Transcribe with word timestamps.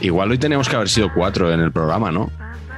Igual 0.00 0.30
hoy 0.30 0.38
teníamos 0.38 0.68
que 0.68 0.76
haber 0.76 0.88
sido 0.88 1.12
cuatro 1.12 1.52
en 1.52 1.60
el 1.60 1.72
programa, 1.72 2.10
¿no? 2.10 2.30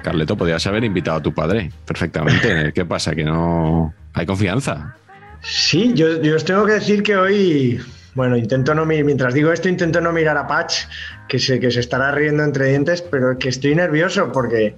Carleto, 0.02 0.36
podías 0.36 0.66
haber 0.66 0.82
invitado 0.84 1.18
a 1.18 1.22
tu 1.22 1.32
padre 1.32 1.70
perfectamente. 1.86 2.72
¿Qué 2.74 2.84
pasa? 2.84 3.14
¿Que 3.14 3.24
no 3.24 3.94
hay 4.12 4.26
confianza? 4.26 4.96
Sí, 5.42 5.92
yo, 5.94 6.20
yo 6.20 6.36
os 6.36 6.44
tengo 6.44 6.66
que 6.66 6.72
decir 6.72 7.02
que 7.02 7.16
hoy, 7.16 7.80
bueno, 8.14 8.36
intento 8.36 8.74
no 8.74 8.84
mirar, 8.84 9.04
mientras 9.04 9.34
digo 9.34 9.52
esto, 9.52 9.68
intento 9.68 10.00
no 10.00 10.12
mirar 10.12 10.36
a 10.36 10.46
Patch, 10.46 10.84
que 11.28 11.38
se, 11.38 11.60
que 11.60 11.70
se 11.70 11.80
estará 11.80 12.10
riendo 12.12 12.42
entre 12.42 12.68
dientes, 12.70 13.02
pero 13.02 13.38
que 13.38 13.48
estoy 13.48 13.74
nervioso 13.74 14.30
porque, 14.32 14.74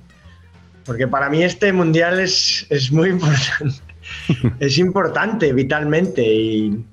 porque 0.84 1.08
para 1.08 1.30
mí 1.30 1.42
este 1.42 1.72
mundial 1.72 2.20
es, 2.20 2.66
es 2.68 2.92
muy 2.92 3.08
importante. 3.10 3.76
es 4.60 4.78
importante 4.78 5.52
vitalmente 5.52 6.22
y, 6.22 6.84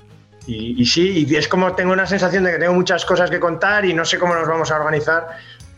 y, 0.48 0.86
sí, 0.86 1.26
y 1.28 1.36
es 1.36 1.48
como 1.48 1.74
tengo 1.76 1.94
una 1.94 2.08
sensación 2.08 2.44
de 2.44 2.54
que 2.54 2.60
tengo 2.60 2.74
muchas 2.74 3.06
cosas 3.06 3.30
que 3.30 3.40
contar 3.40 3.86
y 3.86 3.94
no 3.94 4.04
sé 4.06 4.18
cómo 4.18 4.34
nos 4.34 4.48
vamos 4.48 4.72
a 4.72 4.78
organizar 4.78 5.28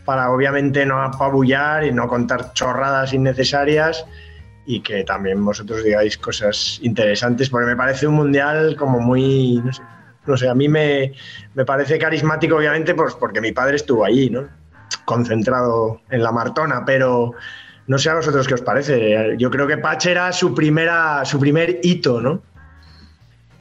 para 0.04 0.30
obviamente 0.30 0.84
no 0.86 1.00
apabullar 1.02 1.84
y 1.84 1.92
no 1.92 2.08
contar 2.08 2.52
chorradas 2.54 3.12
innecesarias 3.12 4.04
y 4.66 4.80
que 4.80 5.04
también 5.04 5.44
vosotros 5.44 5.84
digáis 5.84 6.16
cosas 6.16 6.78
interesantes, 6.82 7.50
porque 7.50 7.66
me 7.66 7.76
parece 7.76 8.06
un 8.06 8.14
mundial 8.14 8.76
como 8.76 9.00
muy, 9.00 9.62
no 10.26 10.36
sé, 10.36 10.48
a 10.48 10.54
mí 10.54 10.68
me, 10.68 11.12
me 11.54 11.64
parece 11.64 11.98
carismático 11.98 12.56
obviamente 12.56 12.94
pues 12.94 13.14
porque 13.14 13.40
mi 13.40 13.52
padre 13.52 13.76
estuvo 13.76 14.04
allí, 14.04 14.30
¿no? 14.30 14.48
concentrado 15.04 16.00
en 16.10 16.22
la 16.22 16.32
Martona, 16.32 16.84
pero 16.84 17.32
no 17.86 17.98
sé 17.98 18.10
a 18.10 18.14
vosotros 18.14 18.46
qué 18.46 18.54
os 18.54 18.62
parece. 18.62 19.36
Yo 19.38 19.50
creo 19.50 19.66
que 19.66 19.78
Pach 19.78 20.04
era 20.06 20.32
su, 20.32 20.54
primera, 20.54 21.24
su 21.24 21.38
primer 21.38 21.80
hito, 21.82 22.20
¿no? 22.20 22.42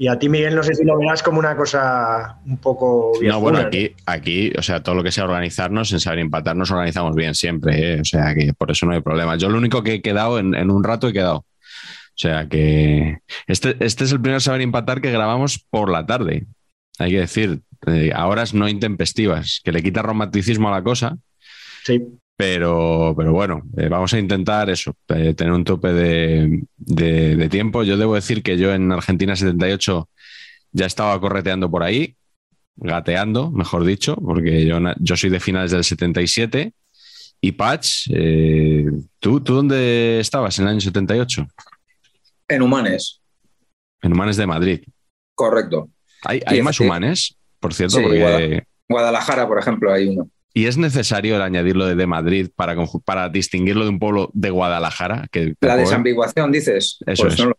Y 0.03 0.09
a 0.09 0.19
ti, 0.19 0.27
Miguel, 0.27 0.53
no 0.53 0.63
sé 0.63 0.75
si 0.75 0.83
lo 0.83 0.97
verás 0.97 1.23
como 1.23 1.39
una 1.39 1.55
cosa 1.55 2.37
un 2.45 2.57
poco... 2.57 3.13
No, 3.21 3.39
bueno, 3.39 3.59
aquí, 3.59 3.95
aquí, 4.05 4.51
o 4.57 4.61
sea, 4.61 4.83
todo 4.83 4.95
lo 4.95 5.01
que 5.01 5.13
sea 5.13 5.23
organizarnos, 5.23 5.93
en 5.93 6.01
saber 6.01 6.19
empatar, 6.19 6.57
nos 6.57 6.71
organizamos 6.71 7.15
bien 7.15 7.33
siempre, 7.33 7.93
¿eh? 7.93 8.01
o 8.01 8.03
sea, 8.03 8.35
que 8.35 8.53
por 8.53 8.69
eso 8.69 8.85
no 8.85 8.91
hay 8.91 8.99
problema. 8.99 9.37
Yo 9.37 9.47
lo 9.47 9.57
único 9.57 9.81
que 9.81 9.93
he 9.93 10.01
quedado, 10.01 10.39
en, 10.39 10.55
en 10.55 10.71
un 10.71 10.83
rato 10.83 11.07
he 11.07 11.13
quedado. 11.13 11.37
O 11.37 12.17
sea, 12.17 12.49
que 12.49 13.19
este, 13.47 13.77
este 13.79 14.03
es 14.03 14.11
el 14.11 14.19
primer 14.19 14.41
saber 14.41 14.59
empatar 14.59 14.99
que 14.99 15.09
grabamos 15.09 15.65
por 15.69 15.89
la 15.89 16.05
tarde, 16.05 16.47
hay 16.99 17.11
que 17.11 17.19
decir, 17.19 17.61
eh, 17.87 18.11
a 18.13 18.27
horas 18.27 18.53
no 18.53 18.67
intempestivas, 18.67 19.61
que 19.63 19.71
le 19.71 19.81
quita 19.81 20.01
romanticismo 20.01 20.67
a 20.67 20.71
la 20.71 20.83
cosa, 20.83 21.17
Sí, 21.85 22.01
pero, 22.47 23.13
pero 23.15 23.31
bueno, 23.31 23.61
eh, 23.77 23.87
vamos 23.87 24.13
a 24.13 24.19
intentar 24.19 24.69
eso, 24.69 24.93
eh, 25.07 25.33
tener 25.33 25.53
un 25.53 25.63
tope 25.63 25.93
de, 25.93 26.63
de- 26.75 27.35
de 27.37 27.49
tiempo. 27.49 27.83
Yo 27.83 27.95
debo 27.95 28.15
decir 28.15 28.43
que 28.43 28.57
yo 28.57 28.73
en 28.73 28.91
Argentina 28.91 29.33
78 29.33 30.09
ya 30.73 30.85
estaba 30.85 31.17
correteando 31.21 31.71
por 31.71 31.83
ahí, 31.83 32.17
gateando, 32.75 33.49
mejor 33.49 33.85
dicho, 33.85 34.15
porque 34.17 34.65
yo, 34.65 34.77
yo 34.99 35.15
soy 35.15 35.29
de 35.29 35.39
finales 35.39 35.71
del 35.71 35.85
77. 35.85 36.73
Y 37.39 37.53
Patch, 37.53 38.09
eh, 38.13 38.87
¿tú, 39.19 39.39
¿tú 39.39 39.55
dónde 39.55 40.19
estabas 40.19 40.59
en 40.59 40.65
el 40.65 40.71
año 40.71 40.81
78? 40.81 41.47
En 42.49 42.61
humanes, 42.61 43.21
En 44.01 44.11
Humanes 44.11 44.35
de 44.35 44.47
Madrid. 44.47 44.81
correcto. 45.33 45.89
¿Hay, 46.25 46.41
hay 46.45 46.57
Sí, 46.57 46.63
más 46.63 46.79
humanes, 46.81 47.37
por 47.61 47.73
cierto? 47.73 47.97
Sí, 47.97 48.03
porque, 48.03 48.19
Guada- 48.19 48.63
Guadalajara, 48.89 49.47
por 49.47 49.59
ejemplo, 49.59 49.93
hay 49.93 50.07
uno. 50.09 50.29
¿Y 50.53 50.67
es 50.67 50.77
necesario 50.77 51.35
el 51.35 51.41
añadirlo 51.41 51.85
de, 51.87 51.95
de 51.95 52.05
Madrid 52.07 52.49
para, 52.55 52.75
conju- 52.75 53.01
para 53.03 53.29
distinguirlo 53.29 53.83
de 53.83 53.89
un 53.89 53.99
pueblo 53.99 54.29
de 54.33 54.49
Guadalajara? 54.51 55.27
Que 55.31 55.55
La 55.61 55.75
desambiguación, 55.75 56.51
dices. 56.51 56.99
Eso 57.07 57.23
Pues 57.23 57.33
es. 57.33 57.39
no 57.39 57.45
lo- 57.49 57.57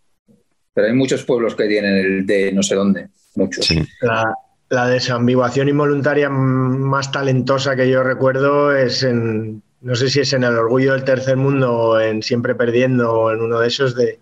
Pero 0.74 0.86
hay 0.86 0.92
muchos 0.92 1.24
pueblos 1.24 1.54
que 1.56 1.66
tienen 1.66 1.94
el 1.96 2.26
de 2.26 2.52
no 2.52 2.62
sé 2.62 2.74
dónde. 2.76 3.08
Muchos. 3.36 3.66
Sí. 3.66 3.82
la, 4.00 4.32
la 4.70 4.86
desambiguación 4.86 5.68
involuntaria 5.68 6.28
más 6.30 7.10
talentosa 7.10 7.74
que 7.74 7.90
yo 7.90 8.04
recuerdo 8.04 8.74
es 8.76 9.02
en, 9.02 9.60
no 9.80 9.94
sé 9.96 10.08
si 10.08 10.20
es 10.20 10.32
en 10.32 10.44
El 10.44 10.56
Orgullo 10.56 10.92
del 10.92 11.02
Tercer 11.02 11.36
Mundo 11.36 11.72
o 11.76 12.00
en 12.00 12.22
Siempre 12.22 12.54
Perdiendo 12.54 13.12
o 13.12 13.32
en 13.32 13.40
uno 13.40 13.58
de 13.58 13.66
esos 13.68 13.96
de, 13.96 14.20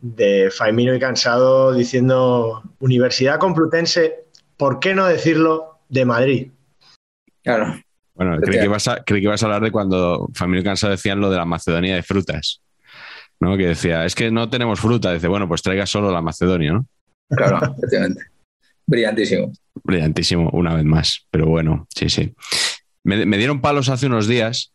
de 0.00 0.50
Faimino 0.50 0.94
y 0.94 0.98
Cansado 0.98 1.74
diciendo 1.74 2.62
Universidad 2.80 3.38
Complutense, 3.38 4.24
¿por 4.56 4.80
qué 4.80 4.94
no 4.94 5.06
decirlo 5.06 5.78
de 5.90 6.04
Madrid? 6.06 6.48
Claro. 7.44 7.80
Bueno, 8.14 8.38
creí 8.40 8.58
que, 8.58 8.64
ibas 8.64 8.88
a, 8.88 9.02
creí 9.04 9.20
que 9.20 9.26
ibas 9.26 9.42
a 9.42 9.46
hablar 9.46 9.62
de 9.62 9.70
cuando 9.70 10.28
Familia 10.34 10.64
Cansado 10.64 10.92
decían 10.92 11.20
lo 11.20 11.30
de 11.30 11.36
la 11.36 11.44
Macedonia 11.44 11.94
de 11.94 12.02
frutas. 12.02 12.62
¿no? 13.40 13.56
Que 13.56 13.68
decía, 13.68 14.04
es 14.04 14.14
que 14.14 14.30
no 14.30 14.48
tenemos 14.48 14.80
fruta. 14.80 15.12
Dice, 15.12 15.28
bueno, 15.28 15.48
pues 15.48 15.62
traiga 15.62 15.86
solo 15.86 16.10
la 16.10 16.22
Macedonia, 16.22 16.72
¿no? 16.72 16.86
Claro, 17.28 17.58
efectivamente. 17.76 18.22
Brillantísimo. 18.86 19.52
Brillantísimo, 19.82 20.50
una 20.50 20.74
vez 20.74 20.84
más. 20.84 21.26
Pero 21.30 21.46
bueno, 21.46 21.86
sí, 21.94 22.08
sí. 22.08 22.34
Me, 23.02 23.26
me 23.26 23.36
dieron 23.36 23.60
palos 23.60 23.88
hace 23.88 24.06
unos 24.06 24.28
días 24.28 24.72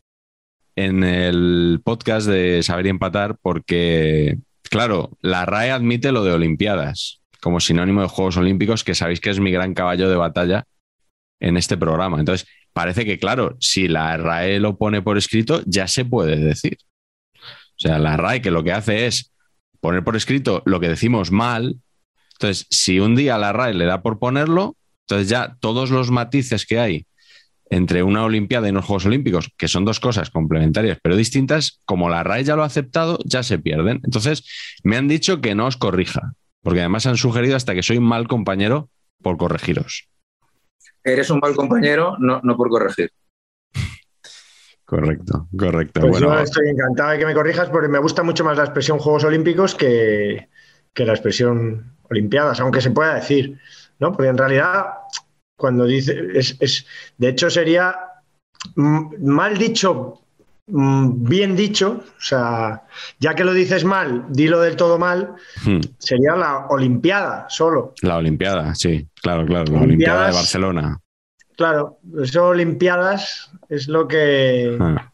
en 0.75 1.03
el 1.03 1.81
podcast 1.84 2.28
de 2.28 2.62
Saber 2.63 2.86
y 2.86 2.90
Empatar 2.90 3.38
porque, 3.41 4.38
claro, 4.63 5.12
la 5.22 5.46
RAE 5.46 5.72
admite 5.72 6.12
lo 6.12 6.24
de 6.24 6.34
Olimpiadas 6.34 7.22
como 7.41 7.59
sinónimo 7.59 8.01
de 8.01 8.07
Juegos 8.07 8.38
Olímpicos, 8.38 8.84
que 8.84 8.96
sabéis 8.96 9.22
que 9.22 9.30
es 9.30 9.40
mi 9.40 9.51
gran 9.51 9.74
caballo 9.74 10.09
de 10.09 10.16
batalla 10.16 10.66
en 11.40 11.57
este 11.57 11.78
programa. 11.78 12.19
Entonces, 12.19 12.47
parece 12.74 13.06
que, 13.06 13.19
claro, 13.19 13.57
si 13.59 13.88
la 13.88 14.18
RAE 14.18 14.59
lo 14.59 14.78
pone 14.78 15.02
por 15.02 15.18
escrito, 15.18 15.62
ya 15.66 15.88
se 15.88 16.06
puede 16.06 16.38
decir. 16.38 16.77
O 17.33 17.81
sea, 17.81 18.00
la 18.00 18.18
RAE 18.18 18.42
que 18.42 18.51
lo 18.51 18.63
que 18.63 18.74
hace 18.74 19.07
es 19.07 19.31
poner 19.80 20.04
por 20.04 20.16
escrito 20.16 20.62
lo 20.66 20.80
que 20.80 20.89
decimos 20.89 21.31
mal. 21.31 21.77
Entonces, 22.33 22.68
si 22.69 23.00
un 23.00 23.16
día 23.16 23.38
la 23.38 23.54
RAE 23.54 23.74
le 23.74 23.86
da 23.86 24.01
por 24.01 24.19
ponerlo, 24.19 24.75
entonces 25.01 25.30
ya 25.30 25.56
todos 25.60 25.89
los 25.89 26.12
matices 26.12 26.66
que 26.66 26.80
hay 26.80 27.06
entre 27.69 28.04
una 28.04 28.24
Olimpiada 28.24 28.68
y 28.68 28.72
unos 28.72 28.86
Juegos 28.86 29.06
Olímpicos, 29.06 29.51
que 29.56 29.68
son 29.68 29.86
dos 29.86 30.00
cosas 30.00 30.31
complementarias 30.31 30.98
pero 31.01 31.15
distintas, 31.15 31.80
como 31.86 32.10
la 32.10 32.24
RAE 32.24 32.44
ya 32.44 32.56
lo 32.56 32.63
ha 32.63 32.65
aceptado, 32.68 33.19
ya 33.25 33.44
se 33.44 33.60
pierden. 33.60 34.01
Entonces, 34.04 34.44
me 34.83 34.98
han 34.98 35.07
dicho 35.07 35.39
que 35.39 35.56
no 35.56 35.68
os 35.68 35.77
corrija, 35.77 36.33
porque 36.62 36.80
además 36.80 37.06
han 37.06 37.18
sugerido 37.18 37.56
hasta 37.56 37.75
que 37.75 37.83
soy 37.83 38.00
mal 38.00 38.27
compañero 38.27 38.89
por 39.22 39.38
corregiros. 39.38 40.07
Eres 41.13 41.29
un 41.29 41.39
mal 41.39 41.56
compañero, 41.56 42.15
no, 42.19 42.39
no 42.44 42.56
por 42.56 42.69
corregir. 42.69 43.11
Correcto, 44.85 45.47
correcto. 45.56 46.01
Pues 46.01 46.11
bueno, 46.13 46.35
yo 46.35 46.44
estoy 46.44 46.69
encantado 46.69 47.11
de 47.11 47.19
que 47.19 47.25
me 47.25 47.35
corrijas 47.35 47.69
porque 47.69 47.88
me 47.88 48.00
gusta 48.00 48.23
mucho 48.23 48.44
más 48.44 48.57
la 48.57 48.63
expresión 48.63 48.97
Juegos 48.97 49.23
Olímpicos 49.23 49.75
que, 49.75 50.50
que 50.94 51.06
la 51.06 51.13
expresión 51.13 51.95
Olimpiadas, 52.09 52.59
aunque 52.59 52.81
se 52.81 52.89
pueda 52.89 53.13
decir, 53.13 53.59
¿no? 54.00 54.11
Porque 54.11 54.29
en 54.29 54.38
realidad, 54.38 54.94
cuando 55.56 55.85
dice, 55.85 56.29
es, 56.33 56.57
es 56.59 56.88
de 57.17 57.29
hecho 57.29 57.51
sería 57.51 57.95
mal 58.75 59.57
dicho 59.57 60.21
bien 60.71 61.56
dicho, 61.56 62.04
o 62.07 62.21
sea, 62.21 62.83
ya 63.19 63.33
que 63.33 63.44
lo 63.44 63.54
dices 63.54 63.83
mal, 63.86 64.25
dilo 64.30 64.60
del 64.62 64.75
todo 64.75 64.98
mal, 64.98 65.33
Hmm. 65.66 65.80
sería 65.98 66.36
la 66.36 66.68
Olimpiada 66.68 67.45
solo. 67.50 67.94
La 68.01 68.18
Olimpiada, 68.18 68.75
sí, 68.75 69.07
claro, 69.21 69.45
claro, 69.45 69.74
la 69.74 69.81
Olimpiada 69.81 70.27
de 70.27 70.33
Barcelona. 70.33 71.00
Claro, 71.57 71.98
eso 72.24 72.48
Olimpiadas 72.48 73.51
es 73.69 73.88
lo 73.88 74.07
que, 74.07 74.77
Ah, 74.80 75.12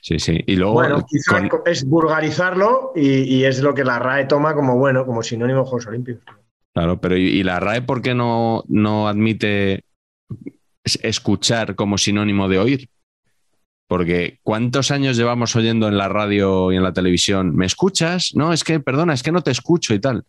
Sí, 0.00 0.18
sí. 0.18 0.38
Y 0.46 0.56
luego, 0.56 0.74
bueno, 0.74 1.02
quizá 1.08 1.48
con- 1.48 1.62
es 1.64 1.84
vulgarizarlo 1.84 2.92
y, 2.94 3.22
y 3.22 3.44
es 3.46 3.62
lo 3.62 3.72
que 3.74 3.84
la 3.84 3.98
RAE 3.98 4.26
toma 4.26 4.54
como 4.54 4.76
bueno, 4.76 5.06
como 5.06 5.22
sinónimo 5.22 5.60
de 5.60 5.64
Juegos 5.64 5.86
Olímpicos. 5.86 6.22
claro, 6.74 7.00
pero 7.00 7.16
¿y, 7.16 7.22
y 7.28 7.42
la 7.42 7.58
RAE 7.58 7.80
por 7.82 8.02
qué 8.02 8.14
no, 8.14 8.64
no 8.68 9.08
admite 9.08 9.84
es- 10.84 10.98
escuchar 11.02 11.74
como 11.74 11.96
sinónimo 11.96 12.48
de 12.50 12.58
oír? 12.58 12.88
Porque 13.86 14.38
¿cuántos 14.42 14.90
años 14.90 15.16
llevamos 15.16 15.54
oyendo 15.56 15.88
en 15.88 15.98
la 15.98 16.08
radio 16.08 16.72
y 16.72 16.76
en 16.76 16.82
la 16.82 16.92
televisión? 16.92 17.54
¿Me 17.54 17.66
escuchas? 17.66 18.32
No, 18.34 18.52
es 18.52 18.64
que, 18.64 18.80
perdona, 18.80 19.14
es 19.14 19.22
que 19.22 19.32
no 19.32 19.42
te 19.42 19.50
escucho 19.50 19.94
y 19.94 20.00
tal. 20.00 20.24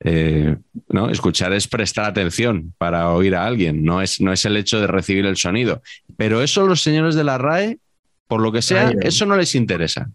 Eh, 0.00 0.56
no, 0.88 1.08
escuchar 1.08 1.52
es 1.52 1.66
prestar 1.66 2.04
atención 2.04 2.74
para 2.78 3.10
oír 3.10 3.34
a 3.34 3.46
alguien, 3.46 3.84
no 3.84 4.02
es, 4.02 4.20
no 4.20 4.32
es 4.32 4.44
el 4.44 4.56
hecho 4.56 4.80
de 4.80 4.86
recibir 4.86 5.24
el 5.26 5.36
sonido. 5.36 5.82
Pero 6.16 6.42
eso 6.42 6.66
los 6.66 6.82
señores 6.82 7.14
de 7.14 7.24
la 7.24 7.38
RAE, 7.38 7.78
por 8.26 8.40
lo 8.40 8.52
que 8.52 8.62
sea, 8.62 8.88
Ay, 8.88 8.96
eso 9.02 9.26
no 9.26 9.36
les 9.36 9.54
interesa. 9.54 10.10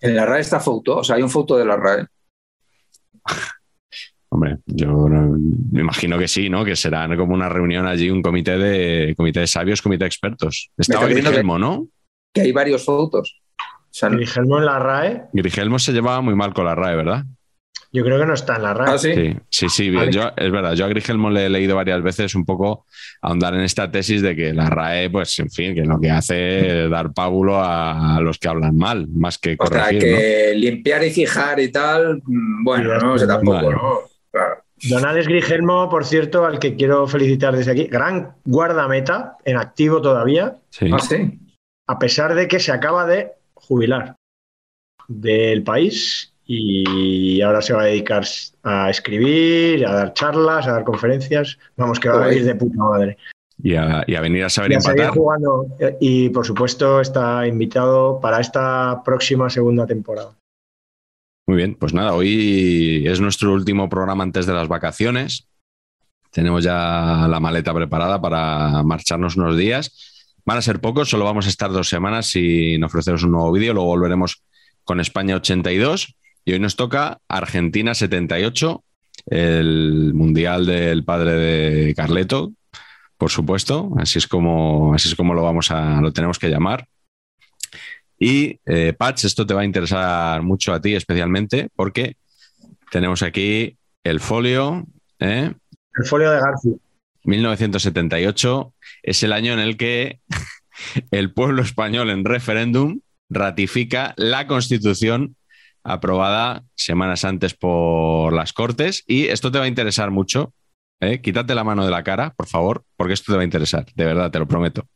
En 0.00 0.16
la 0.16 0.26
RAE 0.26 0.40
está 0.40 0.60
foto, 0.60 0.98
o 0.98 1.04
sea, 1.04 1.16
hay 1.16 1.22
un 1.22 1.30
foto 1.30 1.56
de 1.56 1.64
la 1.64 1.76
RAE. 1.76 2.06
Hombre, 4.34 4.56
yo 4.66 4.88
no- 5.08 5.38
me 5.70 5.80
imagino 5.82 6.18
que 6.18 6.26
sí, 6.26 6.50
¿no? 6.50 6.64
Que 6.64 6.74
será 6.74 7.08
como 7.16 7.34
una 7.34 7.48
reunión 7.48 7.86
allí, 7.86 8.10
un 8.10 8.20
comité 8.20 8.58
de 8.58 9.14
comité 9.16 9.38
de 9.40 9.46
sabios, 9.46 9.80
comité 9.80 10.02
de 10.02 10.08
expertos. 10.08 10.70
Estaba 10.76 11.06
que- 11.06 11.14
Grigelmo, 11.14 11.56
¿no? 11.56 11.86
Que 12.32 12.40
hay 12.40 12.50
varios 12.50 12.84
fotos. 12.84 13.40
O 13.60 13.62
sea, 13.92 14.08
Grigelmo 14.08 14.58
en 14.58 14.66
la 14.66 14.80
RAE, 14.80 15.22
Grigelmo 15.32 15.78
se 15.78 15.92
llevaba 15.92 16.20
muy 16.20 16.34
mal 16.34 16.52
con 16.52 16.64
la 16.64 16.74
RAE, 16.74 16.96
¿verdad? 16.96 17.24
yo 17.92 18.02
creo 18.04 18.18
que 18.18 18.26
no 18.26 18.34
está 18.34 18.56
en 18.56 18.62
la 18.64 18.74
RAE. 18.74 18.92
ah, 18.92 18.98
sí. 18.98 19.14
Sí, 19.14 19.36
sí, 19.48 19.68
sí. 19.68 19.90
Vale. 19.92 20.10
Yo, 20.10 20.22
es 20.36 20.50
verdad, 20.50 20.72
yo 20.74 20.84
a 20.84 20.88
Grigelmo 20.88 21.30
le 21.30 21.46
he 21.46 21.48
leído 21.48 21.76
varias 21.76 22.02
veces 22.02 22.34
un 22.34 22.44
poco 22.44 22.86
ahondar 23.22 23.54
en 23.54 23.60
esta 23.60 23.88
tesis 23.88 24.20
de 24.20 24.34
que 24.34 24.52
la 24.52 24.68
RAE, 24.68 25.10
pues, 25.10 25.38
en 25.38 25.48
fin, 25.48 25.76
que 25.76 25.84
lo 25.84 26.00
que 26.00 26.10
hace 26.10 26.86
es 26.86 26.90
dar 26.90 27.12
pábulo 27.12 27.54
a, 27.62 28.16
a 28.16 28.20
los 28.20 28.40
que 28.40 28.48
hablan 28.48 28.76
mal, 28.76 29.06
más 29.14 29.38
que 29.38 29.54
O 29.56 29.64
sea, 29.68 29.82
corregir, 29.84 30.00
que 30.00 30.54
limpiar 30.56 31.04
y 31.04 31.10
fijar 31.12 31.60
y 31.60 31.70
tal, 31.70 32.16
mm, 32.24 32.64
bueno, 32.64 32.98
no 32.98 33.16
sé 33.16 33.28
tampoco, 33.28 33.58
Vale. 33.58 33.70
¿no? 33.70 33.98
Claro. 34.34 34.64
Don 34.90 35.06
Alex 35.06 35.28
Grigelmo, 35.28 35.88
por 35.88 36.04
cierto, 36.04 36.44
al 36.44 36.58
que 36.58 36.74
quiero 36.74 37.06
felicitar 37.06 37.56
desde 37.56 37.70
aquí, 37.70 37.84
gran 37.84 38.34
guardameta, 38.44 39.36
en 39.44 39.56
activo 39.56 40.02
todavía. 40.02 40.56
Ah, 40.92 40.98
sí. 40.98 41.38
a 41.86 41.98
pesar 42.00 42.34
de 42.34 42.48
que 42.48 42.58
se 42.58 42.72
acaba 42.72 43.06
de 43.06 43.30
jubilar 43.54 44.16
del 45.06 45.62
país 45.62 46.34
y 46.46 47.40
ahora 47.42 47.62
se 47.62 47.72
va 47.74 47.82
a 47.82 47.86
dedicar 47.86 48.24
a 48.64 48.90
escribir, 48.90 49.86
a 49.86 49.94
dar 49.94 50.12
charlas, 50.14 50.66
a 50.66 50.72
dar 50.72 50.84
conferencias. 50.84 51.56
Vamos, 51.76 52.00
que 52.00 52.08
va 52.08 52.24
a 52.24 52.34
ir 52.34 52.44
de 52.44 52.56
puta 52.56 52.76
madre. 52.76 53.16
Y, 53.62 53.76
a, 53.76 54.02
y 54.08 54.16
a 54.16 54.20
venir 54.20 54.42
a 54.44 54.50
saber 54.50 54.72
Y 54.72 54.74
a 54.74 54.80
seguir 54.80 55.02
empatar. 55.02 55.16
jugando. 55.16 55.66
Y 56.00 56.28
por 56.30 56.44
supuesto 56.44 57.00
está 57.00 57.46
invitado 57.46 58.18
para 58.20 58.40
esta 58.40 59.00
próxima 59.04 59.48
segunda 59.48 59.86
temporada. 59.86 60.32
Muy 61.46 61.58
bien, 61.58 61.74
pues 61.74 61.92
nada, 61.92 62.14
hoy 62.14 63.04
es 63.06 63.20
nuestro 63.20 63.52
último 63.52 63.90
programa 63.90 64.24
antes 64.24 64.46
de 64.46 64.54
las 64.54 64.66
vacaciones. 64.66 65.46
Tenemos 66.30 66.64
ya 66.64 67.26
la 67.28 67.38
maleta 67.38 67.74
preparada 67.74 68.20
para 68.20 68.82
marcharnos 68.82 69.36
unos 69.36 69.56
días. 69.56 70.40
Van 70.46 70.56
a 70.56 70.62
ser 70.62 70.80
pocos, 70.80 71.10
solo 71.10 71.26
vamos 71.26 71.44
a 71.44 71.50
estar 71.50 71.70
dos 71.70 71.88
semanas 71.88 72.26
sin 72.26 72.82
ofreceros 72.82 73.24
un 73.24 73.32
nuevo 73.32 73.52
vídeo. 73.52 73.74
Luego 73.74 73.88
volveremos 73.88 74.42
con 74.84 75.00
España 75.00 75.36
82 75.36 76.16
y 76.46 76.52
hoy 76.52 76.60
nos 76.60 76.76
toca 76.76 77.20
Argentina 77.28 77.94
78, 77.94 78.82
el 79.26 80.12
mundial 80.14 80.64
del 80.64 81.04
padre 81.04 81.32
de 81.32 81.94
Carleto, 81.94 82.52
por 83.18 83.30
supuesto. 83.30 83.90
Así 83.98 84.18
es 84.18 84.26
como, 84.26 84.94
así 84.94 85.08
es 85.08 85.14
como 85.14 85.34
lo 85.34 85.42
vamos 85.42 85.70
a, 85.70 86.00
lo 86.00 86.10
tenemos 86.12 86.38
que 86.38 86.48
llamar. 86.48 86.88
Y 88.24 88.58
eh, 88.64 88.94
Patch, 88.94 89.26
esto 89.26 89.44
te 89.44 89.52
va 89.52 89.60
a 89.60 89.64
interesar 89.66 90.40
mucho 90.40 90.72
a 90.72 90.80
ti 90.80 90.94
especialmente 90.94 91.68
porque 91.76 92.16
tenemos 92.90 93.22
aquí 93.22 93.76
el 94.02 94.18
folio. 94.18 94.86
¿eh? 95.18 95.52
El 95.94 96.06
folio 96.06 96.30
de 96.30 96.40
García. 96.40 96.72
1978 97.24 98.72
es 99.02 99.22
el 99.24 99.32
año 99.34 99.52
en 99.52 99.58
el 99.58 99.76
que 99.76 100.20
el 101.10 101.34
pueblo 101.34 101.60
español 101.60 102.08
en 102.08 102.24
referéndum 102.24 103.00
ratifica 103.28 104.14
la 104.16 104.46
constitución 104.46 105.36
aprobada 105.82 106.64
semanas 106.74 107.26
antes 107.26 107.52
por 107.52 108.32
las 108.32 108.54
Cortes. 108.54 109.04
Y 109.06 109.26
esto 109.26 109.52
te 109.52 109.58
va 109.58 109.66
a 109.66 109.68
interesar 109.68 110.10
mucho. 110.10 110.54
¿eh? 111.00 111.20
Quítate 111.20 111.54
la 111.54 111.62
mano 111.62 111.84
de 111.84 111.90
la 111.90 112.02
cara, 112.02 112.32
por 112.34 112.46
favor, 112.46 112.86
porque 112.96 113.12
esto 113.12 113.32
te 113.32 113.36
va 113.36 113.42
a 113.42 113.44
interesar, 113.44 113.84
de 113.94 114.04
verdad, 114.06 114.30
te 114.30 114.38
lo 114.38 114.48
prometo. 114.48 114.88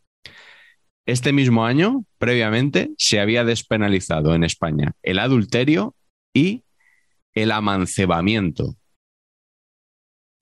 Este 1.08 1.32
mismo 1.32 1.64
año, 1.64 2.04
previamente, 2.18 2.90
se 2.98 3.18
había 3.18 3.42
despenalizado 3.42 4.34
en 4.34 4.44
España 4.44 4.92
el 5.02 5.18
adulterio 5.18 5.94
y 6.34 6.64
el 7.32 7.50
amancebamiento. 7.50 8.76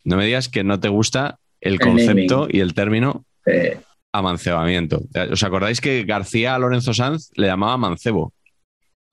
No 0.02 0.16
me 0.16 0.26
digas 0.26 0.48
que 0.48 0.64
no 0.64 0.80
te 0.80 0.88
gusta 0.88 1.38
el 1.60 1.78
concepto 1.78 2.48
y 2.50 2.58
el 2.58 2.74
término 2.74 3.24
amancebamiento. 4.10 5.02
¿Os 5.30 5.44
acordáis 5.44 5.80
que 5.80 6.02
García 6.02 6.56
a 6.56 6.58
Lorenzo 6.58 6.92
Sanz 6.92 7.30
le 7.36 7.46
llamaba 7.46 7.76
mancebo? 7.76 8.32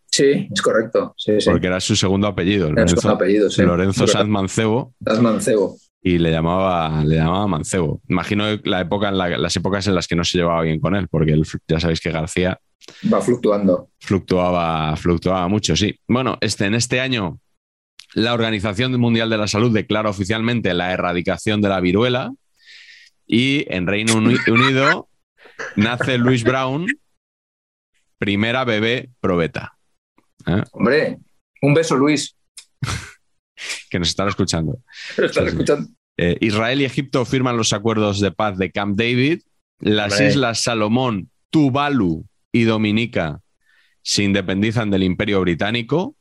sí, 0.09 0.47
es 0.51 0.61
correcto. 0.61 1.13
Sí, 1.17 1.39
sí. 1.39 1.51
Porque 1.51 1.67
era 1.67 1.79
su 1.79 1.95
segundo 1.95 2.25
apellido. 2.25 2.69
Era 2.69 2.87
su 2.87 2.95
Lorenzo, 2.95 3.09
apellido, 3.11 3.49
sí. 3.51 3.61
Lorenzo 3.61 4.07
Sanz. 4.07 4.27
Mancebo 4.27 4.95
Das 4.99 5.19
mancebo. 5.19 5.77
Y 6.05 6.17
le 6.17 6.31
llamaba, 6.31 7.03
le 7.05 7.15
llamaba 7.15 7.47
Mancebo. 7.47 8.01
Imagino 8.09 8.45
la 8.65 8.81
época 8.81 9.07
en 9.09 9.17
la- 9.17 9.37
las 9.37 9.55
épocas 9.55 9.87
en 9.87 9.95
las 9.95 10.07
que 10.07 10.15
no 10.17 10.23
se 10.25 10.37
llevaba 10.37 10.61
bien 10.61 10.79
con 10.79 10.95
él, 10.95 11.07
porque 11.07 11.31
él- 11.31 11.47
ya 11.67 11.79
sabéis 11.79 12.01
que 12.01 12.11
García 12.11 12.59
Va 13.11 13.21
fluctuando. 13.21 13.89
fluctuaba, 13.99 14.95
fluctuaba 14.97 15.47
mucho, 15.47 15.75
sí. 15.77 15.97
Bueno, 16.07 16.37
este, 16.41 16.65
en 16.65 16.73
este 16.73 16.99
año 16.99 17.39
la 18.15 18.33
Organización 18.33 18.91
Mundial 18.99 19.29
de 19.29 19.37
la 19.37 19.47
Salud 19.47 19.73
declara 19.73 20.09
oficialmente 20.09 20.73
la 20.73 20.91
erradicación 20.91 21.61
de 21.61 21.69
la 21.69 21.79
viruela 21.79 22.33
y 23.25 23.65
en 23.73 23.87
Reino 23.87 24.15
Uni- 24.15 24.35
Unido 24.51 25.07
nace 25.77 26.17
Louis 26.17 26.43
Brown, 26.43 26.85
primera 28.17 28.65
bebé 28.65 29.09
probeta, 29.21 29.77
¿eh? 30.45 30.63
Hombre, 30.73 31.17
un 31.61 31.73
beso, 31.73 31.95
Luis. 31.95 32.35
Que 33.89 33.99
nos 33.99 34.09
estará 34.09 34.29
escuchando. 34.29 34.79
Sí. 35.15 35.23
Eh, 36.17 36.37
Israel 36.41 36.81
y 36.81 36.85
Egipto 36.85 37.25
firman 37.25 37.57
los 37.57 37.73
acuerdos 37.73 38.19
de 38.19 38.31
paz 38.31 38.57
de 38.57 38.71
Camp 38.71 38.97
David. 38.97 39.41
Las 39.79 40.13
Hombre. 40.13 40.27
islas 40.27 40.59
Salomón, 40.61 41.29
Tuvalu 41.49 42.25
y 42.51 42.63
Dominica 42.63 43.41
se 44.01 44.23
independizan 44.23 44.91
del 44.91 45.03
Imperio 45.03 45.41
Británico. 45.41 46.15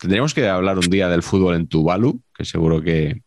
Tendríamos 0.00 0.34
que 0.34 0.46
hablar 0.48 0.78
un 0.78 0.88
día 0.90 1.08
del 1.08 1.22
fútbol 1.22 1.54
en 1.54 1.68
Tuvalu, 1.68 2.20
que 2.34 2.44
seguro 2.44 2.82
que, 2.82 3.22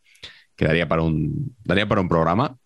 que 0.56 0.64
daría, 0.66 0.86
para 0.88 1.02
un, 1.02 1.56
daría 1.64 1.88
para 1.88 2.00
un 2.00 2.08
programa 2.08 2.56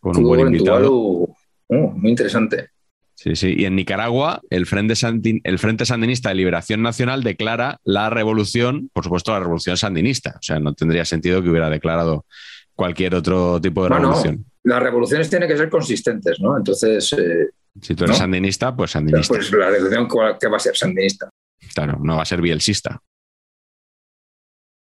con 0.00 0.16
un 0.16 0.22
buen 0.24 0.40
en 0.40 0.46
invitado. 0.48 0.88
Tuvalu. 0.88 1.36
Uh, 1.68 1.90
muy 1.92 2.10
interesante. 2.10 2.70
Sí, 3.18 3.34
sí. 3.34 3.54
Y 3.56 3.64
en 3.64 3.74
Nicaragua, 3.76 4.42
el 4.50 4.66
Frente, 4.66 4.92
Sandin- 4.94 5.40
el 5.42 5.58
Frente 5.58 5.86
Sandinista 5.86 6.28
de 6.28 6.34
Liberación 6.34 6.82
Nacional 6.82 7.22
declara 7.22 7.80
la 7.82 8.10
revolución, 8.10 8.90
por 8.92 9.04
supuesto, 9.04 9.32
la 9.32 9.40
revolución 9.40 9.76
sandinista. 9.78 10.34
O 10.38 10.42
sea, 10.42 10.60
no 10.60 10.74
tendría 10.74 11.04
sentido 11.06 11.42
que 11.42 11.48
hubiera 11.48 11.70
declarado 11.70 12.26
cualquier 12.74 13.14
otro 13.14 13.58
tipo 13.60 13.82
de 13.84 13.88
Bueno, 13.88 14.08
revolución. 14.08 14.44
las 14.64 14.82
revoluciones 14.82 15.30
tienen 15.30 15.48
que 15.48 15.56
ser 15.56 15.70
consistentes, 15.70 16.38
¿no? 16.40 16.58
Entonces, 16.58 17.10
eh, 17.14 17.48
Si 17.80 17.94
tú 17.94 18.04
eres 18.04 18.16
¿no? 18.16 18.20
sandinista, 18.20 18.76
pues 18.76 18.90
sandinista. 18.90 19.28
pues 19.34 19.50
la 19.50 19.70
revolución 19.70 20.08
que 20.38 20.48
va 20.48 20.56
a 20.56 20.60
ser 20.60 20.76
sandinista. 20.76 21.30
Claro, 21.74 21.98
no 22.02 22.16
va 22.16 22.22
a 22.22 22.26
ser 22.26 22.42
bielsista. 22.42 23.00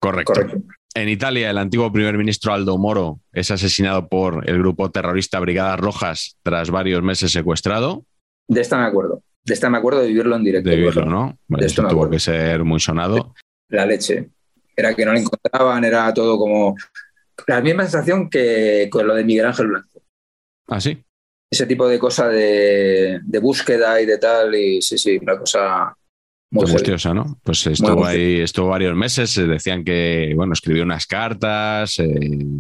Correcto. 0.02 0.34
Correcto. 0.34 0.62
En 0.94 1.10
Italia, 1.10 1.50
el 1.50 1.58
antiguo 1.58 1.92
primer 1.92 2.18
ministro 2.18 2.54
Aldo 2.54 2.78
Moro 2.78 3.20
es 3.32 3.52
asesinado 3.52 4.08
por 4.08 4.50
el 4.50 4.58
grupo 4.58 4.90
terrorista 4.90 5.40
Brigadas 5.40 5.80
Rojas 5.80 6.38
tras 6.44 6.72
varios 6.72 7.04
meses 7.04 7.32
secuestrado. 7.32 8.04
De 8.48 8.62
esta 8.62 8.78
me 8.78 8.86
acuerdo. 8.86 9.22
De 9.44 9.54
esta 9.54 9.70
me 9.70 9.78
acuerdo 9.78 10.02
de 10.02 10.08
vivirlo 10.08 10.36
en 10.36 10.44
directo. 10.44 10.70
De 10.70 10.76
vivirlo. 10.76 11.06
¿no? 11.06 11.38
Vale, 11.48 11.62
De 11.64 11.68
esto 11.68 11.84
me 11.84 11.90
tuvo 11.90 12.00
acuerdo. 12.02 12.12
que 12.12 12.20
ser 12.20 12.64
muy 12.64 12.80
sonado. 12.80 13.34
La 13.70 13.86
leche. 13.86 14.30
Era 14.76 14.94
que 14.94 15.06
no 15.06 15.14
lo 15.14 15.20
encontraban, 15.20 15.84
era 15.84 16.14
todo 16.14 16.38
como. 16.38 16.76
La 17.48 17.62
misma 17.62 17.84
sensación 17.84 18.30
que 18.30 18.88
con 18.92 19.08
lo 19.08 19.16
de 19.16 19.24
Miguel 19.24 19.46
Ángel 19.48 19.68
Blanco. 19.68 20.02
Ah, 20.68 20.80
sí. 20.82 21.04
Ese 21.50 21.66
tipo 21.66 21.88
de 21.88 21.98
cosa 21.98 22.28
de, 22.28 23.20
de 23.24 23.40
búsqueda 23.40 24.00
y 24.02 24.06
de 24.06 24.18
tal. 24.18 24.54
Y 24.56 24.82
sí, 24.82 24.98
sí, 24.98 25.18
una 25.22 25.38
cosa. 25.38 25.97
Muy 26.50 26.66
angustiosa, 26.66 27.14
¿no? 27.14 27.38
Pues 27.44 27.68
estuvo 27.68 28.06
ahí, 28.06 28.40
estuvo 28.40 28.70
varios 28.70 28.96
meses, 28.96 29.38
eh, 29.38 29.48
decían 29.48 29.84
que, 29.84 30.32
bueno, 30.34 30.54
escribió 30.54 30.84
unas 30.84 31.06
cartas, 31.06 32.00
eh, 32.00 32.08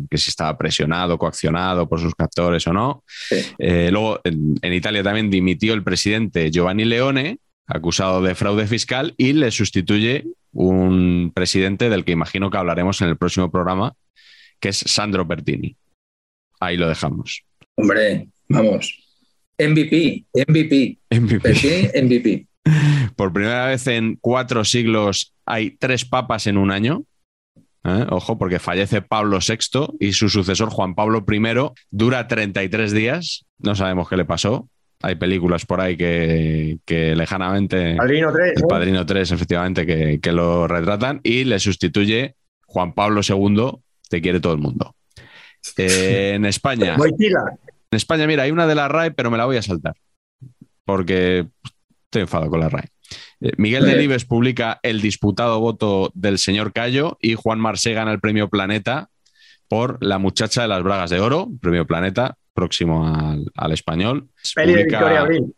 que 0.10 0.17
si 0.17 0.29
estaba 0.29 0.58
presionado, 0.58 1.17
coaccionado 1.17 1.88
por 1.88 2.01
sus 2.01 2.13
captores 2.13 2.67
o 2.67 2.74
no. 2.74 3.03
Sí. 3.08 3.38
Eh, 3.58 3.89
luego, 3.89 4.20
en, 4.25 4.56
en 4.62 4.74
Italia 4.74 5.03
también 5.03 5.29
dimitió 5.29 5.74
el 5.74 5.84
presidente 5.84 6.51
Giovanni 6.51 6.84
Leone, 6.84 7.39
acusado 7.65 8.22
de 8.22 8.36
fraude 8.36 8.67
fiscal, 8.67 9.13
y 9.15 9.32
le 9.32 9.51
sustituye 9.51 10.25
un 10.51 11.32
presidente 11.34 11.89
del 11.89 12.03
que 12.03 12.12
imagino 12.12 12.51
que 12.51 12.58
hablaremos 12.58 13.00
en 13.01 13.08
el 13.08 13.17
próximo 13.17 13.50
programa, 13.50 13.94
que 14.60 14.70
es 14.70 14.77
Sandro 14.79 15.25
Pertini. 15.25 15.77
Ahí 16.60 16.75
lo 16.75 16.89
dejamos. 16.89 17.44
Hombre, 17.75 18.27
vamos. 18.50 19.00
MVP, 19.58 20.25
MVP. 20.48 20.98
MVP. 21.10 21.39
Pertini, 21.39 21.88
MVP. 22.03 22.48
Por 23.15 23.33
primera 23.33 23.67
vez 23.67 23.88
en 23.88 24.17
cuatro 24.19 24.63
siglos 24.63 25.33
hay 25.45 25.71
tres 25.71 26.05
papas 26.05 26.47
en 26.47 26.57
un 26.57 26.71
año. 26.71 27.03
¿eh? 27.83 28.05
Ojo, 28.09 28.38
porque 28.38 28.59
fallece 28.59 29.01
Pablo 29.01 29.39
VI 29.39 29.95
y 30.00 30.13
su 30.13 30.29
sucesor 30.29 30.69
Juan 30.69 30.95
Pablo 30.95 31.25
I 31.29 31.41
dura 31.91 32.27
33 32.27 32.91
días. 32.91 33.45
No 33.59 33.75
sabemos 33.75 34.09
qué 34.09 34.17
le 34.17 34.25
pasó. 34.25 34.69
Hay 35.01 35.15
películas 35.15 35.65
por 35.65 35.79
ahí 35.79 35.95
que, 35.95 36.79
que 36.86 37.15
lejanamente. 37.15 37.95
Padrino 37.95 38.31
3. 38.33 38.53
El 38.57 38.63
Padrino 38.67 39.05
3, 39.05 39.31
efectivamente, 39.31 39.86
que, 39.86 40.19
que 40.19 40.31
lo 40.31 40.67
retratan 40.67 41.19
y 41.24 41.43
le 41.43 41.59
sustituye 41.59 42.36
Juan 42.65 42.93
Pablo 42.93 43.21
II, 43.27 43.79
te 44.09 44.21
quiere 44.21 44.39
todo 44.39 44.53
el 44.53 44.59
mundo. 44.59 44.95
Eh, 45.77 46.33
en 46.36 46.45
España, 46.45 46.95
Moitila. 46.97 47.39
en 47.91 47.95
España, 47.95 48.27
mira, 48.27 48.43
hay 48.43 48.51
una 48.51 48.67
de 48.67 48.75
la 48.75 48.88
RAE, 48.88 49.12
pero 49.12 49.31
me 49.31 49.38
la 49.38 49.45
voy 49.45 49.57
a 49.57 49.62
saltar. 49.62 49.95
Porque 50.86 51.47
estoy 52.07 52.21
enfadado 52.23 52.49
con 52.49 52.59
la 52.59 52.69
RAE. 52.69 52.85
Eh, 53.41 53.51
Miguel 53.57 53.81
Muy 53.81 53.89
bien. 53.89 53.97
Delibes 53.97 54.25
publica 54.25 54.79
el 54.83 55.01
disputado 55.01 55.59
voto 55.59 56.11
del 56.15 56.37
señor 56.37 56.73
Cayo 56.73 57.17
y 57.21 57.35
Juan 57.35 57.59
Marsé 57.59 57.93
gana 57.93 58.11
el 58.11 58.19
premio 58.19 58.49
Planeta 58.49 59.09
por 59.67 59.97
La 60.03 60.17
muchacha 60.17 60.61
de 60.61 60.69
las 60.69 60.81
bragas 60.83 61.09
de 61.09 61.19
oro, 61.19 61.49
premio 61.61 61.85
Planeta, 61.85 62.37
próximo 62.53 63.05
al, 63.07 63.51
al 63.55 63.71
español. 63.73 64.29
Peli 64.55 64.73
de 64.73 64.79
Publica- 64.83 64.97
Victoria 64.99 65.19
Abril. 65.21 65.53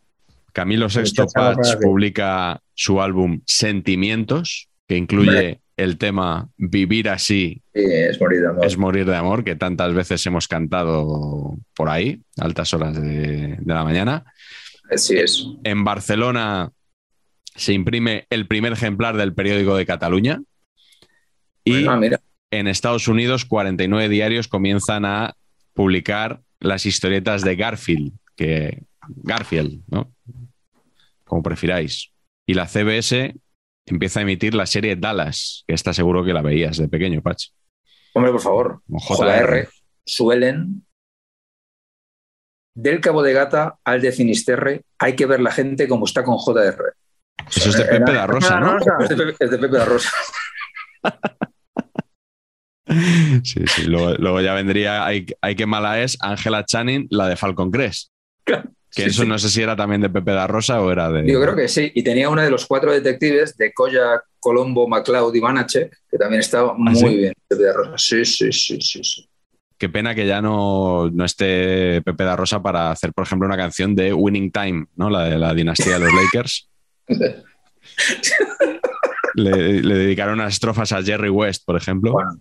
Camilo 0.52 0.88
Sexto 0.88 1.22
de 1.22 1.28
Patch 1.32 1.68
de 1.68 1.76
publica 1.76 2.60
su 2.74 3.00
álbum 3.00 3.40
Sentimientos, 3.46 4.68
que 4.88 4.96
incluye 4.96 5.30
Hombre. 5.30 5.60
el 5.76 5.96
tema 5.96 6.48
Vivir 6.56 7.08
así 7.08 7.62
Sí, 7.72 7.82
es 7.84 8.20
morir 8.20 8.40
de 8.40 8.48
amor. 8.48 8.66
es 8.66 8.76
morir 8.76 9.06
de 9.06 9.16
amor, 9.16 9.44
que 9.44 9.54
tantas 9.54 9.94
veces 9.94 10.26
hemos 10.26 10.48
cantado 10.48 11.56
por 11.76 11.88
ahí, 11.88 12.20
altas 12.38 12.74
horas 12.74 13.00
de, 13.00 13.56
de 13.60 13.74
la 13.74 13.84
mañana. 13.84 14.24
Así 14.90 15.16
es. 15.16 15.46
En 15.64 15.84
Barcelona 15.84 16.72
se 17.54 17.72
imprime 17.72 18.26
el 18.30 18.46
primer 18.46 18.72
ejemplar 18.72 19.16
del 19.16 19.34
periódico 19.34 19.76
de 19.76 19.86
Cataluña. 19.86 20.42
Y 21.64 21.86
Ah, 21.86 21.96
mira. 21.96 22.20
en 22.50 22.66
Estados 22.66 23.06
Unidos, 23.08 23.44
49 23.44 24.08
diarios 24.08 24.48
comienzan 24.48 25.04
a 25.04 25.34
publicar 25.74 26.40
las 26.58 26.86
historietas 26.86 27.42
de 27.42 27.56
Garfield, 27.56 28.12
que 28.36 28.82
Garfield, 29.08 29.82
¿no? 29.88 30.12
Como 31.24 31.42
prefiráis. 31.42 32.10
Y 32.46 32.54
la 32.54 32.66
CBS 32.66 33.34
empieza 33.86 34.20
a 34.20 34.22
emitir 34.22 34.54
la 34.54 34.66
serie 34.66 34.96
Dallas, 34.96 35.64
que 35.66 35.74
está 35.74 35.92
seguro 35.92 36.24
que 36.24 36.32
la 36.32 36.42
veías 36.42 36.76
de 36.78 36.88
pequeño, 36.88 37.22
Patch. 37.22 37.48
Hombre, 38.14 38.32
por 38.32 38.40
favor. 38.40 38.82
Como 38.86 39.00
JR 39.00 39.68
suelen. 40.04 40.84
Del 42.74 43.00
Cabo 43.00 43.22
de 43.22 43.32
Gata 43.32 43.76
al 43.84 44.00
de 44.00 44.12
Finisterre, 44.12 44.82
hay 44.98 45.14
que 45.16 45.26
ver 45.26 45.40
la 45.40 45.50
gente 45.50 45.88
como 45.88 46.04
está 46.04 46.22
con 46.22 46.36
JR. 46.38 46.94
Eso 47.54 47.70
es 47.70 47.76
de 47.76 47.84
Pepe 47.84 48.12
da 48.12 48.26
Rosa, 48.26 48.60
¿no? 48.60 48.78
Es 48.78 49.08
de 49.08 49.16
Pepe, 49.16 49.34
es 49.38 49.50
de 49.50 49.58
Pepe 49.58 49.76
da 49.76 49.84
Rosa. 49.84 50.10
Sí, 53.44 53.62
sí. 53.66 53.84
Luego, 53.84 54.14
luego 54.14 54.40
ya 54.40 54.52
vendría, 54.54 55.06
hay, 55.06 55.24
hay 55.40 55.54
que 55.54 55.64
mala 55.66 56.02
es 56.02 56.18
Ángela 56.20 56.64
Channing, 56.64 57.06
la 57.10 57.28
de 57.28 57.36
Falcon 57.36 57.70
Crest. 57.70 58.10
Que 58.44 58.62
Sí, 58.90 59.02
eso 59.04 59.22
sí. 59.22 59.28
no 59.28 59.38
sé 59.38 59.48
si 59.48 59.62
era 59.62 59.76
también 59.76 60.00
de 60.00 60.10
Pepe 60.10 60.32
da 60.32 60.48
Rosa 60.48 60.82
o 60.82 60.90
era 60.90 61.08
de. 61.08 61.30
Yo 61.30 61.40
creo 61.40 61.54
que 61.54 61.68
sí. 61.68 61.92
Y 61.94 62.02
tenía 62.02 62.28
una 62.28 62.42
de 62.42 62.50
los 62.50 62.66
cuatro 62.66 62.90
detectives 62.90 63.56
de 63.56 63.72
Coya, 63.72 64.20
Colombo, 64.40 64.88
MacLeod 64.88 65.32
y 65.32 65.38
Banachek, 65.38 65.96
que 66.10 66.18
también 66.18 66.40
estaba 66.40 66.74
muy 66.74 66.90
¿Ah, 66.92 66.96
sí? 66.96 67.16
bien. 67.16 67.32
Pepe 67.46 67.62
da 67.62 67.72
Rosa. 67.72 67.94
Sí, 67.96 68.24
sí, 68.24 68.50
sí, 68.52 68.80
sí, 68.80 69.04
sí. 69.04 69.29
Qué 69.80 69.88
pena 69.88 70.14
que 70.14 70.26
ya 70.26 70.42
no, 70.42 71.08
no 71.10 71.24
esté 71.24 72.02
Pepe 72.02 72.22
da 72.24 72.36
Rosa 72.36 72.60
para 72.62 72.90
hacer, 72.90 73.14
por 73.14 73.24
ejemplo, 73.24 73.46
una 73.48 73.56
canción 73.56 73.94
de 73.96 74.12
Winning 74.12 74.52
Time, 74.52 74.86
¿no? 74.96 75.08
La 75.08 75.24
de 75.24 75.38
la 75.38 75.54
dinastía 75.54 75.94
de 75.98 76.04
los 76.04 76.12
Lakers. 76.12 76.68
Le, 79.34 79.82
le 79.82 79.94
dedicaron 79.94 80.34
unas 80.34 80.54
estrofas 80.54 80.92
a 80.92 81.02
Jerry 81.02 81.28
West, 81.30 81.62
por 81.64 81.76
ejemplo. 81.76 82.12
Bueno. 82.12 82.40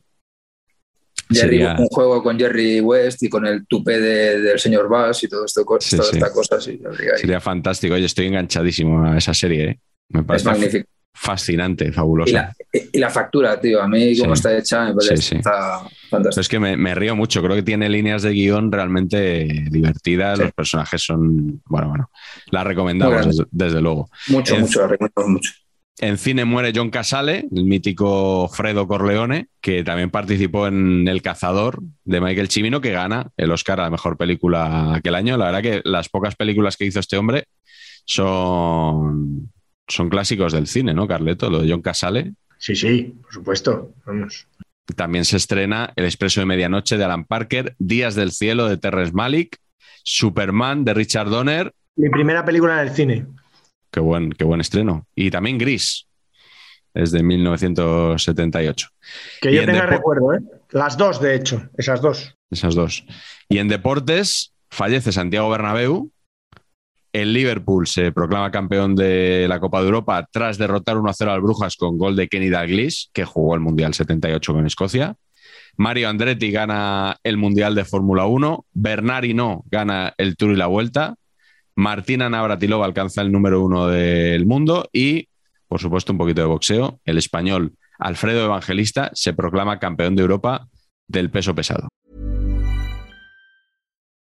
Jerry, 1.32 1.60
Sería- 1.60 1.76
un 1.78 1.86
juego 1.88 2.24
con 2.24 2.38
Jerry 2.40 2.82
West 2.82 3.22
y 3.24 3.30
con 3.30 3.46
el 3.46 3.68
tupé 3.68 4.00
de- 4.00 4.42
del 4.42 4.60
señor 4.60 4.90
Bass 4.90 5.24
y 5.24 5.30
todo 5.30 5.46
esto, 5.46 5.64
Sí, 5.80 5.96
toda 5.96 6.10
sí. 6.10 6.18
esta 6.18 6.34
cosa. 6.34 6.60
Sí. 6.60 6.82
Sería 7.18 7.40
fantástico. 7.40 7.94
Oye, 7.94 8.06
estoy 8.06 8.26
enganchadísimo 8.28 9.06
a 9.06 9.18
esa 9.18 9.34
serie. 9.36 9.64
¿eh? 9.70 9.80
Me 10.10 10.22
es 10.22 10.26
parece 10.26 10.46
magnífico. 10.46 10.90
Fascinante, 11.14 11.88
Y 11.90 11.92
fabulosa. 11.92 12.32
la, 12.34 12.56
y 12.94 12.98
la 12.98 13.10
factura, 13.10 13.60
tío, 13.60 13.82
a 13.82 13.88
mí 13.88 14.18
como 14.18 14.36
Sí. 14.36 14.40
está 14.40 14.58
hecha 14.58 14.86
me 14.86 14.94
parece 14.94 15.18
Sí, 15.18 15.22
sí. 15.30 15.36
está 15.36 15.82
es 16.40 16.48
que 16.50 16.60
me, 16.60 16.76
me 16.78 16.96
río 16.96 17.16
mucho, 17.16 17.42
creo 17.44 17.56
que 17.56 17.64
tiene 17.64 17.88
líneas 17.90 18.22
de 18.24 18.32
guion 18.32 18.72
realmente 18.72 19.66
divertidas, 19.70 20.40
los 20.40 20.52
personajes 20.54 21.02
son, 21.04 21.62
bueno, 21.66 21.90
bueno, 21.90 22.10
la 22.52 22.64
recomendamos 22.64 23.26
desde, 23.28 23.44
desde 23.52 23.82
luego. 23.82 24.10
Mucho, 24.28 24.56
en- 24.56 24.62
mucho, 24.62 24.82
la 24.82 24.88
recomiendo 24.88 25.28
mucho. 25.28 25.52
En 26.02 26.18
cine 26.18 26.46
muere 26.46 26.72
John 26.74 26.92
Casale, 26.92 27.46
el 27.54 27.66
mítico 27.66 28.48
Fredo 28.48 28.88
Corleone, 28.88 29.50
que 29.60 29.84
también 29.84 30.10
participó 30.10 30.66
en 30.68 31.06
El 31.10 31.22
Cazador 31.22 31.82
de 32.06 32.22
Michael 32.22 32.48
Cimino, 32.50 32.80
que 32.80 32.92
gana 32.92 33.28
el 33.36 33.52
Oscar 33.52 33.82
a 33.82 33.84
la 33.84 33.90
mejor 33.90 34.16
película 34.16 34.96
aquel 34.96 35.14
año. 35.16 35.36
La 35.38 35.52
verdad 35.52 35.62
que 35.62 35.82
las 35.84 36.08
pocas 36.08 36.38
películas 36.38 36.78
que 36.78 36.86
hizo 36.86 37.02
este 37.02 37.18
hombre 37.18 37.44
son, 38.06 39.52
son 39.90 40.10
clásicos 40.10 40.54
del 40.54 40.68
cine, 40.68 40.94
¿no, 40.94 41.08
Carleto? 41.08 41.50
Lo 41.50 41.62
de 41.62 41.70
John 41.70 41.82
Casale. 41.82 42.34
Sí, 42.58 42.76
sí, 42.76 43.16
por 43.22 43.34
supuesto. 43.34 43.94
Vamos. 44.06 44.48
También 44.96 45.26
se 45.26 45.38
estrena 45.38 45.94
El 45.96 46.06
Expreso 46.06 46.40
de 46.40 46.46
Medianoche 46.46 46.98
de 46.98 47.04
Alan 47.04 47.26
Parker, 47.26 47.76
Días 47.78 48.16
del 48.16 48.32
Cielo 48.32 48.68
de 48.68 48.78
Terrence 48.78 49.14
Malick, 49.14 49.58
Superman 50.04 50.84
de 50.84 50.94
Richard 50.94 51.30
Donner. 51.30 51.74
Mi 51.96 52.10
primera 52.10 52.44
película 52.44 52.82
en 52.82 52.88
el 52.88 52.94
cine. 52.94 53.26
Qué 53.92 54.00
buen, 54.00 54.32
qué 54.32 54.44
buen 54.44 54.62
estreno. 54.62 55.08
Y 55.16 55.32
también 55.32 55.58
Gris, 55.58 56.08
es 56.94 57.12
de 57.12 57.24
1978. 57.24 58.88
Que 59.42 59.52
Y 59.52 59.56
yo 59.56 59.62
en 59.62 59.68
tenga 59.68 59.86
recuerdo, 59.86 60.34
¿eh? 60.34 60.40
Las 60.72 60.98
dos, 60.98 61.22
de 61.22 61.36
hecho, 61.36 61.70
esas 61.78 62.02
dos. 62.02 62.36
Esas 62.52 62.76
dos. 62.76 63.06
Y 63.48 63.58
en 63.58 63.68
deportes, 63.68 64.54
fallece 64.70 65.12
Santiago 65.12 65.50
Bernabéu. 65.50 66.12
El 67.12 67.34
Liverpool 67.34 67.88
se 67.88 68.12
proclama 68.12 68.52
campeón 68.52 68.96
de 68.96 69.48
la 69.48 69.60
Copa 69.60 69.80
de 69.80 69.86
Europa 69.86 70.28
tras 70.32 70.58
derrotar 70.58 70.98
1-0 70.98 71.28
al 71.28 71.42
Brujas 71.42 71.76
con 71.76 71.98
gol 71.98 72.16
de 72.16 72.28
Kenny 72.28 72.50
Dalglish, 72.50 73.10
que 73.12 73.26
jugó 73.26 73.56
el 73.56 73.62
Mundial 73.62 73.94
78 73.94 74.54
con 74.54 74.66
Escocia. 74.66 75.16
Mario 75.78 76.10
Andretti 76.10 76.52
gana 76.52 77.18
el 77.24 77.38
Mundial 77.38 77.74
de 77.74 77.86
Fórmula 77.86 78.26
1. 78.26 78.66
Bernard 78.74 79.28
no 79.34 79.64
gana 79.72 80.14
el 80.18 80.36
Tour 80.36 80.52
y 80.52 80.56
la 80.56 80.68
Vuelta. 80.68 81.16
Martina 81.76 82.30
Navratilova 82.30 82.86
alcanza 82.86 83.22
el 83.22 83.32
número 83.32 83.64
uno 83.64 83.88
del 83.88 84.46
mundo. 84.46 84.90
Y, 84.92 85.30
por 85.68 85.80
supuesto, 85.80 86.12
un 86.12 86.18
poquito 86.18 86.42
de 86.42 86.48
boxeo. 86.48 87.00
El 87.06 87.18
español 87.18 87.76
Alfredo 87.98 88.46
Evangelista 88.46 89.10
se 89.14 89.34
proclama 89.34 89.80
campeón 89.80 90.16
de 90.16 90.24
Europa 90.24 90.68
del 91.08 91.32
peso 91.32 91.56
pesado. 91.56 91.88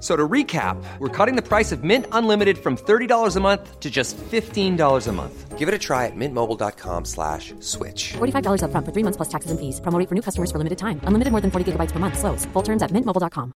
So 0.00 0.16
to 0.16 0.26
recap, 0.26 0.82
we're 0.98 1.08
cutting 1.08 1.36
the 1.36 1.46
price 1.46 1.72
of 1.72 1.84
Mint 1.84 2.06
Unlimited 2.12 2.56
from 2.56 2.76
$30 2.76 3.36
a 3.36 3.40
month 3.40 3.80
to 3.80 3.90
just 3.90 4.16
$15 4.16 5.06
a 5.06 5.12
month. 5.12 5.58
Give 5.58 5.68
it 5.68 5.74
a 5.74 5.78
try 5.78 6.06
at 6.06 6.16
mintmobile.com 6.16 7.04
slash 7.04 7.52
switch. 7.60 8.14
$45 8.14 8.62
upfront 8.64 8.86
for 8.86 8.92
three 8.92 9.04
months 9.04 9.18
plus 9.18 9.28
taxes 9.28 9.50
and 9.50 9.60
fees. 9.60 9.78
Promo 9.80 10.08
for 10.08 10.14
new 10.14 10.22
customers 10.22 10.50
for 10.50 10.56
limited 10.56 10.78
time. 10.78 11.00
Unlimited 11.04 11.32
more 11.32 11.42
than 11.42 11.50
40 11.50 11.72
gigabytes 11.72 11.92
per 11.92 11.98
month. 11.98 12.16
Slows. 12.18 12.46
Full 12.54 12.62
terms 12.62 12.82
at 12.82 12.92
mintmobile.com. 12.92 13.52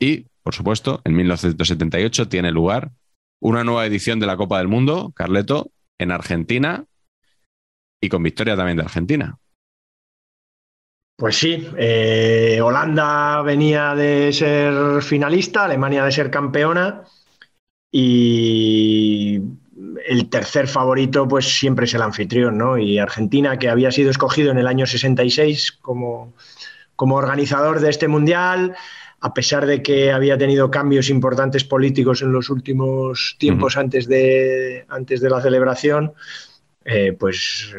Y, 0.00 0.26
por 0.42 0.54
supuesto, 0.54 1.00
en 1.04 1.14
1978 1.14 2.28
tiene 2.28 2.50
lugar 2.50 2.92
una 3.40 3.62
nueva 3.62 3.86
edición 3.86 4.20
de 4.20 4.26
la 4.26 4.36
Copa 4.36 4.58
del 4.58 4.68
Mundo, 4.68 5.12
Carleto, 5.14 5.70
en 5.98 6.12
Argentina 6.12 6.86
y 8.00 8.08
con 8.08 8.22
victoria 8.22 8.56
también 8.56 8.78
de 8.78 8.84
Argentina. 8.84 9.38
Pues 11.22 11.36
sí, 11.36 11.68
eh, 11.78 12.58
Holanda 12.60 13.42
venía 13.42 13.94
de 13.94 14.32
ser 14.32 15.00
finalista, 15.02 15.66
Alemania 15.66 16.04
de 16.04 16.10
ser 16.10 16.32
campeona 16.32 17.04
y 17.92 19.40
el 20.08 20.28
tercer 20.28 20.66
favorito 20.66 21.28
pues 21.28 21.60
siempre 21.60 21.84
es 21.84 21.94
el 21.94 22.02
anfitrión, 22.02 22.58
¿no? 22.58 22.76
Y 22.76 22.98
Argentina, 22.98 23.56
que 23.56 23.68
había 23.68 23.92
sido 23.92 24.10
escogido 24.10 24.50
en 24.50 24.58
el 24.58 24.66
año 24.66 24.84
66 24.84 25.70
como, 25.80 26.32
como 26.96 27.14
organizador 27.14 27.78
de 27.78 27.90
este 27.90 28.08
mundial, 28.08 28.74
a 29.20 29.32
pesar 29.32 29.64
de 29.64 29.80
que 29.80 30.10
había 30.10 30.36
tenido 30.36 30.72
cambios 30.72 31.08
importantes 31.08 31.62
políticos 31.62 32.22
en 32.22 32.32
los 32.32 32.50
últimos 32.50 33.36
tiempos 33.38 33.76
antes, 33.76 34.08
de, 34.08 34.86
antes 34.88 35.20
de 35.20 35.30
la 35.30 35.40
celebración, 35.40 36.14
eh, 36.84 37.12
pues 37.16 37.72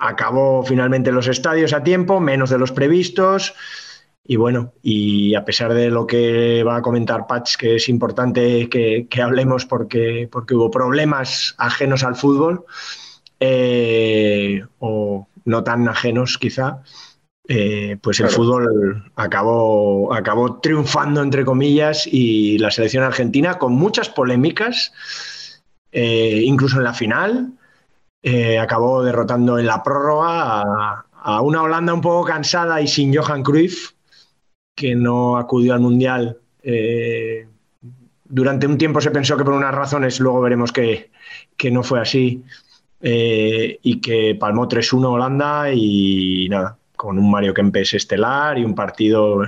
acabó 0.00 0.64
finalmente 0.64 1.12
los 1.12 1.28
estadios 1.28 1.72
a 1.72 1.82
tiempo, 1.82 2.18
menos 2.18 2.50
de 2.50 2.58
los 2.58 2.72
previstos. 2.72 3.54
Y 4.24 4.36
bueno, 4.36 4.72
y 4.82 5.34
a 5.34 5.44
pesar 5.44 5.74
de 5.74 5.90
lo 5.90 6.06
que 6.06 6.62
va 6.64 6.76
a 6.76 6.82
comentar 6.82 7.26
Patch, 7.26 7.56
que 7.56 7.76
es 7.76 7.88
importante 7.88 8.68
que, 8.68 9.22
hablemos 9.22 9.66
porque, 9.66 10.28
porque 10.30 10.54
hubo 10.54 10.70
problemas 10.70 11.54
ajenos 11.58 12.04
al 12.04 12.16
fútbol, 12.16 12.64
eh, 13.38 14.64
o 14.78 15.28
no 15.44 15.64
tan 15.64 15.88
ajenos 15.88 16.38
quizá, 16.38 16.82
eh, 17.48 17.96
pues 18.00 18.20
el 18.20 18.28
fútbol 18.28 19.10
acabó, 19.16 20.14
acabó 20.14 20.60
triunfando, 20.60 21.22
entre 21.22 21.44
comillas, 21.44 22.06
y 22.06 22.58
la 22.58 22.70
selección 22.70 23.02
argentina 23.02 23.58
con 23.58 23.72
muchas 23.72 24.08
polémicas, 24.08 24.92
eh, 25.90 26.42
incluso 26.44 26.78
en 26.78 26.84
la 26.84 26.94
final, 26.94 27.54
acabó 28.60 29.02
derrotando 29.02 29.58
en 29.58 29.66
la 29.66 29.82
prórroga 29.82 31.04
a, 31.22 31.40
una 31.42 31.62
Holanda 31.62 31.94
un 31.94 32.00
poco 32.00 32.24
cansada 32.24 32.80
y 32.80 32.86
sin 32.86 33.14
Johan 33.14 33.42
Cruyff, 33.42 33.92
que 34.74 34.94
no 34.94 35.36
acudió 35.36 35.74
al 35.74 35.80
Mundial. 35.80 36.38
Eh, 36.62 37.46
durante 38.24 38.66
un 38.66 38.78
tiempo 38.78 39.00
se 39.00 39.10
pensó 39.10 39.36
que 39.36 39.44
por 39.44 39.54
unas 39.54 39.74
razones, 39.74 40.20
luego 40.20 40.40
veremos 40.40 40.72
que, 40.72 41.10
no 41.70 41.82
fue 41.82 42.00
así, 42.00 42.44
eh, 43.00 43.78
y 43.82 44.00
que 44.00 44.36
palmó 44.38 44.68
3-1 44.68 45.12
Holanda 45.12 45.72
y 45.72 46.48
nada, 46.48 46.78
con 46.96 47.18
un 47.18 47.30
Mario 47.30 47.54
Kempes 47.54 47.94
estelar 47.94 48.58
y 48.58 48.64
un 48.64 48.74
partido 48.74 49.42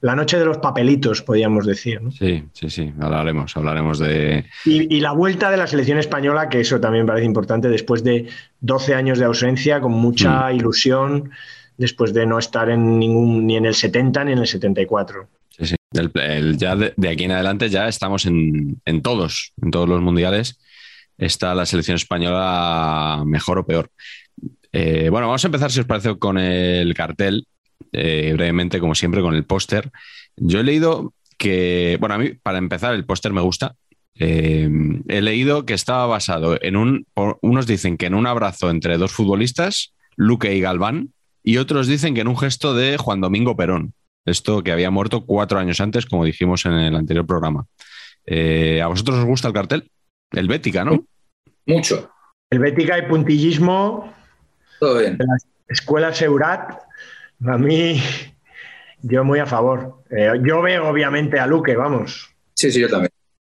la 0.00 0.14
noche 0.14 0.38
de 0.38 0.44
los 0.44 0.58
papelitos, 0.58 1.22
podríamos 1.22 1.66
decir. 1.66 2.00
Sí, 2.18 2.44
sí, 2.52 2.70
sí, 2.70 2.92
hablaremos, 3.00 3.56
hablaremos 3.56 3.98
de... 3.98 4.44
Y, 4.64 5.00
la 5.00 5.12
vuelta 5.12 5.50
de 5.50 5.56
la 5.56 5.66
selección 5.66 5.98
española, 5.98 6.48
que 6.48 6.60
eso 6.60 6.80
también 6.80 7.06
parece 7.06 7.26
importante, 7.26 7.68
después 7.68 8.02
de 8.04 8.28
12 8.60 8.94
años 8.94 9.18
de 9.18 9.24
ausencia, 9.24 9.80
con 9.80 9.92
mucha 9.92 10.48
mm. 10.48 10.56
ilusión, 10.56 11.30
después 11.76 12.12
de 12.12 12.26
no 12.26 12.38
estar 12.38 12.70
en 12.70 12.98
ningún, 12.98 13.46
ni 13.46 13.56
en 13.56 13.66
el 13.66 13.74
70 13.74 14.24
ni 14.24 14.32
en 14.32 14.38
el 14.38 14.46
74. 14.46 15.28
Sí, 15.50 15.66
sí. 15.66 15.76
ya 16.56 16.76
de, 16.76 17.08
aquí 17.08 17.24
en 17.24 17.32
adelante 17.32 17.68
ya 17.68 17.88
estamos 17.88 18.26
en, 18.26 18.80
todos, 19.02 19.52
en 19.62 19.70
todos 19.70 19.88
los 19.88 20.00
mundiales. 20.00 20.58
Está 21.18 21.54
la 21.54 21.64
selección 21.64 21.96
española 21.96 23.22
mejor 23.24 23.58
o 23.58 23.66
peor. 23.66 23.90
Eh, 24.72 25.08
bueno, 25.10 25.28
vamos 25.28 25.42
a 25.42 25.48
empezar, 25.48 25.72
si 25.72 25.80
os 25.80 25.86
parece, 25.86 26.18
con 26.18 26.36
el 26.36 26.92
cartel, 26.92 27.46
eh, 27.92 28.32
brevemente, 28.34 28.80
como 28.80 28.94
siempre, 28.94 29.20
con 29.20 29.34
el 29.34 29.44
póster. 29.44 29.90
Yo 30.36 30.60
he 30.60 30.64
leído 30.64 31.14
que, 31.38 31.96
bueno, 32.00 32.14
a 32.14 32.18
mí, 32.18 32.30
para 32.42 32.58
empezar, 32.58 32.94
el 32.94 33.04
póster 33.04 33.32
me 33.32 33.40
gusta. 33.40 33.74
Eh, 34.18 34.68
he 35.08 35.20
leído 35.20 35.66
que 35.66 35.74
estaba 35.74 36.06
basado 36.06 36.58
en 36.62 36.76
un, 36.76 37.06
unos 37.42 37.66
dicen 37.66 37.98
que 37.98 38.06
en 38.06 38.14
un 38.14 38.26
abrazo 38.26 38.70
entre 38.70 38.96
dos 38.96 39.12
futbolistas, 39.12 39.94
Luque 40.16 40.54
y 40.54 40.60
Galván, 40.60 41.12
y 41.42 41.58
otros 41.58 41.86
dicen 41.86 42.14
que 42.14 42.22
en 42.22 42.28
un 42.28 42.38
gesto 42.38 42.74
de 42.74 42.96
Juan 42.96 43.20
Domingo 43.20 43.56
Perón, 43.56 43.92
esto 44.24 44.62
que 44.62 44.72
había 44.72 44.90
muerto 44.90 45.24
cuatro 45.24 45.58
años 45.58 45.80
antes, 45.80 46.06
como 46.06 46.24
dijimos 46.24 46.64
en 46.66 46.72
el 46.72 46.96
anterior 46.96 47.26
programa. 47.26 47.66
Eh, 48.26 48.80
¿A 48.82 48.88
vosotros 48.88 49.18
os 49.18 49.24
gusta 49.24 49.48
el 49.48 49.54
cartel? 49.54 49.90
El 50.32 50.48
Bética, 50.48 50.84
¿no? 50.84 51.06
Mucho. 51.66 52.10
El 52.50 52.58
Bética 52.58 52.98
y 52.98 53.02
puntillismo. 53.02 54.12
Todo 54.80 54.98
bien. 54.98 55.16
De 55.16 55.24
la 55.24 55.36
escuela 55.68 56.12
Seurat, 56.12 56.80
a 57.44 57.58
mí, 57.58 58.00
yo 59.02 59.24
muy 59.24 59.38
a 59.38 59.46
favor. 59.46 60.02
Eh, 60.10 60.32
yo 60.42 60.62
veo 60.62 60.88
obviamente 60.88 61.38
a 61.38 61.46
Luque, 61.46 61.76
vamos. 61.76 62.28
Sí, 62.54 62.70
sí, 62.70 62.80
yo 62.80 62.88
también. 62.88 63.10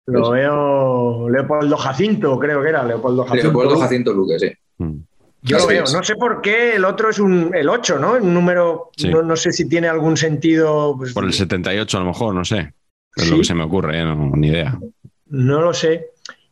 Lo 0.08 0.32
veo 0.32 1.30
Leopoldo 1.30 1.78
Jacinto, 1.78 2.38
creo 2.40 2.62
que 2.62 2.70
era 2.70 2.84
Leopoldo 2.84 3.24
Jacinto. 3.24 3.48
Leopoldo 3.48 3.80
Jacinto 3.80 4.14
Luque, 4.14 4.40
sí. 4.40 4.52
Mm. 4.78 4.98
Yo 5.44 5.58
lo 5.58 5.68
veo, 5.68 5.84
no 5.92 6.04
sé 6.04 6.16
por 6.16 6.42
qué 6.42 6.76
el 6.76 6.86
otro 6.86 7.10
es 7.10 7.18
un, 7.18 7.52
el 7.56 7.68
8, 7.68 7.98
¿no? 7.98 8.14
Un 8.14 8.34
número, 8.34 8.92
no, 9.24 9.36
sé 9.36 9.52
si 9.52 9.68
tiene 9.68 9.88
algún 9.88 10.16
sentido. 10.16 10.96
Pues, 10.98 11.14
por 11.14 11.26
el 11.26 11.34
78 11.34 11.98
a 11.98 12.00
lo 12.02 12.06
mejor, 12.06 12.36
no 12.36 12.46
sé. 12.46 12.74
Es 13.16 13.30
lo 13.30 13.38
que 13.38 13.44
se 13.44 13.56
me 13.56 13.64
ocurre, 13.64 14.00
¿eh? 14.00 14.06
no, 14.06 14.16
ni 14.36 14.50
idea. 14.50 14.80
No 15.28 15.62
lo 15.62 15.74
sé. 15.74 16.12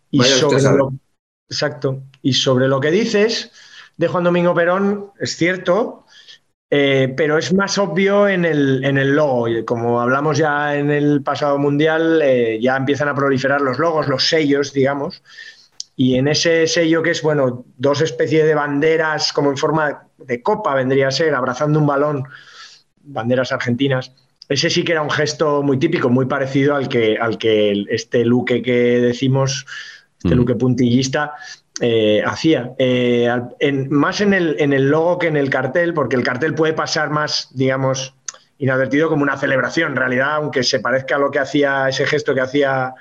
Y 0.09 0.23
sobre 0.23 0.61
lo, 0.63 0.93
exacto. 1.47 2.01
Y 2.23 2.33
sobre 2.33 2.67
lo 2.67 2.79
que 2.79 2.89
dices 2.89 3.51
de 3.97 4.07
Juan 4.07 4.23
Domingo 4.23 4.55
Perón, 4.55 5.11
es 5.19 5.37
cierto, 5.37 6.05
eh, 6.71 7.11
pero 7.17 7.37
es 7.37 7.51
más 7.53 7.77
obvio 7.79 8.27
en 8.27 8.45
el, 8.45 8.83
en 8.83 8.97
el 8.97 9.15
logo. 9.15 9.47
Como 9.65 9.99
hablamos 9.99 10.37
ya 10.37 10.75
en 10.75 10.91
el 10.91 11.23
pasado 11.23 11.57
mundial, 11.57 12.21
eh, 12.21 12.59
ya 12.61 12.77
empiezan 12.77 13.07
a 13.07 13.15
proliferar 13.15 13.61
los 13.61 13.79
logos, 13.79 14.07
los 14.07 14.27
sellos, 14.27 14.71
digamos. 14.73 15.23
Y 15.95 16.15
en 16.15 16.27
ese 16.27 16.67
sello 16.67 17.01
que 17.01 17.11
es, 17.11 17.21
bueno, 17.21 17.65
dos 17.77 18.01
especies 18.01 18.45
de 18.45 18.53
banderas 18.53 19.33
como 19.33 19.49
en 19.49 19.57
forma 19.57 20.03
de 20.17 20.41
copa 20.41 20.75
vendría 20.75 21.07
a 21.07 21.11
ser, 21.11 21.33
abrazando 21.33 21.79
un 21.79 21.87
balón, 21.87 22.23
banderas 23.01 23.51
argentinas. 23.51 24.13
Ese 24.47 24.69
sí 24.69 24.83
que 24.83 24.93
era 24.93 25.01
un 25.01 25.09
gesto 25.09 25.61
muy 25.63 25.77
típico, 25.77 26.09
muy 26.09 26.25
parecido 26.25 26.75
al 26.75 26.87
que, 26.87 27.17
al 27.17 27.37
que 27.37 27.85
este 27.89 28.23
Luque 28.23 28.61
que 28.61 28.99
decimos, 28.99 29.65
este 30.23 30.35
mm. 30.35 30.37
Luque 30.37 30.55
puntillista, 30.55 31.33
eh, 31.81 32.23
hacía. 32.25 32.71
Eh, 32.77 33.29
más 33.89 34.21
en 34.21 34.33
el, 34.33 34.55
en 34.59 34.73
el 34.73 34.89
logo 34.89 35.19
que 35.19 35.27
en 35.27 35.37
el 35.37 35.49
cartel, 35.49 35.93
porque 35.93 36.15
el 36.15 36.23
cartel 36.23 36.53
puede 36.53 36.73
pasar 36.73 37.09
más, 37.09 37.49
digamos, 37.53 38.13
inadvertido 38.57 39.09
como 39.09 39.23
una 39.23 39.37
celebración, 39.37 39.91
en 39.91 39.97
realidad, 39.97 40.35
aunque 40.35 40.63
se 40.63 40.79
parezca 40.79 41.15
a 41.15 41.19
lo 41.19 41.31
que 41.31 41.39
hacía 41.39 41.87
ese 41.89 42.05
gesto 42.05 42.35
que 42.35 42.41
hacía 42.41 42.93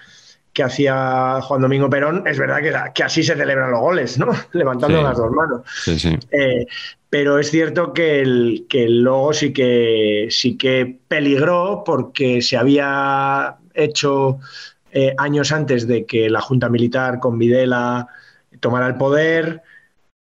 que 0.52 0.62
hacía 0.64 1.40
Juan 1.42 1.60
Domingo 1.60 1.88
Perón, 1.88 2.24
es 2.26 2.36
verdad 2.36 2.60
que, 2.60 2.74
que 2.92 3.04
así 3.04 3.22
se 3.22 3.36
celebran 3.36 3.70
los 3.70 3.80
goles, 3.80 4.18
¿no? 4.18 4.26
Levantando 4.52 5.00
las 5.02 5.16
dos 5.16 5.30
manos. 5.30 5.62
Eh, 6.32 6.66
pero 7.08 7.38
es 7.38 7.50
cierto 7.50 7.92
que 7.92 8.20
el, 8.20 8.66
que 8.68 8.84
el 8.84 9.02
logo 9.02 9.32
sí 9.32 9.52
que, 9.52 10.26
sí 10.30 10.56
que 10.56 10.98
peligró 11.06 11.84
porque 11.86 12.42
se 12.42 12.56
había 12.56 13.56
hecho 13.72 14.40
eh, 14.90 15.14
años 15.16 15.52
antes 15.52 15.86
de 15.86 16.04
que 16.06 16.28
la 16.28 16.40
Junta 16.40 16.68
Militar 16.68 17.20
con 17.20 17.38
Videla 17.38 18.08
tomara 18.60 18.86
el 18.86 18.96
poder, 18.96 19.62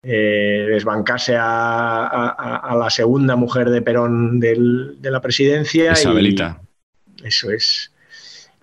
eh, 0.03 0.65
desbancase 0.69 1.35
a, 1.37 2.75
la 2.77 2.89
segunda 2.89 3.35
mujer 3.35 3.69
de 3.69 3.81
Perón 3.81 4.39
de 4.39 5.11
la 5.11 5.21
presidencia. 5.21 5.91
Isabelita. 5.93 6.61
eso 7.23 7.51
es. 7.51 7.91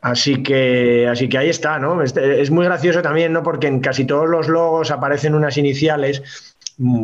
Así 0.05 0.43
que, 0.43 1.09
así 1.09 1.31
que 1.31 1.39
ahí 1.39 1.49
está, 1.49 1.79
¿no? 1.79 2.03
Es, 2.03 2.51
muy 2.51 2.67
gracioso 2.67 3.01
también, 3.01 3.33
¿no? 3.33 3.43
Porque 3.43 3.69
en 3.69 3.81
casi 3.81 4.05
todos 4.05 4.29
los 4.29 4.49
logos 4.49 4.91
aparecen 4.91 5.35
unas 5.35 5.57
iniciales 5.57 6.54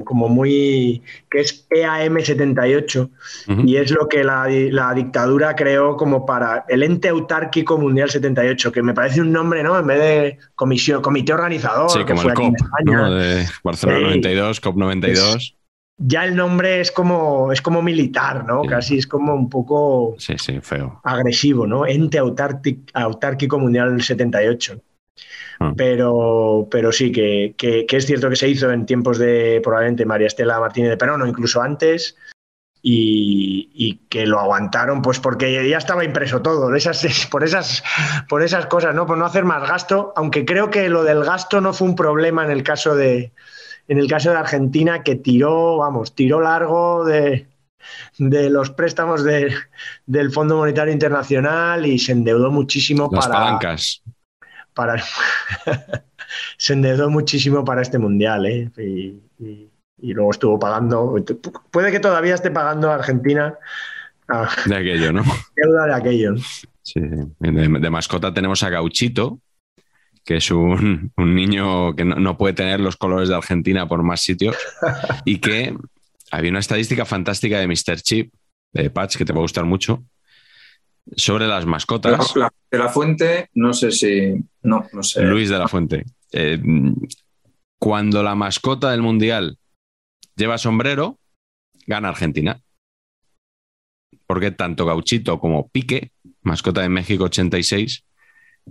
como 0.05 0.29
muy 0.29 1.03
que 1.31 1.41
es 1.41 1.69
EAM78 1.71 3.11
y 3.65 3.77
es 3.77 3.91
lo 3.91 4.09
que 4.09 4.25
la, 4.25 4.47
dictadura 4.95 5.55
creó 5.55 5.97
como 5.97 6.27
para 6.27 6.65
el 6.69 6.83
ente 6.83 7.09
autárquico 7.09 7.79
mundial 7.79 8.11
78 8.11 8.73
que 8.73 8.83
me 8.83 8.95
parece 8.95 9.21
un 9.21 9.33
nombre 9.33 9.63
no 9.63 9.79
en 9.79 9.87
vez 9.87 9.99
de 9.99 10.39
comisión 10.55 11.03
comité 11.03 11.33
organizador 11.33 11.91
sí, 11.91 12.05
como 12.05 12.23
el 12.23 12.35
COP 12.35 12.57
de 12.85 13.47
Barcelona 13.63 14.01
92 14.01 14.61
COP 14.61 14.77
92 14.77 15.57
ya 16.03 16.25
el 16.25 16.35
nombre 16.35 16.81
es 16.81 16.91
como, 16.91 17.53
es 17.53 17.61
como 17.61 17.83
militar, 17.83 18.47
¿no? 18.47 18.63
Casi 18.63 18.97
es 18.97 19.07
como 19.07 19.35
un 19.35 19.51
poco 19.51 20.15
sí, 20.17 20.33
sí, 20.39 20.59
feo. 20.63 20.99
agresivo, 21.05 21.67
¿no? 21.67 21.87
Ente 21.87 22.19
autárquico 22.19 23.59
mundial 23.59 24.03
78. 24.03 24.81
Ah. 25.59 25.75
Pero, 25.77 26.69
pero 26.71 26.91
sí, 26.91 27.13
que, 27.13 27.55
es 27.89 28.07
cierto 28.07 28.31
que 28.31 28.37
se 28.37 28.49
hizo 28.49 28.71
en 28.71 28.87
tiempos 28.87 29.19
de 29.19 29.61
probablemente 29.63 30.07
María 30.07 30.27
Estela 30.27 30.59
Martínez 30.59 30.91
de 30.91 30.97
Perón 30.97 31.23
o 31.23 31.27
incluso 31.27 31.61
antes, 31.61 32.17
y, 32.83 34.01
que 34.09 34.27
lo 34.27 34.41
aguantaron, 34.41 35.03
pues 35.03 35.21
porque 35.21 35.69
ya 35.69 35.79
estaba 35.79 36.05
impreso 36.05 36.41
todo, 36.41 36.75
esas, 36.75 37.27
por, 37.31 37.45
esas, 37.45 37.83
por 38.29 38.43
esas 38.43 38.67
cosas, 38.67 38.95
¿no? 38.95 39.07
Por 39.07 39.19
no 39.19 39.27
hacer 39.27 39.45
más 39.45 39.69
gasto, 39.69 40.13
aunque 40.17 40.45
creo 40.45 40.71
que 40.71 40.89
lo 40.89 41.05
del 41.05 41.25
gasto 41.25 41.61
no 41.61 41.73
fue 41.73 41.89
un 41.89 41.97
problema 41.97 42.45
en 42.45 42.51
el 42.51 42.63
caso 42.63 42.95
de, 42.95 43.33
en 43.89 43.99
el 43.99 44.09
caso 44.09 44.31
de 44.31 44.37
Argentina, 44.37 45.03
que 45.03 45.17
tiró, 45.17 45.79
vamos, 45.79 46.15
tiró 46.15 46.41
largo 46.41 47.05
de, 47.05 47.49
los 48.19 48.71
préstamos 48.71 49.25
del 49.25 50.33
Fondo 50.33 50.57
Monetario 50.57 50.93
Internacional 50.93 51.85
y 51.87 51.99
se 51.99 52.13
endeudó 52.13 52.51
muchísimo 52.51 53.09
Las 53.11 53.27
para. 53.27 53.41
palancas. 53.41 54.03
Para, 54.75 55.03
se 56.57 56.73
endeudó 56.73 57.11
muchísimo 57.11 57.65
para 57.65 57.83
este 57.83 57.99
mundial, 57.99 58.47
¿eh? 58.47 58.71
Y, 58.79 60.13
luego 60.13 60.31
estuvo 60.31 60.59
pagando. 60.59 61.17
Puede 61.71 61.91
que 61.91 62.01
todavía 62.01 62.35
esté 62.35 62.51
pagando 62.51 62.91
a 62.91 62.95
Argentina. 62.95 63.55
de 64.67 64.77
aquello, 64.77 65.13
¿no? 65.13 65.23
Deuda 65.57 65.87
de 65.87 65.95
aquello. 65.95 66.35
Sí, 66.83 67.01
de, 67.01 67.29
de 67.39 67.91
mascota 67.91 68.33
tenemos 68.33 68.63
a 68.63 68.71
Gauchito, 68.71 69.41
que 70.25 70.37
es 70.37 70.51
un, 70.51 71.13
un 71.17 71.35
niño 71.35 71.95
que 71.95 72.05
no, 72.05 72.17
no 72.17 72.39
puede 72.39 72.55
tener 72.55 72.81
los 72.81 72.97
colores 72.97 73.29
de 73.29 73.37
Argentina 73.37 73.87
por 73.87 74.03
más 74.03 74.21
sitios, 74.21 74.57
y 75.25 75.39
que 75.39 75.77
había 76.31 76.51
una 76.51 76.61
estadística 76.61 77.05
fantástica 77.05 77.59
de 77.59 77.67
Mr. 77.67 78.01
Chip, 78.01 78.33
de 78.73 78.91
Patch, 78.91 79.17
que 79.17 79.25
te 79.25 79.33
va 79.33 79.41
a 79.41 79.43
gustar 79.43 79.65
mucho, 79.65 80.05
sobre 81.17 81.47
las 81.47 81.67
mascotas. 81.67 82.37
La- 82.37 82.53
de 82.71 82.79
la 82.79 82.89
fuente, 82.89 83.51
no 83.55 83.73
sé 83.73 83.91
si. 83.91 84.35
No, 84.63 84.87
no 84.93 85.03
sé. 85.03 85.23
Luis 85.23 85.49
de 85.49 85.59
la 85.59 85.67
Fuente. 85.69 86.05
Eh, 86.33 86.61
cuando 87.79 88.23
la 88.23 88.35
mascota 88.35 88.91
del 88.91 89.03
Mundial 89.03 89.59
lleva 90.37 90.59
sombrero, 90.59 91.19
gana 91.87 92.09
Argentina. 92.11 92.61
Porque 94.27 94.51
tanto 94.53 94.87
Gauchito 94.87 95.41
como 95.41 95.69
Pique, 95.69 96.13
mascota 96.43 96.83
de 96.83 96.89
México 96.89 97.25
86, 97.25 98.05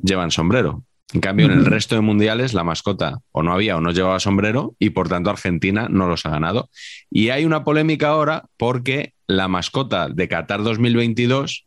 llevan 0.02 0.32
sombrero. 0.32 0.84
En 1.12 1.22
cambio, 1.22 1.48
en 1.48 1.54
el 1.54 1.66
resto 1.66 1.96
de 1.96 2.02
mundiales, 2.02 2.54
la 2.54 2.64
mascota 2.64 3.20
o 3.32 3.42
no 3.42 3.52
había 3.52 3.76
o 3.76 3.82
no 3.82 3.92
llevaba 3.92 4.20
sombrero 4.20 4.76
y 4.78 4.92
por 4.92 5.10
tanto 5.10 5.32
Argentina 5.32 5.88
no 5.90 6.08
los 6.08 6.26
ha 6.28 6.30
ganado. 6.30 6.70
Y 7.10 7.30
hay 7.30 7.46
una 7.46 7.64
polémica 7.64 8.10
ahora 8.10 8.46
porque 8.58 9.16
la 9.26 9.48
mascota 9.48 10.08
de 10.08 10.28
Qatar 10.28 10.62
2022 10.62 11.66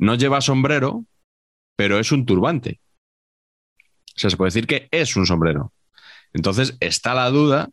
no 0.00 0.14
lleva 0.16 0.40
sombrero, 0.40 1.04
pero 1.76 1.98
es 1.98 2.10
un 2.12 2.26
turbante. 2.26 2.80
O 4.16 4.18
sea, 4.18 4.30
se 4.30 4.36
puede 4.36 4.48
decir 4.48 4.66
que 4.66 4.88
es 4.90 5.14
un 5.16 5.26
sombrero. 5.26 5.72
Entonces 6.32 6.76
está 6.80 7.14
la 7.14 7.30
duda 7.30 7.70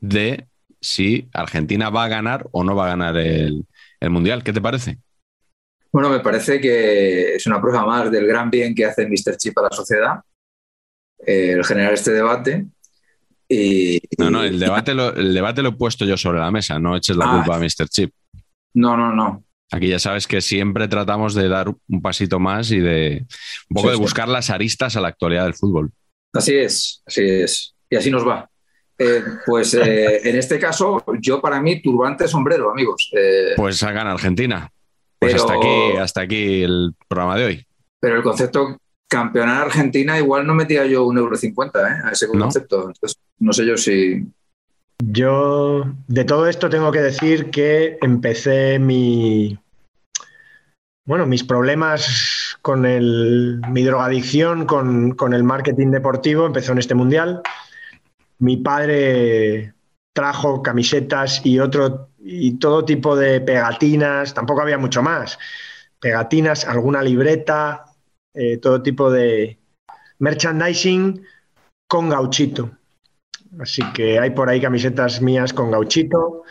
de 0.00 0.46
si 0.80 1.28
Argentina 1.32 1.90
va 1.90 2.04
a 2.04 2.08
ganar 2.08 2.46
o 2.52 2.64
no 2.64 2.74
va 2.76 2.86
a 2.86 2.88
ganar 2.88 3.16
el, 3.16 3.64
el 4.00 4.10
Mundial. 4.10 4.42
¿Qué 4.42 4.52
te 4.52 4.60
parece? 4.60 4.98
Bueno, 5.92 6.10
me 6.10 6.20
parece 6.20 6.60
que 6.60 7.36
es 7.36 7.46
una 7.46 7.60
prueba 7.60 7.84
más 7.86 8.10
del 8.10 8.26
gran 8.26 8.50
bien 8.50 8.74
que 8.74 8.84
hace 8.84 9.06
Mr. 9.06 9.36
Chip 9.38 9.56
a 9.58 9.62
la 9.62 9.70
sociedad, 9.70 10.20
eh, 11.26 11.52
el 11.52 11.64
generar 11.64 11.94
este 11.94 12.10
debate. 12.12 12.66
Y, 13.48 14.00
No, 14.18 14.30
no, 14.30 14.42
el 14.42 14.58
debate 14.58 14.92
lo, 14.92 15.14
el 15.14 15.32
debate 15.32 15.62
lo 15.62 15.70
he 15.70 15.72
puesto 15.72 16.04
yo 16.04 16.16
sobre 16.16 16.40
la 16.40 16.50
mesa, 16.50 16.78
no 16.78 16.96
eches 16.96 17.16
la 17.16 17.26
Ah. 17.26 17.36
culpa 17.36 17.56
a 17.56 17.58
Mr. 17.60 17.88
Chip. 17.88 18.12
No, 18.74 18.96
no, 18.96 19.14
no. 19.14 19.44
Aquí 19.72 19.88
ya 19.88 19.98
sabes 19.98 20.26
que 20.26 20.40
siempre 20.40 20.86
tratamos 20.88 21.34
de 21.34 21.48
dar 21.48 21.68
un 21.88 22.02
pasito 22.02 22.38
más 22.38 22.70
y 22.70 22.78
de 22.78 23.26
un 23.68 23.74
poco 23.74 23.88
Sí, 23.88 23.90
de 23.92 23.96
sí. 23.96 24.00
buscar 24.02 24.28
las 24.28 24.50
aristas 24.50 24.96
a 24.96 25.00
la 25.00 25.08
actualidad 25.08 25.44
del 25.44 25.54
fútbol. 25.54 25.90
Así 26.32 26.54
es, 26.56 27.02
así 27.06 27.22
es. 27.28 27.74
Y 27.90 27.96
así 27.96 28.10
nos 28.10 28.26
va. 28.26 28.48
Eh, 28.98 29.22
pues 29.44 29.74
eh, 29.74 30.20
en 30.28 30.36
este 30.36 30.58
caso, 30.58 31.04
yo 31.20 31.40
para 31.40 31.60
mí, 31.60 31.82
turbante 31.82 32.28
sombrero, 32.28 32.70
amigos. 32.70 33.10
Eh, 33.16 33.52
Pues 33.56 33.82
gana 33.82 34.12
Argentina. 34.12 34.70
Pues 35.18 35.32
Pero- 35.32 35.44
hasta 35.44 35.54
aquí, 35.54 35.96
hasta 35.98 36.20
aquí 36.22 36.62
el 36.62 36.92
programa 37.08 37.36
de 37.36 37.44
hoy. 37.46 37.66
pero 37.98 38.16
el 38.16 38.22
concepto 38.22 38.78
campeonar 39.08 39.62
Argentina, 39.66 40.18
igual 40.18 40.46
no 40.46 40.54
metía 40.54 40.84
yo 40.86 41.04
un 41.06 41.16
euro 41.18 41.36
cincuenta 41.36 41.80
¿eh? 41.88 42.00
a 42.04 42.10
ese 42.10 42.26
¿No? 42.32 42.40
concepto. 42.44 42.88
Entonces, 42.88 43.18
no 43.38 43.52
sé 43.52 43.66
yo 43.66 43.76
si. 43.76 44.22
Yo 45.04 45.84
de 46.08 46.24
todo 46.24 46.48
esto 46.48 46.68
tengo 46.68 46.90
que 46.90 47.00
decir 47.00 47.50
que 47.50 47.98
empecé 48.00 48.78
mi 48.78 49.58
bueno, 51.06 51.24
mis 51.24 51.44
problemas 51.44 52.58
con 52.62 52.84
el, 52.84 53.60
mi 53.70 53.84
drogadicción, 53.84 54.66
con, 54.66 55.12
con 55.12 55.34
el 55.34 55.44
marketing 55.44 55.92
deportivo, 55.92 56.46
empezó 56.46 56.72
en 56.72 56.78
este 56.78 56.96
mundial. 56.96 57.42
Mi 58.40 58.56
padre 58.56 59.72
trajo 60.12 60.62
camisetas 60.62 61.46
y 61.46 61.60
otro 61.60 62.08
y 62.18 62.58
todo 62.58 62.84
tipo 62.84 63.14
de 63.14 63.40
pegatinas, 63.40 64.34
tampoco 64.34 64.62
había 64.62 64.78
mucho 64.78 65.00
más. 65.00 65.38
Pegatinas, 66.00 66.66
alguna 66.66 67.02
libreta, 67.02 67.84
eh, 68.34 68.56
todo 68.56 68.82
tipo 68.82 69.08
de 69.08 69.58
merchandising 70.18 71.24
con 71.86 72.08
gauchito. 72.08 72.72
Así 73.60 73.82
que 73.92 74.18
hay 74.18 74.30
por 74.30 74.48
ahí 74.48 74.60
camisetas 74.60 75.20
mías 75.22 75.52
con 75.52 75.70
gauchito. 75.70 76.42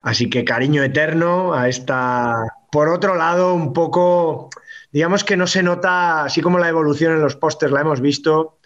Así 0.00 0.28
que 0.28 0.44
cariño 0.44 0.82
eterno 0.82 1.54
a 1.54 1.68
esta. 1.68 2.34
Por 2.70 2.88
otro 2.88 3.14
lado, 3.14 3.54
un 3.54 3.72
poco, 3.72 4.48
digamos 4.90 5.22
que 5.24 5.36
no 5.36 5.46
se 5.46 5.62
nota, 5.62 6.24
así 6.24 6.40
como 6.40 6.58
la 6.58 6.68
evolución 6.68 7.12
en 7.12 7.20
los 7.20 7.36
pósters 7.36 7.72
la 7.72 7.82
hemos 7.82 8.00
visto. 8.00 8.58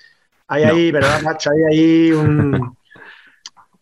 Hay 0.48 0.64
No. 0.64 0.70
ahí, 0.72 0.92
¿verdad, 0.92 1.20
Mach? 1.22 1.46
Hay 1.46 1.74
ahí 1.76 2.12
un. 2.12 2.76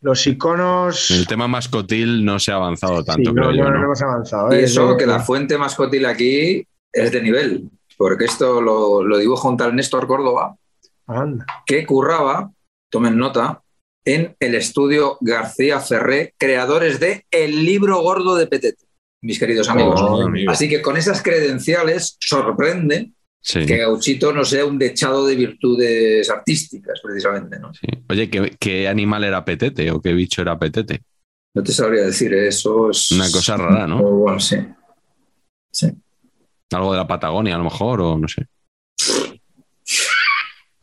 Los 0.00 0.26
iconos. 0.26 1.10
El 1.10 1.26
tema 1.26 1.48
mascotil 1.48 2.24
no 2.26 2.38
se 2.38 2.52
ha 2.52 2.56
avanzado 2.56 2.98
Sí, 3.00 3.04
tanto, 3.06 3.32
no, 3.32 3.50
yo. 3.52 3.70
no, 3.70 3.84
hemos 3.84 4.02
avanzado. 4.02 4.52
Y 4.54 4.58
¿eh? 4.58 4.64
eso, 4.64 4.90
Es 4.92 4.96
que 4.98 5.06
la 5.06 5.20
fuente 5.20 5.56
mascotil 5.56 6.04
aquí 6.04 6.66
es 6.92 7.10
de 7.10 7.22
nivel, 7.22 7.70
porque 7.96 8.26
esto 8.26 8.60
lo, 8.60 9.02
lo 9.02 9.16
dibuja 9.16 9.48
un 9.48 9.56
tal 9.56 9.74
Néstor 9.74 10.06
Córdoba, 10.06 10.56
Anda. 11.06 11.46
que 11.64 11.86
curraba, 11.86 12.50
tomen 12.90 13.16
nota, 13.16 13.62
en 14.04 14.36
el 14.40 14.54
estudio 14.54 15.16
García 15.20 15.80
Ferré, 15.80 16.34
creadores 16.36 17.00
de 17.00 17.24
El 17.30 17.64
libro 17.64 18.00
gordo 18.02 18.36
de 18.36 18.46
Petete, 18.46 18.84
mis 19.22 19.38
queridos 19.38 19.68
amigos. 19.68 20.00
Oh, 20.02 20.22
amigo. 20.22 20.50
Así 20.50 20.68
que 20.68 20.82
con 20.82 20.96
esas 20.96 21.22
credenciales 21.22 22.16
sorprende 22.20 23.10
Sí, 23.46 23.66
que 23.66 23.76
Gauchito 23.76 24.32
no 24.32 24.42
sea 24.42 24.64
un 24.64 24.78
dechado 24.78 25.26
de 25.26 25.36
virtudes 25.36 26.30
artísticas, 26.30 26.98
precisamente. 27.02 27.58
¿no? 27.58 27.74
sí. 27.74 27.86
Oye, 28.08 28.30
¿qué, 28.30 28.56
qué 28.58 28.88
animal 28.88 29.22
era 29.22 29.44
Petete 29.44 29.90
o 29.90 30.00
qué 30.00 30.14
bicho 30.14 30.40
era 30.40 30.58
Petete? 30.58 31.02
No 31.52 31.62
te 31.62 31.70
sabría 31.72 32.06
decir, 32.06 32.32
¿eh? 32.32 32.48
eso 32.48 32.88
es... 32.88 33.10
Una 33.10 33.30
cosa 33.30 33.58
rara, 33.58 33.86
¿no? 33.86 34.02
Bueno, 34.02 34.40
sí. 34.40 34.56
Sí. 35.70 35.92
Algo 36.72 36.92
de 36.92 36.98
la 36.98 37.06
Patagonia, 37.06 37.56
a 37.56 37.58
lo 37.58 37.64
mejor, 37.64 38.00
o 38.00 38.16
no 38.16 38.26
sé. 38.28 38.46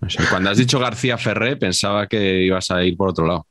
No 0.01 0.09
sé. 0.09 0.19
Cuando 0.29 0.49
has 0.49 0.57
dicho 0.57 0.79
García 0.79 1.17
Ferré, 1.17 1.55
pensaba 1.57 2.07
que 2.07 2.41
ibas 2.43 2.69
a 2.71 2.83
ir 2.83 2.97
por 2.97 3.09
otro 3.09 3.25
lado. 3.27 3.45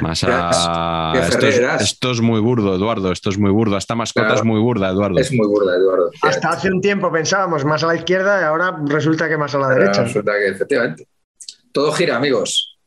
Más 0.00 0.24
a. 0.26 1.12
¿Qué 1.14 1.20
Esto 1.20 1.46
es, 1.46 1.54
Ferreras? 1.54 1.82
esto 1.82 2.10
es 2.10 2.20
muy 2.20 2.40
burdo, 2.40 2.74
Eduardo. 2.74 3.12
Esto 3.12 3.30
es 3.30 3.38
muy 3.38 3.52
burdo. 3.52 3.76
Esta 3.76 3.94
mascota 3.94 4.26
Claro. 4.26 4.40
es 4.40 4.44
muy 4.46 4.58
burda, 4.60 4.88
Eduardo. 4.90 5.18
Es 5.18 5.32
muy 5.32 5.46
burda, 5.46 5.76
Eduardo. 5.76 6.10
Hasta 6.22 6.48
hace 6.50 6.72
un 6.72 6.80
tiempo 6.80 7.12
pensábamos 7.12 7.64
más 7.64 7.84
a 7.84 7.88
la 7.88 7.94
izquierda 7.96 8.40
y 8.40 8.44
ahora 8.44 8.76
resulta 8.86 9.28
que 9.28 9.36
más 9.36 9.54
a 9.54 9.58
la 9.58 9.68
derecha. 9.68 10.02
Resulta 10.02 10.32
que 10.32 10.48
efectivamente. 10.48 11.06
Todo 11.70 11.92
gira, 11.92 12.16
amigos. 12.16 12.78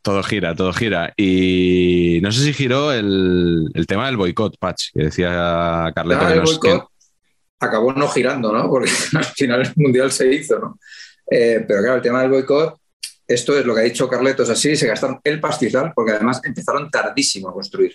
Todo 0.00 0.22
gira, 0.22 0.54
todo 0.54 0.72
gira. 0.72 1.12
Y 1.16 2.20
no 2.22 2.32
sé 2.32 2.42
si 2.42 2.52
giró 2.54 2.90
el, 2.92 3.68
el 3.74 3.86
tema 3.86 4.06
del 4.06 4.16
boicot, 4.16 4.56
Patch, 4.58 4.86
que 4.94 5.02
decía 5.04 5.92
Carleto 5.94 6.24
Ah, 6.24 6.32
que 6.32 6.38
nos- 6.40 6.58
acabó 7.62 7.92
no 7.92 8.08
girando, 8.08 8.52
¿no? 8.52 8.68
Porque 8.70 8.90
al 9.14 9.24
final 9.24 9.60
el 9.62 9.72
mundial 9.76 10.10
se 10.12 10.32
hizo, 10.32 10.58
¿no? 10.58 10.78
Eh, 11.30 11.64
pero 11.66 11.80
claro, 11.80 11.96
el 11.96 12.02
tema 12.02 12.20
del 12.22 12.30
boicot, 12.30 12.76
esto 13.26 13.58
es 13.58 13.64
lo 13.64 13.74
que 13.74 13.80
ha 13.80 13.84
dicho 13.84 14.08
Carleto, 14.08 14.42
es 14.42 14.50
así, 14.50 14.76
se 14.76 14.86
gastaron 14.86 15.20
el 15.24 15.40
pastizal, 15.40 15.92
porque 15.94 16.12
además 16.12 16.40
empezaron 16.44 16.90
tardísimo 16.90 17.48
a 17.48 17.52
construir. 17.54 17.94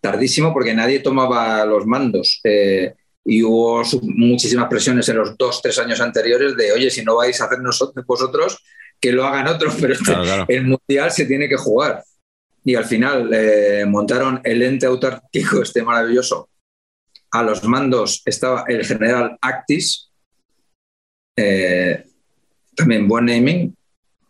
Tardísimo 0.00 0.52
porque 0.52 0.74
nadie 0.74 1.00
tomaba 1.00 1.64
los 1.64 1.86
mandos. 1.86 2.40
eh, 2.44 2.94
y 3.24 3.40
hubo 3.44 3.84
muchísimas 4.02 4.68
presiones 4.68 5.08
en 5.08 5.16
los 5.18 5.38
dos, 5.38 5.62
tres 5.62 5.78
años 5.78 6.00
anteriores 6.00 6.56
de, 6.56 6.72
oye, 6.72 6.90
si 6.90 7.04
no 7.04 7.14
vais 7.14 7.40
a 7.40 7.44
hacer 7.44 7.60
nosotros, 7.60 8.04
vosotros, 8.04 8.58
que 9.00 9.12
lo 9.12 9.24
hagan 9.24 9.46
otros, 9.46 9.76
pero 9.80 9.92
este- 9.92 10.06
Claro, 10.06 10.24
claro. 10.24 10.44
el 10.48 10.64
mundial 10.66 11.10
se 11.12 11.26
tiene 11.26 11.48
que 11.48 11.56
jugar. 11.56 12.02
Y 12.64 12.74
al 12.74 12.84
final 12.84 13.30
eh, 13.32 13.84
montaron 13.86 14.40
el 14.42 14.62
ente 14.62 14.86
autárquico 14.86 15.62
este 15.62 15.82
maravilloso. 15.84 16.48
A 17.32 17.42
los 17.42 17.64
mandos 17.64 18.22
estaba 18.24 18.64
el 18.68 18.84
general 18.84 19.38
Actis, 19.40 20.10
eh, 21.36 22.04
también 22.76 23.08
buen 23.08 23.26
naming, 23.26 23.74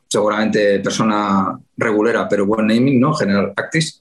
seguramente 0.08 0.80
persona 0.80 1.58
regulera, 1.76 2.28
pero 2.28 2.46
buen 2.46 2.66
naming, 2.66 3.00
¿no? 3.00 3.14
General 3.14 3.52
Actis. 3.56 4.00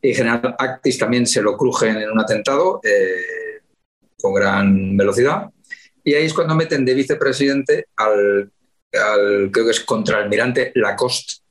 Y 0.00 0.14
General 0.14 0.54
Actis 0.58 0.98
también 0.98 1.26
se 1.26 1.42
lo 1.42 1.56
crujen 1.56 1.96
en 1.96 2.10
un 2.10 2.20
atentado 2.20 2.80
eh, 2.84 3.62
con 4.20 4.34
gran 4.34 4.96
velocidad. 4.96 5.50
Y 6.04 6.14
ahí 6.14 6.26
es 6.26 6.34
cuando 6.34 6.54
meten 6.54 6.84
de 6.84 6.94
vicepresidente 6.94 7.86
al, 7.96 8.52
al 8.92 9.50
creo 9.50 9.64
que 9.64 9.70
es 9.72 9.80
contraalmirante 9.80 10.72
Lacoste, 10.76 11.45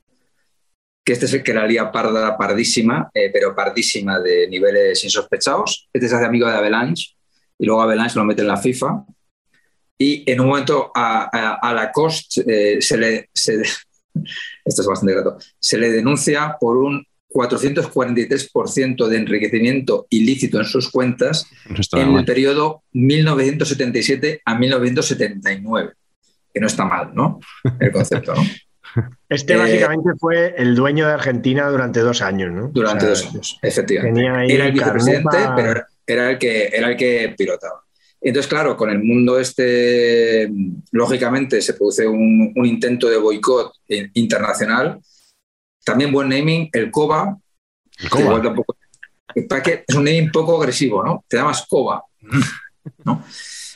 que 1.06 1.12
este 1.12 1.26
es 1.26 1.32
el 1.34 1.42
que 1.44 1.54
la 1.54 1.64
lía 1.66 1.92
parda, 1.92 2.36
pardísima, 2.36 3.08
eh, 3.14 3.30
pero 3.32 3.54
pardísima 3.54 4.18
de 4.18 4.48
niveles 4.48 5.04
insospechados. 5.04 5.88
Este 5.92 6.08
se 6.08 6.16
hace 6.16 6.24
amigo 6.26 6.48
de 6.48 6.56
Avalanche 6.56 7.14
y 7.58 7.64
luego 7.64 7.80
Avalanche 7.80 8.16
lo 8.18 8.24
mete 8.24 8.42
en 8.42 8.48
la 8.48 8.56
FIFA. 8.56 9.04
Y 9.98 10.28
en 10.30 10.40
un 10.40 10.48
momento 10.48 10.90
a, 10.94 11.30
a, 11.32 11.54
a 11.54 11.72
Lacoste 11.72 12.42
eh, 12.46 12.82
se 12.82 12.96
le. 12.98 13.30
se- 13.32 13.62
esto 14.64 14.82
es 14.82 14.86
bastante 14.88 15.14
grato. 15.14 15.38
Se 15.60 15.78
le 15.78 15.90
denuncia 15.92 16.56
por 16.58 16.76
un 16.76 17.06
443% 17.30 19.06
de 19.06 19.16
enriquecimiento 19.16 20.06
ilícito 20.10 20.58
en 20.58 20.64
sus 20.64 20.90
cuentas 20.90 21.46
No 21.68 22.00
en 22.00 22.06
el 22.08 22.12
mal. 22.14 22.24
periodo 22.24 22.82
1977 22.92 24.42
a 24.44 24.58
1979. 24.58 25.92
Que 26.52 26.60
no 26.60 26.66
está 26.66 26.84
mal, 26.84 27.14
¿no? 27.14 27.38
El 27.78 27.92
concepto, 27.92 28.34
¿no? 28.34 28.42
Este 29.28 29.54
Eh, 29.54 29.56
básicamente 29.56 30.10
fue 30.18 30.54
el 30.56 30.74
dueño 30.74 31.06
de 31.06 31.12
Argentina 31.14 31.68
durante 31.68 32.00
dos 32.00 32.22
años, 32.22 32.52
¿no? 32.52 32.68
Durante 32.68 33.06
O 33.06 33.14
sea, 33.14 33.24
dos 33.26 33.34
años, 33.34 33.58
efectivamente. 33.62 34.14
Tenía 34.20 34.38
ahí 34.38 34.50
Era 34.52 34.66
el 34.66 34.72
vicepresidente, 34.72 35.36
pero 35.56 35.82
era- 36.06 36.30
el, 36.30 36.38
que, 36.38 36.68
era 36.72 36.88
el 36.90 36.96
que 36.96 37.34
pilotaba. 37.36 37.82
Entonces, 38.20 38.48
claro, 38.48 38.76
con 38.76 38.90
el 38.90 39.02
mundo 39.02 39.38
este, 39.38 40.48
lógicamente 40.92 41.60
se 41.60 41.74
produce 41.74 42.06
un, 42.06 42.52
un 42.54 42.66
intento 42.66 43.08
de 43.08 43.18
boicot 43.18 43.72
internacional. 44.14 44.98
También 45.84 46.10
buen 46.12 46.28
naming, 46.28 46.68
el 46.72 46.90
COBA. 46.90 47.36
El 47.98 48.10
Coba. 48.10 48.42
Tampoco- 48.42 48.76
que 49.62 49.84
es 49.86 49.94
un 49.94 50.04
naming 50.04 50.30
poco 50.32 50.56
agresivo, 50.58 51.04
¿no? 51.04 51.24
Te 51.28 51.36
llamas 51.36 51.66
COBA. 51.68 52.02
¿no? 53.04 53.22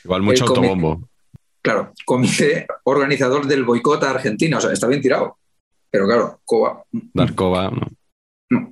Igual 0.04 0.22
mucho 0.22 0.44
el 0.44 0.48
autobombo. 0.48 1.09
Claro, 1.62 1.92
comité 2.06 2.66
organizador 2.84 3.46
del 3.46 3.64
boicot 3.64 4.02
a 4.04 4.10
Argentina. 4.10 4.58
O 4.58 4.60
sea, 4.60 4.72
está 4.72 4.86
bien 4.86 5.02
tirado. 5.02 5.36
Pero 5.90 6.06
claro, 6.06 6.40
COBA. 6.44 6.84
Darkova, 6.92 7.70
no. 7.70 7.86
No. 8.50 8.70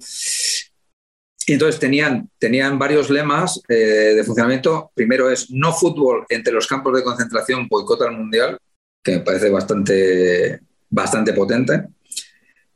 Y 1.46 1.52
entonces 1.54 1.80
tenían, 1.80 2.28
tenían 2.38 2.78
varios 2.78 3.08
lemas 3.10 3.60
eh, 3.68 4.12
de 4.14 4.24
funcionamiento. 4.24 4.90
Primero 4.94 5.30
es 5.30 5.50
no 5.50 5.72
fútbol 5.72 6.26
entre 6.28 6.52
los 6.52 6.66
campos 6.66 6.94
de 6.94 7.02
concentración, 7.02 7.68
boicot 7.68 8.02
al 8.02 8.16
mundial, 8.16 8.58
que 9.02 9.12
me 9.12 9.20
parece 9.20 9.48
bastante, 9.48 10.60
bastante 10.90 11.32
potente. 11.32 11.84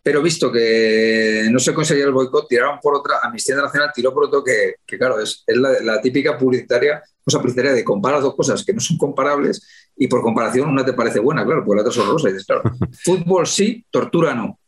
Pero 0.02 0.22
visto 0.22 0.50
que 0.50 1.48
no 1.50 1.58
se 1.58 1.74
conseguía 1.74 2.04
el 2.04 2.12
boicot, 2.12 2.48
tiraron 2.48 2.80
por 2.80 2.94
otra, 2.94 3.18
Amnistía 3.22 3.54
Internacional 3.54 3.92
tiró 3.94 4.12
por 4.12 4.24
otro 4.24 4.42
que, 4.42 4.76
que 4.86 4.98
claro, 4.98 5.20
es, 5.20 5.44
es 5.46 5.56
la, 5.56 5.80
la 5.82 6.00
típica 6.00 6.36
publicitaria, 6.38 7.02
cosa 7.22 7.38
publicitaria 7.38 7.72
de 7.72 7.84
comparar 7.84 8.20
dos 8.20 8.34
cosas 8.34 8.64
que 8.64 8.72
no 8.72 8.80
son 8.80 8.96
comparables 8.96 9.81
y 9.96 10.06
por 10.08 10.22
comparación 10.22 10.68
una 10.68 10.84
te 10.84 10.92
parece 10.94 11.20
buena, 11.20 11.44
claro, 11.44 11.64
porque 11.64 11.76
la 11.76 11.82
otra 11.82 11.92
es 11.92 11.98
horrorosa. 11.98 12.28
Y 12.28 12.32
dices, 12.32 12.46
claro, 12.46 12.62
fútbol 13.04 13.46
sí, 13.46 13.84
tortura 13.90 14.34
no. 14.34 14.58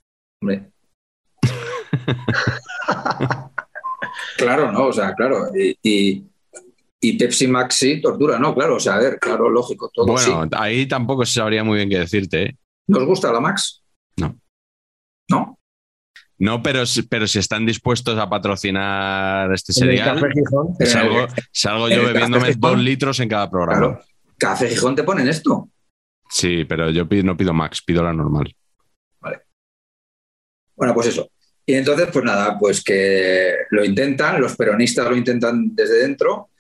Hombre, 0.42 0.70
Claro, 4.37 4.70
no, 4.72 4.87
o 4.87 4.92
sea, 4.92 5.14
claro. 5.14 5.48
Y, 5.56 5.76
y- 5.82 6.24
y 7.00 7.18
Pepsi 7.18 7.46
Max 7.46 7.74
sí, 7.76 8.00
tortura, 8.00 8.38
no, 8.38 8.54
claro. 8.54 8.76
O 8.76 8.80
sea, 8.80 8.94
a 8.94 8.98
ver, 8.98 9.18
claro, 9.18 9.50
lógico, 9.50 9.90
todo 9.92 10.06
Bueno, 10.06 10.44
sí. 10.44 10.48
ahí 10.56 10.87
tampoco 10.87 11.26
se 11.26 11.34
sabría 11.34 11.62
muy 11.62 11.76
bien 11.76 11.90
qué 11.90 11.98
decirte. 11.98 12.42
¿eh? 12.44 12.56
¿Nos 12.88 13.04
gusta 13.04 13.30
la 13.30 13.40
Max? 13.40 13.82
No. 14.16 14.34
¿No? 15.28 15.58
No, 16.38 16.62
pero, 16.62 16.87
si- 16.87 17.02
pero 17.02 17.26
si 17.26 17.38
están 17.38 17.66
dispuestos 17.66 18.18
a 18.18 18.28
patrocinar 18.30 19.52
este. 19.52 19.72
Eh, 19.94 20.87
salgo, 20.87 21.26
salgo 21.52 21.88
yo 21.90 22.04
bebiéndome 22.06 22.54
dos 22.56 22.78
litros 22.78 23.20
en 23.20 23.28
cada 23.28 23.50
programa. 23.50 23.80
Claro. 23.80 24.04
Café 24.44 24.68
Gijón 24.68 24.94
te 24.94 25.04
ponen 25.04 25.28
esto. 25.28 25.70
Sí, 26.28 26.64
pero 26.64 26.90
yo 26.90 27.09
pido- 27.09 27.24
no 27.24 27.37
pido 27.37 27.52
Max, 27.54 27.83
pido 27.83 28.02
la 28.02 28.12
normal. 28.12 28.54
Bueno, 30.76 30.92
pues 30.92 31.07
eso. 31.07 31.30
Y 31.64 31.74
entonces, 31.74 32.09
pues 32.12 32.24
nada, 32.24 32.59
pues 32.59 32.83
que 32.83 33.54
lo 33.70 33.85
intentan, 33.85 34.40
los 34.40 34.57
peronistas 34.57 35.09
lo 35.09 35.16
intentan 35.16 35.74
desde 35.74 35.98
dentro, 36.00 36.50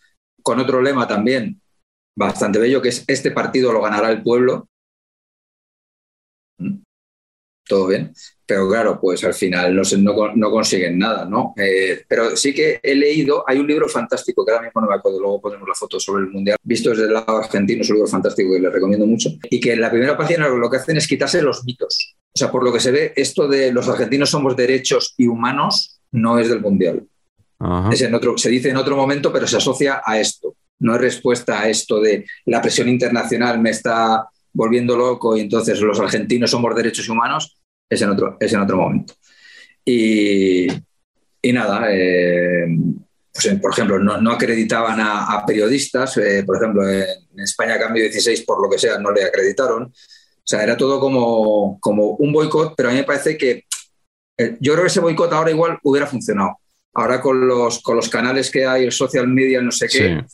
con 0.42 0.60
otro 0.60 0.80
lema 0.80 1.06
también 1.08 1.60
bastante 2.16 2.58
bello, 2.60 2.80
que 2.80 2.90
es 2.90 3.04
este 3.08 3.32
partido 3.32 3.72
lo 3.72 3.82
ganará 3.82 4.10
el 4.10 4.22
pueblo. 4.22 4.68
Todo 7.66 7.86
bien. 7.86 8.12
Pero 8.46 8.68
claro, 8.68 9.00
pues 9.00 9.24
al 9.24 9.32
final 9.32 9.74
no, 9.74 9.84
se- 9.84 9.96
no, 9.96 10.12
no 10.34 10.50
consiguen 10.50 10.98
nada, 10.98 11.24
¿no? 11.24 11.54
Eh, 11.56 12.04
pero 12.06 12.36
sí 12.36 12.52
que 12.52 12.78
he 12.82 12.94
leído, 12.94 13.42
hay 13.46 13.58
un 13.58 13.66
libro 13.66 13.88
fantástico, 13.88 14.44
que 14.44 14.52
ahora 14.52 14.64
mismo 14.64 14.82
no 14.82 14.86
me 14.88 14.94
acuerdo, 14.96 15.18
luego 15.18 15.40
ponemos 15.40 15.66
la 15.66 15.74
foto 15.74 15.98
sobre 15.98 16.24
el 16.24 16.30
Mundial, 16.30 16.58
visto 16.62 16.90
desde 16.90 17.04
el 17.04 17.14
lado 17.14 17.38
argentino, 17.38 17.80
es 17.80 17.88
un 17.88 17.96
libro 17.96 18.10
fantástico 18.10 18.52
que 18.52 18.60
les 18.60 18.70
recomiendo 18.72 19.06
mucho, 19.06 19.30
y 19.48 19.58
que 19.60 19.72
en 19.72 19.80
la 19.80 19.90
primera 19.90 20.14
página 20.14 20.46
lo 20.46 20.68
que 20.70 20.76
hacen 20.76 20.98
es 20.98 21.08
quitarse 21.08 21.40
los 21.40 21.64
mitos. 21.64 22.16
O 22.34 22.38
sea, 22.38 22.50
por 22.50 22.62
lo 22.64 22.70
que 22.72 22.80
se 22.80 22.90
ve, 22.90 23.12
esto 23.16 23.48
de 23.48 23.72
los 23.72 23.88
argentinos 23.88 24.28
somos 24.28 24.54
derechos 24.56 25.14
y 25.16 25.26
humanos 25.26 26.00
no 26.12 26.38
es 26.38 26.50
del 26.50 26.60
Mundial. 26.60 27.06
Ajá. 27.60 27.88
Es 27.94 28.02
en 28.02 28.14
otro, 28.14 28.36
se 28.36 28.50
dice 28.50 28.68
en 28.68 28.76
otro 28.76 28.94
momento, 28.94 29.32
pero 29.32 29.46
se 29.46 29.56
asocia 29.56 30.02
a 30.04 30.20
esto. 30.20 30.54
No 30.80 30.96
es 30.96 31.00
respuesta 31.00 31.60
a 31.62 31.68
esto 31.70 31.98
de 31.98 32.26
la 32.44 32.60
presión 32.60 32.90
internacional 32.90 33.58
me 33.58 33.70
está 33.70 34.28
volviendo 34.54 34.96
loco 34.96 35.36
y 35.36 35.40
entonces 35.40 35.80
los 35.80 36.00
argentinos 36.00 36.50
somos 36.50 36.74
derechos 36.74 37.08
humanos. 37.08 37.60
Es 37.90 38.00
en 38.00 38.10
otro, 38.10 38.36
es 38.40 38.52
en 38.52 38.60
otro 38.60 38.78
momento. 38.78 39.14
Y, 39.84 40.66
y 41.42 41.52
nada, 41.52 41.88
eh, 41.90 42.66
pues, 43.30 43.46
eh, 43.46 43.58
por 43.60 43.72
ejemplo, 43.72 43.98
no, 43.98 44.20
no 44.20 44.32
acreditaban 44.32 44.98
a, 45.00 45.44
periodistas. 45.46 46.16
eh, 46.16 46.42
por 46.46 46.56
ejemplo, 46.56 46.88
en, 46.88 47.04
España 47.36 47.78
Cambio 47.78 48.04
16, 48.04 48.42
por 48.42 48.62
lo 48.62 48.70
que 48.70 48.78
sea, 48.78 48.98
no 48.98 49.12
le 49.12 49.24
acreditaron. 49.24 49.84
O 49.84 50.46
sea, 50.46 50.62
era 50.62 50.76
todo 50.76 51.00
como, 51.00 51.78
como 51.80 52.10
un 52.16 52.32
boicot, 52.32 52.74
pero 52.76 52.88
a 52.88 52.92
mí 52.92 52.98
me 52.98 53.04
parece 53.04 53.36
que 53.36 53.64
yo 54.60 54.72
creo 54.72 54.82
que 54.82 54.88
ese 54.88 55.00
boicot 55.00 55.32
ahora 55.32 55.50
igual 55.50 55.78
hubiera 55.82 56.06
funcionado. 56.06 56.58
Ahora 56.94 57.20
con 57.20 57.46
los, 57.46 57.82
con 57.82 57.96
los 57.96 58.08
canales 58.08 58.50
que 58.50 58.64
hay, 58.66 58.84
el 58.84 58.92
social 58.92 59.26
media, 59.26 59.60
no 59.60 59.72
sé 59.72 59.88
qué. 59.88 60.24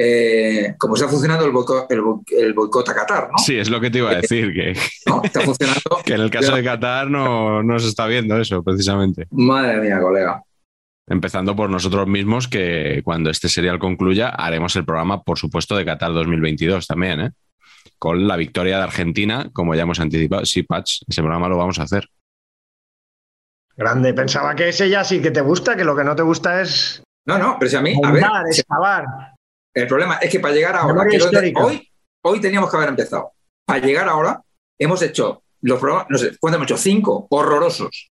Eh, 0.00 0.74
como 0.78 0.94
está 0.94 1.08
funcionando 1.08 1.44
el 1.44 1.50
boicot, 1.50 1.90
el, 1.90 2.00
bo- 2.00 2.22
el 2.30 2.52
boicot 2.54 2.88
a 2.88 2.94
Qatar, 2.94 3.28
¿no? 3.32 3.38
Sí, 3.38 3.58
es 3.58 3.68
lo 3.68 3.80
que 3.80 3.90
te 3.90 3.98
iba 3.98 4.10
a 4.10 4.14
decir, 4.20 4.52
que, 4.54 4.72
¿No? 5.06 5.22
Está 5.24 5.40
funcionando. 5.40 5.80
que 6.04 6.14
en 6.14 6.20
el 6.20 6.30
caso 6.30 6.54
de 6.54 6.62
Qatar 6.62 7.10
no, 7.10 7.62
no 7.62 7.78
se 7.78 7.88
está 7.88 8.06
viendo 8.06 8.36
eso, 8.40 8.62
precisamente. 8.62 9.26
Madre 9.30 9.78
mía, 9.80 10.00
colega. 10.00 10.42
Empezando 11.10 11.56
por 11.56 11.68
nosotros 11.70 12.06
mismos, 12.06 12.46
que 12.48 13.00
cuando 13.02 13.30
este 13.30 13.48
serial 13.48 13.78
concluya, 13.78 14.28
haremos 14.28 14.76
el 14.76 14.84
programa, 14.84 15.22
por 15.22 15.38
supuesto, 15.38 15.74
de 15.74 15.84
Qatar 15.84 16.12
2022 16.12 16.86
también, 16.86 17.20
¿eh? 17.20 17.30
Con 17.98 18.28
la 18.28 18.36
victoria 18.36 18.76
de 18.76 18.84
Argentina, 18.84 19.50
como 19.52 19.74
ya 19.74 19.82
hemos 19.82 19.98
anticipado. 19.98 20.44
Sí, 20.44 20.62
Patch, 20.62 21.02
ese 21.08 21.22
programa 21.22 21.48
lo 21.48 21.56
vamos 21.56 21.80
a 21.80 21.82
hacer. 21.84 22.06
Grande. 23.76 24.12
Pensaba 24.14 24.54
que 24.54 24.68
ese 24.68 24.88
ya 24.88 25.02
sí 25.04 25.20
que 25.20 25.30
te 25.30 25.40
gusta, 25.40 25.76
que 25.76 25.84
lo 25.84 25.96
que 25.96 26.04
no 26.04 26.14
te 26.14 26.22
gusta 26.22 26.60
es 26.60 27.02
No, 27.26 27.38
no, 27.38 27.56
pero 27.58 27.70
si 27.70 27.76
a 27.76 27.80
mí, 27.80 27.94
a 28.04 28.10
ver, 28.12 28.24
excavar. 28.50 29.04
El 29.74 29.86
problema 29.86 30.16
es 30.16 30.30
que 30.30 30.40
para 30.40 30.54
llegar 30.54 30.76
ahora, 30.76 31.06
que 31.08 31.18
hoy, 31.56 31.88
hoy 32.24 32.40
teníamos 32.40 32.70
que 32.70 32.76
haber 32.76 32.88
empezado. 32.90 33.32
Para 33.66 33.84
llegar 33.84 34.08
ahora, 34.08 34.40
hemos 34.78 35.00
hecho 35.02 35.42
los 35.62 35.78
programas, 35.78 36.06
no 36.10 36.18
sé, 36.18 36.36
¿cuántos 36.40 36.58
hemos 36.58 36.70
hecho? 36.70 36.76
Cinco, 36.78 37.26
horrorosos. 37.30 38.10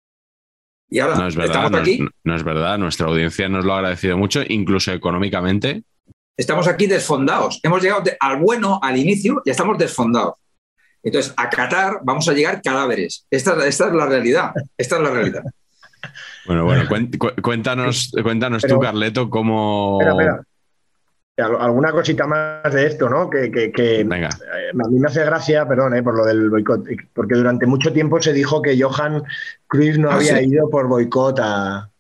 Y 0.91 1.01
ahora 1.01 1.17
No 1.17 1.27
es 1.29 1.37
verdad, 1.37 1.51
estamos 1.57 1.71
no, 1.73 1.79
aquí, 1.79 2.03
es, 2.03 2.09
no 2.25 2.35
es 2.37 2.43
verdad. 2.45 2.79
Nuestra 2.79 3.07
audiencia 3.09 3.49
nos 3.49 3.65
lo 3.65 3.75
ha 3.75 3.79
agradecido 3.79 4.17
mucho, 4.17 4.41
incluso 4.49 4.93
económicamente. 4.93 5.83
estamos 6.37 6.67
aquí 6.69 6.87
desfondados. 6.87 7.61
Hemos 7.63 7.83
llegado 7.83 8.01
de- 8.03 8.17
al 8.21 8.39
bueno, 8.39 8.79
al 8.83 8.97
inicio, 8.97 9.43
y 9.45 9.51
estamos 9.51 9.77
desfondados. 9.79 10.35
Entonces, 11.03 11.33
a 11.37 11.49
Qatar 11.51 11.99
vamos 12.03 12.29
a 12.29 12.33
llegar 12.33 12.61
cadáveres. 12.63 13.27
Esta, 13.31 13.53
esta 13.67 13.87
es 13.89 13.93
la 13.93 14.07
realidad. 14.07 14.53
Esta 14.77 14.97
es 14.97 15.03
la 15.03 15.11
realidad. 15.11 15.43
Bueno, 16.47 16.65
bueno, 16.65 16.85
cuéntanos, 17.43 18.11
cuéntanos 18.23 18.63
Pero- 18.63 18.75
tú, 18.77 18.81
Carleto, 18.81 19.29
cómo. 19.31 19.99
Espera, 20.01 20.13
espera. 20.13 20.43
Al- 21.39 21.61
Alguna 21.61 21.93
cosita 21.93 22.27
más 22.27 22.73
de 22.73 22.87
esto, 22.87 23.09
¿no? 23.09 23.31
Que, 23.31 23.51
que- 23.51 23.71
que, 23.73 24.05
Venga, 24.05 24.29
eh, 24.29 24.71
a 24.73 24.89
mí 24.89 24.99
me 24.99 25.07
hace 25.07 25.25
gracia, 25.25 25.67
perdón, 25.67 25.95
eh, 25.95 26.03
por 26.03 26.17
lo 26.17 26.25
del 26.25 26.51
boicot, 26.51 26.85
porque 27.15 27.35
durante 27.35 27.67
mucho 27.67 27.93
tiempo 27.93 28.21
se 28.21 28.33
dijo 28.33 28.61
que 28.61 28.81
Johan 28.81 29.23
Cruyff 29.67 29.97
no 29.99 30.11
Ah, 30.11 30.17
había 30.17 30.39
sí. 30.41 30.49
ido 30.51 30.69
por 30.69 30.89
boicot 30.89 31.39
a, 31.41 31.91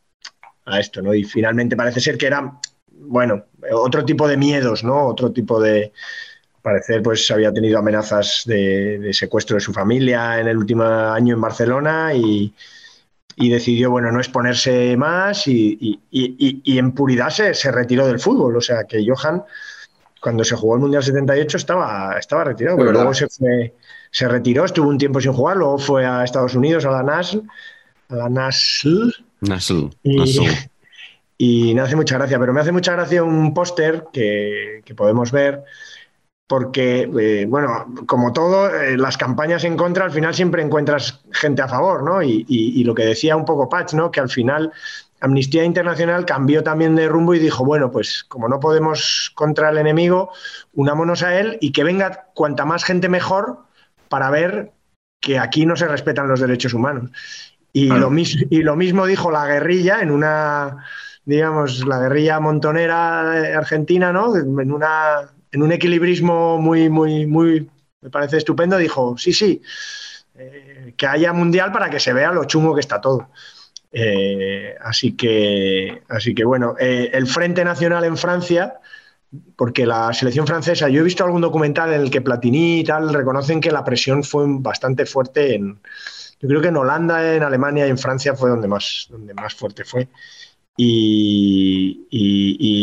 a 0.66 0.80
esto, 0.80 1.02
¿no? 1.02 1.14
Y 1.14 1.24
finalmente 1.24 1.76
parece 1.76 2.00
ser 2.00 2.18
que 2.18 2.26
era, 2.26 2.52
bueno, 2.92 3.44
otro 3.72 4.04
tipo 4.04 4.28
de 4.28 4.36
miedos, 4.36 4.84
¿no? 4.84 5.06
Otro 5.06 5.32
tipo 5.32 5.60
de. 5.60 5.92
Parecer, 6.60 7.02
pues 7.02 7.30
había 7.30 7.52
tenido 7.52 7.78
amenazas 7.78 8.42
de, 8.44 8.98
de 8.98 9.14
secuestro 9.14 9.54
de 9.54 9.60
su 9.60 9.72
familia 9.72 10.40
en 10.40 10.48
el 10.48 10.58
último 10.58 10.82
año 10.84 11.34
en 11.34 11.40
Barcelona 11.40 12.12
y, 12.12 12.52
y 13.38 13.48
decidió, 13.50 13.90
bueno, 13.90 14.10
no 14.12 14.18
exponerse 14.18 14.96
más 14.96 15.46
y, 15.46 15.76
y- 15.80 16.00
y- 16.10 16.60
y 16.64 16.78
en 16.78 16.92
puridad 16.92 17.30
se, 17.30 17.54
se 17.54 17.70
retiró 17.70 18.06
del 18.06 18.18
fútbol. 18.20 18.56
O 18.56 18.60
sea, 18.60 18.84
que 18.84 19.04
Johan, 19.06 19.42
cuando 20.20 20.42
se 20.44 20.56
jugó 20.56 20.74
el 20.74 20.80
Mundial 20.80 21.02
78, 21.02 21.56
estaba, 21.56 22.16
estaba 22.18 22.44
retirado, 22.44 22.76
pero 22.76 22.90
luego 22.92 23.14
se, 23.14 23.28
fue- 23.28 23.74
se 24.10 24.28
retiró, 24.28 24.64
estuvo 24.64 24.88
un 24.88 24.98
tiempo 24.98 25.20
sin 25.20 25.32
jugar, 25.32 25.56
luego 25.56 25.78
fue 25.78 26.04
a 26.06 26.24
Estados 26.24 26.54
Unidos, 26.54 26.84
a 26.84 26.90
la 26.90 27.02
NASL, 27.02 27.42
a 28.08 28.16
la 28.16 28.28
NASL, 28.28 29.12
Nasl, 29.40 29.88
y, 30.02 30.16
Nasl. 30.16 30.40
y 31.36 31.74
me 31.74 31.80
hace 31.82 31.94
mucha 31.94 32.16
gracia, 32.18 32.38
pero 32.38 32.52
me 32.52 32.60
hace 32.60 32.72
mucha 32.72 32.92
gracia 32.92 33.22
un 33.22 33.54
póster 33.54 34.04
que, 34.12 34.82
que 34.84 34.94
podemos 34.96 35.30
ver, 35.30 35.62
porque, 36.48 37.08
eh, 37.20 37.46
bueno, 37.46 37.94
como 38.06 38.32
todo, 38.32 38.74
eh, 38.74 38.96
las 38.96 39.16
campañas 39.18 39.64
en 39.64 39.76
contra, 39.76 40.06
al 40.06 40.10
final 40.10 40.34
siempre 40.34 40.62
encuentras 40.62 41.20
gente 41.30 41.60
a 41.62 41.68
favor, 41.68 42.02
¿no? 42.02 42.22
Y, 42.22 42.44
y- 42.48 42.80
y 42.80 42.84
lo 42.84 42.94
que 42.94 43.04
decía 43.04 43.36
un 43.36 43.44
poco 43.44 43.68
Patch, 43.68 43.92
¿no? 43.92 44.10
Que 44.10 44.20
al 44.20 44.30
final 44.30 44.72
Amnistía 45.20 45.62
Internacional 45.64 46.24
cambió 46.24 46.62
también 46.62 46.96
de 46.96 47.06
rumbo 47.06 47.34
y 47.34 47.38
dijo, 47.38 47.64
bueno, 47.66 47.90
pues 47.90 48.24
como 48.24 48.48
no 48.48 48.60
podemos 48.60 49.30
contra 49.34 49.68
el 49.68 49.76
enemigo, 49.78 50.30
unámonos 50.74 51.22
a 51.22 51.38
él 51.38 51.58
y 51.60 51.70
que 51.72 51.84
venga 51.84 52.28
cuanta 52.34 52.64
más 52.64 52.82
gente 52.82 53.08
mejor 53.10 53.58
para 54.08 54.30
ver 54.30 54.72
que 55.20 55.38
aquí 55.38 55.66
no 55.66 55.76
se 55.76 55.86
respetan 55.88 56.28
los 56.28 56.40
derechos 56.40 56.72
humanos. 56.72 57.10
Y, 57.74 57.88
Claro. 57.88 58.00
lo, 58.02 58.10
mis- 58.10 58.46
y 58.48 58.62
lo 58.62 58.74
mismo 58.74 59.04
dijo 59.06 59.30
la 59.30 59.44
guerrilla 59.46 60.00
en 60.00 60.10
una, 60.12 60.84
digamos, 61.26 61.86
la 61.86 61.98
guerrilla 61.98 62.40
montonera 62.40 63.38
eh, 63.50 63.54
argentina, 63.54 64.12
¿no? 64.12 64.34
En, 64.34 64.72
una, 64.72 65.28
en 65.52 65.62
un 65.62 65.72
equilibrismo 65.72 66.58
muy, 66.58 66.88
muy, 66.88 67.26
muy, 67.26 67.68
me 68.00 68.10
parece 68.10 68.38
estupendo, 68.38 68.76
dijo, 68.76 69.16
sí, 69.16 69.32
sí, 69.32 69.62
eh, 70.36 70.94
que 70.96 71.06
haya 71.06 71.32
mundial 71.32 71.72
para 71.72 71.90
que 71.90 72.00
se 72.00 72.12
vea 72.12 72.32
lo 72.32 72.44
chungo 72.44 72.74
que 72.74 72.80
está 72.80 73.00
todo. 73.00 73.30
Eh, 73.90 74.74
así 74.80 75.16
que, 75.16 76.02
así 76.08 76.34
que 76.34 76.44
bueno, 76.44 76.74
eh, 76.78 77.10
el 77.12 77.26
Frente 77.26 77.64
Nacional 77.64 78.04
en 78.04 78.16
Francia 78.16 78.80
porque 79.56 79.84
la 79.84 80.12
selección 80.12 80.46
francesa, 80.46 80.88
yo 80.88 81.00
he 81.00 81.04
visto 81.04 81.24
algún 81.24 81.42
documental 81.42 81.92
en 81.92 82.00
el 82.00 82.10
que 82.10 82.22
Platini 82.22 82.80
y 82.80 82.84
tal 82.84 83.12
reconocen 83.12 83.60
que 83.60 83.70
la 83.70 83.84
presión 83.84 84.24
fue 84.24 84.46
bastante 84.48 85.04
fuerte 85.04 85.54
en, 85.54 85.80
yo 86.40 86.48
creo 86.48 86.60
que 86.60 86.68
en 86.68 86.76
Holanda, 86.76 87.34
en 87.34 87.42
Alemania 87.42 87.86
y 87.86 87.90
en 87.90 87.98
Francia 87.98 88.34
fue 88.34 88.50
donde 88.50 88.68
más, 88.68 89.06
donde 89.10 89.34
más 89.34 89.54
fuerte 89.54 89.84
fue. 89.84 90.08
Y, 90.80 91.98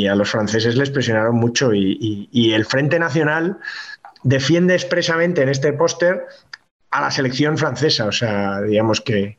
a 0.07 0.15
los 0.15 0.29
franceses 0.29 0.75
les 0.75 0.91
presionaron 0.91 1.35
mucho 1.35 1.73
y, 1.73 2.29
y, 2.31 2.51
el 2.51 2.65
Frente 2.65 2.99
Nacional 2.99 3.57
defiende 4.23 4.75
expresamente 4.75 5.41
en 5.41 5.49
este 5.49 5.73
póster 5.73 6.25
a 6.91 7.01
la 7.01 7.09
selección 7.11 7.57
francesa. 7.57 8.05
O 8.05 8.11
sea, 8.11 8.61
digamos 8.61 9.01
que, 9.01 9.37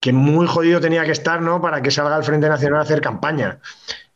que 0.00 0.12
muy 0.12 0.46
jodido 0.46 0.80
tenía 0.80 1.04
que 1.04 1.12
estar 1.12 1.42
¿no? 1.42 1.60
para 1.60 1.82
que 1.82 1.90
salga 1.90 2.16
el 2.16 2.24
Frente 2.24 2.48
Nacional 2.48 2.80
a 2.80 2.84
hacer 2.84 3.00
campaña. 3.00 3.58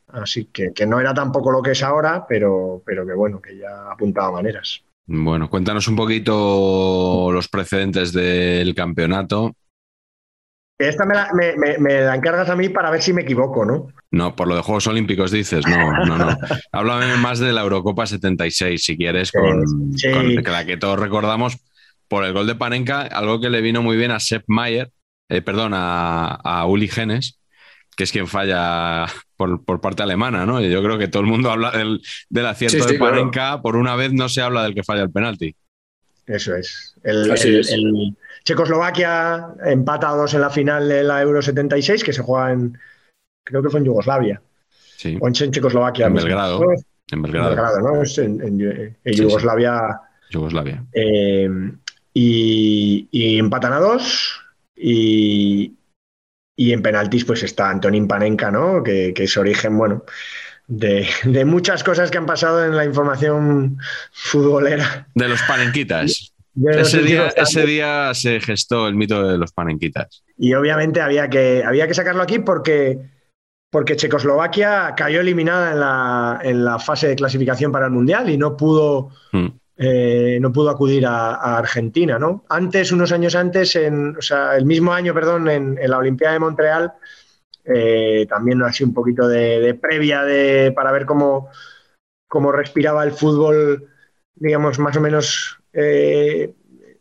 Así 0.08 0.46
que, 0.46 0.72
que 0.72 0.86
no 0.86 1.00
era 1.00 1.12
tampoco 1.12 1.50
lo 1.50 1.60
que 1.60 1.72
es 1.72 1.82
ahora, 1.82 2.24
pero, 2.26 2.82
pero 2.86 3.04
que 3.06 3.14
bueno, 3.14 3.42
que 3.42 3.58
ya 3.58 3.90
apuntaba 3.90 4.30
maneras. 4.30 4.82
Bueno, 5.06 5.50
cuéntanos 5.50 5.86
un 5.88 5.96
poquito 5.96 7.30
los 7.32 7.48
precedentes 7.48 8.12
del 8.12 8.74
campeonato. 8.74 9.54
Esta 10.78 11.04
me 11.06 11.14
la, 11.14 12.14
encargas 12.14 12.50
a 12.50 12.56
mí 12.56 12.68
para 12.68 12.90
ver 12.90 13.00
si 13.00 13.12
me 13.12 13.22
equivoco, 13.22 13.64
¿no? 13.64 13.88
No, 14.10 14.34
por 14.34 14.48
lo 14.48 14.56
de 14.56 14.62
Juegos 14.62 14.86
Olímpicos 14.88 15.30
dices, 15.30 15.66
no, 15.66 16.04
no, 16.04 16.18
no. 16.18 16.36
Háblame 16.72 17.16
más 17.16 17.38
de 17.38 17.52
la 17.52 17.62
Eurocopa 17.62 18.06
76, 18.06 18.82
si 18.82 18.96
quieres, 18.96 19.30
con, 19.30 19.62
la 20.44 20.64
que 20.64 20.76
todos 20.76 20.98
recordamos 20.98 21.58
por 22.08 22.24
el 22.24 22.32
gol 22.32 22.46
de 22.46 22.56
Panenka, 22.56 23.02
algo 23.02 23.40
que 23.40 23.50
le 23.50 23.60
vino 23.60 23.82
muy 23.82 23.96
bien 23.96 24.10
a 24.10 24.18
Sepp 24.18 24.44
Mayer, 24.48 24.90
eh, 25.28 25.42
perdón, 25.42 25.72
a, 25.74 26.26
a 26.26 26.66
Uli 26.66 26.88
Genes, 26.88 27.38
que 27.96 28.04
es 28.04 28.12
quien 28.12 28.26
falla 28.26 29.06
por, 29.36 29.80
parte 29.80 30.02
alemana, 30.02 30.44
¿no? 30.46 30.60
Yo 30.60 30.82
creo 30.82 30.98
que 30.98 31.08
todo 31.08 31.22
el 31.22 31.28
mundo 31.28 31.50
habla 31.50 31.70
del, 31.70 32.02
del 32.28 32.46
acierto 32.46 32.84
de 32.84 32.98
Panenka, 32.98 33.62
por 33.62 33.76
una 33.76 33.94
vez 33.94 34.12
no 34.12 34.28
se 34.28 34.42
habla 34.42 34.62
del 34.62 34.74
que 34.74 34.82
falla 34.82 35.02
el 35.02 35.10
penalti. 35.10 35.54
Eso 36.26 36.54
es. 36.56 36.94
El, 37.02 38.16
Checoslovaquia 38.44 39.54
empata 39.64 40.10
a 40.10 40.16
dos 40.16 40.34
en 40.34 40.42
la 40.42 40.50
final 40.50 40.88
de 40.88 41.02
la 41.02 41.22
Euro 41.22 41.40
76, 41.40 42.04
que 42.04 42.12
se 42.12 42.22
juega 42.22 42.52
en, 42.52 42.78
creo 43.42 43.62
que 43.62 43.70
fue 43.70 43.80
en 43.80 43.86
Yugoslavia. 43.86 44.42
Sí. 44.96 45.18
O 45.20 45.28
en 45.28 45.34
Checoslovaquia. 45.34 46.06
En 46.06 46.14
Belgrado. 46.14 46.62
En 47.10 47.22
Belgrado. 47.22 47.80
¿no? 47.80 48.02
en, 48.02 48.58
Yugoslavia. 49.04 50.00
Yugoslavia. 50.30 50.84
Eh, 50.92 51.48
y, 52.12 53.08
y 53.10 53.38
empatan 53.38 53.72
a 53.72 53.80
dos. 53.80 54.40
Y, 54.76 55.74
y 56.56 56.72
en 56.72 56.82
penaltis, 56.82 57.24
pues 57.24 57.42
está 57.42 57.70
Antonín 57.70 58.06
Panenka, 58.06 58.50
¿no? 58.50 58.82
Que, 58.82 59.12
es 59.16 59.36
origen, 59.36 59.76
bueno, 59.76 60.04
de, 60.66 61.44
muchas 61.44 61.84
cosas 61.84 62.10
que 62.10 62.18
han 62.18 62.26
pasado 62.26 62.64
en 62.64 62.76
la 62.76 62.84
información 62.84 63.78
futbolera. 64.12 65.08
De 65.14 65.28
los 65.28 65.42
panenquitas. 65.42 66.32
ese, 66.66 67.02
día, 67.02 67.28
ese 67.36 67.66
día 67.66 68.14
se 68.14 68.40
gestó 68.40 68.88
el 68.88 68.94
mito 68.94 69.26
de 69.26 69.38
los 69.38 69.52
panenquitas. 69.52 70.22
Y 70.38 70.54
obviamente 70.54 71.00
había 71.00 71.28
que, 71.28 71.62
había 71.64 71.86
que 71.86 71.94
sacarlo 71.94 72.22
aquí 72.22 72.38
porque, 72.38 72.98
porque 73.70 73.96
Checoslovaquia 73.96 74.94
cayó 74.96 75.20
eliminada 75.20 75.72
en 75.72 75.80
la, 75.80 76.40
en 76.42 76.64
la 76.64 76.78
fase 76.78 77.08
de 77.08 77.16
clasificación 77.16 77.70
para 77.70 77.86
el 77.86 77.92
Mundial 77.92 78.30
y 78.30 78.36
no 78.36 78.56
pudo. 78.56 79.10
Hmm. 79.32 79.48
Eh, 79.76 80.38
no 80.40 80.52
pudo 80.52 80.70
acudir 80.70 81.04
a, 81.04 81.58
Argentina, 81.58 82.16
¿no? 82.16 82.44
Antes, 82.48 82.92
unos 82.92 83.10
años 83.10 83.34
antes, 83.34 83.74
en, 83.74 84.16
o 84.16 84.22
sea, 84.22 84.56
el 84.56 84.66
mismo 84.66 84.92
año, 84.92 85.12
perdón, 85.12 85.48
en, 85.50 85.76
la 85.84 85.98
Olimpiada 85.98 86.34
de 86.34 86.38
Montreal, 86.38 86.92
eh, 87.64 88.26
también 88.28 88.62
así 88.62 88.84
un 88.84 88.94
poquito 88.94 89.26
de, 89.28 89.74
previa 89.80 90.22
de, 90.22 90.72
para 90.72 90.92
ver 90.92 91.06
cómo, 91.06 91.48
cómo, 92.28 92.52
respiraba 92.52 93.04
el 93.04 93.12
fútbol, 93.12 93.88
digamos, 94.34 94.78
más 94.78 94.96
o 94.96 95.00
menos 95.00 95.58
eh, 95.72 96.52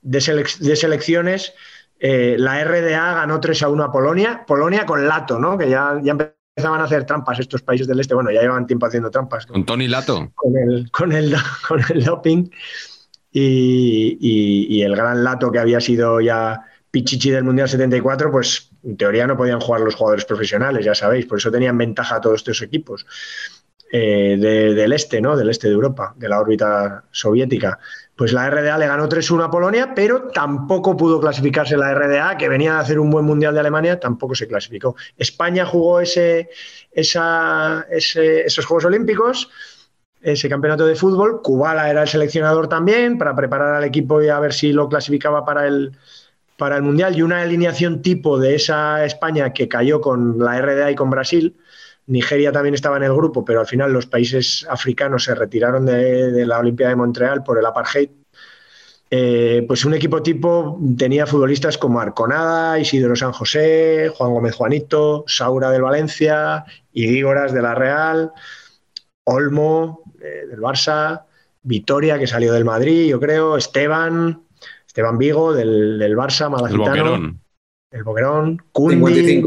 de, 0.02 0.22
selecciones. 0.22 1.54
la 2.00 2.64
RDA 2.64 3.14
ganó 3.14 3.40
3 3.40 3.64
a 3.64 3.70
1 3.70 3.84
a 3.84 3.92
Polonia, 3.92 4.44
Polonia 4.48 4.86
con 4.86 5.08
Lato, 5.08 5.40
¿no? 5.40 5.58
Que 5.58 5.70
ya, 5.70 6.00
ya 6.02 6.16
empezaban 6.56 6.82
a 6.82 6.84
hacer 6.86 7.06
trampas 7.06 7.40
estos 7.40 7.62
países 7.62 7.88
del 7.88 8.00
este. 8.00 8.14
Bueno, 8.14 8.32
ya 8.32 8.42
llevan 8.42 8.68
tiempo 8.68 8.86
haciendo 8.86 9.10
trampas. 9.10 9.46
¿Con 9.46 9.66
Tony 9.66 9.88
Lato? 9.88 10.32
Con 10.36 10.56
el, 10.58 10.92
con 10.92 11.12
el, 11.12 11.36
con 11.68 11.82
el 11.90 12.04
doping. 12.04 12.50
Y, 13.32 14.82
el 14.84 14.96
gran 14.96 15.24
Lato 15.24 15.52
que 15.52 15.58
había 15.58 15.80
sido 15.80 16.22
ya 16.22 16.62
Pichichi 16.92 17.32
del 17.32 17.44
Mundial 17.44 17.68
74, 17.68 18.32
pues 18.32 18.70
en 18.84 18.98
teoría 18.98 19.28
no 19.28 19.38
podían 19.38 19.60
jugar 19.60 19.82
los 19.82 19.96
jugadores 19.96 20.26
profesionales, 20.26 20.86
ya 20.86 20.96
sabéis. 20.96 21.26
Por 21.26 21.38
eso 21.38 21.52
tenían 21.52 21.78
ventaja 21.78 22.22
todos 22.22 22.38
estos 22.38 22.62
equipos. 22.62 23.06
Eh, 23.96 24.38
del 24.40 24.92
este, 24.92 25.22
¿no? 25.22 25.38
Del 25.38 25.52
este 25.52 25.68
de 25.68 25.76
Europa, 25.76 26.16
de 26.18 26.28
la 26.28 26.40
órbita 26.40 27.04
soviética. 27.12 27.78
Pues 28.16 28.34
la 28.34 28.50
RDA 28.50 28.76
le 28.80 28.88
ganó 28.88 29.08
3-1 29.08 29.44
a 29.44 29.52
Polonia, 29.52 29.94
pero 29.94 30.30
tampoco 30.30 30.98
pudo 30.98 31.22
clasificarse 31.22 31.78
la 31.78 31.94
RDA, 31.94 32.36
que 32.36 32.50
venía 32.50 32.78
a 32.78 32.80
hacer 32.80 32.98
un 32.98 33.12
buen 33.12 33.24
mundial 33.24 33.54
de 33.54 33.60
Alemania, 33.60 34.00
tampoco 34.00 34.34
se 34.34 34.48
clasificó. 34.48 34.96
España 35.16 35.64
jugó 35.68 36.00
ese, 36.00 36.50
esos 36.92 38.66
Juegos 38.66 38.86
Olímpicos, 38.86 39.52
ese 40.22 40.50
campeonato 40.50 40.88
de 40.88 40.96
fútbol. 40.96 41.44
Kubala 41.44 41.88
era 41.88 42.02
el 42.02 42.08
seleccionador 42.08 42.68
también 42.68 43.20
para 43.20 43.36
preparar 43.36 43.76
al 43.76 43.84
equipo 43.84 44.24
y 44.24 44.30
a 44.30 44.40
ver 44.40 44.54
si 44.54 44.74
lo 44.74 44.90
clasificaba 44.90 45.46
para 45.46 45.68
el, 45.68 45.96
para 46.64 46.78
el 46.78 46.82
mundial. 46.82 47.14
Y 47.18 47.22
una 47.22 47.42
alineación 47.42 48.02
tipo 48.02 48.40
de 48.40 48.56
esa 48.56 49.04
España 49.04 49.52
que 49.52 49.68
cayó 49.68 50.00
con 50.00 50.40
la 50.40 50.62
RDA 50.62 50.92
y 50.92 50.96
con 50.96 51.10
Brasil 51.10 51.58
Nigeria 52.08 52.54
también 52.54 52.74
estaba 52.74 52.96
en 52.96 53.04
el 53.04 53.14
grupo, 53.14 53.44
pero 53.44 53.60
al 53.60 53.68
final 53.68 53.92
los 53.92 54.06
países 54.06 54.66
africanos 54.70 55.26
se 55.26 55.36
retiraron 55.36 55.86
de, 55.86 56.46
la 56.46 56.60
Olimpiada 56.60 56.92
de 56.92 56.96
Montreal 56.96 57.44
por 57.44 57.60
el 57.60 57.66
apartheid. 57.66 58.12
Eh, 59.12 59.66
pues 59.68 59.84
un 59.84 59.94
equipo 59.94 60.24
tipo 60.24 60.80
tenía 60.98 61.28
futbolistas 61.28 61.78
como 61.78 62.00
Arconada, 62.00 62.80
Isidro 62.80 63.14
San 63.14 63.34
José, 63.34 64.10
Juan 64.16 64.32
Gómez 64.32 64.56
Juanito, 64.56 65.26
Saura 65.28 65.70
del 65.70 65.82
Valencia, 65.82 66.64
Igígoras 66.94 67.52
de 67.52 67.62
la 67.62 67.76
Real, 67.76 68.32
Olmo 69.26 70.02
eh, 70.22 70.48
del 70.50 70.62
Barça, 70.62 71.24
Vitoria 71.62 72.18
que 72.18 72.26
salió 72.26 72.54
del 72.54 72.64
Madrid, 72.64 73.10
yo 73.10 73.20
creo, 73.20 73.58
Esteban, 73.58 74.44
Esteban 74.94 75.18
Vigo 75.18 75.54
del, 75.54 76.16
Barça, 76.16 76.52
Malacitano, 76.52 76.94
el 76.94 77.02
Boquerón, 77.02 77.42
el 77.90 78.04
Boquerón 78.04 78.64
Cundi, 78.72 79.44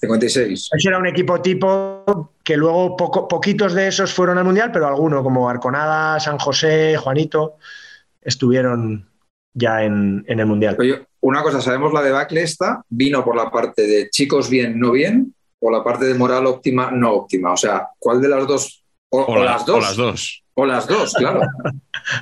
56. 0.00 0.70
Ese 0.72 0.88
era 0.88 0.96
un 0.96 1.06
equipo 1.06 1.42
tipo 1.42 2.32
que 2.42 2.56
luego 2.56 2.96
poquitos 2.96 3.74
de 3.74 3.88
esos 3.88 4.10
fueron 4.14 4.38
al 4.38 4.44
Mundial, 4.46 4.72
pero 4.72 4.86
algunos 4.86 5.22
como 5.22 5.50
Arconada, 5.50 6.18
San 6.18 6.38
José, 6.38 6.96
Juanito, 6.96 7.56
estuvieron 8.22 9.06
ya 9.52 9.84
en, 9.84 10.24
el 10.26 10.46
Mundial. 10.46 10.78
una 11.20 11.42
cosa, 11.42 11.60
sabemos 11.60 11.92
la 11.92 12.00
debacle 12.00 12.42
esta, 12.42 12.82
vino 12.88 13.22
por 13.22 13.36
la 13.36 13.50
parte 13.50 13.86
de 13.86 14.08
chicos 14.08 14.48
bien, 14.48 14.80
no 14.80 14.92
bien, 14.92 15.34
o 15.60 15.70
la 15.70 15.84
parte 15.84 16.06
de 16.06 16.14
moral 16.14 16.46
óptima, 16.46 16.90
no 16.90 17.12
óptima. 17.12 17.52
O 17.52 17.56
sea, 17.58 17.88
¿cuál 17.98 18.22
de 18.22 18.28
las 18.28 18.46
dos? 18.46 18.82
O, 19.10 19.36
las 19.36 19.66
dos. 19.66 19.76
O 19.76 19.80
las 19.80 19.96
dos. 19.96 20.42
O 20.60 20.66
las 20.66 20.88
dos, 20.88 21.14
claro. 21.14 21.40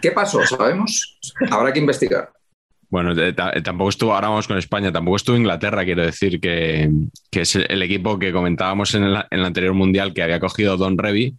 ¿Qué 0.03 0.11
pasó? 0.11 0.45
¿Sabemos? 0.45 1.19
Habrá 1.51 1.73
que 1.73 1.79
investigar. 1.79 2.31
Bueno, 2.91 3.15
tampoco 3.65 3.89
estuvo, 3.89 4.13
ahora 4.13 4.29
vamos 4.29 4.47
con 4.47 4.59
España, 4.59 4.93
tampoco 4.93 5.17
estuvo 5.17 5.39
Inglaterra, 5.39 5.87
quiero 5.87 6.03
decir 6.03 6.39
que, 6.39 6.91
es 7.33 7.57
el 7.57 7.81
equipo 7.81 8.19
que 8.19 8.33
comentábamos 8.33 8.95
en 8.95 9.05
el, 9.05 9.45
anterior 9.45 9.73
mundial 9.73 10.13
que 10.13 10.23
había 10.23 10.39
cogido 10.39 10.77
Don 10.77 10.99
Revy, 10.99 11.35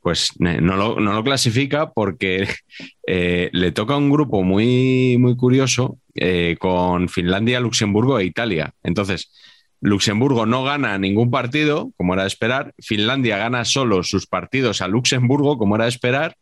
pues 0.00 0.30
no 0.38 0.76
lo, 0.76 1.24
clasifica 1.24 1.90
porque 1.90 2.48
eh, 3.08 3.50
le 3.52 3.72
toca 3.72 3.96
un 3.96 4.08
grupo 4.08 4.44
muy, 4.44 5.16
muy 5.18 5.36
curioso 5.36 5.98
eh, 6.14 6.54
con 6.60 7.08
Finlandia, 7.08 7.58
Luxemburgo 7.58 8.20
e 8.20 8.24
Italia. 8.24 8.72
Entonces, 8.84 9.32
Luxemburgo 9.80 10.46
no 10.46 10.62
gana 10.62 10.98
ningún 10.98 11.30
partido, 11.30 11.92
como 11.96 12.14
era 12.14 12.24
de 12.24 12.28
esperar, 12.28 12.74
Finlandia 12.78 13.38
gana 13.38 13.64
solo 13.64 14.02
sus 14.02 14.26
partidos 14.26 14.82
a 14.82 14.88
Luxemburgo, 14.88 15.56
como 15.58 15.76
era 15.76 15.84
de 15.84 15.90
esperar, 15.90 16.36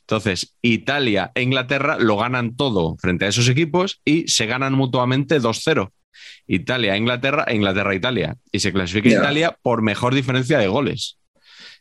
entonces, 0.00 0.54
Italia 0.62 1.32
e 1.34 1.42
Inglaterra 1.42 1.96
lo 1.98 2.16
ganan 2.16 2.56
todo 2.56 2.96
frente 2.98 3.24
a 3.24 3.28
esos 3.28 3.48
equipos 3.48 4.00
y 4.04 4.28
se 4.28 4.46
ganan 4.46 4.74
mutuamente 4.74 5.40
2-0. 5.40 5.90
Italia, 6.46 6.96
Inglaterra 6.96 7.44
e 7.48 7.54
Inglaterra, 7.54 7.94
Italia. 7.94 8.36
Y 8.50 8.60
se 8.60 8.72
clasifica 8.72 9.08
Italia 9.08 9.56
por 9.62 9.82
mejor 9.82 10.14
diferencia 10.14 10.58
de 10.58 10.68
goles. 10.68 11.18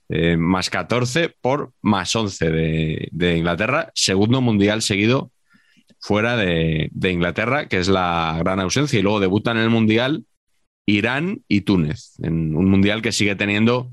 Eh, 0.10 0.36
más 0.38 0.70
14 0.70 1.34
por 1.42 1.72
más 1.82 2.16
11 2.16 2.50
de, 2.50 3.38
Inglaterra, 3.38 3.92
segundo 3.96 4.42
mundial 4.42 4.82
seguido 4.82 5.32
fuera 6.00 6.36
de, 6.36 6.90
de, 6.92 7.12
Inglaterra, 7.12 7.68
que 7.68 7.78
es 7.78 7.88
la 7.88 8.36
gran 8.40 8.60
ausencia. 8.60 9.00
Y 9.00 9.04
luego 9.04 9.20
debutan 9.20 9.58
en 9.58 9.64
el 9.64 9.70
mundial 9.70 10.26
Irán 10.86 11.44
y 11.48 11.62
Túnez, 11.62 12.14
en 12.22 12.56
un 12.56 12.70
mundial 12.70 13.02
que 13.02 13.12
sigue 13.12 13.36
teniendo 13.36 13.92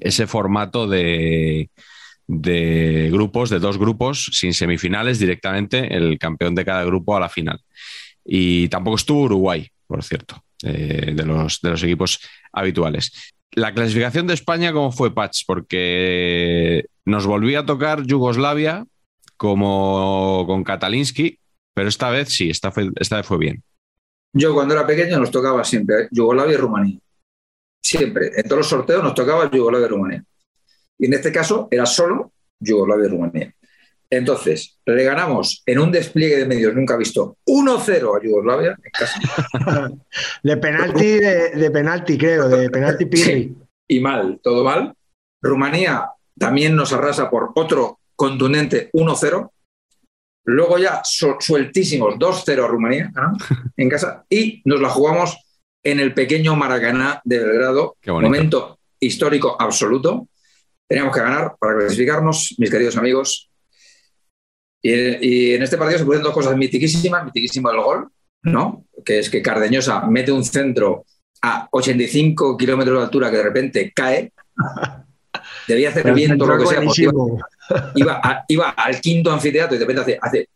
ese 0.00 0.26
formato 0.26 0.88
de, 0.88 1.70
de 2.26 3.08
grupos, 3.12 3.50
de 3.50 3.58
dos 3.58 3.78
grupos, 3.78 4.30
sin 4.32 4.54
semifinales, 4.54 5.18
directamente 5.18 5.94
el 5.94 6.18
campeón 6.18 6.54
de 6.54 6.64
cada 6.64 6.84
grupo 6.84 7.16
a 7.16 7.20
la 7.20 7.28
final. 7.28 7.60
Y 8.24 8.68
tampoco 8.68 8.96
estuvo 8.96 9.22
Uruguay, 9.22 9.68
por 9.86 10.02
cierto, 10.02 10.42
eh, 10.62 11.12
de, 11.14 11.24
los, 11.24 11.60
de 11.60 11.70
los 11.70 11.82
equipos 11.82 12.20
habituales. 12.52 13.32
La 13.52 13.72
clasificación 13.72 14.26
de 14.26 14.34
España, 14.34 14.72
¿cómo 14.72 14.92
fue, 14.92 15.14
Patch? 15.14 15.44
Porque 15.46 16.86
nos 17.04 17.26
volvía 17.26 17.60
a 17.60 17.66
tocar 17.66 18.02
Yugoslavia 18.04 18.84
como 19.36 20.44
con 20.46 20.64
Katalinsky, 20.64 21.38
pero 21.74 21.88
esta 21.88 22.10
vez 22.10 22.30
sí, 22.30 22.50
esta, 22.50 22.72
fue, 22.72 22.90
esta 22.98 23.16
vez 23.16 23.26
fue 23.26 23.38
bien. 23.38 23.62
Yo 24.38 24.52
cuando 24.52 24.74
era 24.74 24.86
pequeño 24.86 25.18
nos 25.18 25.30
tocaba 25.30 25.64
siempre. 25.64 26.08
Yugoslavia 26.10 26.54
y 26.54 26.56
Rumanía. 26.58 26.98
Siempre. 27.82 28.32
En 28.36 28.42
todos 28.42 28.58
los 28.58 28.68
sorteos 28.68 29.02
nos 29.02 29.14
tocaba 29.14 29.50
Yugoslavia 29.50 29.86
y 29.86 29.90
Rumanía. 29.90 30.24
Y 30.98 31.06
en 31.06 31.14
este 31.14 31.32
caso 31.32 31.68
era 31.70 31.86
solo 31.86 32.32
Yugoslavia 32.60 33.06
y 33.06 33.08
Rumanía. 33.08 33.54
Entonces, 34.10 34.78
le 34.84 35.04
ganamos 35.04 35.62
en 35.64 35.78
un 35.78 35.90
despliegue 35.90 36.36
de 36.36 36.46
medios 36.46 36.74
nunca 36.74 36.96
visto 36.96 37.38
1-0 37.46 38.16
a 38.16 38.22
Yugoslavia 38.22 38.76
en 38.82 38.90
casa. 38.90 39.90
de 40.42 40.56
penalti, 40.58 41.18
de, 41.18 41.50
de, 41.50 41.70
penalti, 41.70 42.18
creo, 42.18 42.48
de 42.48 42.70
penalti 42.70 43.06
Pirri. 43.06 43.24
Sí, 43.24 43.56
y 43.88 44.00
mal, 44.00 44.38
todo 44.42 44.62
mal. 44.62 44.94
Rumanía 45.42 46.10
también 46.38 46.76
nos 46.76 46.92
arrasa 46.92 47.30
por 47.30 47.52
otro 47.54 48.00
contundente 48.14 48.90
1-0. 48.92 49.50
Luego 50.46 50.78
ya 50.78 51.02
sueltísimos 51.04 52.14
2-0 52.14 52.68
Rumanía 52.68 53.12
en 53.76 53.90
casa 53.90 54.24
y 54.30 54.62
nos 54.64 54.80
la 54.80 54.88
jugamos 54.88 55.36
en 55.82 55.98
el 56.00 56.14
pequeño 56.14 56.54
Maracaná 56.54 57.20
de 57.24 57.38
Belgrado. 57.38 57.96
Momento 58.06 58.78
histórico 59.00 59.56
absoluto. 59.58 60.28
Teníamos 60.86 61.12
que 61.14 61.20
ganar 61.20 61.56
para 61.58 61.78
clasificarnos, 61.78 62.54
mis 62.58 62.70
queridos 62.70 62.96
amigos. 62.96 63.50
Y, 64.80 65.54
en 65.54 65.62
este 65.62 65.76
partido 65.76 65.98
se 65.98 66.04
pusieron 66.04 66.24
dos 66.24 66.34
cosas 66.34 66.56
mitiquísimas. 66.56 67.24
Mitiquísimo 67.24 67.70
el 67.70 67.80
gol, 67.80 68.08
¿no? 68.42 68.84
Que 69.04 69.18
es 69.18 69.28
que 69.28 69.42
Cardeñosa 69.42 70.06
mete 70.06 70.30
un 70.30 70.44
centro 70.44 71.04
a 71.42 71.68
85 71.72 72.56
kilómetros 72.56 72.98
de 72.98 73.04
altura 73.04 73.30
que 73.30 73.36
de 73.38 73.42
repente 73.42 73.92
cae. 73.92 74.32
Debía 75.66 75.88
hacer 75.88 76.12
viento 76.14 76.46
lo 76.46 76.56
que 76.56 76.66
sea. 76.66 76.80
Iba, 77.94 78.44
iba, 78.48 78.70
al 78.70 79.00
quinto 79.00 79.32
anfiteatro 79.32 79.76
y 79.76 79.78
de 79.78 79.84
repente 79.86 80.18
hace, 80.20 80.48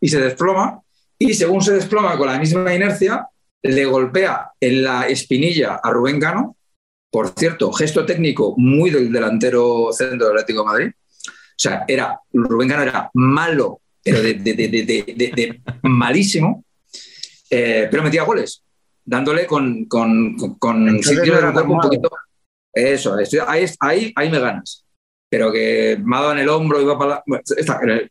y 0.00 0.08
se 0.08 0.20
desploma. 0.20 0.80
Y 1.18 1.34
según 1.34 1.62
se 1.62 1.74
desploma 1.74 2.18
con 2.18 2.26
la 2.26 2.38
misma 2.38 2.74
inercia, 2.74 3.26
le 3.62 3.84
golpea 3.84 4.50
en 4.60 4.82
la 4.82 5.06
espinilla 5.06 5.80
a 5.82 5.90
Rubén 5.90 6.18
Gano. 6.18 6.56
Por 7.10 7.32
cierto, 7.36 7.70
gesto 7.72 8.04
técnico 8.04 8.54
muy 8.56 8.90
del 8.90 9.12
delantero 9.12 9.90
centro 9.92 10.28
del 10.28 10.38
Atlético 10.38 10.62
de 10.62 10.66
Madrid. 10.66 10.90
O 11.26 11.62
sea, 11.62 11.84
era, 11.86 12.18
Rubén 12.32 12.68
Gano 12.68 12.82
era 12.82 13.10
malo, 13.14 13.80
pero 14.02 14.20
de, 14.20 15.60
malísimo, 15.82 16.64
eh, 17.50 17.86
pero 17.90 18.02
metía 18.02 18.24
goles, 18.24 18.62
dándole 19.04 19.46
con, 19.46 19.84
con, 19.84 20.36
con, 20.58 21.02
sitio 21.02 21.40
de 21.40 21.62
un 21.62 21.80
poquito. 21.80 22.10
Eso, 22.72 23.16
ahí, 23.46 23.66
ahí, 23.78 24.12
ahí 24.16 24.30
me 24.30 24.40
ganas. 24.40 24.81
Pero 25.32 25.50
que 25.50 25.98
me 26.04 26.14
ha 26.14 26.20
dado 26.20 26.32
en 26.32 26.40
el 26.40 26.48
hombro 26.50 26.78
y 26.78 26.84
va 26.84 26.98
para 26.98 27.10
la, 27.10 27.22
bueno, 27.26 27.42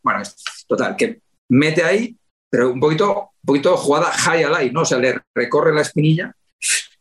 bueno, 0.02 0.24
total, 0.68 0.96
que 0.96 1.22
mete 1.50 1.84
ahí, 1.84 2.18
pero 2.50 2.72
un 2.72 2.80
poquito, 2.80 3.30
un 3.44 3.46
poquito 3.46 3.78
jugada 3.78 4.08
high 4.08 4.44
alive, 4.44 4.72
¿no? 4.72 4.82
O 4.82 4.86
sea, 4.86 4.98
le 4.98 5.22
recorre 5.36 5.72
la 5.72 5.82
espinilla 5.82 6.36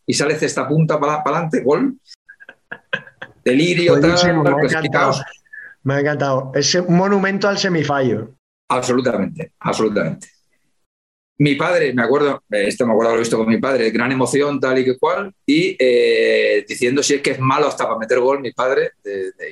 y 0.04 0.12
sale 0.12 0.34
esta 0.38 0.68
punta 0.68 1.00
para, 1.00 1.22
adelante, 1.22 1.62
gol. 1.62 1.96
Delirio, 3.42 3.98
tal, 3.98 4.42
me, 4.42 4.50
ha 4.50 4.62
encantado. 4.62 5.14
me 5.84 5.94
ha 5.94 6.00
encantado. 6.00 6.52
Es 6.54 6.74
un 6.74 6.94
monumento 6.94 7.48
al 7.48 7.56
semifallo. 7.56 8.34
Absolutamente, 8.68 9.54
absolutamente. 9.58 10.28
Mi 11.40 11.54
padre, 11.54 11.94
me 11.94 12.02
acuerdo, 12.02 12.44
esto 12.50 12.86
me 12.86 12.92
acuerdo 12.92 13.14
lo 13.14 13.18
visto 13.18 13.38
con 13.38 13.48
mi 13.48 13.56
padre, 13.56 13.90
gran 13.90 14.12
emoción, 14.12 14.60
tal 14.60 14.78
y 14.78 14.84
que 14.84 14.98
cual, 14.98 15.32
y 15.46 15.74
eh, 15.78 16.66
diciendo 16.68 17.02
si 17.02 17.14
es 17.14 17.22
que 17.22 17.30
es 17.30 17.40
malo 17.40 17.66
hasta 17.66 17.84
para 17.84 17.98
meter 17.98 18.20
gol 18.20 18.40
mi 18.40 18.52
padre, 18.52 18.90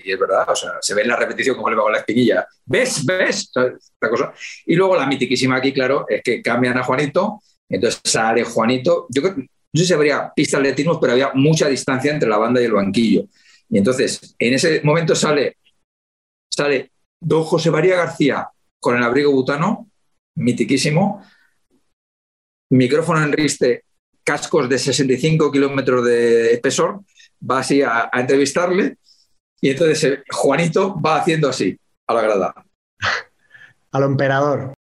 y 0.05 0.13
es 0.13 0.19
verdad, 0.19 0.51
o 0.51 0.55
sea, 0.55 0.73
se 0.83 0.95
ve 0.95 1.01
en 1.01 1.09
la 1.09 1.17
repetición 1.17 1.57
como 1.57 1.71
le 1.71 1.77
va 1.77 1.85
con 1.85 1.93
la 1.93 2.01
espinilla, 2.01 2.47
¿ves? 2.67 3.07
¿Ves? 3.07 3.51
Esta 3.55 4.11
cosa. 4.11 4.35
Y 4.67 4.75
luego 4.75 4.97
la 4.97 5.07
mitiquísima 5.07 5.57
aquí, 5.57 5.73
claro, 5.73 6.05
es 6.11 6.21
que 6.23 6.43
cambian 6.43 6.77
a 6.77 6.85
Juanito, 6.85 7.41
entonces 7.67 8.03
sale 8.05 8.45
Juanito, 8.45 9.07
yo 9.09 9.23
creo, 9.23 9.37
no 9.37 9.81
sé 9.81 9.87
si 9.87 9.93
habría 9.95 10.31
pistas 10.37 10.61
de 10.61 10.69
atletismo, 10.69 11.01
pero 11.01 11.15
había 11.15 11.31
mucha 11.33 11.69
distancia 11.69 12.13
entre 12.13 12.29
la 12.29 12.37
banda 12.37 12.61
y 12.61 12.67
el 12.67 12.73
banquillo. 12.73 13.25
Y 13.71 13.79
entonces, 13.79 14.35
en 14.39 14.53
ese 14.53 14.83
momento 14.85 15.15
sale, 15.15 15.57
sale 16.51 16.91
don 17.19 17.45
José 17.45 17.71
María 17.71 17.97
García 17.97 18.47
con 18.79 18.95
el 18.95 19.03
abrigo 19.03 19.33
butano, 19.33 19.89
mitiquísimo, 20.35 21.23
micrófono 22.71 23.23
en 23.23 23.33
riste, 23.33 23.85
cascos 24.25 24.69
de 24.69 24.79
65 24.79 25.51
kilómetros 25.51 26.05
de 26.05 26.53
espesor, 26.53 27.01
va 27.49 27.61
así 27.61 27.83
a, 27.83 28.11
entrevistarle 28.13 28.97
y 29.61 29.71
entonces 29.71 30.05
eh, 30.05 30.23
Juanito 30.31 31.01
va 31.01 31.17
haciendo 31.17 31.49
así, 31.49 31.79
a 32.07 32.15
la 32.15 32.23
grada. 32.23 32.55
A 33.91 34.01
lo 34.01 34.07
emperador. 34.07 34.75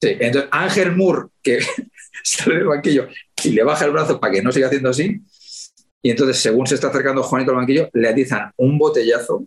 Sí, 0.00 0.16
entonces 0.20 0.48
Ángel 0.52 0.94
Moore, 0.96 1.28
que 1.42 1.58
sale 2.22 2.56
del 2.56 2.66
banquillo 2.66 3.08
y 3.42 3.50
le 3.50 3.64
baja 3.64 3.84
el 3.86 3.90
brazo 3.90 4.20
para 4.20 4.32
que 4.32 4.42
no 4.42 4.52
siga 4.52 4.68
haciendo 4.68 4.90
así, 4.90 5.20
y 6.00 6.10
entonces 6.10 6.38
según 6.38 6.66
se 6.66 6.76
está 6.76 6.88
acercando 6.88 7.22
Juanito 7.22 7.50
al 7.50 7.58
banquillo, 7.58 7.88
le 7.92 8.08
atizan 8.08 8.52
un 8.56 8.78
botellazo 8.78 9.46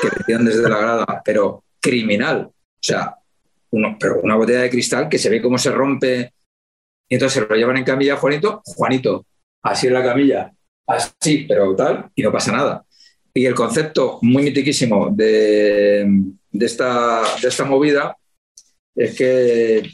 que 0.00 0.08
le 0.08 0.24
tiran 0.24 0.44
desde 0.44 0.68
la 0.68 0.78
grada, 0.78 1.22
pero 1.24 1.64
criminal. 1.80 2.48
O 2.48 2.82
sea, 2.82 3.16
uno, 3.70 3.96
pero 3.98 4.20
una 4.20 4.36
botella 4.36 4.62
de 4.62 4.70
cristal 4.70 5.08
que 5.08 5.18
se 5.18 5.30
ve 5.30 5.42
cómo 5.42 5.58
se 5.58 5.70
rompe 5.70 6.32
y 7.08 7.14
entonces 7.14 7.42
se 7.42 7.48
lo 7.48 7.54
llevan 7.54 7.76
en 7.76 7.84
camilla 7.84 8.14
a 8.14 8.18
Juanito, 8.18 8.62
Juanito, 8.64 9.26
así 9.62 9.86
en 9.86 9.94
la 9.94 10.02
camilla, 10.02 10.52
así, 10.86 11.46
pero 11.48 11.74
tal, 11.76 12.10
y 12.14 12.22
no 12.22 12.32
pasa 12.32 12.52
nada. 12.52 12.84
Y 13.32 13.46
el 13.46 13.54
concepto 13.54 14.18
muy 14.22 14.42
mitiquísimo 14.44 15.10
de, 15.10 16.08
esta, 16.52 17.22
de 17.40 17.48
esta 17.48 17.64
movida 17.64 18.16
es 18.94 19.14
que 19.14 19.90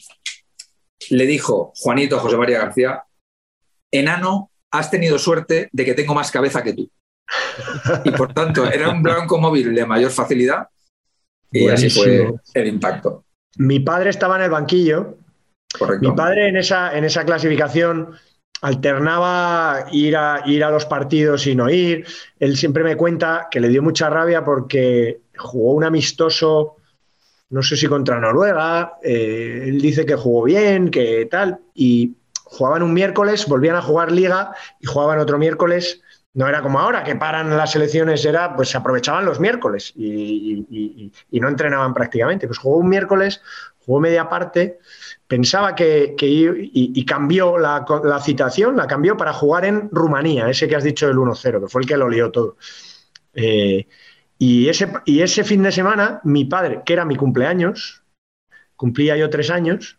le 1.11 1.27
dijo 1.27 1.73
Juanito 1.77 2.17
a 2.17 2.21
José 2.21 2.37
María 2.37 2.61
García, 2.61 3.03
enano, 3.91 4.51
has 4.71 4.91
tenido 4.91 5.19
suerte 5.19 5.69
de 5.73 5.85
que 5.85 5.95
tengo 5.95 6.15
más 6.15 6.31
cabeza 6.31 6.63
que 6.63 6.73
tú. 6.73 6.91
Y 8.05 8.11
por 8.13 8.33
tanto, 8.33 8.71
era 8.71 8.91
un 8.91 9.03
blanco 9.03 9.39
móvil 9.39 9.75
de 9.75 9.85
mayor 9.85 10.11
facilidad 10.11 10.69
y 11.51 11.69
así 11.69 11.91
fue 11.91 12.33
el 12.55 12.67
impacto. 12.67 13.25
Mi 13.57 13.81
padre 13.81 14.11
estaba 14.11 14.37
en 14.37 14.43
el 14.43 14.51
banquillo 14.51 15.19
mi 16.01 16.13
padre 16.13 16.49
en 16.49 16.57
esa, 16.57 16.97
en 16.97 17.05
esa 17.05 17.25
clasificación 17.25 18.15
alternaba 18.63 19.87
ir 19.91 20.17
a, 20.17 20.43
ir 20.47 20.63
a 20.65 20.71
los 20.71 20.87
partidos 20.87 21.47
y 21.47 21.55
no 21.55 21.69
ir. 21.69 22.07
Él 22.39 22.57
siempre 22.57 22.85
me 22.85 22.97
cuenta 22.97 23.49
que 23.51 23.61
le 23.61 23.69
dio 23.69 23.83
mucha 23.83 24.09
rabia 24.09 24.45
porque 24.45 25.21
jugó 25.37 25.73
un 25.73 25.85
amistoso, 25.85 26.77
no 27.51 27.63
sé 27.63 27.77
si 27.77 27.89
contra 27.89 28.21
Noruega, 28.21 28.95
eh, 29.03 29.65
él 29.67 29.81
dice 29.81 30.07
que 30.07 30.15
jugó 30.15 30.45
bien, 30.45 30.91
que 30.91 31.27
tal, 31.31 31.59
y 31.75 32.15
jugaban 32.45 32.83
un 32.83 32.95
miércoles, 32.95 33.47
volvían 33.47 33.77
a 33.77 33.83
jugar 33.83 34.13
liga 34.13 34.55
y 34.81 34.87
jugaban 34.87 35.19
otro 35.19 35.39
miércoles. 35.39 36.01
No 36.35 36.49
era 36.49 36.63
como 36.63 36.79
ahora, 36.79 37.03
que 37.05 37.17
paran 37.17 37.55
las 37.55 37.77
elecciones, 37.77 38.25
era, 38.25 38.57
pues 38.57 38.71
se 38.71 38.79
aprovechaban 38.79 39.27
los 39.27 39.39
miércoles 39.39 39.93
y, 39.97 41.13
y 41.31 41.41
no 41.41 41.49
entrenaban 41.49 41.93
prácticamente. 41.93 42.47
Pues 42.47 42.59
jugó 42.59 42.79
un 42.79 42.89
miércoles, 42.89 43.43
jugó 43.85 44.01
media 44.01 44.29
parte 44.31 44.79
pensaba 45.33 45.75
que, 45.75 46.15
y, 46.21 47.05
cambió 47.07 47.57
la, 47.57 47.87
citación, 48.23 48.77
la 48.77 48.87
cambió 48.87 49.17
para 49.17 49.33
jugar 49.33 49.65
en 49.65 49.89
Rumanía, 49.91 50.51
ese 50.51 50.69
que 50.69 50.77
has 50.77 50.85
dicho 50.85 51.07
del 51.07 51.17
1-0, 51.17 51.59
que 51.59 51.69
fue 51.69 51.81
el 51.81 51.89
que 51.89 51.97
lo 51.97 52.11
lió 52.11 52.31
todo. 52.31 52.59
Eh, 53.33 53.87
y, 54.37 54.69
ese, 54.69 54.93
y 55.07 55.23
ese 55.23 55.43
fin 55.43 55.63
de 55.63 55.73
semana, 55.73 56.21
mi 56.25 56.45
padre, 56.45 56.83
que 56.85 56.93
era 56.93 57.07
mi 57.07 57.17
cumpleaños, 57.17 58.03
cumplía 58.77 59.17
yo 59.17 59.31
tres 59.31 59.49
años, 59.49 59.99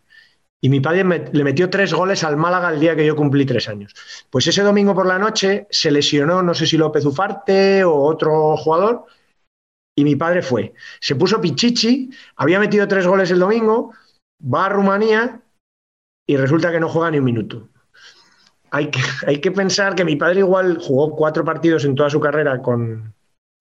y 0.60 0.68
mi 0.68 0.78
padre 0.78 1.02
le 1.32 1.42
metió 1.42 1.68
tres 1.68 1.92
goles 1.92 2.22
al 2.22 2.36
Málaga 2.36 2.70
el 2.70 2.78
día 2.78 2.94
que 2.94 3.04
yo 3.04 3.16
cumplí 3.16 3.44
tres 3.44 3.68
años. 3.68 3.92
Pues 4.30 4.46
ese 4.46 4.62
domingo 4.62 4.94
por 4.94 5.06
la 5.06 5.18
noche 5.18 5.66
se 5.68 5.90
lesionó, 5.90 6.44
no 6.44 6.54
sé 6.54 6.64
si 6.64 6.76
López 6.76 7.04
Ufarte 7.06 7.82
o 7.82 8.02
otro 8.02 8.56
jugador, 8.56 9.06
y 9.96 10.04
mi 10.04 10.14
padre 10.14 10.42
fue. 10.42 10.74
Se 11.00 11.16
puso 11.16 11.40
pichichi, 11.40 12.08
había 12.36 12.60
metido 12.60 12.86
tres 12.86 13.04
goles 13.04 13.32
el 13.32 13.40
domingo, 13.40 13.90
va 14.44 14.66
a 14.66 14.68
Rumanía 14.68 15.40
y 16.26 16.36
resulta 16.36 16.70
que 16.72 16.80
no 16.80 16.88
juega 16.88 17.10
ni 17.10 17.18
un 17.18 17.24
minuto. 17.24 17.68
Hay 18.70 18.90
que, 18.90 19.00
hay 19.26 19.40
que 19.40 19.52
pensar 19.52 19.94
que 19.94 20.04
mi 20.04 20.16
padre 20.16 20.40
igual 20.40 20.78
jugó 20.80 21.14
cuatro 21.14 21.44
partidos 21.44 21.84
en 21.84 21.94
toda 21.94 22.10
su 22.10 22.20
carrera 22.20 22.60
con, 22.62 23.14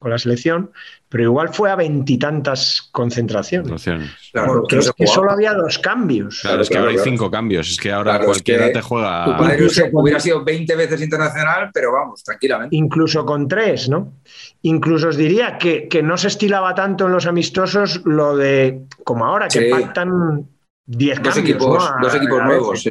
la 0.10 0.18
selección, 0.18 0.70
pero 1.08 1.24
igual 1.24 1.54
fue 1.54 1.72
a 1.72 1.78
veintitantas 1.78 2.90
concentraciones. 2.92 3.86
porque 4.34 4.80
es 4.80 4.92
que 4.92 5.08
solo 5.08 5.32
había 5.32 5.54
dos 5.54 5.80
cambios. 5.80 6.42
Claro, 6.42 6.62
es 6.62 6.70
que 6.70 6.78
ahora 6.78 6.92
hay 6.92 6.98
cinco 6.98 7.32
cambios. 7.32 7.72
Es 7.72 7.80
que 7.80 7.90
ahora 7.90 8.20
cualquiera 8.20 8.70
te 8.70 8.82
juega. 8.82 9.24
Tu 9.24 9.38
padre 9.38 9.68
hubiera 9.94 10.20
sido 10.20 10.44
20 10.44 10.76
veces 10.76 11.02
internacional, 11.02 11.70
pero 11.74 11.94
vamos, 11.94 12.22
tranquilamente. 12.22 12.76
Incluso 12.76 13.26
con 13.26 13.48
tres, 13.48 13.88
¿no? 13.88 14.16
Incluso 14.64 15.08
os 15.08 15.16
diría 15.16 15.58
que, 15.58 15.88
no 16.04 16.18
se 16.18 16.28
estilaba 16.28 16.76
tanto 16.76 17.06
en 17.06 17.14
los 17.14 17.26
amistosos 17.26 18.02
lo 18.04 18.36
de, 18.36 18.82
como 19.06 19.26
ahora, 19.26 19.48
que 19.48 19.70
pactan 19.70 20.50
10 20.86 21.24
dos 21.24 21.38
equipos, 21.38 21.90
dos 22.02 22.16
equipos 22.16 22.44
nuevos. 22.44 22.90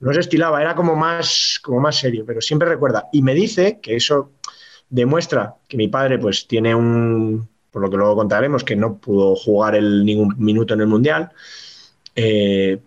No 0.00 0.12
se 0.12 0.20
estilaba, 0.20 0.60
era 0.60 0.74
como 0.74 0.94
más, 0.94 1.58
como 1.62 1.80
más 1.80 1.96
serio, 1.96 2.24
pero 2.26 2.40
siempre 2.40 2.68
recuerda. 2.68 3.08
Y 3.12 3.22
me 3.22 3.34
dice 3.34 3.80
que 3.80 3.96
eso 3.96 4.32
demuestra 4.90 5.54
que 5.66 5.76
mi 5.76 5.88
padre 5.88 6.18
pues 6.18 6.46
tiene 6.46 6.74
un, 6.74 7.48
por 7.70 7.82
lo 7.82 7.90
que 7.90 7.96
luego 7.96 8.16
contaremos, 8.16 8.64
que 8.64 8.76
no 8.76 8.98
pudo 8.98 9.34
jugar 9.34 9.74
el, 9.74 10.04
ningún 10.04 10.34
minuto 10.38 10.74
en 10.74 10.80
el 10.80 10.86
Mundial, 10.86 11.32
eh, 12.14 12.80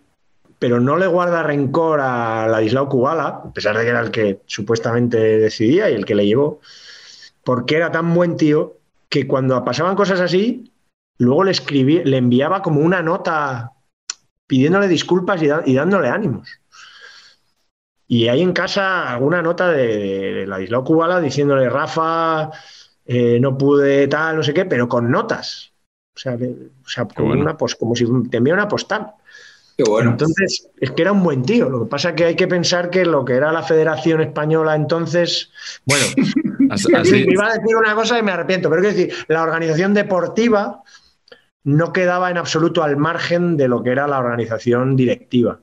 pero 0.58 0.78
no 0.78 0.96
le 0.96 1.06
guarda 1.06 1.42
rencor 1.42 2.00
a 2.00 2.46
Ladislao 2.46 2.88
Kubala, 2.88 3.26
a 3.26 3.52
pesar 3.52 3.76
de 3.76 3.84
que 3.84 3.88
era 3.88 4.00
el 4.00 4.10
que 4.10 4.40
supuestamente 4.46 5.18
decidía 5.18 5.90
y 5.90 5.94
el 5.94 6.04
que 6.04 6.14
le 6.14 6.26
llevó, 6.26 6.60
porque 7.42 7.76
era 7.76 7.90
tan 7.90 8.14
buen 8.14 8.36
tío 8.36 8.76
que 9.08 9.26
cuando 9.26 9.64
pasaban 9.64 9.96
cosas 9.96 10.20
así, 10.20 10.72
luego 11.18 11.44
le, 11.44 11.50
escribía, 11.50 12.02
le 12.04 12.18
enviaba 12.18 12.62
como 12.62 12.80
una 12.80 13.02
nota 13.02 13.72
pidiéndole 14.50 14.88
disculpas 14.88 15.40
y, 15.40 15.48
y 15.70 15.74
dándole 15.76 16.08
ánimos. 16.08 16.48
Y 18.08 18.26
hay 18.26 18.42
en 18.42 18.52
casa 18.52 19.08
alguna 19.08 19.40
nota 19.40 19.70
de, 19.70 19.86
de 20.34 20.46
Ladislao 20.48 20.82
Kubala 20.82 21.20
diciéndole, 21.20 21.70
Rafa, 21.70 22.50
eh, 23.06 23.38
no 23.40 23.56
pude 23.56 24.08
tal, 24.08 24.38
no 24.38 24.42
sé 24.42 24.52
qué, 24.52 24.64
pero 24.64 24.88
con 24.88 25.08
notas. 25.08 25.70
O 26.16 26.18
sea, 26.18 26.36
de, 26.36 26.48
o 26.84 26.88
sea 26.88 27.04
bueno. 27.16 27.42
una, 27.42 27.56
pues, 27.56 27.76
como 27.76 27.94
si 27.94 28.04
te 28.28 28.38
enviara 28.38 28.62
una 28.62 28.68
postal. 28.68 29.12
Qué 29.76 29.84
bueno. 29.88 30.10
Entonces, 30.10 30.66
es 30.80 30.90
que 30.90 31.02
era 31.02 31.12
un 31.12 31.22
buen 31.22 31.42
tío. 31.44 31.70
Lo 31.70 31.84
que 31.84 31.88
pasa 31.88 32.08
es 32.08 32.14
que 32.16 32.24
hay 32.24 32.34
que 32.34 32.48
pensar 32.48 32.90
que 32.90 33.04
lo 33.04 33.24
que 33.24 33.34
era 33.34 33.52
la 33.52 33.62
Federación 33.62 34.20
Española 34.20 34.74
entonces, 34.74 35.52
bueno, 35.86 36.04
Así- 36.70 36.90
me 36.92 37.18
iba 37.32 37.46
a 37.46 37.54
decir 37.54 37.76
una 37.76 37.94
cosa 37.94 38.18
y 38.18 38.24
me 38.24 38.32
arrepiento, 38.32 38.68
pero 38.68 38.82
quiero 38.82 38.96
decir, 38.96 39.14
la 39.28 39.42
organización 39.44 39.94
deportiva 39.94 40.82
no 41.64 41.92
quedaba 41.92 42.30
en 42.30 42.38
absoluto 42.38 42.82
al 42.82 42.96
margen 42.96 43.56
de 43.56 43.68
lo 43.68 43.82
que 43.82 43.90
era 43.90 44.06
la 44.08 44.18
organización 44.18 44.96
directiva. 44.96 45.60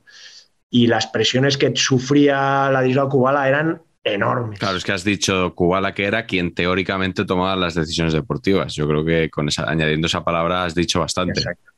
Y 0.70 0.88
las 0.88 1.08
presiones 1.08 1.58
que 1.58 1.72
sufría 1.76 2.70
Ladislao 2.72 3.10
Kubala 3.10 3.48
eran 3.48 3.82
enormes. 4.04 4.60
Claro, 4.60 4.78
es 4.78 4.84
que 4.84 4.92
has 4.92 5.04
dicho 5.04 5.54
Kubala 5.56 5.94
que 5.94 6.06
era 6.06 6.26
quien 6.26 6.54
teóricamente 6.54 7.26
tomaba 7.26 7.56
las 7.56 7.74
decisiones 7.76 8.14
deportivas. 8.14 8.74
Yo 8.76 8.88
creo 8.88 9.04
que 9.06 9.30
con 9.30 9.48
esa, 9.48 9.70
añadiendo 9.70 10.08
esa 10.08 10.24
palabra 10.24 10.66
has 10.66 10.76
dicho 10.76 11.00
bastante. 11.00 11.40
Exacto. 11.40 11.72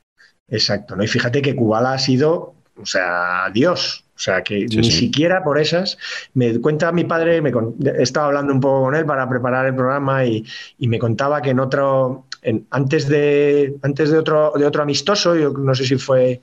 Exacto, 0.47 0.95
¿no? 0.95 1.03
Y 1.03 1.07
fíjate 1.07 1.41
que 1.41 1.55
Kubala 1.55 1.93
ha 1.93 1.99
sido, 1.99 2.55
o 2.81 2.85
sea, 2.85 3.49
Dios. 3.53 4.03
O 4.15 4.21
sea, 4.21 4.41
que 4.43 4.67
Sí, 4.67 4.77
ni 4.77 4.83
sí. 4.83 4.91
siquiera 4.91 5.43
por 5.43 5.57
esas. 5.59 5.97
Me 6.33 6.59
cuenta 6.59 6.91
mi 6.91 7.05
padre, 7.05 7.41
me 7.41 7.51
con- 7.53 7.75
he 7.85 8.01
estado 8.03 8.25
hablando 8.25 8.51
un 8.51 8.59
poco 8.59 8.81
con 8.85 8.95
él 8.95 9.05
para 9.05 9.29
preparar 9.29 9.67
el 9.67 9.75
programa 9.75 10.25
y, 10.25 10.43
y 10.77 10.87
me 10.89 10.99
contaba 10.99 11.41
que 11.41 11.51
en 11.51 11.59
otro, 11.61 12.25
antes, 12.69 13.07
de, 13.07 13.77
antes 13.81 14.11
de, 14.11 14.17
otro, 14.17 14.53
de 14.55 14.65
otro 14.65 14.83
amistoso, 14.83 15.35
yo 15.35 15.51
no 15.51 15.75
sé 15.75 15.85
si 15.85 15.97
fue, 15.97 16.41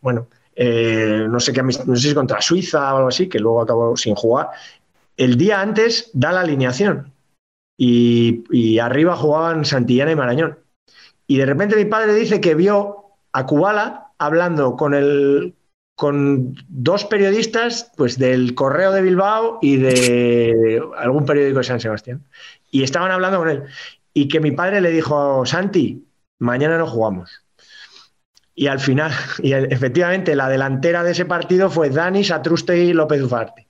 bueno, 0.00 0.28
eh, 0.54 1.26
no 1.28 1.38
sé 1.38 1.52
qué 1.52 1.62
no 1.62 1.96
sé 1.96 2.08
si 2.08 2.14
contra 2.14 2.40
Suiza 2.40 2.94
o 2.94 2.96
algo 2.96 3.08
así, 3.08 3.28
que 3.28 3.38
luego 3.38 3.62
acabó 3.62 3.96
sin 3.96 4.14
jugar. 4.14 4.50
El 5.16 5.36
día 5.36 5.60
antes 5.60 6.10
da 6.12 6.32
la 6.32 6.40
alineación 6.40 7.12
y, 7.78 8.44
y 8.50 8.78
arriba 8.78 9.16
jugaban 9.16 9.64
Santillana 9.64 10.12
y 10.12 10.16
Marañón. 10.16 10.58
Y 11.26 11.38
de 11.38 11.46
repente 11.46 11.76
mi 11.76 11.84
padre 11.84 12.14
dice 12.14 12.40
que 12.40 12.54
vio 12.54 13.06
a 13.32 13.46
Kubala 13.46 14.12
hablando 14.18 14.76
con 14.76 14.94
el 14.94 15.54
con 15.96 16.54
dos 16.68 17.06
periodistas 17.06 17.90
pues 17.96 18.18
del 18.18 18.54
Correo 18.54 18.92
de 18.92 19.00
Bilbao 19.00 19.58
y 19.62 19.78
de 19.78 20.82
algún 20.98 21.24
periódico 21.24 21.58
de 21.58 21.64
San 21.64 21.80
Sebastián 21.80 22.22
y 22.70 22.82
estaban 22.82 23.10
hablando 23.10 23.38
con 23.38 23.48
él 23.48 23.62
y 24.16 24.28
que 24.28 24.40
mi 24.40 24.50
padre 24.50 24.80
le 24.80 24.90
dijo 24.90 25.44
Santi 25.44 26.02
mañana 26.38 26.78
no 26.78 26.86
jugamos 26.86 27.44
y 28.54 28.66
al 28.66 28.80
final 28.80 29.12
y 29.42 29.52
efectivamente 29.52 30.34
la 30.34 30.48
delantera 30.48 31.04
de 31.04 31.12
ese 31.12 31.26
partido 31.26 31.68
fue 31.68 31.90
Dani 31.90 32.24
Satruste 32.24 32.78
y 32.78 32.92
López 32.92 33.22
Ufarte. 33.22 33.68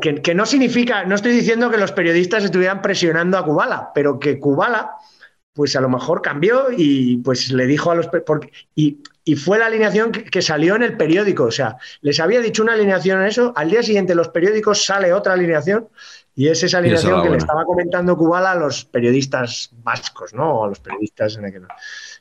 Que, 0.00 0.34
no 0.34 0.44
significa, 0.46 1.04
no 1.04 1.14
estoy 1.14 1.30
diciendo 1.30 1.70
que 1.70 1.76
los 1.78 1.92
periodistas 1.92 2.42
estuvieran 2.42 2.82
presionando 2.82 3.38
a 3.38 3.44
Kubala, 3.44 3.92
pero 3.94 4.18
que 4.18 4.40
Kubala 4.40 4.96
pues 5.52 5.76
a 5.76 5.80
lo 5.80 5.88
mejor 5.88 6.22
cambió 6.22 6.66
y 6.76 7.18
pues 7.18 7.52
le 7.52 7.66
dijo 7.66 7.92
a 7.92 7.94
los... 7.94 8.08
Porque, 8.08 8.50
y, 8.74 8.98
y, 9.24 9.36
fue 9.36 9.58
la 9.58 9.66
alineación 9.66 10.10
que, 10.10 10.24
que, 10.24 10.42
salió 10.42 10.74
en 10.74 10.82
el 10.82 10.96
periódico, 10.96 11.44
o 11.44 11.50
sea, 11.52 11.76
les 12.00 12.18
había 12.18 12.40
dicho 12.40 12.64
una 12.64 12.72
alineación 12.72 13.20
en 13.20 13.28
eso, 13.28 13.52
al 13.56 13.70
día 13.70 13.82
siguiente 13.82 14.16
los 14.16 14.28
periódicos 14.28 14.84
sale 14.84 15.12
otra 15.12 15.34
alineación 15.34 15.88
y 16.38 16.48
es 16.48 16.62
esa 16.62 16.78
alineación 16.78 17.14
que 17.14 17.18
buena. 17.20 17.32
le 17.32 17.38
estaba 17.38 17.64
comentando 17.64 18.14
Kubala 18.14 18.52
a 18.52 18.54
los 18.54 18.84
periodistas 18.84 19.70
vascos, 19.82 20.34
¿no? 20.34 20.58
O 20.58 20.64
a 20.66 20.68
los 20.68 20.78
periodistas 20.80 21.38
en 21.38 21.46
aquel... 21.46 21.62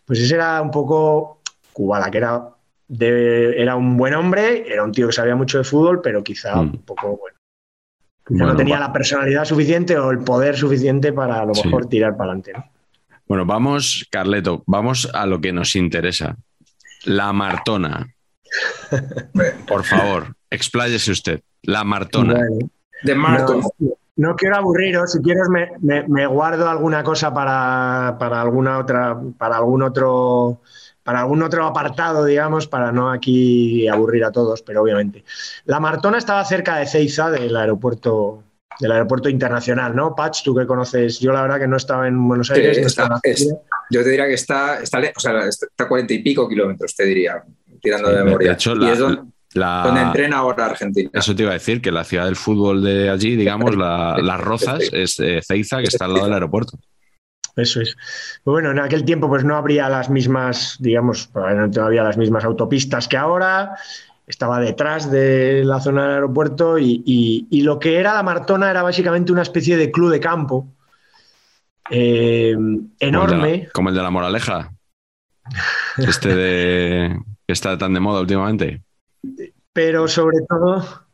Pues 0.06 0.20
ese 0.20 0.36
era 0.36 0.62
un 0.62 0.72
poco 0.72 1.42
Kubala, 1.74 2.10
que 2.10 2.20
era, 2.20 2.48
de, 2.88 3.62
era 3.62 3.76
un 3.76 3.98
buen 3.98 4.14
hombre, 4.14 4.72
era 4.72 4.86
un 4.86 4.94
tío 4.94 5.08
que 5.08 5.14
sabía 5.14 5.36
mucho 5.36 5.58
de 5.58 5.66
fútbol, 5.66 6.02
pero 6.02 6.24
quizá 6.24 6.56
mm. 6.56 6.60
un 6.60 6.82
poco, 6.84 7.18
bueno, 7.18 7.38
quizá 8.26 8.38
bueno, 8.40 8.54
no 8.54 8.56
tenía 8.56 8.76
va. 8.76 8.88
la 8.88 8.94
personalidad 8.94 9.44
suficiente 9.44 9.98
o 9.98 10.12
el 10.12 10.20
poder 10.20 10.56
suficiente 10.56 11.12
para 11.12 11.42
a 11.42 11.46
lo 11.46 11.54
mejor 11.54 11.84
sí. 11.84 11.90
tirar 11.90 12.16
para 12.16 12.32
adelante, 12.32 12.54
¿no? 12.54 12.72
Bueno, 13.28 13.46
vamos, 13.46 14.08
Carleto, 14.10 14.64
vamos 14.66 15.10
a 15.14 15.26
lo 15.26 15.42
que 15.42 15.52
nos 15.52 15.76
interesa. 15.76 16.38
La 17.04 17.34
Martona. 17.34 18.08
Por 19.68 19.84
favor, 19.84 20.36
expláyese 20.50 21.12
usted. 21.12 21.42
La 21.64 21.84
Martona. 21.84 22.36
Bueno, 22.36 22.70
de 23.04 23.16
Martona. 23.16 23.66
No, 23.80 23.98
no, 24.18 24.36
quiero 24.36 24.56
aburriros, 24.56 25.12
si 25.12 25.20
quieres 25.22 25.50
me, 25.50 25.72
me, 25.82 26.08
me 26.08 26.26
guardo 26.26 26.70
alguna 26.70 27.04
cosa 27.04 27.34
para, 27.34 28.16
para, 28.20 28.42
alguna 28.42 28.80
otra, 28.80 29.20
para 29.38 29.58
algún 29.58 29.84
otro 29.84 30.62
para 31.04 31.20
algún 31.20 31.44
otro 31.44 31.68
apartado, 31.68 32.26
digamos, 32.26 32.66
para 32.66 32.92
no 32.92 33.12
aquí 33.12 33.88
aburrir 33.88 34.26
a 34.26 34.32
todos, 34.32 34.64
pero 34.64 34.82
obviamente. 34.82 35.24
La 35.66 35.80
Martona 35.80 36.18
estaba 36.18 36.44
cerca 36.46 36.78
de 36.78 36.88
Ceiza, 36.88 37.30
del 37.30 37.56
aeropuerto 37.56 38.42
del 38.80 38.92
aeropuerto 38.92 39.30
internacional, 39.30 39.96
¿no? 39.96 40.16
Patch, 40.16 40.44
tú 40.44 40.56
que 40.56 40.66
conoces, 40.66 41.20
yo 41.20 41.32
la 41.32 41.44
verdad 41.44 41.60
que 41.60 41.68
no 41.68 41.78
estaba 41.78 42.08
en 42.08 42.28
Buenos 42.28 42.50
Aires. 42.52 42.76
Sí, 42.76 42.82
no 42.82 42.88
está, 42.88 43.20
es, 43.24 43.48
yo 43.90 44.04
te 44.04 44.10
diría 44.10 44.26
que 44.26 44.34
está, 44.34 44.82
está, 44.82 45.00
o 45.16 45.20
sea, 45.20 45.46
está 45.46 45.68
a 45.78 45.88
cuarenta 45.88 46.14
y 46.14 46.24
pico 46.24 46.50
kilómetros, 46.50 46.96
te 46.96 47.06
diría, 47.06 47.44
tirando 47.82 48.10
sí, 48.10 48.16
de 48.16 48.24
memoria. 48.24 48.50
De 48.50 48.54
hecho, 48.56 48.74
y 48.74 48.80
la, 48.80 48.92
es 48.92 49.00
donde, 49.00 49.22
la, 49.56 49.84
donde, 49.86 50.02
entrena 50.02 50.38
ahora 50.38 50.66
Argentina. 50.66 51.10
Eso 51.14 51.36
te 51.36 51.44
iba 51.44 51.52
a 51.52 51.56
decir, 51.56 51.82
que 51.82 51.92
la 51.92 52.04
ciudad 52.04 52.26
del 52.26 52.36
fútbol 52.36 52.84
de 52.84 53.10
allí, 53.10 53.36
digamos, 53.36 53.76
la, 53.76 54.18
Las 54.22 54.40
Rozas, 54.40 54.90
es 54.92 55.20
eh, 55.20 55.42
Ceiza, 55.42 55.78
que 55.78 55.86
está 55.86 56.06
al 56.06 56.14
lado 56.14 56.26
del 56.26 56.34
aeropuerto. 56.34 56.78
Eso 57.56 57.80
es. 57.80 57.96
Bueno, 58.44 58.72
en 58.72 58.80
aquel 58.80 59.06
tiempo 59.06 59.30
pues 59.30 59.46
no 59.46 59.56
habría 59.56 59.88
las 59.88 60.10
mismas, 60.10 60.76
digamos, 60.80 61.28
probablemente 61.28 61.80
no 61.80 61.86
había 61.86 62.04
las 62.04 62.18
mismas 62.18 62.44
autopistas 62.44 63.08
que 63.08 63.16
ahora 63.16 63.76
estaba 64.28 64.60
detrás 64.60 65.10
de 65.10 65.64
la 65.64 65.80
zona 65.80 66.04
del 66.04 66.14
aeropuerto 66.16 66.78
y, 66.78 67.02
y, 67.06 67.48
y, 67.50 67.62
lo 67.62 67.80
que 67.80 67.98
era 67.98 68.14
la 68.14 68.24
Martona 68.24 68.70
era 68.70 68.84
básicamente 68.84 69.32
una 69.32 69.44
especie 69.44 69.78
de 69.78 69.92
club 69.92 70.12
de 70.12 70.20
campo 70.20 70.68
eh, 71.90 72.58
enorme. 73.00 73.38
Como 73.40 73.46
el, 73.46 73.62
la, 73.62 73.72
como 73.72 73.90
el, 73.90 73.96
de 73.96 74.02
la 74.02 74.10
Moraleja. 74.10 74.72
Este 75.98 76.36
de 76.36 77.20
que 77.46 77.54
está 77.54 77.78
tan 77.78 77.94
de 77.94 78.00
moda 78.00 78.22
últimamente. 78.22 78.82
Pero 79.74 80.08
sobre 80.08 80.38
todo 80.48 81.06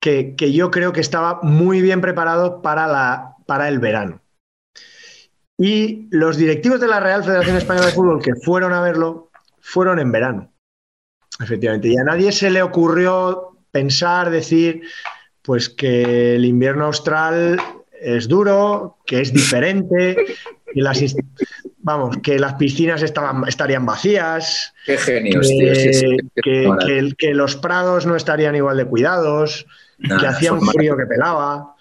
que, 0.00 0.34
que 0.36 0.52
yo 0.52 0.70
creo 0.70 0.92
que 0.92 1.00
estaba 1.00 1.40
muy 1.42 1.80
bien 1.80 2.00
preparado 2.00 2.62
para, 2.62 2.86
la, 2.86 3.36
para 3.46 3.68
el 3.68 3.78
verano. 3.78 4.20
Y 5.56 6.08
los 6.10 6.36
directivos 6.36 6.80
de 6.80 6.88
la 6.88 7.00
Real 7.00 7.24
Federación 7.24 7.56
Española 7.56 7.86
de 7.86 7.92
Fútbol 7.92 8.22
que 8.22 8.34
fueron 8.34 8.72
a 8.72 8.80
verlo 8.80 9.30
fueron 9.60 9.98
en 9.98 10.12
verano. 10.12 10.52
Efectivamente, 11.40 11.88
y 11.88 11.96
a 11.96 12.04
nadie 12.04 12.32
se 12.32 12.50
le 12.50 12.62
ocurrió 12.62 13.56
pensar, 13.70 14.30
decir, 14.30 14.82
pues 15.42 15.68
que 15.68 16.36
el 16.36 16.44
invierno 16.44 16.86
austral 16.86 17.60
es 18.00 18.28
duro, 18.28 18.98
que 19.06 19.20
es 19.20 19.32
diferente, 19.32 20.16
que 20.72 20.80
las, 20.80 21.02
vamos, 21.84 22.16
que 22.22 22.38
las 22.38 22.54
piscinas 22.54 23.02
estaban, 23.02 23.46
estarían 23.46 23.86
vacías, 23.86 24.74
Qué 24.84 24.98
genios, 24.98 25.46
que, 25.46 25.54
tío, 25.56 25.74
sí, 25.74 25.94
sí, 25.94 26.16
que, 26.34 26.70
que, 26.86 27.12
que, 27.16 27.34
los 27.34 27.54
prados 27.54 28.06
no 28.06 28.16
estarían 28.16 28.56
igual 28.56 28.76
de 28.76 28.86
cuidados, 28.86 29.66
que 30.00 30.26
hacía 30.26 30.52
un 30.52 30.66
frío 30.66 30.96
que 30.96 31.06
pelaba, 31.06 31.76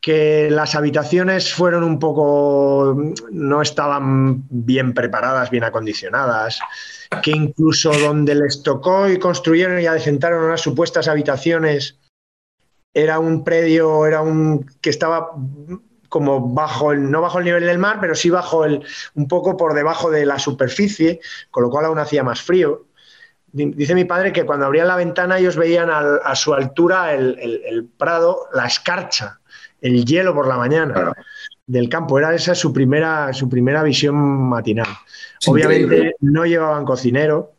que 0.00 0.50
las 0.50 0.74
habitaciones 0.74 1.54
fueron 1.54 1.84
un 1.84 1.98
poco, 1.98 2.96
no 3.30 3.62
estaban 3.62 4.44
bien 4.50 4.92
preparadas, 4.92 5.50
bien 5.50 5.64
acondicionadas 5.64 6.60
que 7.20 7.32
incluso 7.32 7.92
donde 7.92 8.34
les 8.34 8.62
tocó 8.62 9.08
y 9.08 9.18
construyeron 9.18 9.80
y 9.80 9.86
adecentaron 9.86 10.44
unas 10.44 10.60
supuestas 10.60 11.08
habitaciones, 11.08 11.98
era 12.94 13.18
un 13.18 13.44
predio, 13.44 14.06
era 14.06 14.22
un 14.22 14.64
que 14.80 14.90
estaba 14.90 15.32
como 16.12 16.46
bajo 16.46 16.92
el, 16.92 17.10
no 17.10 17.22
bajo 17.22 17.38
el 17.38 17.46
nivel 17.46 17.64
del 17.64 17.78
mar, 17.78 17.96
pero 17.98 18.14
sí 18.14 18.28
bajo 18.28 18.66
el, 18.66 18.84
un 19.14 19.28
poco 19.28 19.56
por 19.56 19.72
debajo 19.72 20.10
de 20.10 20.26
la 20.26 20.38
superficie, 20.38 21.20
con 21.50 21.62
lo 21.62 21.70
cual 21.70 21.86
aún 21.86 21.98
hacía 21.98 22.22
más 22.22 22.42
frío. 22.42 22.84
Dice 23.50 23.94
mi 23.94 24.04
padre 24.04 24.30
que 24.30 24.44
cuando 24.44 24.66
abrían 24.66 24.88
la 24.88 24.96
ventana 24.96 25.38
ellos 25.38 25.56
veían 25.56 25.88
a, 25.88 26.16
a 26.16 26.36
su 26.36 26.52
altura 26.52 27.14
el, 27.14 27.38
el, 27.40 27.62
el, 27.64 27.84
prado, 27.86 28.46
la 28.52 28.66
escarcha, 28.66 29.40
el 29.80 30.04
hielo 30.04 30.34
por 30.34 30.46
la 30.46 30.58
mañana 30.58 30.92
claro. 30.92 31.14
del 31.66 31.88
campo. 31.88 32.18
Era 32.18 32.34
esa 32.34 32.54
su 32.54 32.74
primera, 32.74 33.32
su 33.32 33.48
primera 33.48 33.82
visión 33.82 34.14
matinal. 34.14 34.88
Obviamente 35.46 35.82
increíble. 35.84 36.16
no 36.20 36.44
llevaban 36.44 36.84
cocinero, 36.84 37.52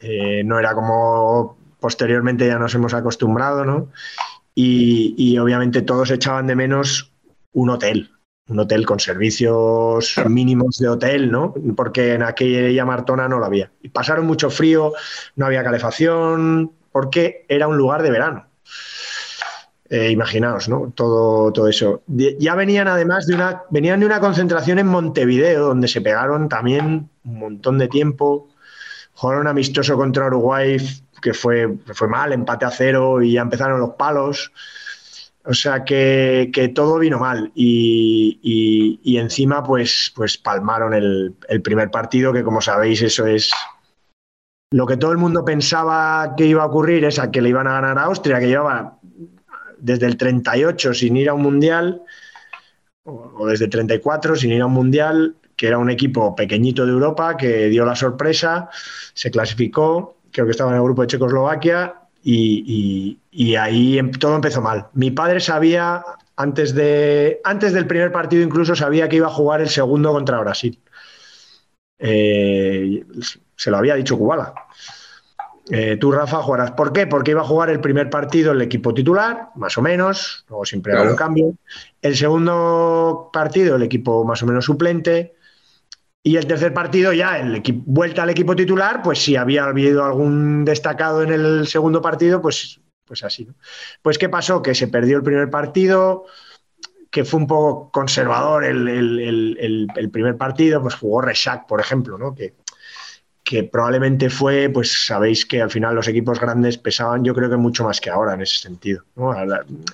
eh, 0.00 0.42
no 0.42 0.58
era 0.58 0.72
como 0.72 1.58
posteriormente 1.80 2.46
ya 2.46 2.58
nos 2.58 2.74
hemos 2.74 2.94
acostumbrado, 2.94 3.66
¿no? 3.66 3.90
Y, 4.54 5.14
y, 5.18 5.38
obviamente 5.38 5.82
todos 5.82 6.10
echaban 6.10 6.46
de 6.46 6.56
menos 6.56 7.12
un 7.52 7.70
hotel, 7.70 8.10
un 8.48 8.58
hotel 8.60 8.86
con 8.86 9.00
servicios 9.00 10.14
mínimos 10.28 10.78
de 10.78 10.88
hotel, 10.88 11.30
¿no? 11.30 11.54
Porque 11.76 12.14
en 12.14 12.22
aquella 12.22 12.84
Martona 12.84 13.28
no 13.28 13.38
lo 13.38 13.46
había. 13.46 13.70
Y 13.82 13.88
pasaron 13.88 14.26
mucho 14.26 14.50
frío, 14.50 14.92
no 15.36 15.46
había 15.46 15.64
calefacción, 15.64 16.72
porque 16.92 17.44
era 17.48 17.68
un 17.68 17.76
lugar 17.76 18.02
de 18.02 18.10
verano. 18.10 18.46
Eh, 19.90 20.10
imaginaos, 20.10 20.68
¿no? 20.68 20.92
Todo, 20.94 21.50
todo 21.50 21.66
eso. 21.66 22.02
Ya 22.06 22.54
venían 22.54 22.88
además 22.88 23.26
de 23.26 23.34
una, 23.34 23.62
venían 23.70 24.00
de 24.00 24.06
una 24.06 24.20
concentración 24.20 24.78
en 24.78 24.86
Montevideo, 24.86 25.68
donde 25.68 25.88
se 25.88 26.02
pegaron 26.02 26.48
también 26.48 27.08
un 27.24 27.38
montón 27.38 27.78
de 27.78 27.88
tiempo. 27.88 28.48
Jugaron 29.14 29.46
amistoso 29.46 29.96
contra 29.96 30.26
Uruguay, 30.26 30.76
que 31.22 31.32
fue, 31.32 31.78
fue 31.94 32.06
mal, 32.06 32.32
empate 32.32 32.66
a 32.66 32.70
cero 32.70 33.22
y 33.22 33.32
ya 33.32 33.40
empezaron 33.40 33.80
los 33.80 33.94
palos. 33.94 34.52
O 35.44 35.54
sea 35.54 35.84
que, 35.84 36.72
todo 36.74 36.98
vino 36.98 37.18
mal 37.18 37.50
y, 37.54 39.00
encima 39.18 39.62
pues, 39.62 40.12
pues 40.14 40.36
palmaron 40.36 40.94
el, 40.94 41.34
el, 41.48 41.62
primer 41.62 41.90
partido, 41.90 42.32
que 42.32 42.44
como 42.44 42.60
sabéis 42.60 43.02
eso 43.02 43.26
es 43.26 43.50
lo 44.70 44.86
que 44.86 44.98
todo 44.98 45.12
el 45.12 45.18
mundo 45.18 45.44
pensaba 45.44 46.34
que 46.36 46.44
iba 46.44 46.62
a 46.62 46.66
ocurrir, 46.66 47.04
es 47.04 47.18
a 47.18 47.30
que 47.30 47.40
le 47.40 47.48
iban 47.48 47.66
a 47.66 47.72
ganar 47.72 47.98
a 47.98 48.04
Austria, 48.04 48.38
que 48.38 48.48
llevaba 48.48 48.98
desde 49.78 50.06
el 50.06 50.16
38 50.16 50.92
sin 50.92 51.16
ir 51.16 51.28
a 51.28 51.34
un 51.34 51.42
mundial, 51.42 52.02
o 53.04 53.46
desde 53.46 53.64
el 53.64 53.70
34 53.70 54.36
sin 54.36 54.52
ir 54.52 54.60
a 54.60 54.66
un 54.66 54.72
mundial, 54.72 55.36
que 55.56 55.68
era 55.68 55.78
un 55.78 55.90
equipo 55.90 56.36
pequeñito 56.36 56.84
de 56.84 56.92
Europa 56.92 57.36
que 57.36 57.68
dio 57.68 57.84
la 57.84 57.96
sorpresa, 57.96 58.68
se 59.14 59.30
clasificó, 59.30 60.18
creo 60.30 60.44
que 60.44 60.52
estaba 60.52 60.70
en 60.70 60.76
el 60.76 60.82
grupo 60.82 61.02
de 61.02 61.08
Checoslovaquia, 61.08 61.94
y, 62.30 63.56
ahí 63.56 63.98
em, 63.98 64.10
todo 64.12 64.34
empezó 64.34 64.60
mal. 64.60 64.88
Mi 64.92 65.10
padre 65.10 65.40
sabía, 65.40 66.04
antes, 66.36 66.74
de, 66.74 67.40
antes 67.44 67.72
del 67.72 67.86
primer 67.86 68.12
partido 68.12 68.42
incluso, 68.42 68.76
sabía 68.76 69.08
que 69.08 69.16
iba 69.16 69.28
a 69.28 69.30
jugar 69.30 69.60
el 69.60 69.68
segundo 69.68 70.12
contra 70.12 70.40
Brasil. 70.40 70.78
Eh, 71.98 73.04
se 73.56 73.70
lo 73.70 73.78
había 73.78 73.94
dicho 73.94 74.18
Kubala. 74.18 74.54
Eh, 75.70 75.96
tú, 75.96 76.12
Rafa, 76.12 76.42
jugarás. 76.42 76.70
¿Por 76.72 76.92
qué? 76.92 77.06
Porque 77.06 77.32
iba 77.32 77.42
a 77.42 77.46
jugar 77.46 77.70
el 77.70 77.80
primer 77.80 78.08
partido 78.10 78.52
el 78.52 78.62
equipo 78.62 78.94
titular, 78.94 79.48
más 79.54 79.76
o 79.76 79.82
menos, 79.82 80.44
luego 80.48 80.64
siempre 80.64 80.92
claro. 80.92 81.10
un 81.10 81.16
cambio. 81.16 81.54
El 82.00 82.16
segundo 82.16 83.30
partido 83.32 83.76
el 83.76 83.82
equipo 83.82 84.24
más 84.24 84.42
o 84.42 84.46
menos 84.46 84.64
suplente. 84.64 85.34
Y 86.28 86.36
el 86.36 86.46
tercer 86.46 86.74
partido 86.74 87.14
ya, 87.14 87.38
el 87.38 87.62
vuelta 87.86 88.22
al 88.22 88.28
equipo 88.28 88.54
titular, 88.54 89.00
pues 89.02 89.18
si 89.18 89.34
había 89.34 89.64
habido 89.64 90.04
algún 90.04 90.62
destacado 90.62 91.22
en 91.22 91.32
el 91.32 91.66
segundo 91.66 92.02
partido, 92.02 92.42
pues, 92.42 92.82
pues 93.06 93.24
así. 93.24 93.48
Pues 94.02 94.18
¿qué 94.18 94.28
pasó? 94.28 94.60
Que 94.60 94.74
se 94.74 94.88
perdió 94.88 95.16
el 95.16 95.22
primer 95.22 95.48
partido, 95.48 96.26
que 97.10 97.24
fue 97.24 97.40
un 97.40 97.46
poco 97.46 97.90
conservador 97.90 98.66
el, 98.66 99.88
el 99.96 100.10
primer 100.10 100.36
partido, 100.36 100.82
pues 100.82 100.96
jugó 100.96 101.22
Resac, 101.22 101.66
por 101.66 101.80
ejemplo, 101.80 102.18
¿no? 102.18 102.34
Que 103.48 103.64
probablemente 103.64 104.28
fue, 104.28 104.68
pues 104.68 105.06
sabéis 105.06 105.46
que 105.46 105.62
al 105.62 105.70
final 105.70 105.94
los 105.94 106.06
equipos 106.06 106.38
grandes 106.38 106.76
pesaban, 106.76 107.24
yo 107.24 107.34
creo 107.34 107.48
que 107.48 107.56
mucho 107.56 107.82
más 107.82 107.98
que 107.98 108.10
ahora 108.10 108.34
en 108.34 108.42
ese 108.42 108.58
sentido. 108.58 109.04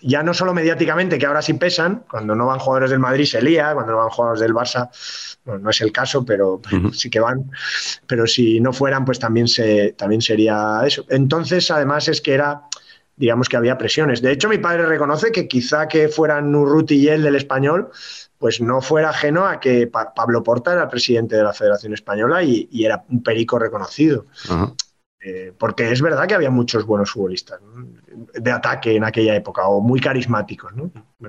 Ya 0.02 0.24
no 0.24 0.34
solo 0.34 0.52
mediáticamente, 0.52 1.20
que 1.20 1.26
ahora 1.26 1.40
sí 1.40 1.54
pesan, 1.54 2.02
cuando 2.10 2.34
no 2.34 2.46
van 2.46 2.58
jugadores 2.58 2.90
del 2.90 2.98
Madrid 2.98 3.26
se 3.26 3.40
lía, 3.40 3.72
cuando 3.72 3.92
no 3.92 3.98
van 3.98 4.08
jugadores 4.08 4.40
del 4.40 4.52
Barça, 4.54 4.90
no 5.44 5.70
es 5.70 5.80
el 5.80 5.92
caso, 5.92 6.24
pero 6.24 6.60
sí 6.92 7.08
que 7.08 7.20
van, 7.20 7.48
pero 8.08 8.26
si 8.26 8.58
no 8.58 8.72
fueran, 8.72 9.04
pues 9.04 9.20
también, 9.20 9.46
se, 9.46 9.92
también 9.92 10.20
sería 10.20 10.80
eso. 10.84 11.04
Entonces, 11.08 11.70
además 11.70 12.08
es 12.08 12.20
que 12.20 12.34
era, 12.34 12.62
digamos 13.14 13.48
que 13.48 13.56
había 13.56 13.78
presiones. 13.78 14.20
De 14.20 14.32
hecho, 14.32 14.48
mi 14.48 14.58
padre 14.58 14.84
reconoce 14.86 15.30
que 15.30 15.46
quizá 15.46 15.86
que 15.86 16.08
fueran 16.08 16.52
Urruti 16.52 16.96
y 16.96 17.08
él 17.08 17.22
del 17.22 17.36
español, 17.36 17.92
pues 18.44 18.60
no 18.60 18.82
fuera 18.82 19.08
ajeno 19.08 19.46
a 19.46 19.58
que 19.58 19.86
Pablo 19.86 20.42
Porta 20.42 20.74
era 20.74 20.86
presidente 20.86 21.34
de 21.34 21.42
la 21.42 21.54
Federación 21.54 21.94
Española 21.94 22.42
y, 22.42 22.84
era 22.84 23.02
un 23.08 23.22
perico 23.22 23.58
reconocido. 23.58 24.26
Eh, 25.18 25.54
porque 25.56 25.90
es 25.90 26.02
verdad 26.02 26.26
que 26.26 26.34
había 26.34 26.50
muchos 26.50 26.84
buenos 26.84 27.10
futbolistas 27.10 27.58
de 28.34 28.50
ataque 28.52 28.96
en 28.96 29.04
aquella 29.04 29.34
época 29.34 29.66
o 29.66 29.80
muy 29.80 29.98
carismáticos. 29.98 30.74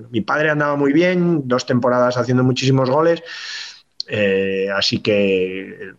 mi 0.10 0.20
padre 0.20 0.50
andaba 0.50 0.76
muy 0.76 0.92
bien, 0.92 1.48
dos 1.48 1.66
temporadas 1.66 2.18
haciendo 2.18 2.44
muchísimos 2.44 2.90
goles, 2.90 3.24
eh, 4.10 4.68
así 4.76 5.00
que, 5.00 5.94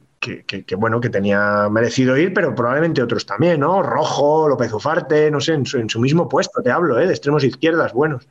bueno, 0.76 1.00
que 1.00 1.08
tenía 1.08 1.70
merecido 1.70 2.14
ir, 2.18 2.34
pero 2.34 2.54
probablemente 2.54 3.02
otros 3.02 3.24
también, 3.24 3.60
¿no? 3.60 3.82
Rojo, 3.82 4.50
López 4.50 4.70
Ufarte, 4.70 5.30
no 5.30 5.40
sé, 5.40 5.54
en 5.54 5.64
su, 5.64 5.98
mismo 5.98 6.28
puesto, 6.28 6.60
te 6.60 6.70
hablo, 6.70 7.00
¿eh? 7.00 7.06
de 7.06 7.12
extremos 7.14 7.42
izquierdas 7.42 7.94
buenos. 7.94 8.28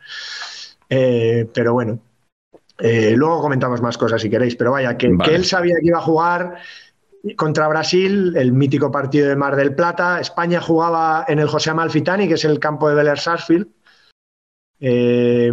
pero 0.88 1.74
bueno, 1.74 2.00
eh, 2.78 3.14
luego 3.16 3.42
comentamos 3.42 3.82
más 3.82 3.98
cosas 3.98 4.22
si 4.22 4.30
queréis, 4.30 4.56
pero 4.56 4.72
vaya, 4.72 4.98
que, 4.98 5.08
él 5.08 5.46
sabía 5.46 5.76
que 5.80 5.88
iba 5.88 6.00
a 6.00 6.02
jugar 6.02 6.56
contra 7.36 7.68
Brasil, 7.68 8.34
el 8.36 8.52
mítico 8.52 8.92
partido 8.92 9.30
de 9.30 9.36
Mar 9.36 9.56
del 9.56 9.74
Plata. 9.74 10.20
España 10.20 10.62
jugaba 10.62 11.26
en 11.28 11.40
el 11.40 11.48
José 11.48 11.72
Amalfitani, 11.72 12.28
que 12.28 12.36
es 12.36 12.46
el 12.46 12.60
campo 12.60 12.90
de 12.90 12.96
Bel 12.96 13.18
Sarsfield, 13.18 13.68
eh, 14.80 15.52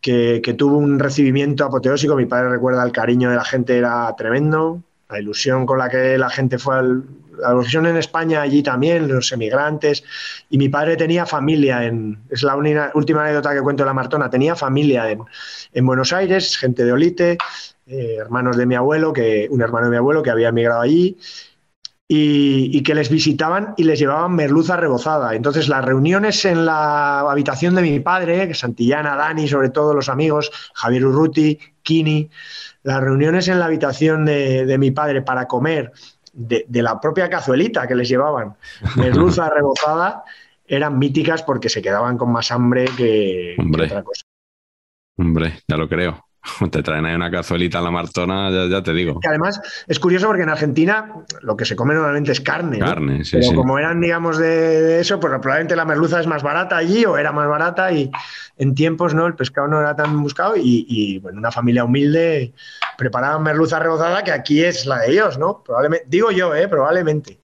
que, 0.00 0.40
que, 0.42 0.54
tuvo 0.54 0.76
un 0.76 0.98
recibimiento 0.98 1.64
apoteósico. 1.64 2.16
Mi 2.16 2.26
padre 2.26 2.50
recuerda 2.50 2.84
el 2.84 2.92
cariño 2.92 3.30
de 3.30 3.36
la 3.36 3.44
gente, 3.44 3.78
era 3.78 4.12
tremendo. 4.16 4.82
La 5.08 5.20
ilusión 5.20 5.66
con 5.66 5.78
la 5.78 5.88
que 5.88 6.18
la 6.18 6.30
gente 6.30 6.58
fue 6.58 6.76
al, 6.76 7.04
la 7.38 7.50
evolución 7.50 7.86
en 7.86 7.96
España 7.96 8.42
allí 8.42 8.62
también, 8.62 9.08
los 9.08 9.32
emigrantes. 9.32 10.04
Y 10.50 10.58
mi 10.58 10.68
padre 10.68 10.96
tenía 10.96 11.26
familia 11.26 11.84
en. 11.84 12.18
Es 12.30 12.42
la 12.42 12.56
última 12.56 13.22
anécdota 13.22 13.54
que 13.54 13.62
cuento 13.62 13.82
de 13.82 13.88
la 13.88 13.94
Martona. 13.94 14.30
Tenía 14.30 14.56
familia 14.56 15.10
en, 15.10 15.20
en 15.72 15.86
Buenos 15.86 16.12
Aires, 16.12 16.56
gente 16.56 16.84
de 16.84 16.92
Olite, 16.92 17.38
eh, 17.86 18.16
hermanos 18.18 18.56
de 18.56 18.66
mi 18.66 18.74
abuelo, 18.74 19.12
que, 19.12 19.48
un 19.50 19.62
hermano 19.62 19.86
de 19.86 19.90
mi 19.92 19.96
abuelo 19.96 20.22
que 20.22 20.30
había 20.30 20.48
emigrado 20.48 20.80
allí. 20.80 21.16
Y, 22.08 22.84
que 22.84 22.94
les 22.94 23.10
visitaban 23.10 23.74
y 23.76 23.82
les 23.82 23.98
llevaban 23.98 24.32
merluza 24.36 24.76
rebozada. 24.76 25.34
Entonces, 25.34 25.66
las 25.66 25.84
reuniones 25.84 26.44
en 26.44 26.64
la 26.64 27.18
habitación 27.28 27.74
de 27.74 27.82
mi 27.82 27.98
padre, 27.98 28.54
Santillana, 28.54 29.16
Dani, 29.16 29.48
sobre 29.48 29.70
todo 29.70 29.92
los 29.92 30.08
amigos, 30.08 30.52
Javier 30.74 31.04
Urruti, 31.04 31.58
Kini, 31.82 32.30
las 32.86 33.00
reuniones 33.00 33.48
en 33.48 33.58
la 33.58 33.66
habitación 33.66 34.24
de, 34.24 34.64
de 34.64 34.78
mi 34.78 34.92
padre 34.92 35.20
para 35.20 35.46
comer 35.46 35.92
de, 36.32 36.82
la 36.82 37.00
propia 37.00 37.28
cazuelita 37.28 37.86
que 37.86 37.94
les 37.94 38.08
llevaban, 38.08 38.54
merluza 38.96 39.50
rebozada, 39.54 40.22
eran 40.66 40.98
míticas 40.98 41.42
porque 41.42 41.68
se 41.68 41.82
quedaban 41.82 42.16
con 42.16 42.30
más 42.30 42.52
hambre 42.52 42.86
que, 42.96 43.56
otra 43.58 44.04
cosa. 44.04 44.22
Hombre, 45.18 45.60
ya 45.66 45.76
lo 45.76 45.88
creo. 45.88 46.25
Te 46.70 46.82
traen 46.82 47.04
ahí 47.06 47.14
una 47.14 47.30
cazuelita 47.30 47.78
en 47.78 47.84
la 47.84 47.90
martona, 47.90 48.50
ya, 48.68 48.82
te 48.82 48.92
digo. 48.92 49.20
además 49.28 49.60
es 49.86 49.98
curioso 49.98 50.26
porque 50.26 50.42
en 50.42 50.48
Argentina 50.48 51.12
lo 51.42 51.56
que 51.56 51.64
se 51.64 51.76
come 51.76 51.94
normalmente 51.94 52.32
es 52.32 52.40
carne. 52.40 52.78
Carne, 52.78 53.24
sí, 53.24 53.38
Pero 53.40 53.54
como 53.54 53.78
eran, 53.78 54.00
digamos, 54.00 54.38
de, 54.38 55.00
eso, 55.00 55.20
pues 55.20 55.32
probablemente 55.40 55.76
la 55.76 55.84
merluza 55.84 56.20
es 56.20 56.26
más 56.26 56.42
barata 56.42 56.76
allí 56.76 57.04
o 57.04 57.18
era 57.18 57.32
más 57.32 57.48
barata 57.48 57.92
y 57.92 58.10
en 58.58 58.74
tiempos 58.74 59.14
no 59.14 59.26
el 59.26 59.34
pescado 59.34 59.68
no 59.68 59.80
era 59.80 59.94
tan 59.96 60.20
buscado 60.22 60.54
y, 60.56 61.18
bueno, 61.18 61.38
una 61.38 61.50
familia 61.50 61.84
humilde 61.84 62.52
preparaban 62.96 63.42
merluza 63.42 63.78
rebozada 63.78 64.24
que 64.24 64.32
aquí 64.32 64.62
es 64.62 64.86
la 64.86 65.00
de 65.00 65.12
ellos, 65.12 65.38
¿no? 65.38 65.62
Probablemente, 65.64 66.06
digo 66.08 66.30
yo, 66.30 66.54
¿eh? 66.54 66.68
Probablemente 66.68 67.40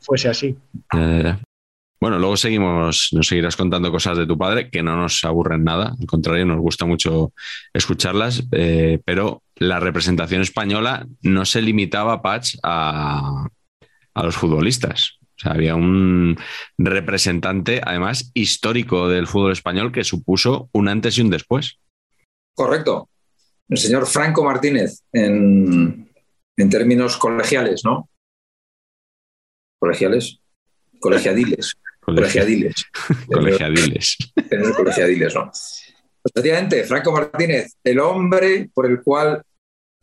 fuese 0.00 0.28
así. 0.28 0.56
Bueno, 2.06 2.20
luego 2.20 2.36
seguimos, 2.36 3.08
nos 3.10 3.26
seguirás 3.26 3.56
contando 3.56 3.90
cosas 3.90 4.16
de 4.16 4.28
tu 4.28 4.38
padre 4.38 4.70
que 4.70 4.80
no 4.80 4.96
nos 4.96 5.24
aburren 5.24 5.64
nada, 5.64 5.92
al 5.98 6.06
contrario, 6.06 6.46
nos 6.46 6.60
gusta 6.60 6.86
mucho 6.86 7.32
escucharlas, 7.74 8.44
eh, 8.52 9.00
pero 9.04 9.42
la 9.56 9.80
representación 9.80 10.40
española 10.40 11.04
no 11.22 11.44
se 11.44 11.62
limitaba, 11.62 12.22
Patch, 12.22 12.58
a, 12.62 13.48
a 14.14 14.22
los 14.22 14.36
futbolistas. 14.36 15.18
O 15.20 15.38
sea, 15.38 15.50
había 15.54 15.74
un 15.74 16.38
representante, 16.78 17.80
además, 17.84 18.30
histórico 18.34 19.08
del 19.08 19.26
fútbol 19.26 19.50
español 19.50 19.90
que 19.90 20.04
supuso 20.04 20.68
un 20.70 20.86
antes 20.86 21.18
y 21.18 21.22
un 21.22 21.30
después. 21.30 21.80
Correcto. 22.54 23.08
El 23.68 23.78
señor 23.78 24.06
Franco 24.06 24.44
Martínez, 24.44 25.02
en, 25.12 26.08
en 26.56 26.70
términos 26.70 27.16
colegiales, 27.16 27.82
¿no? 27.84 28.08
Colegiales, 29.80 30.38
colegiadiles. 31.00 31.74
Colegiadiles. 32.06 32.84
colegiadiles. 33.26 34.16
colegiadiles, 34.76 35.34
¿no? 35.34 35.50
Efectivamente, 36.24 36.84
Franco 36.84 37.12
Martínez, 37.12 37.74
el 37.82 37.98
hombre 37.98 38.70
por 38.72 38.86
el 38.86 39.02
cual 39.02 39.42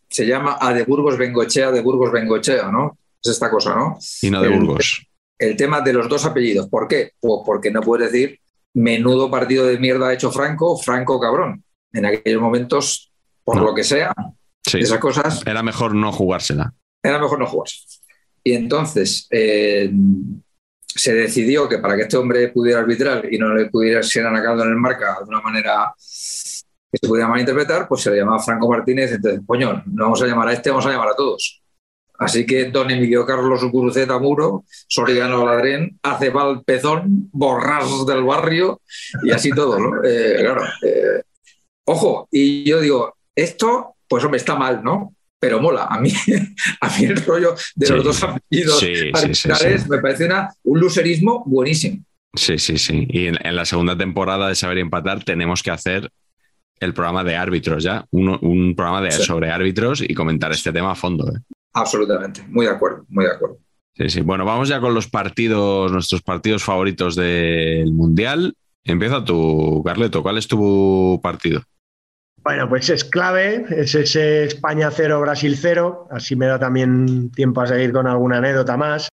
se 0.09 0.25
llama 0.25 0.57
a 0.59 0.73
de 0.73 0.83
Burgos 0.83 1.17
Bengochea, 1.17 1.71
de 1.71 1.81
Burgos 1.81 2.11
Bengochea, 2.11 2.69
¿no? 2.69 2.97
Es 3.21 3.31
esta 3.31 3.49
cosa, 3.49 3.73
¿no? 3.73 3.97
Y 4.21 4.29
no 4.29 4.41
de 4.41 4.49
Burgos. 4.49 5.07
El, 5.37 5.55
tema 5.55 5.79
de 5.79 5.93
los 5.93 6.09
dos 6.09 6.25
apellidos. 6.25 6.67
¿Por 6.67 6.89
qué? 6.89 7.11
Pues 7.21 7.41
porque 7.45 7.71
no 7.71 7.81
puedes 7.81 8.11
decir 8.11 8.37
menudo 8.73 9.31
partido 9.31 9.65
de 9.65 9.77
mierda 9.77 10.09
ha 10.09 10.13
hecho 10.13 10.29
Franco, 10.29 10.77
Franco 10.77 11.19
cabrón. 11.21 11.63
En 11.93 12.05
aquellos 12.05 12.41
momentos, 12.41 13.11
por 13.45 13.61
lo 13.61 13.73
que 13.73 13.85
sea, 13.85 14.13
esas 14.73 14.99
cosas. 14.99 15.41
Era 15.45 15.63
mejor 15.63 15.95
no 15.95 16.11
jugársela. 16.11 16.73
Era 17.01 17.19
mejor 17.19 17.39
no 17.39 17.47
jugarse. 17.47 17.77
Y 18.43 18.53
entonces, 18.53 19.27
eh, 19.31 19.89
se 20.95 21.13
decidió 21.13 21.67
que 21.67 21.79
para 21.79 21.95
que 21.95 22.03
este 22.03 22.17
hombre 22.17 22.49
pudiera 22.49 22.79
arbitrar 22.79 23.31
y 23.31 23.37
no 23.37 23.53
le 23.53 23.65
pudiera 23.65 24.03
ser 24.03 24.25
anacado 24.25 24.63
en 24.63 24.69
el 24.69 24.75
marca 24.75 25.17
de 25.19 25.29
una 25.29 25.41
manera 25.41 25.93
que 25.95 26.97
se 27.01 27.07
podía 27.07 27.27
malinterpretar, 27.27 27.87
pues 27.87 28.01
se 28.01 28.11
le 28.11 28.17
llamaba 28.17 28.39
Franco 28.39 28.69
Martínez, 28.69 29.11
entonces, 29.11 29.41
coño, 29.45 29.83
no 29.87 30.03
vamos 30.03 30.21
a 30.21 30.27
llamar 30.27 30.47
a 30.49 30.53
este, 30.53 30.69
vamos 30.69 30.85
a 30.85 30.91
llamar 30.91 31.09
a 31.09 31.15
todos. 31.15 31.63
Así 32.19 32.45
que 32.45 32.69
don 32.69 32.89
Emilio 32.91 33.25
Carlos 33.25 33.63
Ucuruceta 33.63 34.19
Muro, 34.19 34.63
Soriano 34.87 35.45
Ladrén, 35.45 35.99
Acebal 36.03 36.63
Pezón, 36.63 37.29
Borras 37.31 38.05
del 38.05 38.23
Barrio 38.23 38.81
y 39.23 39.31
así 39.31 39.49
todo, 39.49 39.79
¿no? 39.79 40.03
Eh, 40.03 40.37
claro. 40.39 40.63
Eh, 40.83 41.23
ojo, 41.85 42.27
y 42.31 42.63
yo 42.63 42.79
digo, 42.79 43.15
esto, 43.35 43.95
pues 44.07 44.23
hombre, 44.23 44.37
está 44.37 44.55
mal, 44.55 44.83
¿no? 44.83 45.12
Pero 45.43 45.59
mola. 45.59 45.87
A 45.89 45.99
mí, 45.99 46.09
a 46.79 46.87
mí 46.97 47.03
el 47.03 47.17
rollo 47.17 47.53
de 47.75 47.89
los 47.89 48.03
dos 48.05 48.23
apellidos 48.23 48.79
sí, 48.79 49.11
me 49.89 49.97
parece 49.97 50.23
una, 50.23 50.49
un 50.63 50.79
lucerismo 50.79 51.43
buenísimo. 51.45 52.01
Sí, 52.33 52.57
sí, 52.57 52.77
sí. 52.77 53.05
Y 53.09 53.27
en, 53.27 53.37
la 53.53 53.65
segunda 53.65 53.97
temporada 53.97 54.47
de 54.47 54.55
Saber 54.55 54.77
Empatar 54.77 55.21
tenemos 55.25 55.61
que 55.61 55.71
hacer 55.71 56.09
el 56.79 56.93
programa 56.93 57.25
de 57.25 57.35
árbitros 57.35 57.83
ya, 57.83 58.05
un, 58.11 58.73
programa 58.73 59.01
de, 59.01 59.11
sobre 59.11 59.51
árbitros 59.51 60.01
y 60.01 60.13
comentar 60.13 60.49
este 60.53 60.71
tema 60.71 60.91
a 60.91 60.95
fondo. 60.95 61.27
¿eh? 61.27 61.39
Absolutamente, 61.73 62.45
muy 62.47 62.65
de 62.65 62.71
acuerdo, 62.71 63.03
muy 63.09 63.25
de 63.25 63.31
acuerdo. 63.31 63.57
Sí, 63.97 64.09
sí. 64.09 64.21
Bueno, 64.21 64.45
vamos 64.45 64.69
ya 64.69 64.79
con 64.79 64.93
los 64.93 65.09
partidos, 65.09 65.91
nuestros 65.91 66.21
partidos 66.21 66.63
favoritos 66.63 67.17
del 67.17 67.91
Mundial. 67.91 68.55
Empieza 68.85 69.25
tú, 69.25 69.83
Carleto, 69.85 70.23
¿cuál 70.23 70.37
es 70.37 70.47
tu 70.47 71.19
partido? 71.21 71.63
Bueno, 72.43 72.67
pues 72.67 72.89
es 72.89 73.05
clave, 73.05 73.65
es 73.69 73.95
ese 73.95 74.43
España 74.43 74.91
0, 74.91 75.21
Brasil 75.21 75.57
0, 75.57 76.09
así 76.11 76.35
me 76.35 76.47
da 76.47 76.59
también 76.59 77.31
tiempo 77.31 77.61
a 77.61 77.67
seguir 77.67 77.93
con 77.93 78.05
alguna 78.05 78.37
anécdota 78.39 78.75
más. 78.75 79.07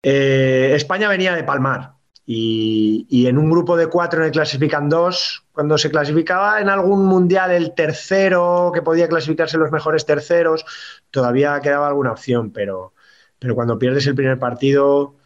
Eh, 0.00 0.72
España 0.76 1.08
venía 1.08 1.34
de 1.34 1.42
palmar 1.42 1.94
y, 2.24 3.04
y, 3.10 3.26
en 3.26 3.38
un 3.38 3.50
grupo 3.50 3.76
de 3.76 3.88
cuatro 3.88 4.24
en 4.24 4.30
clasifican 4.30 4.88
dos, 4.88 5.44
cuando 5.50 5.76
se 5.76 5.90
clasificaba 5.90 6.60
en 6.60 6.68
algún 6.68 7.04
mundial 7.04 7.50
el 7.50 7.74
tercero, 7.74 8.70
que 8.72 8.82
podía 8.82 9.08
clasificarse 9.08 9.58
los 9.58 9.72
mejores 9.72 10.06
terceros, 10.06 10.64
todavía 11.10 11.60
quedaba 11.60 11.88
alguna 11.88 12.12
opción, 12.12 12.52
pero, 12.52 12.94
pero 13.40 13.56
cuando 13.56 13.76
pierdes 13.76 14.06
el 14.06 14.14
primer 14.14 14.38
partido 14.38 15.16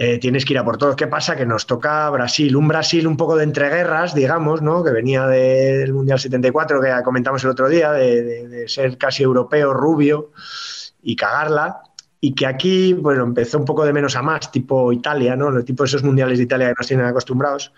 eh, 0.00 0.20
tienes 0.20 0.44
que 0.44 0.52
ir 0.52 0.58
a 0.60 0.64
por 0.64 0.76
todos. 0.76 0.94
¿Qué 0.94 1.08
pasa? 1.08 1.34
Que 1.34 1.44
nos 1.44 1.66
toca 1.66 2.08
Brasil, 2.10 2.54
un 2.54 2.68
Brasil 2.68 3.04
un 3.04 3.16
poco 3.16 3.34
de 3.34 3.42
entreguerras, 3.42 4.14
digamos, 4.14 4.62
¿no? 4.62 4.84
que 4.84 4.92
venía 4.92 5.26
del 5.26 5.92
Mundial 5.92 6.20
74, 6.20 6.80
que 6.80 6.92
comentamos 7.02 7.42
el 7.42 7.50
otro 7.50 7.68
día, 7.68 7.90
de, 7.90 8.68
ser 8.68 8.96
casi 8.96 9.24
europeo, 9.24 9.74
rubio 9.74 10.30
y 11.02 11.16
cagarla 11.16 11.82
y 12.20 12.36
que 12.36 12.46
aquí, 12.46 12.92
bueno, 12.92 13.24
empezó 13.24 13.58
un 13.58 13.64
poco 13.64 13.84
de 13.84 13.92
menos 13.92 14.14
a 14.14 14.22
más, 14.22 14.52
tipo 14.52 14.92
Italia, 14.92 15.34
¿no? 15.34 15.48
El 15.48 15.64
tipo 15.64 15.82
de 15.82 15.88
esos 15.88 16.04
mundiales 16.04 16.38
de 16.38 16.44
Italia 16.44 16.68
que 16.68 16.74
nos 16.78 16.86
tienen 16.86 17.06
acostumbrados. 17.06 17.72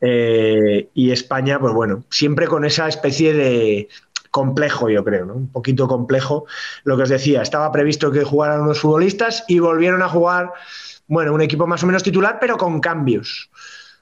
Eh, 0.00 0.88
y 0.94 1.10
España, 1.10 1.58
pues 1.58 1.74
bueno, 1.74 2.04
siempre 2.10 2.46
con 2.46 2.64
esa 2.64 2.86
especie 2.86 3.34
de 3.34 3.88
complejo, 4.30 4.88
yo 4.88 5.02
creo, 5.02 5.26
¿no? 5.26 5.34
Un 5.34 5.48
poquito 5.48 5.88
complejo. 5.88 6.46
Lo 6.84 6.96
que 6.96 7.02
os 7.02 7.08
decía, 7.08 7.42
estaba 7.42 7.72
previsto 7.72 8.12
que 8.12 8.22
jugaran 8.22 8.60
unos 8.60 8.78
futbolistas 8.78 9.44
y 9.48 9.58
volvieron 9.58 10.00
a 10.02 10.08
jugar, 10.08 10.52
bueno, 11.06 11.32
un 11.32 11.42
equipo 11.42 11.66
más 11.66 11.82
o 11.82 11.86
menos 11.86 12.02
titular, 12.02 12.38
pero 12.40 12.56
con 12.56 12.80
cambios. 12.80 13.50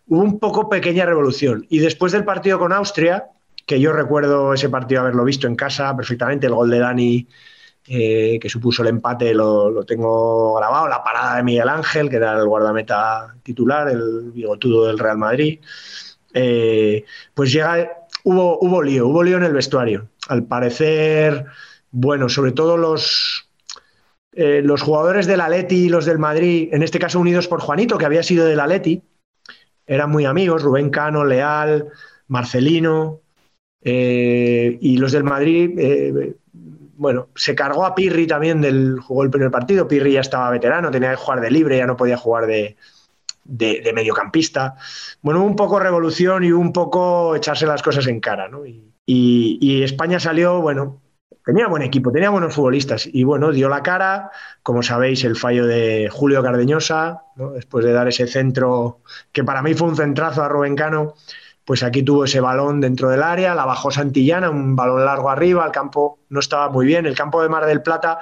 Hubo 0.07 0.23
un 0.23 0.39
poco 0.39 0.69
pequeña 0.69 1.07
revolución. 1.07 1.67
Y 1.69 1.79
después 1.79 2.13
del 2.13 2.25
partido 2.25 2.59
con 2.59 2.73
Austria, 2.73 3.27
que 3.67 3.81
yo 3.81 3.93
recuerdo 3.93 4.55
ese 4.55 4.69
partido 4.69 5.03
haberlo 5.03 5.25
visto 5.25 5.47
en 5.47 5.57
casa 5.57 5.97
perfectamente, 5.97 6.47
el 6.47 6.55
gol 6.55 6.71
de 6.71 6.79
Dani 6.79 7.27
eh, 7.87 8.39
que 8.41 8.49
supuso 8.49 8.83
el 8.83 8.89
empate, 8.89 9.35
lo, 9.35 9.85
tengo 9.85 10.55
grabado, 10.55 10.87
la 10.89 11.03
parada 11.03 11.37
de 11.37 11.43
Miguel 11.43 11.69
Ángel, 11.69 12.09
que 12.09 12.17
era 12.17 12.39
el 12.39 12.47
guardameta 12.47 13.35
titular, 13.43 13.89
el 13.89 14.31
bigotudo 14.33 14.87
del 14.87 14.99
Real 14.99 15.19
Madrid. 15.19 15.59
Eh, 16.33 17.05
pues 17.35 17.53
llega, 17.53 18.07
hubo, 18.25 18.59
hubo 18.61 18.83
lío, 18.83 19.09
hubo 19.09 19.23
lío 19.23 19.37
en 19.37 19.45
el 19.45 19.53
vestuario. 19.53 20.09
Al 20.29 20.45
parecer, 20.45 21.47
bueno, 21.91 22.29
sobre 22.29 22.53
todo 22.53 22.77
los, 22.77 23.49
eh, 24.33 24.62
los 24.64 24.83
jugadores 24.83 25.26
del 25.26 25.41
Atleti 25.41 25.87
y 25.87 25.89
los 25.89 26.05
del 26.05 26.18
Madrid, 26.18 26.68
en 26.72 26.83
este 26.83 26.99
caso 26.99 27.20
unidos 27.20 27.49
por 27.49 27.61
Juanito, 27.61 27.99
que 27.99 28.07
había 28.07 28.22
sido 28.22 28.47
del 28.47 28.61
Atleti, 28.61 29.03
eran 29.87 30.11
muy 30.11 30.24
amigos, 30.24 30.62
Rubén 30.62 30.91
Cano, 30.91 31.24
Leal, 31.24 31.89
Marcelino, 32.28 33.20
y 33.85 34.97
los 34.97 35.11
del 35.11 35.24
Madrid 35.24 36.37
bueno, 37.03 37.30
se 37.35 37.57
cargó 37.57 37.85
a 37.85 37.97
Pirri 37.97 38.28
también 38.28 38.61
del 38.61 39.01
jugó 39.01 39.24
el 39.24 39.30
primer 39.30 39.51
partido. 39.51 39.89
Pirri 39.89 40.12
ya 40.12 40.20
estaba 40.20 40.51
veterano, 40.51 40.89
tenía 40.89 41.11
que 41.11 41.16
jugar 41.16 41.41
de 41.41 41.51
libre, 41.51 41.78
ya 41.78 41.87
no 41.87 41.97
podía 41.97 42.16
jugar 42.16 42.47
de, 42.47 42.76
mediocampista. 43.93 44.76
Bueno, 45.20 45.43
un 45.45 45.57
poco 45.57 45.80
revolución 45.80 46.45
y 46.45 46.53
un 46.53 46.72
poco 46.72 47.35
echarse 47.35 47.66
las 47.66 47.83
cosas 47.83 48.07
en 48.07 48.20
cara, 48.20 48.49
¿no? 48.49 48.62
Y, 48.64 49.83
España 49.83 50.20
salió, 50.20 50.61
bueno, 50.61 51.02
tenía 51.45 51.66
buen 51.66 51.82
equipo, 51.82 52.12
tenía 52.12 52.30
buenos 52.30 52.55
futbolistas 52.55 53.09
y 53.11 53.24
bueno, 53.24 53.53
dio 53.53 53.68
la 53.68 53.82
cara, 53.82 54.30
como 54.62 54.82
sabéis, 54.82 55.24
el 55.24 55.36
fallo 55.36 55.66
de 55.66 56.09
Julio 56.11 56.43
Cardeñosa, 56.43 57.24
después 57.55 57.84
de 57.84 57.93
dar 57.93 58.09
ese 58.09 58.26
centro 58.26 59.01
que 59.32 59.45
para 59.45 59.62
mí 59.62 59.74
fue 59.74 59.88
un 59.88 59.97
centrazo 59.97 60.43
a 60.43 60.49
Rubén 60.49 60.76
Cano 60.76 61.14
pues 61.64 61.82
aquí 61.82 62.03
tuvo 62.03 62.24
ese 62.24 62.40
balón 62.40 62.80
dentro 62.80 63.09
del 63.09 63.22
área, 63.22 63.55
la 63.55 63.64
bajó 63.64 63.90
Santillana, 63.90 64.51
un 64.51 64.74
balón 64.74 65.05
largo 65.05 65.30
arriba, 65.30 65.64
el 65.64 65.72
campo 65.72 66.18
no 66.28 66.40
estaba 66.40 66.68
muy 66.68 66.86
bien, 66.86 67.07
el 67.07 67.14
campo 67.14 67.43
de 67.43 67.49
Mar 67.49 67.66
del 67.66 67.82
Plata 67.82 68.18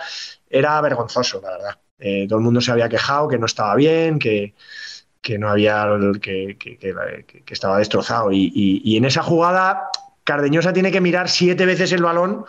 era 0.48 0.80
vergonzoso, 0.80 1.40
la 1.42 1.50
verdad. 1.50 1.78
Eh, 1.98 2.26
todo 2.28 2.38
el 2.38 2.44
mundo 2.44 2.60
se 2.60 2.72
había 2.72 2.88
quejado 2.88 3.28
que 3.28 3.38
no 3.38 3.46
estaba 3.46 3.74
bien, 3.76 4.18
que, 4.18 4.54
no 5.38 5.48
había, 5.48 5.86
que, 6.20 6.56
que 6.58 7.54
estaba 7.54 7.78
destrozado. 7.78 8.30
Y, 8.32 8.96
en 8.96 9.04
esa 9.04 9.22
jugada, 9.22 9.90
Cardeñosa 10.24 10.72
tiene 10.72 10.92
que 10.92 11.00
mirar 11.00 11.28
siete 11.28 11.66
veces 11.66 11.92
el 11.92 12.02
balón 12.02 12.44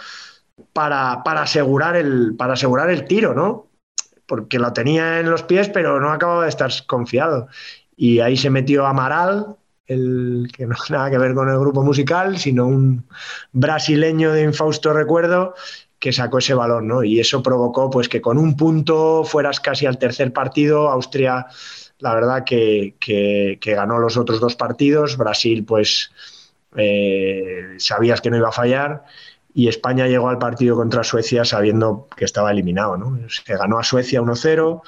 para, 0.74 1.24
para, 1.24 1.44
asegurar, 1.44 1.96
el, 1.96 2.36
para 2.38 2.54
asegurar 2.54 2.90
el 2.90 3.06
tiro, 3.06 3.34
¿no? 3.34 3.68
Porque 4.26 4.60
lo 4.60 4.72
tenía 4.74 5.20
en 5.20 5.30
los 5.30 5.44
pies, 5.44 5.70
pero 5.70 6.00
no 6.00 6.12
acababa 6.12 6.44
de 6.44 6.50
estar 6.50 6.72
confiado. 6.88 7.48
Y 7.96 8.20
ahí 8.20 8.38
se 8.38 8.50
metió 8.50 8.86
Amaral, 8.86 9.58
el 9.88 10.50
que 10.56 10.66
no 10.66 10.76
tiene 10.76 10.98
nada 10.98 11.12
que 11.12 11.18
ver 11.18 11.34
con 11.34 11.50
el 11.50 11.60
grupo 11.60 11.84
musical, 11.84 12.38
sino 12.38 12.66
un 12.66 13.06
brasileño 13.52 14.32
de 14.32 14.44
infausto 14.44 14.94
recuerdo 14.94 15.54
que 16.00 16.12
sacó 16.12 16.40
ese 16.40 16.56
balón, 16.56 16.88
¿no? 16.88 17.04
Y 17.04 17.20
eso 17.20 17.44
provocó 17.44 17.90
pues 17.90 18.10
que 18.10 18.22
con 18.22 18.38
un 18.38 18.56
punto 18.56 19.24
fueras 19.24 19.60
casi 19.60 19.86
al 19.86 20.00
tercer 20.00 20.34
partido, 20.34 20.90
Austria 20.90 21.48
la 22.02 22.16
verdad 22.16 22.44
que, 22.44 23.60
ganó 23.64 24.00
los 24.00 24.18
otros 24.18 24.40
dos 24.40 24.56
partidos, 24.56 25.16
Brasil 25.16 25.64
pues 25.64 26.12
eh, 26.76 27.76
sabías 27.78 28.22
que 28.22 28.32
no 28.32 28.38
iba 28.38 28.50
a 28.50 28.54
fallar 28.54 29.04
y 29.54 29.68
España 29.68 30.08
llegó 30.08 30.30
al 30.30 30.38
partido 30.38 30.76
contra 30.76 31.04
Suecia 31.04 31.46
sabiendo 31.46 32.08
que 32.16 32.26
estaba 32.26 32.52
eliminado, 32.52 32.98
¿no? 32.98 33.20
Se 33.30 33.56
ganó 33.56 33.80
a 33.80 33.84
Suecia 33.84 34.22
1-0, 34.22 34.82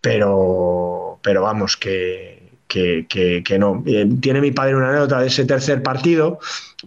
pero, 0.00 1.18
pero 1.22 1.42
vamos, 1.42 1.76
que, 1.76 2.44
que, 2.68 3.56
no. 3.58 3.82
Eh, 3.86 4.08
tiene 4.20 4.40
mi 4.40 4.50
padre 4.50 4.74
una 4.74 4.88
anécdota 4.88 5.20
de 5.20 5.28
ese 5.28 5.44
tercer 5.44 5.82
partido, 5.82 6.38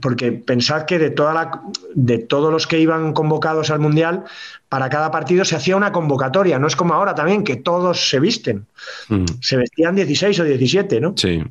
porque 0.02 0.32
pensad 0.32 0.84
que 0.84 1.00
de, 1.00 1.10
toda 1.10 1.34
la, 1.34 1.62
de 1.96 2.18
todos 2.18 2.52
los 2.52 2.68
que 2.68 2.80
iban 2.80 3.14
convocados 3.14 3.72
al 3.72 3.80
Mundial, 3.80 4.26
para 4.70 4.90
cada 4.90 5.12
partido 5.12 5.46
se 5.46 5.56
hacía 5.56 5.78
una 5.78 5.92
convocatoria, 5.92 6.60
no 6.60 6.68
es 6.68 6.76
como 6.76 6.94
ahora 6.94 7.16
también, 7.16 7.44
que 7.44 7.56
todos 7.56 8.10
se 8.10 8.20
visten. 8.20 8.66
Mm. 9.08 9.26
Se 9.42 9.58
vestían 9.58 9.96
16 9.96 10.40
o 10.40 10.44
17, 10.44 11.00
¿no? 11.00 11.14
Sí. 11.16 11.44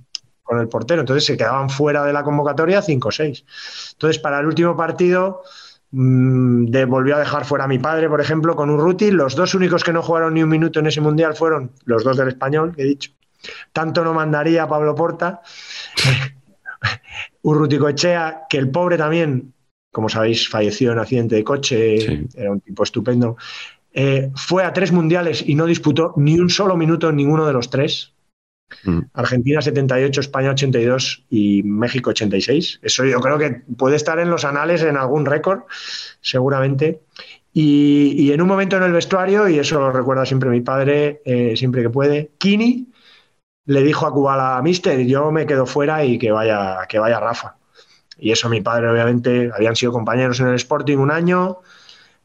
Con 0.47 0.61
el 0.61 0.69
portero, 0.69 1.01
entonces 1.01 1.25
se 1.25 1.37
quedaban 1.37 1.69
fuera 1.69 2.05
de 2.05 2.13
la 2.13 2.23
convocatoria 2.23 2.81
5 2.81 3.09
o 3.09 3.11
6. 3.11 3.45
Entonces, 3.95 4.21
para 4.21 4.39
el 4.39 4.47
último 4.47 4.77
partido 4.77 5.43
mm, 5.91 6.71
volvió 6.87 7.17
a 7.17 7.19
dejar 7.19 7.45
fuera 7.45 7.65
a 7.65 7.69
mi 7.69 7.81
padre, 7.81 8.09
por 8.09 8.21
ejemplo, 8.21 8.55
con 8.55 8.71
un 8.71 8.79
Ruti. 8.79 9.11
Los 9.11 9.35
dos 9.35 9.55
únicos 9.55 9.83
que 9.83 9.93
no 9.93 10.03
jugaron 10.03 10.35
ni 10.35 10.45
un 10.45 10.49
minuto 10.49 10.79
en 10.79 10.87
ese 10.87 11.01
mundial 11.01 11.35
fueron 11.35 11.73
los 11.85 12.05
dos 12.05 12.17
del 12.17 12.29
español, 12.29 12.75
que 12.77 12.83
he 12.83 12.85
dicho, 12.85 13.11
tanto 13.73 14.05
no 14.05 14.15
mandaría 14.15 14.69
Pablo 14.69 14.95
Porta. 14.95 15.43
Urrutico 17.43 17.89
Echea, 17.89 18.43
que 18.49 18.59
el 18.59 18.71
pobre 18.71 18.97
también, 18.97 19.53
como 19.93 20.09
sabéis, 20.09 20.49
falleció 20.49 20.93
en 20.93 20.99
accidente 20.99 21.35
de 21.35 21.45
coche, 21.45 22.27
era 22.37 22.53
un 22.53 22.61
tipo 22.61 22.85
estupendo. 22.85 23.37
Eh, 23.93 24.31
fue 24.35 24.63
a 24.63 24.73
tres 24.73 24.93
mundiales 24.93 25.43
y 25.47 25.55
no 25.55 25.65
disputó 25.65 26.13
ni 26.17 26.39
un 26.39 26.51
solo 26.51 26.77
minuto 26.77 27.09
en 27.09 27.17
ninguno 27.17 27.47
de 27.47 27.53
los 27.53 27.71
tres. 27.71 28.13
Mm. 28.85 29.01
Argentina 29.15 29.61
78, 29.63 30.21
España 30.21 30.51
82 30.51 31.25
y 31.31 31.63
México 31.63 32.11
86. 32.11 32.81
Eso 32.83 33.05
yo 33.05 33.21
creo 33.21 33.39
que 33.39 33.63
puede 33.77 33.97
estar 33.97 34.19
en 34.19 34.31
los 34.31 34.45
anales 34.45 34.83
en 34.83 34.97
algún 34.97 35.27
récord, 35.27 35.63
seguramente. 36.21 37.01
Y, 37.53 38.33
en 38.33 38.43
un 38.43 38.49
momento 38.49 38.77
en 38.77 38.83
el 38.83 38.93
vestuario, 38.93 39.49
y 39.49 39.59
eso 39.59 39.81
lo 39.81 39.91
recuerda 39.91 40.27
siempre 40.27 40.51
mi 40.51 40.61
padre, 40.61 41.23
eh, 41.25 41.57
siempre 41.57 41.81
que 41.81 41.89
puede, 41.89 42.33
Kini 42.37 42.93
le 43.65 43.83
dijo 43.83 44.07
a 44.07 44.13
Kubala, 44.13 44.61
Mister, 44.63 45.07
yo 45.07 45.31
me 45.33 45.47
quedo 45.47 45.65
fuera 45.65 46.05
y 46.05 46.19
que 46.19 46.31
vaya, 46.31 46.81
que 46.87 46.99
vaya 46.99 47.19
Rafa. 47.19 47.57
Y 48.19 48.31
eso 48.31 48.51
mi 48.51 48.61
padre, 48.61 48.91
obviamente, 48.91 49.51
habían 49.55 49.75
sido 49.75 49.93
compañeros 49.93 50.39
en 50.41 50.49
el 50.49 50.55
Sporting 50.57 50.99
un 50.99 51.11
año. 51.11 51.61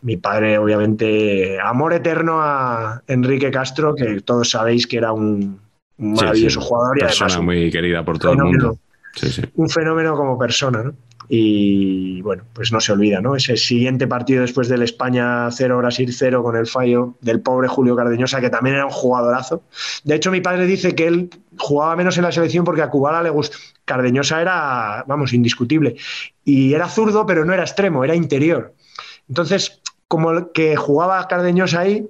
Mi 0.02 0.18
padre, 0.18 0.58
obviamente, 0.58 1.60
amor 1.62 1.94
eterno 1.94 2.42
a 2.42 3.02
Enrique 3.08 3.52
Castro, 3.52 3.96
que 3.96 4.20
todos 4.20 4.50
sabéis 4.50 4.86
que 4.86 4.98
era 4.98 5.14
un, 5.14 5.61
maravilloso 6.02 6.62
jugador. 6.62 6.98
Y 6.98 7.02
persona 7.02 7.42
muy 7.42 7.72
querida 7.72 8.04
por 8.04 8.20
todo 8.20 8.34
el 8.34 8.40
mundo. 8.40 8.78
Sí, 9.16 9.30
sí. 9.30 9.42
un 9.56 9.70
fenómeno 9.70 10.16
como 10.16 10.38
persona, 10.38 10.84
¿no? 10.84 10.94
Y 11.34 12.22
bueno, 12.24 12.44
pues 12.52 12.74
no 12.74 12.82
se 12.82 12.92
olvida, 12.92 13.22
¿no? 13.22 13.38
Ese 13.38 13.56
siguiente 13.56 14.06
partido 14.06 14.42
después 14.42 14.68
del 14.68 14.82
España 14.82 15.50
0 15.50 15.78
Brasil 15.78 16.12
0 16.12 16.44
con 16.44 16.58
el 16.58 16.68
fallo 16.68 17.16
del 17.22 17.40
pobre 17.40 17.70
Julio 17.70 17.96
Cardeñosa, 17.96 18.42
que 18.42 18.50
también 18.50 18.76
era 18.76 18.86
un 18.86 18.92
jugadorazo. 18.92 19.64
De 20.04 20.16
hecho, 20.16 20.30
mi 20.30 20.42
padre 20.42 20.66
dice 20.66 20.94
que 20.94 21.08
él 21.08 21.30
jugaba 21.58 21.96
menos 21.96 22.18
en 22.18 22.24
la 22.24 22.34
selección 22.34 22.66
porque 22.66 22.82
a 22.82 22.90
Cubala 22.90 23.24
le 23.24 23.30
gustó. 23.30 23.58
Cardeñosa 23.86 24.42
era, 24.42 25.06
vamos, 25.08 25.32
indiscutible. 25.32 25.96
Y 26.44 26.74
era 26.74 26.90
zurdo, 26.90 27.26
pero 27.26 27.46
no 27.46 27.54
era 27.54 27.64
extremo, 27.64 28.04
era 28.04 28.14
interior. 28.14 28.74
Entonces, 29.30 29.82
como 30.10 30.32
el 30.32 30.52
que 30.54 30.76
jugaba 30.76 31.26
Cardeñosa 31.30 31.80
ahí, 31.80 32.10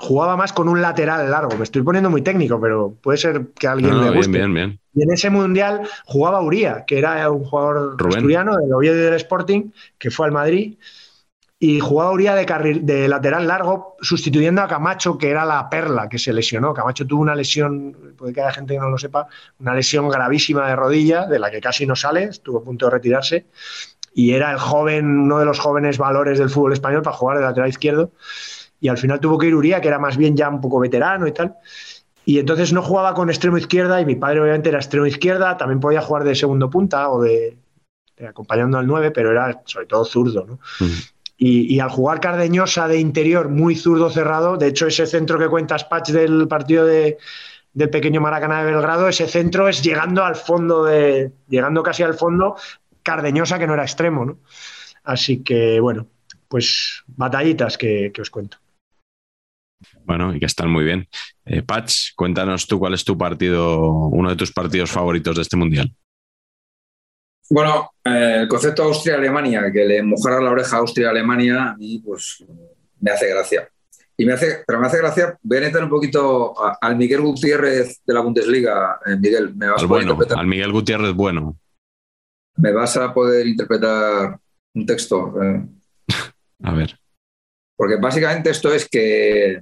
jugaba 0.00 0.36
más 0.36 0.52
con 0.52 0.68
un 0.68 0.80
lateral 0.82 1.30
largo. 1.30 1.56
Me 1.56 1.64
estoy 1.64 1.82
poniendo 1.82 2.10
muy 2.10 2.22
técnico, 2.22 2.60
pero 2.60 2.94
puede 3.00 3.18
ser 3.18 3.48
que 3.58 3.66
a 3.68 3.72
alguien 3.72 3.92
No, 3.92 3.98
le 3.98 4.04
bien, 4.10 4.16
guste. 4.16 4.32
bien, 4.38 4.54
bien. 4.54 4.80
Y 4.94 5.02
en 5.02 5.12
ese 5.12 5.30
mundial 5.30 5.82
jugaba 6.06 6.40
Uría, 6.40 6.84
que 6.86 6.98
era 6.98 7.30
un 7.30 7.44
jugador 7.44 7.96
Rubén. 7.98 8.16
asturiano 8.16 8.56
del 8.56 8.72
Oviedo 8.72 8.96
y 8.96 9.00
del 9.00 9.14
Sporting, 9.14 9.70
que 9.98 10.10
fue 10.10 10.26
al 10.26 10.32
Madrid. 10.32 10.74
Y 11.62 11.78
jugaba 11.78 12.10
Uría 12.12 12.34
de, 12.34 12.46
carril- 12.46 12.80
de 12.82 13.06
lateral 13.06 13.46
largo, 13.46 13.96
sustituyendo 14.00 14.62
a 14.62 14.66
Camacho, 14.68 15.18
que 15.18 15.28
era 15.28 15.44
la 15.44 15.68
perla, 15.68 16.08
que 16.08 16.18
se 16.18 16.32
lesionó. 16.32 16.72
Camacho 16.72 17.06
tuvo 17.06 17.20
una 17.20 17.34
lesión, 17.34 17.94
puede 18.16 18.32
que 18.32 18.40
haya 18.40 18.52
gente 18.52 18.72
que 18.74 18.80
no 18.80 18.88
lo 18.88 18.96
sepa, 18.96 19.26
una 19.58 19.74
lesión 19.74 20.08
gravísima 20.08 20.66
de 20.66 20.74
rodilla, 20.76 21.26
de 21.26 21.38
la 21.38 21.50
que 21.50 21.60
casi 21.60 21.86
no 21.86 21.94
sale, 21.94 22.24
estuvo 22.24 22.58
a 22.60 22.64
punto 22.64 22.86
de 22.86 22.92
retirarse. 22.92 23.44
Y 24.14 24.32
era 24.32 24.50
el 24.52 24.58
joven, 24.58 25.06
uno 25.06 25.38
de 25.38 25.44
los 25.44 25.58
jóvenes 25.60 25.98
valores 25.98 26.38
del 26.38 26.48
fútbol 26.48 26.72
español 26.72 27.02
para 27.02 27.14
jugar 27.16 27.36
de 27.38 27.44
lateral 27.44 27.68
izquierdo. 27.68 28.10
Y 28.80 28.88
al 28.88 28.98
final 28.98 29.20
tuvo 29.20 29.38
que 29.38 29.46
ir 29.46 29.54
Uría, 29.54 29.80
que 29.80 29.88
era 29.88 29.98
más 29.98 30.16
bien 30.16 30.36
ya 30.36 30.48
un 30.48 30.60
poco 30.60 30.80
veterano 30.80 31.26
y 31.26 31.32
tal. 31.32 31.56
Y 32.24 32.38
entonces 32.38 32.72
no 32.72 32.82
jugaba 32.82 33.14
con 33.14 33.28
extremo 33.28 33.58
izquierda 33.58 34.00
y 34.00 34.06
mi 34.06 34.14
padre 34.14 34.40
obviamente 34.40 34.68
era 34.68 34.78
extremo 34.78 35.06
izquierda, 35.06 35.56
también 35.56 35.80
podía 35.80 36.00
jugar 36.00 36.24
de 36.24 36.34
segundo 36.34 36.70
punta 36.70 37.10
o 37.10 37.20
de, 37.20 37.56
de 38.16 38.26
acompañando 38.26 38.78
al 38.78 38.86
9, 38.86 39.10
pero 39.10 39.30
era 39.30 39.62
sobre 39.64 39.86
todo 39.86 40.04
zurdo. 40.04 40.46
¿no? 40.46 40.54
Mm. 40.80 40.92
Y, 41.38 41.74
y 41.74 41.80
al 41.80 41.88
jugar 41.88 42.20
Cardeñosa 42.20 42.86
de 42.86 42.98
interior, 42.98 43.48
muy 43.48 43.74
zurdo 43.74 44.10
cerrado, 44.10 44.56
de 44.56 44.68
hecho 44.68 44.86
ese 44.86 45.06
centro 45.06 45.38
que 45.38 45.48
cuenta 45.48 45.78
Spatch 45.78 46.10
del 46.10 46.46
partido 46.46 46.84
de, 46.84 47.16
del 47.72 47.90
pequeño 47.90 48.20
Maracaná 48.20 48.62
de 48.62 48.70
Belgrado, 48.70 49.08
ese 49.08 49.26
centro 49.26 49.68
es 49.68 49.82
llegando 49.82 50.24
al 50.24 50.36
fondo, 50.36 50.84
de, 50.84 51.32
llegando 51.48 51.82
casi 51.82 52.02
al 52.02 52.14
fondo, 52.14 52.56
Cardeñosa 53.02 53.58
que 53.58 53.66
no 53.66 53.74
era 53.74 53.84
extremo. 53.84 54.24
¿no? 54.24 54.38
Así 55.04 55.42
que 55.42 55.80
bueno, 55.80 56.06
pues 56.48 57.02
batallitas 57.06 57.78
que, 57.78 58.10
que 58.12 58.22
os 58.22 58.30
cuento. 58.30 58.58
Bueno, 60.04 60.34
y 60.34 60.40
que 60.40 60.46
están 60.46 60.70
muy 60.70 60.84
bien. 60.84 61.08
Eh, 61.44 61.62
Patch, 61.62 62.14
cuéntanos 62.16 62.66
tú 62.66 62.78
cuál 62.78 62.94
es 62.94 63.04
tu 63.04 63.16
partido, 63.16 63.80
uno 64.08 64.30
de 64.30 64.36
tus 64.36 64.52
partidos 64.52 64.90
favoritos 64.90 65.36
de 65.36 65.42
este 65.42 65.56
mundial. 65.56 65.92
Bueno, 67.48 67.90
eh, 68.04 68.38
el 68.42 68.48
concepto 68.48 68.84
Austria-Alemania, 68.84 69.70
que 69.72 69.84
le 69.84 70.02
mojara 70.02 70.40
la 70.40 70.50
oreja 70.50 70.76
a 70.76 70.80
Austria-Alemania, 70.80 71.70
a 71.70 71.76
mí 71.76 71.98
pues 72.04 72.44
me 73.00 73.10
hace 73.10 73.28
gracia. 73.28 73.68
Y 74.16 74.26
me 74.26 74.34
hace, 74.34 74.62
pero 74.66 74.78
me 74.78 74.86
hace 74.86 74.98
gracia, 74.98 75.38
voy 75.42 75.56
a 75.56 75.60
necesitar 75.60 75.84
un 75.84 75.90
poquito 75.90 76.54
al 76.80 76.96
Miguel 76.96 77.22
Gutiérrez 77.22 78.02
de 78.06 78.14
la 78.14 78.20
Bundesliga. 78.20 79.00
Eh, 79.06 79.16
Miguel, 79.16 79.54
me 79.56 79.66
vas, 79.70 79.78
Al 79.80 79.86
a 79.86 79.88
poder 79.88 80.04
bueno, 80.06 80.12
interpretar- 80.12 80.38
al 80.38 80.46
Miguel 80.46 80.72
Gutiérrez 80.72 81.14
bueno. 81.14 81.56
me 82.56 82.72
vas 82.72 82.96
a 82.98 83.12
poder 83.14 83.46
interpretar 83.46 84.38
un 84.74 84.86
texto. 84.86 85.42
eh, 85.42 85.64
A 86.62 86.72
ver. 86.72 86.96
Porque 87.80 87.96
básicamente 87.96 88.50
esto 88.50 88.74
es 88.74 88.86
que 88.86 89.58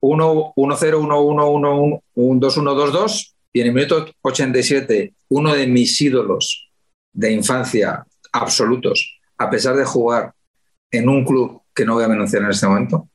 1-0, 0.00 0.54
1-1, 0.56 0.56
1-1, 0.56 2.02
2-1, 2.16 2.92
2-2, 2.92 3.34
y 3.52 3.60
en 3.60 3.66
el 3.68 3.72
minuto 3.72 4.08
87, 4.22 5.14
uno 5.28 5.54
de 5.54 5.68
mis 5.68 6.00
ídolos 6.00 6.68
de 7.12 7.30
infancia 7.30 8.04
absolutos, 8.32 9.20
a 9.38 9.48
pesar 9.48 9.76
de 9.76 9.84
jugar 9.84 10.32
en 10.90 11.08
un 11.08 11.24
club 11.24 11.62
que 11.72 11.84
no 11.84 11.94
voy 11.94 12.02
a 12.02 12.08
mencionar 12.08 12.48
en 12.48 12.54
este 12.54 12.66
momento, 12.66 13.08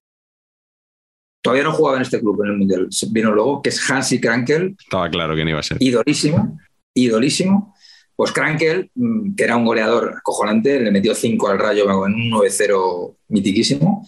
todavía 1.44 1.66
no 1.66 1.74
jugaba 1.74 1.98
en 1.98 2.04
este 2.04 2.22
club 2.22 2.42
en 2.46 2.52
el 2.52 2.58
Mundial, 2.60 2.88
vino 3.12 3.34
luego, 3.34 3.62
que 3.62 3.72
es 3.72 3.92
Hansi 3.92 4.22
Krankel, 4.22 4.78
Estaba 4.80 5.10
claro 5.10 5.36
quién 5.36 5.50
iba 5.50 5.60
a 5.60 5.64
ser. 5.64 5.80
idolísimo, 5.82 6.58
idolísimo. 6.94 7.76
Pues 8.18 8.32
Krankel, 8.32 8.90
mm, 8.96 9.36
que 9.36 9.44
era 9.44 9.56
un 9.56 9.64
goleador 9.64 10.16
acojonante, 10.18 10.80
le 10.80 10.90
metió 10.90 11.14
5 11.14 11.50
al 11.50 11.60
Rayo 11.60 11.86
en 11.86 12.16
un 12.16 12.30
9-0 12.32 13.16
mitiquísimo. 13.28 14.08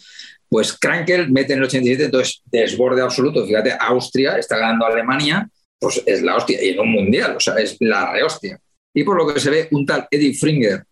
Pues 0.50 0.74
Krankel 0.74 1.32
mete 1.32 1.54
en 1.54 1.60
el 1.60 1.66
87, 1.66 2.06
entonces 2.06 2.42
desborde 2.46 3.04
absoluto. 3.04 3.46
Fíjate, 3.46 3.78
Austria 3.80 4.40
está 4.40 4.58
ganando 4.58 4.86
a 4.86 4.90
Alemania, 4.90 5.48
pues 5.80 6.02
es 6.08 6.24
la 6.24 6.36
hostia, 6.36 6.62
y 6.62 6.70
en 6.70 6.80
un 6.80 6.92
mundial, 6.92 7.36
o 7.38 7.40
sea, 7.40 7.54
es 7.58 7.78
la 7.80 8.12
rehostia. 8.12 8.60
Y 8.96 9.04
por 9.04 9.16
lo 9.16 9.32
que 9.32 9.40
se 9.40 9.52
ve, 9.52 9.68
un 9.72 9.86
tal 9.86 10.08
Eddie 10.10 10.34
Fringer, 10.34 10.84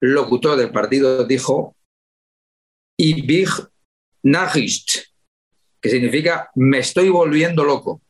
locutor 0.00 0.56
del 0.56 0.70
partido, 0.70 1.24
dijo: 1.24 1.74
Y 2.96 3.22
Big 3.26 3.48
Nachricht, 4.22 5.08
que 5.80 5.90
significa 5.90 6.48
me 6.54 6.78
estoy 6.78 7.08
volviendo 7.08 7.64
loco 7.64 8.00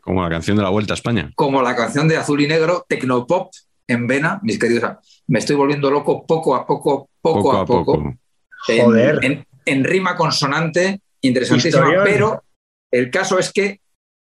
Como 0.00 0.22
la 0.22 0.30
canción 0.30 0.56
de 0.56 0.62
la 0.62 0.70
Vuelta 0.70 0.94
a 0.94 0.96
España. 0.96 1.30
como 1.34 1.60
la 1.60 1.76
canción 1.76 2.08
de 2.08 2.16
Azul 2.16 2.40
y 2.40 2.46
Negro, 2.48 2.86
Tecnopop 2.88 3.52
en 3.88 4.06
vena, 4.06 4.40
mis 4.42 4.58
queridos. 4.58 4.90
Me 5.28 5.38
estoy 5.38 5.56
volviendo 5.56 5.90
loco 5.90 6.24
poco 6.26 6.54
a 6.54 6.66
poco, 6.66 7.08
poco, 7.20 7.52
a 7.52 7.64
poco. 7.66 8.14
En, 8.68 8.84
Joder. 8.84 9.18
en- 9.24 9.46
en 9.64 9.84
rima 9.84 10.14
consonante, 10.16 11.00
interesantísima. 11.22 12.04
Pero 12.04 12.42
el 12.92 13.10
caso 13.10 13.38
es 13.38 13.52
que 13.52 13.80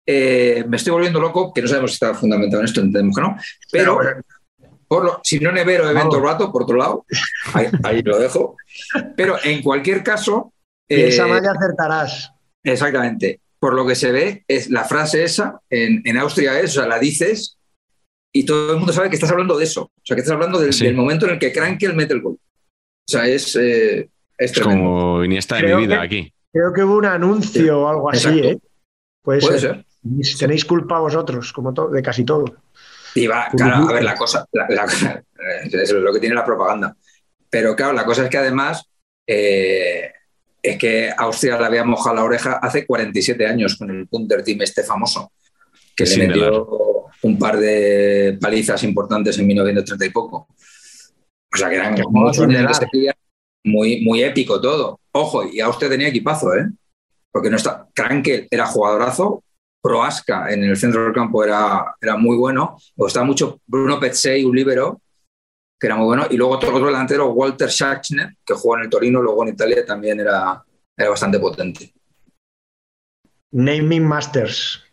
eh, 0.05 0.63
me 0.67 0.77
estoy 0.77 0.93
volviendo 0.93 1.19
loco, 1.19 1.51
que 1.53 1.61
no 1.61 1.67
sabemos 1.67 1.91
si 1.91 1.95
está 1.95 2.13
fundamentado 2.13 2.61
en 2.61 2.65
esto, 2.67 2.81
entendemos 2.81 3.15
que 3.15 3.21
no. 3.21 3.37
Pero, 3.71 3.97
Pero, 3.99 4.21
por 4.87 5.05
lo, 5.05 5.21
si 5.23 5.39
no 5.39 5.51
nevero 5.51 5.89
evento 5.89 6.17
Vamos. 6.19 6.31
rato, 6.31 6.51
por 6.51 6.63
otro 6.63 6.75
lado, 6.77 7.05
ahí, 7.53 7.67
ahí 7.83 8.01
lo 8.01 8.19
dejo. 8.19 8.55
Pero 9.15 9.37
en 9.43 9.61
cualquier 9.63 10.03
caso. 10.03 10.53
eh, 10.89 11.15
mal 11.27 11.43
y 11.43 11.47
acertarás. 11.47 12.31
Exactamente. 12.63 13.39
Por 13.59 13.73
lo 13.75 13.85
que 13.85 13.95
se 13.95 14.11
ve, 14.11 14.43
es 14.47 14.69
la 14.69 14.83
frase 14.83 15.23
esa 15.23 15.59
en, 15.69 16.01
en 16.05 16.17
Austria 16.17 16.59
es, 16.59 16.71
o 16.77 16.81
sea, 16.81 16.87
la 16.87 16.99
dices 16.99 17.57
y 18.33 18.45
todo 18.45 18.71
el 18.73 18.77
mundo 18.77 18.93
sabe 18.93 19.09
que 19.09 19.15
estás 19.15 19.31
hablando 19.31 19.57
de 19.57 19.63
eso. 19.65 19.83
O 19.83 19.91
sea, 20.03 20.15
que 20.15 20.21
estás 20.21 20.33
hablando 20.33 20.59
del, 20.59 20.73
Sí. 20.73 20.85
del 20.85 20.95
momento 20.95 21.25
en 21.25 21.33
el 21.33 21.39
que 21.39 21.51
Krankel 21.51 21.93
mete 21.95 22.13
el 22.13 22.21
gol. 22.21 22.33
O 22.33 23.11
sea, 23.11 23.27
es, 23.27 23.55
eh, 23.55 24.09
es 24.37 24.51
Es 24.51 24.59
como 24.59 25.23
Iniesta 25.23 25.55
de 25.57 25.61
Creo 25.63 25.77
mi 25.77 25.85
vida 25.87 25.99
que- 25.99 26.05
aquí. 26.05 26.33
Creo 26.53 26.73
que 26.73 26.83
hubo 26.83 26.97
un 26.97 27.05
anuncio 27.05 27.81
o 27.81 27.87
algo 27.87 28.09
así, 28.09 28.27
Exacto. 28.27 28.47
¿eh? 28.49 28.57
Puede, 29.23 29.39
Puede 29.41 29.59
ser. 29.59 29.85
ser. 30.03 30.37
Tenéis- 30.39 30.65
culpa 30.65 30.99
vosotros, 30.99 31.53
como 31.53 31.71
de 31.71 32.01
casi 32.01 32.23
todo. 32.25 32.45
Y 33.15 33.27
va, 33.27 33.47
claro, 33.55 33.87
a 33.89 33.93
ver, 33.93 34.03
la 34.03 34.15
cosa, 34.15 34.45
la- 34.51 34.67
la- 34.69 35.23
es 35.71 35.91
lo 35.91 36.11
que 36.13 36.19
tiene 36.19 36.35
la 36.35 36.43
propaganda. 36.45 36.95
Pero 37.49 37.75
claro, 37.75 37.93
la 37.93 38.05
cosa 38.05 38.23
es 38.23 38.29
que 38.29 38.37
además 38.37 38.83
eh, 39.27 40.11
es 40.63 40.77
que 40.77 41.11
Austria 41.17 41.57
le 41.59 41.65
había 41.65 41.83
mojado 41.83 42.15
la 42.17 42.23
oreja 42.23 42.53
hace 42.61 42.85
47 42.85 43.45
años 43.45 43.77
con 43.77 43.89
el 43.89 44.07
Punter 44.07 44.43
Team 44.43 44.61
este 44.61 44.83
famoso, 44.83 45.31
que 45.95 46.03
le 46.05 46.27
metió 46.27 46.67
un 47.23 47.37
par 47.37 47.57
de 47.57 48.37
palizas 48.39 48.83
importantes 48.83 49.37
en 49.37 49.47
1930 49.47 50.05
y 50.05 50.09
poco. 50.09 50.47
O 51.53 51.57
sea, 51.57 51.69
que 51.69 51.75
eran 51.75 51.95
muchos 52.09 52.47
muy, 53.63 54.01
muy 54.01 54.23
épico 54.23 54.59
todo. 54.59 54.99
Ojo, 55.11 55.45
y 55.45 55.59
Austria 55.59 55.89
tenía 55.89 56.07
equipazo, 56.07 56.55
¿eh? 56.55 56.67
Porque 57.31 57.49
no 57.49 57.57
está. 57.57 57.87
Krankel 57.93 58.47
era 58.49 58.65
jugadorazo, 58.65 59.43
Proasca 59.81 60.51
en 60.51 60.63
el 60.63 60.77
centro 60.77 61.03
del 61.03 61.13
campo 61.13 61.43
era, 61.43 61.95
era 61.99 62.17
muy 62.17 62.37
bueno. 62.37 62.77
Me 62.95 63.03
gustaba 63.03 63.25
mucho 63.25 63.59
Bruno 63.65 63.99
Petzey, 63.99 64.43
un 64.43 64.55
líbero, 64.55 65.01
que 65.79 65.87
era 65.87 65.95
muy 65.95 66.05
bueno. 66.05 66.27
Y 66.29 66.37
luego 66.37 66.53
otro, 66.53 66.73
otro 66.73 66.87
delantero, 66.87 67.31
Walter 67.31 67.69
Schachner, 67.69 68.35
que 68.45 68.53
jugó 68.53 68.77
en 68.77 68.83
el 68.83 68.89
Torino, 68.89 69.21
luego 69.21 69.43
en 69.43 69.53
Italia 69.53 69.85
también 69.85 70.19
era, 70.19 70.63
era 70.97 71.09
bastante 71.09 71.39
potente. 71.39 71.93
Naming 73.51 74.03
Masters. 74.03 74.83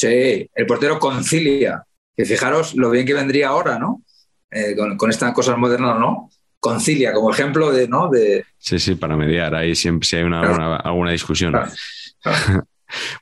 Sí, 0.00 0.48
el 0.54 0.66
portero 0.66 0.98
Concilia, 0.98 1.82
que 2.16 2.24
fijaros 2.24 2.74
lo 2.76 2.90
bien 2.90 3.04
que 3.06 3.14
vendría 3.14 3.48
ahora, 3.48 3.78
¿no? 3.78 4.02
Eh, 4.50 4.76
con, 4.76 4.96
con 4.96 5.10
estas 5.10 5.32
cosas 5.32 5.58
modernas, 5.58 5.98
¿no? 5.98 6.30
Concilia, 6.60 7.12
como 7.12 7.30
ejemplo 7.32 7.70
de, 7.72 7.88
¿no? 7.88 8.08
De, 8.08 8.44
Sí, 8.58 8.78
sí, 8.78 8.94
para 8.94 9.16
mediar. 9.16 9.54
Ahí 9.54 9.74
siempre 9.74 10.06
si 10.08 10.16
hay 10.16 10.22
una, 10.22 10.40
Claro. 10.40 10.54
una- 10.56 10.76
alguna 10.76 11.10
discusión. 11.10 11.52
Claro. 11.52 11.70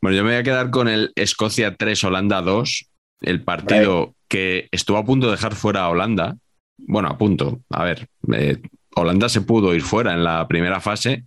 Bueno, 0.01 0.17
yo 0.17 0.23
me 0.23 0.31
voy 0.31 0.39
a 0.39 0.43
quedar 0.45 0.71
con 0.71 0.87
el 0.87 1.11
Escocia 1.17 1.75
3, 1.75 2.05
Holanda 2.05 2.41
2, 2.41 2.87
el 3.23 3.43
partido 3.43 4.15
que 4.29 4.69
estuvo 4.71 4.97
a 4.97 5.05
punto 5.05 5.27
de 5.27 5.33
dejar 5.33 5.57
fuera 5.57 5.81
a 5.83 5.89
Holanda. 5.89 6.37
Bueno, 6.79 7.09
a 7.09 7.19
punto. 7.19 7.61
A 7.71 7.83
ver, 7.83 8.07
eh, 8.33 8.59
Holanda 8.95 9.29
se 9.29 9.41
pudo 9.41 9.75
ir 9.75 9.83
fuera 9.83 10.13
en 10.15 10.23
la 10.23 10.47
primera 10.47 10.81
fase, 10.81 11.25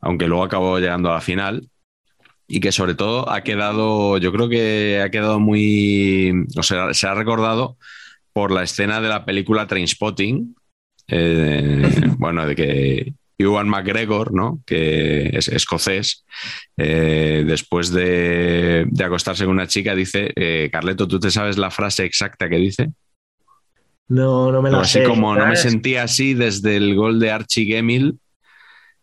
aunque 0.00 0.26
luego 0.26 0.44
acabó 0.44 0.78
llegando 0.78 1.10
a 1.10 1.14
la 1.16 1.20
final. 1.20 1.68
Y 2.54 2.60
que 2.60 2.70
sobre 2.70 2.94
todo 2.94 3.28
ha 3.28 3.40
quedado, 3.40 4.16
yo 4.18 4.30
creo 4.30 4.48
que 4.48 5.02
ha 5.04 5.10
quedado 5.10 5.40
muy, 5.40 6.46
o 6.56 6.62
sea, 6.62 6.94
se 6.94 7.08
ha 7.08 7.12
recordado 7.12 7.78
por 8.32 8.52
la 8.52 8.62
escena 8.62 9.00
de 9.00 9.08
la 9.08 9.24
película 9.24 9.66
Trainspotting, 9.66 10.54
eh, 11.08 11.82
bueno, 12.16 12.46
de 12.46 12.54
que 12.54 13.14
Ewan 13.38 13.68
McGregor, 13.68 14.32
¿no? 14.32 14.60
que 14.64 15.30
es 15.36 15.48
escocés, 15.48 16.24
eh, 16.76 17.42
después 17.44 17.90
de, 17.90 18.86
de 18.88 19.04
acostarse 19.04 19.46
con 19.46 19.54
una 19.54 19.66
chica, 19.66 19.96
dice, 19.96 20.30
eh, 20.36 20.70
Carleto, 20.70 21.08
¿tú 21.08 21.18
te 21.18 21.32
sabes 21.32 21.58
la 21.58 21.72
frase 21.72 22.04
exacta 22.04 22.48
que 22.48 22.58
dice? 22.58 22.92
No, 24.06 24.52
no 24.52 24.62
me 24.62 24.70
la 24.70 24.82
así 24.82 25.00
sé. 25.00 25.04
como 25.06 25.34
no 25.34 25.44
me 25.48 25.56
sentía 25.56 26.04
así 26.04 26.34
desde 26.34 26.76
el 26.76 26.94
gol 26.94 27.18
de 27.18 27.32
Archie 27.32 27.64
Gemmill 27.64 28.20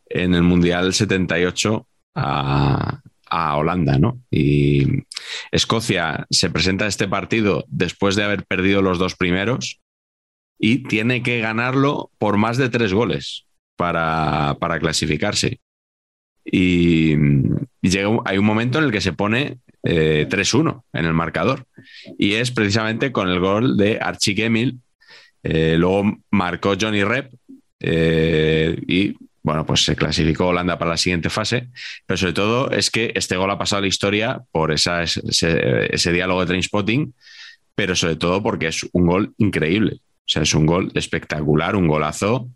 en 0.08 0.36
el 0.36 0.44
Mundial 0.44 0.94
78 0.94 1.86
a, 2.16 3.02
a 3.32 3.56
Holanda, 3.56 3.98
¿no? 3.98 4.22
Y 4.30 5.06
Escocia 5.52 6.28
se 6.30 6.50
presenta 6.50 6.86
a 6.86 6.90
este 6.90 7.08
partido 7.08 7.66
después 7.70 8.16
de 8.16 8.24
haber 8.24 8.46
perdido 8.46 8.82
los 8.82 9.00
dos 9.00 9.16
primeros 9.16 9.80
y 10.60 10.84
tiene 10.84 11.24
que 11.24 11.40
ganarlo 11.40 12.12
por 12.20 12.38
más 12.38 12.58
de 12.58 12.70
tres 12.70 12.94
goles 12.94 13.46
para, 13.78 14.58
para 14.60 14.80
clasificarse. 14.80 15.60
Y, 16.44 17.16
llega 17.82 18.10
hay 18.26 18.38
un 18.38 18.46
momento 18.46 18.78
en 18.78 18.86
el 18.86 18.92
que 18.92 19.02
se 19.02 19.14
pone 19.14 19.60
eh, 19.84 20.28
3-1 20.30 20.84
en 20.94 21.06
el 21.06 21.14
marcador. 21.14 21.66
Y 22.20 22.34
es 22.34 22.52
precisamente 22.52 23.12
con 23.12 23.30
el 23.30 23.40
gol 23.40 23.78
de 23.78 23.98
Archie 24.00 24.36
Gemmill. 24.36 24.80
Eh, 25.44 25.78
luego 25.78 26.20
marcó 26.30 26.76
Johnny 26.80 27.04
Rep 27.04 27.34
eh, 27.80 28.78
y 28.88 29.16
bueno, 29.44 29.66
pues 29.66 29.84
se 29.86 29.96
clasificó 29.96 30.48
Holanda 30.48 30.78
para 30.78 30.92
la 30.92 30.98
siguiente 30.98 31.30
fase. 31.30 31.70
Pero 32.06 32.18
sobre 32.18 32.34
todo 32.34 32.72
es 32.72 32.92
que 32.92 33.12
este 33.16 33.38
gol 33.38 33.50
ha 33.52 33.58
pasado 33.58 33.80
a 33.80 33.82
la 33.82 33.88
historia 33.88 34.42
por 34.52 34.72
ese 34.72 36.12
diálogo 36.12 36.42
de 36.42 36.48
Trainspotting, 36.48 37.14
pero 37.76 37.96
sobre 37.96 38.16
todo 38.16 38.44
porque 38.44 38.68
es 38.68 38.86
un 38.92 39.08
gol 39.08 39.34
increíble. 39.38 40.00
O 40.04 40.30
sea, 40.32 40.44
es 40.44 40.54
un 40.54 40.66
gol 40.66 40.92
espectacular, 40.94 41.76
un 41.76 41.88
golazo. 41.88 42.50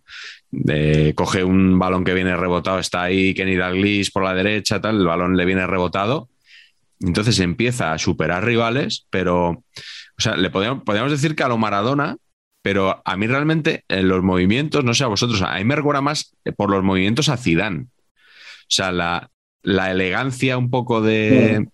Eh, 0.68 1.14
coge 1.16 1.44
un 1.44 1.78
balón 1.80 2.06
que 2.06 2.14
viene 2.14 2.38
rebotado, 2.38 2.80
está 2.80 3.04
ahí 3.04 3.34
Kenny 3.34 3.56
Dalglish 3.56 4.12
por 4.12 4.24
la 4.24 4.34
derecha, 4.34 4.80
tal, 4.80 4.98
el 4.98 5.06
balón 5.06 5.36
le 5.36 5.46
viene 5.46 5.68
rebotado. 5.68 6.30
Entonces 7.02 7.40
empieza 7.40 7.92
a 7.92 7.98
superar 7.98 8.46
rivales, 8.46 9.08
pero, 9.10 9.50
o 9.50 9.64
sea, 10.18 10.38
le 10.38 10.50
podríamos, 10.50 10.84
podríamos 10.84 11.12
decir 11.12 11.36
que 11.36 11.44
a 11.44 11.50
lo 11.50 11.58
Maradona, 11.58 12.18
pero 12.66 13.00
a 13.06 13.16
mí 13.16 13.28
realmente 13.28 13.84
en 13.90 14.08
los 14.08 14.24
movimientos, 14.24 14.84
no 14.84 14.96
sé 14.96 15.04
a 15.04 15.08
vosotros, 15.08 15.40
a 15.44 15.54
mí 15.60 15.66
me 15.66 15.76
recuerda 15.76 16.02
más 16.02 16.36
por 16.58 16.72
los 16.72 16.84
movimientos 16.84 17.30
a 17.30 17.38
Zidane. 17.38 17.82
O 17.82 18.70
sea, 18.70 18.92
la, 18.92 19.30
la 19.62 19.92
elegancia 19.92 20.58
un 20.58 20.72
poco 20.72 21.00
de, 21.00 21.68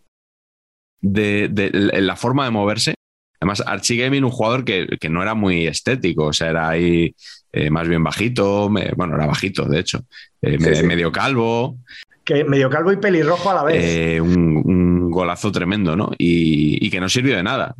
de, 0.99 1.47
de 1.47 2.01
la 2.01 2.17
forma 2.17 2.43
de 2.43 2.51
moverse. 2.51 2.95
Además, 3.39 3.63
Archie 3.65 3.95
Gaming, 3.95 4.25
un 4.25 4.31
jugador 4.31 4.65
que, 4.65 4.85
que, 4.99 5.07
no 5.07 5.21
era 5.21 5.33
muy 5.33 5.65
estético, 5.65 6.25
o 6.25 6.33
sea, 6.33 6.49
era 6.49 6.67
ahí 6.67 7.15
eh, 7.53 7.69
más 7.69 7.87
bien 7.87 8.03
bajito, 8.03 8.69
me, 8.69 8.91
bueno, 8.97 9.15
era 9.15 9.27
bajito, 9.27 9.63
de 9.63 9.79
hecho, 9.79 10.01
eh, 10.41 10.57
sí, 10.59 10.75
sí. 10.75 10.83
medio 10.83 11.09
calvo. 11.09 11.77
Que 12.25 12.43
medio 12.43 12.69
calvo 12.69 12.91
y 12.91 12.97
pelirrojo 12.97 13.49
a 13.49 13.53
la 13.53 13.63
vez. 13.63 13.81
Eh, 13.81 14.19
un, 14.19 14.61
un, 14.65 15.09
golazo 15.09 15.53
tremendo, 15.53 15.95
¿no? 15.95 16.11
Y, 16.17 16.85
y, 16.85 16.89
que 16.89 16.99
no 16.99 17.07
sirvió 17.07 17.37
de 17.37 17.43
nada, 17.43 17.75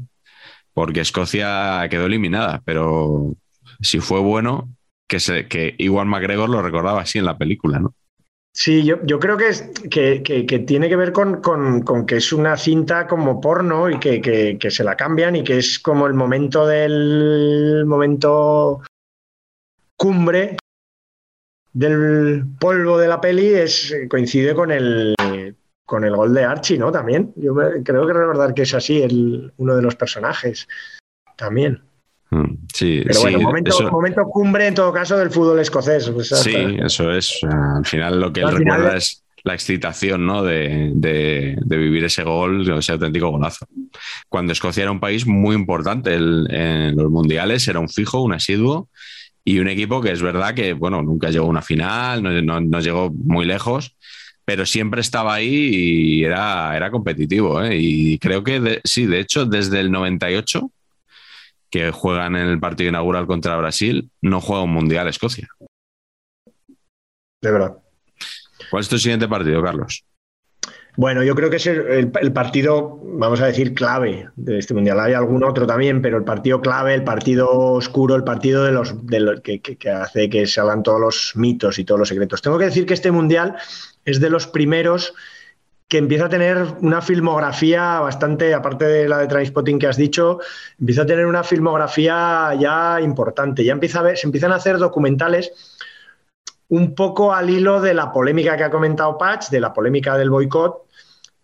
porque 0.73 1.01
Escocia 1.01 1.85
quedó 1.89 2.05
eliminada, 2.05 2.61
pero 2.65 3.35
si 3.81 3.99
fue 3.99 4.19
bueno, 4.19 4.69
que, 5.07 5.19
se, 5.19 5.47
que 5.47 5.75
McGregor 5.79 6.49
lo 6.49 6.61
recordaba 6.61 7.01
así 7.01 7.19
en 7.19 7.25
la 7.25 7.37
película, 7.37 7.79
¿no? 7.79 7.93
Sí, 8.53 8.83
yo, 8.83 9.19
creo 9.19 9.37
que, 9.37 9.47
es, 9.47 9.71
que, 9.89 10.21
que, 10.23 10.45
que, 10.45 10.59
tiene 10.59 10.89
que 10.89 10.97
ver 10.97 11.13
con, 11.13 11.41
que 12.05 12.17
es 12.17 12.33
una 12.33 12.57
cinta 12.57 13.07
como 13.07 13.39
porno 13.39 13.89
y 13.89 13.97
que, 13.97 14.57
se 14.69 14.83
la 14.83 14.97
cambian 14.97 15.37
y 15.37 15.43
que 15.43 15.57
es 15.57 15.79
como 15.79 16.05
el 16.05 16.13
momento 16.13 16.67
del 16.67 17.85
momento 17.85 18.81
cumbre 19.95 20.57
del 21.71 22.43
polvo 22.59 22.97
de 22.97 23.07
la 23.07 23.21
peli 23.21 23.47
es, 23.47 23.95
coincide 24.09 24.53
con 24.53 24.69
el, 24.71 25.15
con 25.85 26.03
el 26.05 26.15
gol 26.15 26.33
de 26.33 26.43
Archie, 26.43 26.77
¿no? 26.77 26.91
También. 26.91 27.33
Yo 27.35 27.53
creo 27.83 28.07
que 28.07 28.13
recordar 28.13 28.53
que 28.53 28.63
es 28.63 28.73
así 28.73 29.01
el, 29.01 29.53
uno 29.57 29.75
de 29.75 29.81
los 29.81 29.95
personajes 29.95 30.67
también. 31.35 31.81
Sí, 32.73 33.01
Pero 33.03 33.13
sí, 33.13 33.21
bueno, 33.23 33.41
momento, 33.41 33.69
eso, 33.71 33.91
momento, 33.91 34.23
cumbre 34.23 34.67
en 34.67 34.73
todo 34.73 34.93
caso 34.93 35.17
del 35.17 35.31
fútbol 35.31 35.59
escocés. 35.59 36.09
Pues 36.09 36.29
sí, 36.29 36.55
eso 36.81 37.11
es. 37.11 37.41
Al 37.43 37.85
final 37.85 38.21
lo 38.21 38.31
que 38.31 38.39
él 38.39 38.51
recuerda 38.51 38.95
es 38.95 39.25
la 39.43 39.53
excitación 39.53 40.25
¿no? 40.25 40.43
de, 40.43 40.91
de, 40.95 41.57
de, 41.59 41.77
vivir 41.77 42.05
ese 42.05 42.23
gol, 42.23 42.69
ese 42.77 42.93
auténtico 42.93 43.29
golazo. 43.29 43.65
Cuando 44.29 44.53
Escocia 44.53 44.83
era 44.83 44.91
un 44.91 44.99
país 44.99 45.25
muy 45.25 45.55
importante 45.55 46.13
el, 46.13 46.47
en 46.51 46.95
los 46.95 47.09
mundiales, 47.09 47.67
era 47.67 47.79
un 47.79 47.89
fijo, 47.89 48.21
un 48.21 48.33
asiduo 48.33 48.87
y 49.43 49.59
un 49.59 49.67
equipo 49.67 50.01
que 50.01 50.11
es 50.11 50.21
verdad 50.21 50.53
que 50.53 50.73
bueno, 50.73 51.01
nunca 51.01 51.29
llegó 51.31 51.47
a 51.47 51.49
una 51.49 51.61
final, 51.61 52.21
no, 52.21 52.41
no, 52.41 52.61
no 52.61 52.79
llegó 52.79 53.11
muy 53.11 53.45
lejos, 53.45 53.97
pero 54.51 54.65
siempre 54.65 54.99
estaba 54.99 55.33
ahí 55.35 55.69
y 55.71 56.23
era, 56.25 56.75
era 56.75 56.91
competitivo. 56.91 57.63
¿eh? 57.63 57.77
Y 57.79 58.19
creo 58.19 58.43
que 58.43 58.59
de, 58.59 58.81
sí, 58.83 59.05
de 59.05 59.21
hecho, 59.21 59.45
desde 59.45 59.79
el 59.79 59.89
98 59.89 60.69
que 61.69 61.91
juegan 61.91 62.35
en 62.35 62.47
el 62.47 62.59
partido 62.59 62.89
inaugural 62.89 63.27
contra 63.27 63.55
Brasil, 63.55 64.11
no 64.19 64.41
juega 64.41 64.63
un 64.63 64.73
mundial 64.73 65.07
Escocia. 65.07 65.47
De 67.41 67.49
verdad. 67.49 67.77
¿Cuál 68.69 68.81
es 68.81 68.89
tu 68.89 68.99
siguiente 68.99 69.25
partido, 69.29 69.63
Carlos? 69.63 70.03
Bueno, 70.97 71.23
yo 71.23 71.35
creo 71.35 71.49
que 71.49 71.55
es 71.55 71.67
el, 71.67 72.11
partido, 72.33 72.99
vamos 73.01 73.39
a 73.41 73.45
decir, 73.45 73.73
clave 73.73 74.27
de 74.35 74.59
este 74.59 74.73
mundial. 74.73 74.99
Hay 74.99 75.13
algún 75.13 75.43
otro 75.43 75.65
también, 75.65 76.01
pero 76.01 76.17
el 76.17 76.23
partido 76.23 76.59
clave, 76.59 76.93
el 76.93 77.03
partido 77.03 77.49
oscuro, 77.49 78.15
el 78.15 78.23
partido 78.23 78.65
de 78.65 78.73
los, 78.73 79.05
de 79.05 79.19
los 79.21 79.41
que, 79.41 79.61
que, 79.61 79.77
que, 79.77 79.89
hace 79.89 80.29
que 80.29 80.45
todos 80.83 80.99
los 80.99 81.31
mitos 81.35 81.79
y 81.79 81.85
todos 81.85 81.99
los 81.99 82.09
secretos. 82.09 82.41
Tengo 82.41 82.57
que 82.57 82.65
decir 82.65 82.85
que 82.85 82.93
este 82.93 83.11
mundial 83.11 83.55
es 84.03 84.19
de 84.19 84.29
los 84.29 84.47
primeros 84.47 85.13
que 85.87 85.97
empieza 85.97 86.25
a 86.25 86.29
tener 86.29 86.57
una 86.79 87.01
filmografía 87.01 87.99
bastante, 87.99 88.53
aparte 88.53 88.85
de 88.85 89.09
la 89.09 89.17
de 89.17 89.27
Transpotting 89.27 89.77
que 89.77 89.87
has 89.87 89.97
dicho, 89.97 90.39
empieza 90.79 91.01
a 91.01 91.05
tener 91.05 91.25
una 91.25 91.43
filmografía 91.43 92.55
ya 92.57 93.01
importante. 93.01 93.65
Ya 93.65 93.73
empieza 93.73 93.99
a 93.99 94.03
ver, 94.03 94.17
se 94.17 94.25
empiezan 94.25 94.53
a 94.53 94.55
hacer 94.55 94.77
documentales 94.77 95.51
un 96.71 96.95
poco 96.95 97.33
al 97.33 97.49
hilo 97.49 97.81
de 97.81 97.93
la 97.93 98.13
polémica 98.13 98.55
que 98.55 98.63
ha 98.63 98.71
comentado 98.71 99.17
Patch, 99.17 99.49
de 99.49 99.59
la 99.59 99.73
polémica 99.73 100.17
del 100.17 100.29
boicot, 100.29 100.85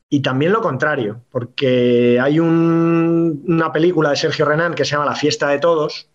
y 0.09 0.21
también 0.21 0.53
lo 0.53 0.61
contrario, 0.61 1.21
porque 1.29 2.17
hay 2.21 2.39
un, 2.39 3.43
una 3.45 3.73
película 3.73 4.11
de 4.11 4.15
Sergio 4.15 4.45
Renan 4.45 4.73
que 4.73 4.85
se 4.85 4.91
llama 4.91 5.05
La 5.05 5.15
fiesta 5.15 5.49
de 5.49 5.59
todos, 5.59 6.09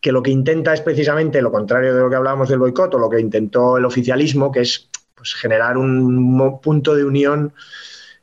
que 0.00 0.12
lo 0.12 0.22
que 0.22 0.30
intenta 0.30 0.72
es 0.72 0.80
precisamente 0.80 1.42
lo 1.42 1.50
contrario 1.50 1.92
de 1.92 2.02
lo 2.02 2.08
que 2.08 2.14
hablábamos 2.14 2.48
del 2.48 2.60
boicot 2.60 2.94
o 2.94 2.98
lo 2.98 3.10
que 3.10 3.18
intentó 3.18 3.78
el 3.78 3.84
oficialismo, 3.84 4.52
que 4.52 4.60
es 4.60 4.88
pues, 5.16 5.34
generar 5.34 5.76
un 5.76 6.60
punto 6.62 6.94
de 6.94 7.04
unión 7.04 7.52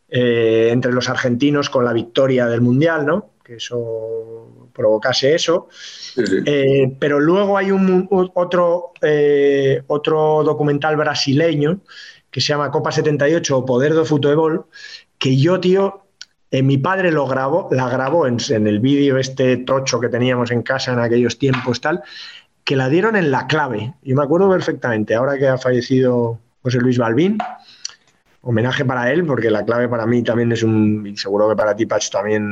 eh, 0.08 0.70
entre 0.72 0.94
los 0.94 1.10
argentinos 1.10 1.70
con 1.70 1.84
la 1.84 1.92
victoria 1.92 2.46
del 2.46 2.62
Mundial, 2.62 3.06
¿no? 3.06 3.32
Que 3.50 3.56
eso 3.56 4.70
provocase 4.72 5.34
eso. 5.34 5.70
Sí, 5.72 6.24
sí. 6.24 6.36
Eh, 6.46 6.96
pero 7.00 7.20
luego 7.20 7.58
hay 7.58 7.72
un, 7.72 8.08
otro, 8.36 8.94
eh, 9.02 9.82
otro 9.88 10.44
documental 10.44 10.96
brasileño 10.96 11.82
que 12.30 12.42
se 12.42 12.50
llama 12.50 12.70
Copa 12.70 12.92
78 12.92 13.58
o 13.58 13.66
Poder 13.66 13.96
do 13.96 14.06
Futebol, 14.06 14.68
que 15.18 15.36
yo, 15.36 15.60
tío, 15.60 16.06
eh, 16.52 16.62
mi 16.62 16.78
padre 16.78 17.12
lo 17.12 17.26
grabó, 17.26 17.70
la 17.72 17.90
grabó 17.90 18.28
en, 18.28 18.38
en 18.50 18.68
el 18.68 18.80
vídeo 18.80 19.18
este 19.18 19.58
tocho 19.58 20.00
que 20.00 20.10
teníamos 20.10 20.52
en 20.52 20.62
casa 20.62 20.94
en 20.94 21.00
aquellos 21.00 21.40
tiempos, 21.40 21.82
tal, 21.82 22.04
que 22.64 22.76
la 22.76 22.88
dieron 22.88 23.16
en 23.16 23.32
la 23.32 23.48
clave. 23.48 23.96
Yo 24.04 24.16
me 24.16 24.22
acuerdo 24.22 24.48
perfectamente, 24.48 25.16
ahora 25.16 25.40
que 25.40 25.48
ha 25.48 25.58
fallecido 25.58 26.38
José 26.62 26.78
Luis 26.78 27.00
Balbín, 27.00 27.40
homenaje 28.42 28.86
para 28.86 29.12
él, 29.12 29.26
porque 29.26 29.50
la 29.50 29.66
clave 29.66 29.88
para 29.88 30.06
mí 30.06 30.24
también 30.24 30.52
es 30.52 30.64
un, 30.64 31.06
y 31.06 31.18
seguro 31.18 31.50
que 31.50 31.56
para 31.56 31.76
ti, 31.76 31.86
Pach, 31.86 32.10
también 32.10 32.44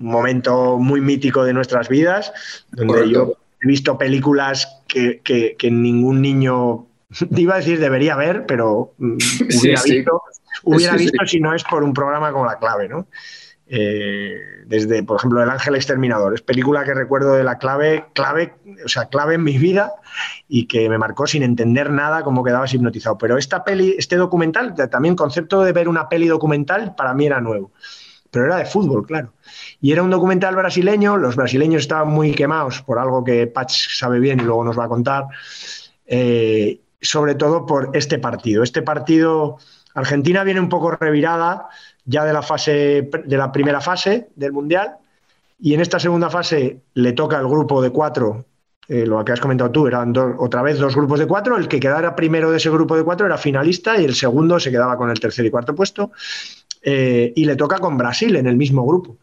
un 0.00 0.10
momento 0.10 0.78
muy 0.78 1.00
mítico 1.00 1.44
de 1.44 1.52
nuestras 1.52 1.88
vidas, 1.88 2.32
donde 2.70 2.94
Correcto. 2.94 3.10
yo 3.12 3.36
he 3.62 3.66
visto 3.66 3.98
películas 3.98 4.82
que, 4.88 5.20
que, 5.22 5.56
que, 5.58 5.70
ningún 5.70 6.22
niño, 6.22 6.86
iba 7.36 7.54
a 7.54 7.58
decir 7.58 7.78
debería 7.78 8.16
ver, 8.16 8.46
pero 8.46 8.94
sí, 9.18 9.44
hubiera 9.60 9.80
sí. 9.80 9.96
visto, 9.96 10.22
hubiera 10.64 10.92
sí, 10.98 11.04
visto 11.04 11.26
si 11.26 11.40
no 11.40 11.54
es 11.54 11.64
por 11.64 11.82
un 11.82 11.92
programa 11.92 12.32
como 12.32 12.46
La 12.46 12.58
Clave, 12.58 12.88
¿no? 12.88 13.06
Eh, 13.68 14.38
desde, 14.66 15.02
por 15.02 15.18
ejemplo, 15.18 15.42
El 15.42 15.50
Ángel 15.50 15.74
Exterminador. 15.74 16.34
Es 16.34 16.42
película 16.42 16.84
que 16.84 16.94
recuerdo 16.94 17.34
de 17.34 17.44
la 17.44 17.58
clave, 17.58 18.06
clave, 18.14 18.54
o 18.84 18.88
sea, 18.88 19.06
clave 19.06 19.34
en 19.34 19.44
mi 19.44 19.58
vida 19.58 19.92
y 20.48 20.66
que 20.66 20.88
me 20.88 20.98
marcó 20.98 21.26
sin 21.26 21.42
entender 21.42 21.90
nada 21.90 22.22
cómo 22.22 22.44
quedabas 22.44 22.72
hipnotizado. 22.74 23.18
Pero 23.18 23.38
esta 23.38 23.64
peli, 23.64 23.94
este 23.98 24.16
documental, 24.16 24.74
también 24.90 25.16
concepto 25.16 25.62
de 25.62 25.72
ver 25.72 25.88
una 25.88 26.08
peli 26.08 26.28
documental, 26.28 26.94
para 26.94 27.14
mí 27.14 27.26
era 27.26 27.40
nuevo. 27.40 27.72
Pero 28.30 28.46
era 28.46 28.56
de 28.56 28.66
fútbol, 28.66 29.06
claro. 29.06 29.32
Y 29.80 29.92
era 29.92 30.02
un 30.02 30.10
documental 30.10 30.54
brasileño, 30.54 31.16
los 31.16 31.36
brasileños 31.36 31.82
estaban 31.82 32.08
muy 32.08 32.32
quemados 32.32 32.82
por 32.82 32.98
algo 32.98 33.24
que 33.24 33.46
Patch 33.46 33.96
sabe 33.96 34.20
bien 34.20 34.40
y 34.40 34.44
luego 34.44 34.64
nos 34.64 34.78
va 34.78 34.84
a 34.84 34.88
contar, 34.88 35.26
eh, 36.06 36.80
sobre 37.00 37.34
todo 37.34 37.66
por 37.66 37.90
este 37.94 38.18
partido. 38.18 38.62
Este 38.62 38.82
partido, 38.82 39.58
Argentina 39.94 40.44
viene 40.44 40.60
un 40.60 40.68
poco 40.68 40.90
revirada, 40.90 41.68
ya 42.06 42.24
de 42.24 42.32
la 42.32 42.42
fase 42.42 43.10
de 43.24 43.36
la 43.36 43.52
primera 43.52 43.80
fase 43.80 44.28
del 44.34 44.52
mundial 44.52 44.96
y 45.60 45.74
en 45.74 45.80
esta 45.80 45.98
segunda 45.98 46.30
fase 46.30 46.80
le 46.94 47.12
toca 47.12 47.38
el 47.38 47.46
grupo 47.46 47.82
de 47.82 47.90
cuatro 47.90 48.46
eh, 48.88 49.04
lo 49.04 49.24
que 49.24 49.32
has 49.32 49.40
comentado 49.40 49.70
tú 49.70 49.86
eran 49.86 50.14
otra 50.38 50.62
vez 50.62 50.78
dos 50.78 50.96
grupos 50.96 51.18
de 51.18 51.26
cuatro 51.26 51.56
el 51.56 51.68
que 51.68 51.80
quedara 51.80 52.16
primero 52.16 52.50
de 52.50 52.56
ese 52.56 52.70
grupo 52.70 52.96
de 52.96 53.04
cuatro 53.04 53.26
era 53.26 53.36
finalista 53.36 54.00
y 54.00 54.04
el 54.04 54.14
segundo 54.14 54.58
se 54.58 54.70
quedaba 54.70 54.96
con 54.96 55.10
el 55.10 55.20
tercer 55.20 55.44
y 55.44 55.50
cuarto 55.50 55.74
puesto 55.74 56.12
eh, 56.82 57.32
y 57.34 57.44
le 57.44 57.56
toca 57.56 57.78
con 57.78 57.98
Brasil 57.98 58.36
en 58.36 58.46
el 58.46 58.56
mismo 58.56 58.86
grupo 58.86 59.18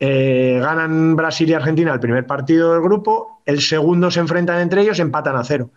eh, 0.00 0.58
ganan 0.60 1.16
Brasil 1.16 1.48
y 1.48 1.54
Argentina 1.54 1.92
el 1.92 2.00
primer 2.00 2.26
partido 2.26 2.72
del 2.72 2.82
grupo, 2.82 3.40
el 3.46 3.60
segundo 3.60 4.10
se 4.10 4.20
enfrentan 4.20 4.60
entre 4.60 4.82
ellos, 4.82 4.98
empatan 4.98 5.36
a 5.36 5.44
cero. 5.44 5.70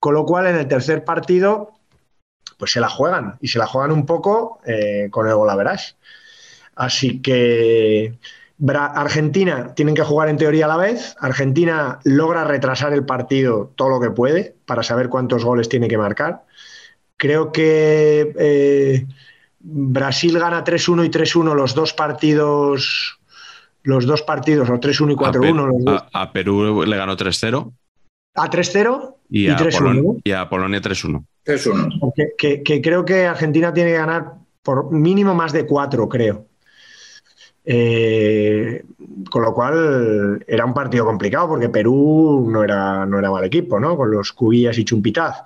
Con 0.00 0.14
lo 0.14 0.26
cual, 0.26 0.46
en 0.46 0.56
el 0.56 0.68
tercer 0.68 1.04
partido, 1.04 1.72
pues 2.56 2.72
se 2.72 2.80
la 2.80 2.88
juegan 2.88 3.36
y 3.40 3.48
se 3.48 3.58
la 3.58 3.66
juegan 3.66 3.92
un 3.92 4.06
poco 4.06 4.60
eh, 4.66 5.08
con 5.10 5.26
el 5.26 5.34
golaveras. 5.34 5.96
Así 6.74 7.20
que 7.20 8.14
Argentina 8.72 9.74
tienen 9.74 9.94
que 9.94 10.02
jugar 10.02 10.28
en 10.28 10.36
teoría 10.36 10.66
a 10.66 10.68
la 10.68 10.76
vez. 10.76 11.16
Argentina 11.20 11.98
logra 12.04 12.44
retrasar 12.44 12.92
el 12.92 13.04
partido 13.04 13.72
todo 13.76 13.88
lo 13.88 14.00
que 14.00 14.10
puede 14.10 14.56
para 14.66 14.82
saber 14.82 15.08
cuántos 15.08 15.44
goles 15.44 15.68
tiene 15.68 15.88
que 15.88 15.98
marcar. 15.98 16.44
Creo 17.16 17.52
que 17.52 18.34
eh, 18.38 19.06
Brasil 19.60 20.38
gana 20.38 20.64
3-1 20.64 21.06
y 21.06 21.10
3-1 21.10 21.54
los 21.54 21.74
dos 21.74 21.92
partidos, 21.92 23.18
los 23.82 24.06
dos 24.06 24.22
partidos, 24.22 24.68
o 24.68 24.74
3-1 24.74 25.12
y 25.12 25.16
4-1. 25.16 26.08
A, 26.12 26.22
a, 26.22 26.32
Perú 26.32 26.84
le 26.84 26.96
ganó 26.96 27.16
3-0. 27.16 27.72
A 28.34 28.50
3-0 28.50 29.14
y, 29.30 29.46
y, 29.46 29.50
a 29.50 29.56
Polonia, 29.56 30.20
y 30.24 30.32
a 30.32 30.48
Polonia 30.48 30.80
3-1. 30.80 31.24
3-1. 31.46 32.12
Que, 32.14 32.34
que, 32.36 32.62
que, 32.62 32.82
creo 32.82 33.04
que 33.04 33.26
Argentina 33.26 33.72
tiene 33.72 33.90
que 33.90 33.96
ganar 33.96 34.34
por 34.62 34.90
mínimo 34.92 35.34
más 35.34 35.52
de 35.52 35.66
4, 35.66 36.08
creo. 36.08 36.46
Eh, 37.66 38.84
con 39.30 39.42
lo 39.42 39.54
cual 39.54 40.44
era 40.46 40.66
un 40.66 40.74
partido 40.74 41.06
complicado 41.06 41.48
porque 41.48 41.70
Perú 41.70 42.46
no 42.50 42.62
era, 42.62 43.06
no 43.06 43.18
era 43.18 43.30
mal 43.30 43.44
equipo, 43.44 43.80
¿no? 43.80 43.96
Con 43.96 44.10
los 44.10 44.32
Cubillas 44.32 44.76
y 44.78 44.84
Chumpitaz. 44.84 45.44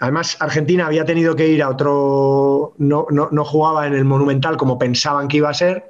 Además, 0.00 0.36
Argentina 0.38 0.86
había 0.86 1.04
tenido 1.04 1.34
que 1.34 1.48
ir 1.48 1.62
a 1.62 1.70
otro, 1.70 2.74
no, 2.78 3.06
no, 3.10 3.28
no, 3.32 3.44
jugaba 3.44 3.88
en 3.88 3.94
el 3.94 4.04
Monumental 4.04 4.56
como 4.56 4.78
pensaban 4.78 5.26
que 5.26 5.38
iba 5.38 5.50
a 5.50 5.54
ser, 5.54 5.88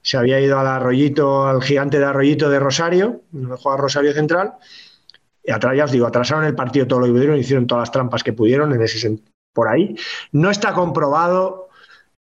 se 0.00 0.16
había 0.16 0.40
ido 0.40 0.58
al 0.58 0.66
Arroyito, 0.66 1.46
al 1.46 1.62
gigante 1.62 1.98
de 1.98 2.06
Arroyito 2.06 2.48
de 2.48 2.58
Rosario, 2.58 3.20
no 3.32 3.58
juega 3.58 3.76
Rosario 3.76 4.14
Central, 4.14 4.54
atrás, 5.48 5.76
ya 5.76 5.84
os 5.84 5.92
digo, 5.92 6.06
atrasaron 6.06 6.44
el 6.44 6.54
partido 6.54 6.86
todo 6.86 7.00
lo 7.00 7.06
que 7.06 7.12
pudieron, 7.12 7.38
hicieron 7.38 7.66
todas 7.66 7.82
las 7.82 7.92
trampas 7.92 8.22
que 8.22 8.32
pudieron 8.32 8.72
en 8.72 8.82
ese 8.82 9.18
por 9.52 9.68
ahí. 9.68 9.96
No 10.32 10.50
está 10.50 10.74
comprobado 10.74 11.68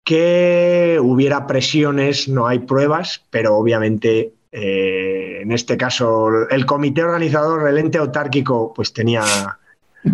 que 0.04 1.00
hubiera 1.02 1.48
presiones, 1.48 2.28
no 2.28 2.48
hay 2.48 2.60
pruebas, 2.60 3.24
pero 3.30 3.56
obviamente 3.56 4.34
eh, 4.52 5.40
en 5.42 5.52
este 5.52 5.78
caso 5.78 6.48
el 6.50 6.66
comité 6.66 7.04
organizador, 7.04 7.68
el 7.68 7.78
ente 7.78 7.98
autárquico, 7.98 8.74
pues 8.74 8.94
tenía 8.94 9.24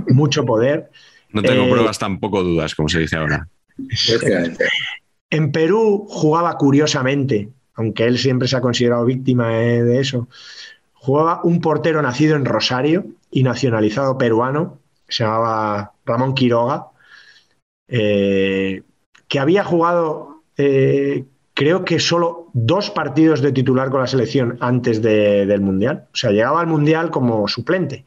mucho 0.07 0.45
poder. 0.45 0.91
No 1.31 1.41
tengo 1.41 1.63
eh, 1.63 1.69
pruebas, 1.69 1.99
tampoco 1.99 2.43
dudas, 2.43 2.75
como 2.75 2.89
se 2.89 2.99
dice 2.99 3.17
ahora. 3.17 3.47
En 5.29 5.51
Perú 5.51 6.05
jugaba 6.09 6.57
curiosamente, 6.57 7.49
aunque 7.75 8.05
él 8.05 8.17
siempre 8.17 8.47
se 8.47 8.57
ha 8.57 8.61
considerado 8.61 9.05
víctima 9.05 9.61
eh, 9.61 9.83
de 9.83 9.99
eso, 9.99 10.27
jugaba 10.99 11.41
un 11.43 11.61
portero 11.61 12.01
nacido 12.01 12.35
en 12.35 12.45
Rosario 12.45 13.05
y 13.31 13.43
nacionalizado 13.43 14.17
peruano, 14.17 14.77
se 15.07 15.23
llamaba 15.23 15.93
Ramón 16.05 16.35
Quiroga, 16.35 16.87
eh, 17.87 18.83
que 19.27 19.39
había 19.39 19.63
jugado, 19.63 20.43
eh, 20.57 21.25
creo 21.53 21.85
que 21.85 21.99
solo 21.99 22.47
dos 22.53 22.89
partidos 22.89 23.41
de 23.41 23.51
titular 23.51 23.89
con 23.89 24.01
la 24.01 24.07
selección 24.07 24.57
antes 24.59 25.01
de, 25.01 25.45
del 25.45 25.61
Mundial. 25.61 26.07
O 26.13 26.17
sea, 26.17 26.31
llegaba 26.31 26.59
al 26.61 26.67
Mundial 26.67 27.11
como 27.11 27.47
suplente. 27.47 28.05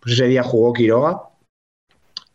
Pues 0.00 0.14
ese 0.14 0.26
día 0.26 0.42
jugó 0.42 0.72
Quiroga 0.72 1.22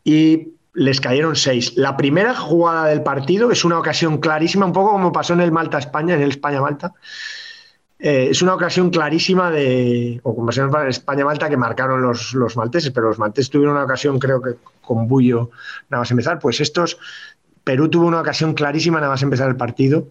y 0.04 0.54
les 0.74 1.02
cayeron 1.02 1.36
seis. 1.36 1.76
La 1.76 1.98
primera 1.98 2.34
jugada 2.34 2.86
del 2.86 3.04
partido 3.04 3.52
es 3.52 3.66
una 3.66 3.78
ocasión 3.78 4.20
clarísima, 4.20 4.66
un 4.66 4.74
poco 4.74 4.92
como 4.92 5.12
pasó 5.12 5.34
en 5.34 5.42
el 5.42 5.52
Malta-España, 5.52 6.16
en 6.16 6.22
el 6.22 6.30
España-Malta. 6.30 6.94
Eh, 8.04 8.30
es 8.32 8.42
una 8.42 8.56
ocasión 8.56 8.90
clarísima 8.90 9.52
de, 9.52 10.20
o 10.24 10.50
en 10.52 10.88
España-Malta, 10.88 11.50
que 11.50 11.58
marcaron 11.58 12.02
los, 12.02 12.34
los, 12.34 12.58
malteses, 12.58 12.90
pero 12.90 13.10
los 13.10 13.20
malteses 13.20 13.52
tuvieron 13.52 13.76
una 13.76 13.84
ocasión, 13.84 14.18
creo 14.18 14.42
que 14.42 14.56
con 14.82 15.08
Bullo, 15.08 15.52
nada 15.90 16.02
más 16.02 16.10
empezar. 16.10 16.40
Pues 16.40 16.60
estos, 16.62 16.98
Perú 17.64 17.90
tuvo 17.90 18.08
una 18.08 18.22
ocasión 18.22 18.56
clarísima 18.56 19.00
nada 19.00 19.12
más 19.12 19.22
empezar 19.22 19.50
el 19.50 19.56
partido, 19.56 20.08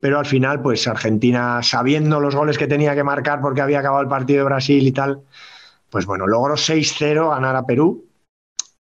pero 0.00 0.18
al 0.18 0.24
final, 0.24 0.62
pues 0.62 0.88
Argentina, 0.88 1.62
sabiendo 1.62 2.20
los 2.20 2.34
goles 2.34 2.56
que 2.56 2.66
tenía 2.66 2.94
que 2.94 3.04
marcar 3.04 3.42
porque 3.42 3.60
había 3.60 3.80
acabado 3.80 4.02
el 4.02 4.08
partido 4.08 4.38
de 4.38 4.44
Brasil 4.44 4.86
y 4.86 4.92
tal, 4.92 5.20
pues 5.90 6.06
bueno, 6.06 6.26
logró 6.26 6.54
6-0 6.54 7.30
ganar 7.30 7.54
a 7.54 7.66
Perú 7.66 8.06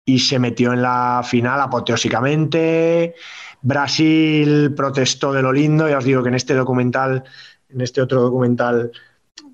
y 0.05 0.19
se 0.19 0.37
metió 0.37 0.73
en 0.73 0.81
la 0.81 1.21
final 1.23 1.61
apoteósicamente. 1.61 3.15
Brasil 3.61 4.73
protestó 4.75 5.31
de 5.31 5.41
lo 5.41 5.53
lindo, 5.53 5.87
ya 5.87 5.97
os 5.97 6.03
digo 6.03 6.21
que 6.21 6.29
en 6.29 6.35
este 6.35 6.53
documental, 6.53 7.23
en 7.73 7.81
este 7.81 8.01
otro 8.01 8.21
documental, 8.21 8.91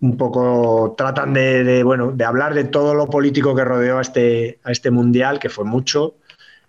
un 0.02 0.18
poco 0.18 0.96
tratan 0.98 1.34
de, 1.34 1.84
bueno, 1.84 2.12
de 2.12 2.26
hablar 2.26 2.54
de 2.54 2.66
todo 2.66 2.94
lo 2.94 3.08
político 3.08 3.56
que 3.56 3.64
rodeó 3.64 3.98
a 3.98 4.02
este, 4.02 4.60
a 4.64 4.72
este 4.72 4.92
mundial, 4.92 5.40
que 5.40 5.50
fue 5.50 5.66
mucho, 5.66 6.16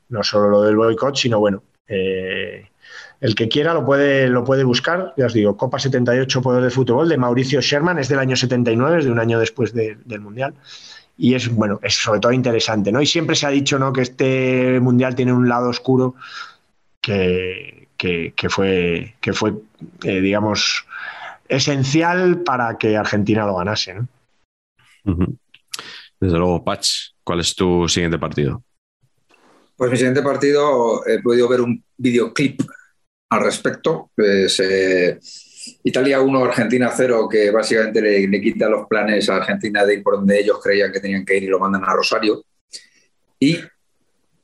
no 0.08 0.22
solo 0.22 0.48
lo 0.48 0.62
del 0.62 0.76
boicot, 0.76 1.16
sino 1.16 1.38
bueno, 1.38 1.62
eh, 1.88 2.68
el 3.20 3.34
que 3.34 3.48
quiera 3.48 3.74
lo 3.74 3.84
puede, 3.84 4.28
lo 4.28 4.44
puede 4.44 4.64
buscar, 4.64 5.12
ya 5.16 5.26
os 5.26 5.32
digo, 5.32 5.56
Copa 5.56 5.78
78 5.78 6.42
Poder 6.42 6.62
de 6.62 6.70
Fútbol 6.70 7.08
de 7.08 7.18
Mauricio 7.18 7.60
Sherman, 7.60 7.98
es 7.98 8.08
del 8.08 8.18
año 8.18 8.36
79, 8.36 9.00
es 9.00 9.04
de 9.04 9.10
un 9.10 9.18
año 9.18 9.38
después 9.38 9.72
de, 9.74 9.98
del 10.04 10.20
Mundial 10.20 10.54
y 11.20 11.34
es 11.34 11.54
bueno, 11.54 11.78
es 11.82 11.94
sobre 11.96 12.18
todo 12.18 12.32
interesante, 12.32 12.90
¿no? 12.90 13.02
Y 13.02 13.06
siempre 13.06 13.36
se 13.36 13.46
ha 13.46 13.50
dicho, 13.50 13.78
¿no? 13.78 13.92
Que 13.92 14.00
este 14.00 14.80
mundial 14.80 15.14
tiene 15.14 15.34
un 15.34 15.50
lado 15.50 15.68
oscuro 15.68 16.14
que, 17.02 17.88
que, 17.98 18.32
que 18.34 18.48
fue, 18.48 19.16
que 19.20 19.34
fue 19.34 19.52
eh, 20.02 20.20
digamos, 20.20 20.86
esencial 21.50 22.42
para 22.42 22.78
que 22.78 22.96
Argentina 22.96 23.44
lo 23.44 23.56
ganase, 23.56 23.94
¿no? 23.94 24.08
Desde 26.20 26.38
luego, 26.38 26.62
Patch, 26.64 27.12
¿cuál 27.24 27.40
es 27.40 27.54
tu 27.54 27.88
siguiente 27.88 28.18
partido? 28.18 28.62
Pues 29.76 29.90
mi 29.90 29.96
siguiente 29.96 30.22
partido 30.22 31.06
he 31.06 31.20
podido 31.22 31.48
ver 31.48 31.62
un 31.62 31.82
videoclip 31.96 32.60
al 33.30 33.40
respecto. 33.40 34.10
Pues, 34.14 34.60
eh, 34.60 35.18
Italia 35.84 36.20
1, 36.20 36.44
Argentina 36.44 36.92
0, 36.94 37.28
que 37.30 37.50
básicamente 37.50 38.02
le, 38.02 38.28
le, 38.28 38.40
quita 38.40 38.68
los 38.68 38.86
planes 38.86 39.28
a 39.30 39.36
Argentina 39.36 39.84
de 39.84 39.94
ir 39.94 40.02
por 40.02 40.16
donde 40.16 40.38
ellos 40.38 40.60
creían 40.62 40.92
que 40.92 41.00
tenían 41.00 41.24
que 41.24 41.36
ir 41.36 41.44
y 41.44 41.48
lo 41.48 41.58
mandan 41.58 41.84
a 41.84 41.94
Rosario. 41.94 42.44
Y 43.38 43.58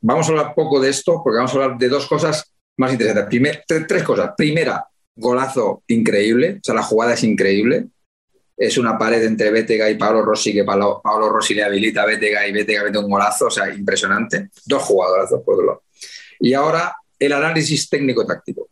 vamos 0.01 0.27
a 0.27 0.31
hablar 0.31 0.55
poco 0.55 0.81
de 0.81 0.89
esto 0.89 1.21
porque 1.23 1.37
vamos 1.37 1.53
a 1.53 1.57
hablar 1.57 1.79
de 1.79 1.89
dos 1.89 2.07
cosas 2.07 2.53
más 2.79 2.93
interesantes. 2.93 3.29
Primer, 3.29 3.65
tres, 3.67 3.87
tres 3.87 4.03
cosas. 4.03 4.31
Primera, 4.37 4.87
golazo 5.17 5.83
increíble, 5.89 6.59
o 6.61 6.65
sea, 6.65 6.75
la 6.75 6.83
jugada 6.83 7.15
es 7.15 7.25
increíble. 7.25 7.87
Es 8.59 8.79
una 8.79 8.97
pared 8.97 9.23
entre 9.25 9.51
Bétega 9.51 9.91
y 9.91 9.97
Pablo 9.97 10.23
Rossi, 10.23 10.53
que 10.53 10.65
Pablo, 10.65 11.01
Pablo 11.05 11.29
Rossi 11.29 11.53
le 11.55 11.63
habilita 11.63 12.03
a 12.03 12.07
Bétega 12.07 12.47
y 12.47 12.53
Bétega 12.53 12.85
mete 12.85 12.97
un 12.97 13.11
golazo, 13.11 13.47
o 13.47 13.51
sea, 13.51 13.69
impresionante. 13.75 14.49
Dos 14.65 14.83
jugadorazos, 14.83 15.43
por 15.43 15.55
otro 15.55 15.67
lado. 15.67 15.83
Y 16.41 16.55
ahora 16.55 16.97
el 17.19 17.33
análisis 17.33 17.89
técnico-táctico. 17.91 18.69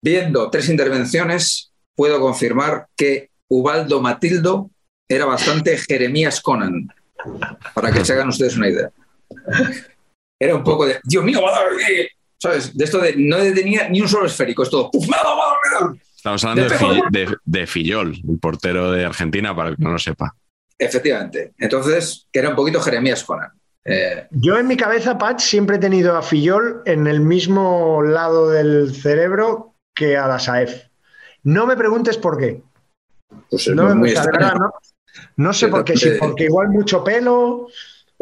Viendo 0.00 0.50
tres 0.50 0.68
intervenciones, 0.68 1.72
puedo 1.96 2.20
confirmar 2.20 2.86
que 2.96 3.30
Ubaldo 3.48 4.00
Matildo 4.00 4.70
era 5.08 5.24
bastante 5.24 5.76
Jeremías 5.76 6.40
Conan, 6.40 6.88
para 7.74 7.90
que 7.92 8.04
se 8.04 8.12
hagan 8.12 8.28
ustedes 8.28 8.56
una 8.56 8.68
idea. 8.68 8.90
Era 10.38 10.54
un 10.54 10.64
poco 10.64 10.86
de, 10.86 11.00
Dios 11.04 11.24
mío, 11.24 11.40
va 11.42 11.50
a 11.50 11.64
dar... 11.64 11.72
¿Sabes? 12.44 12.76
De 12.76 12.84
esto 12.84 12.98
de 12.98 13.14
no 13.16 13.38
detenía 13.38 13.88
ni 13.88 14.02
un 14.02 14.08
solo 14.08 14.26
esférico, 14.26 14.64
es 14.64 14.68
todo, 14.68 14.90
¡puf, 14.90 15.08
me 15.08 15.16
me! 15.16 15.98
Estamos 16.14 16.44
hablando 16.44 16.68
de, 16.68 17.02
de, 17.10 17.36
de, 17.42 17.66
Fillol, 17.66 18.14
el 18.28 18.38
portero 18.38 18.92
de 18.92 19.06
Argentina, 19.06 19.56
para 19.56 19.70
el 19.70 19.76
que 19.76 19.82
no 19.82 19.92
lo 19.92 19.98
sepa. 19.98 20.36
Efectivamente. 20.78 21.54
Entonces, 21.56 22.28
que 22.30 22.40
era 22.40 22.50
un 22.50 22.54
poquito 22.54 22.82
Jeremías 22.82 23.24
Conan. 23.24 23.50
Eh... 23.82 24.26
Yo 24.30 24.58
en 24.58 24.66
mi 24.66 24.76
cabeza, 24.76 25.16
Patch, 25.16 25.40
siempre 25.40 25.76
he 25.76 25.78
tenido 25.78 26.18
a 26.18 26.22
Fillol 26.22 26.82
en 26.84 27.06
el 27.06 27.20
mismo 27.20 28.02
lado 28.02 28.50
del 28.50 28.94
cerebro 28.94 29.76
que 29.94 30.18
a 30.18 30.28
la 30.28 30.38
Saef. 30.38 30.88
No 31.44 31.66
me 31.66 31.78
preguntes 31.78 32.18
por 32.18 32.36
qué. 32.36 32.60
Pues 33.48 33.68
no, 33.68 33.84
muy, 33.84 33.94
muy 33.94 34.12
verdad, 34.12 34.52
no, 34.58 34.70
no, 35.36 35.52
sé 35.54 35.68
por 35.68 35.82
qué, 35.82 35.96
sí, 35.96 36.10
porque 36.20 36.44
igual 36.44 36.68
mucho 36.68 37.02
pelo. 37.02 37.68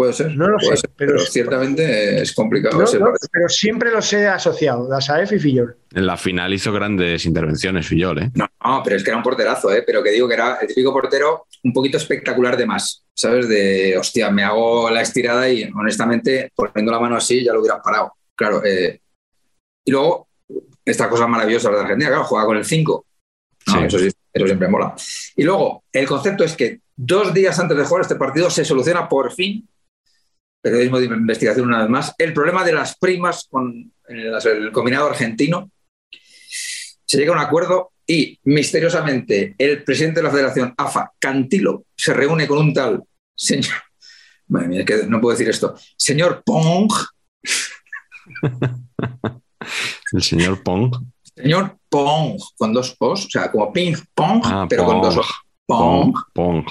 Puede 0.03 0.15
ser. 0.15 0.37
No 0.37 0.49
lo 0.49 0.59
puede 0.59 0.77
sé, 0.77 0.81
ser, 0.81 0.91
pero, 0.97 1.13
pero, 1.13 1.27
ciertamente 1.27 2.23
es 2.23 2.35
complicado. 2.35 2.77
No, 2.77 2.99
no, 2.99 3.13
pero 3.31 3.49
siempre 3.49 3.93
los 3.93 4.13
he 4.13 4.27
asociado, 4.27 4.89
Dasaef 4.89 5.31
y 5.31 5.39
Fillol. 5.39 5.77
En 5.93 6.07
la 6.07 6.17
final 6.17 6.53
hizo 6.53 6.73
grandes 6.73 7.25
intervenciones 7.25 7.87
Fillol, 7.87 8.19
¿eh? 8.19 8.31
No, 8.35 8.49
no, 8.65 8.83
pero 8.83 8.97
es 8.97 9.05
que 9.05 9.11
era 9.11 9.17
un 9.17 9.23
porterazo, 9.23 9.73
¿eh? 9.73 9.85
Pero 9.87 10.03
que 10.03 10.11
digo 10.11 10.27
que 10.27 10.35
era 10.35 10.57
el 10.57 10.67
típico 10.67 10.93
portero 10.93 11.47
un 11.63 11.73
poquito 11.73 11.99
espectacular 11.99 12.57
de 12.57 12.67
más, 12.67 13.05
¿sabes? 13.15 13.49
De, 13.49 13.97
hostia, 13.97 14.29
me 14.33 14.43
hago 14.43 14.91
la 14.91 15.03
estirada 15.03 15.49
y 15.49 15.71
honestamente, 15.73 16.51
poniendo 16.53 16.91
la 16.91 16.99
mano 16.99 17.15
así, 17.15 17.45
ya 17.45 17.53
lo 17.53 17.61
hubieras 17.61 17.79
parado. 17.81 18.15
Claro. 18.35 18.61
Eh, 18.65 19.01
y 19.85 19.91
luego, 19.93 20.27
esta 20.85 21.09
cosa 21.09 21.29
maravillosa 21.29 21.71
de 21.71 21.79
Argentina, 21.79 22.09
claro, 22.09 22.25
juega 22.25 22.45
con 22.45 22.57
el 22.57 22.65
5. 22.65 23.07
No, 23.69 23.73
sí. 23.73 23.85
Eso, 23.85 23.99
sí, 24.01 24.11
eso 24.33 24.47
siempre 24.47 24.67
mola. 24.67 24.97
Y 25.37 25.45
luego, 25.45 25.85
el 25.93 26.09
concepto 26.09 26.43
es 26.43 26.57
que 26.57 26.81
dos 26.97 27.33
días 27.33 27.57
antes 27.61 27.79
de 27.79 27.85
jugar 27.85 28.03
este 28.03 28.17
partido 28.17 28.51
se 28.51 28.65
soluciona 28.65 29.09
por 29.09 29.31
fin 29.33 29.69
periodismo 30.63 30.99
de 31.01 31.07
investigación 31.07 31.67
una 31.67 31.81
vez 31.81 31.91
más, 31.91 32.15
el 32.19 32.33
problema 32.33 32.65
de 32.65 32.73
las 32.73 32.97
primas 32.97 33.47
con 33.51 33.93
el, 34.09 34.35
el 34.45 34.73
combinado 34.73 35.09
argentino. 35.09 35.71
Se 37.05 37.19
llega 37.19 37.33
a 37.33 37.35
un 37.37 37.43
acuerdo 37.43 37.93
y 38.07 38.39
misteriosamente 38.45 39.55
el 39.59 39.83
presidente 39.85 40.21
de 40.21 40.25
la 40.25 40.31
Federación, 40.31 40.73
AFA, 40.77 41.13
Cantilo, 41.19 41.85
se 41.97 42.15
reúne 42.15 42.47
con 42.47 42.59
un 42.59 42.73
tal 42.73 43.03
señor, 43.35 43.75
madre 44.49 44.69
mía, 44.69 44.85
que 44.85 45.07
no 45.07 45.21
puedo 45.21 45.37
decir 45.37 45.51
esto, 45.51 45.75
señor 45.97 46.43
Pong, 46.45 46.91
El 50.13 50.23
señor 50.23 50.63
Pong. 50.63 50.95
señor 51.35 51.77
Pong, 51.89 52.39
con 52.57 52.73
dos 52.73 52.97
O's, 52.99 53.27
o 53.27 53.31
sea, 53.31 53.51
como 53.51 53.73
ping 53.73 53.95
pong, 54.15 54.41
Ah, 54.45 54.67
pero 54.69 54.85
con 54.85 55.01
dos. 55.01 55.17
O's. 55.19 55.27
Pong, 55.67 56.15
Pong. 56.35 56.65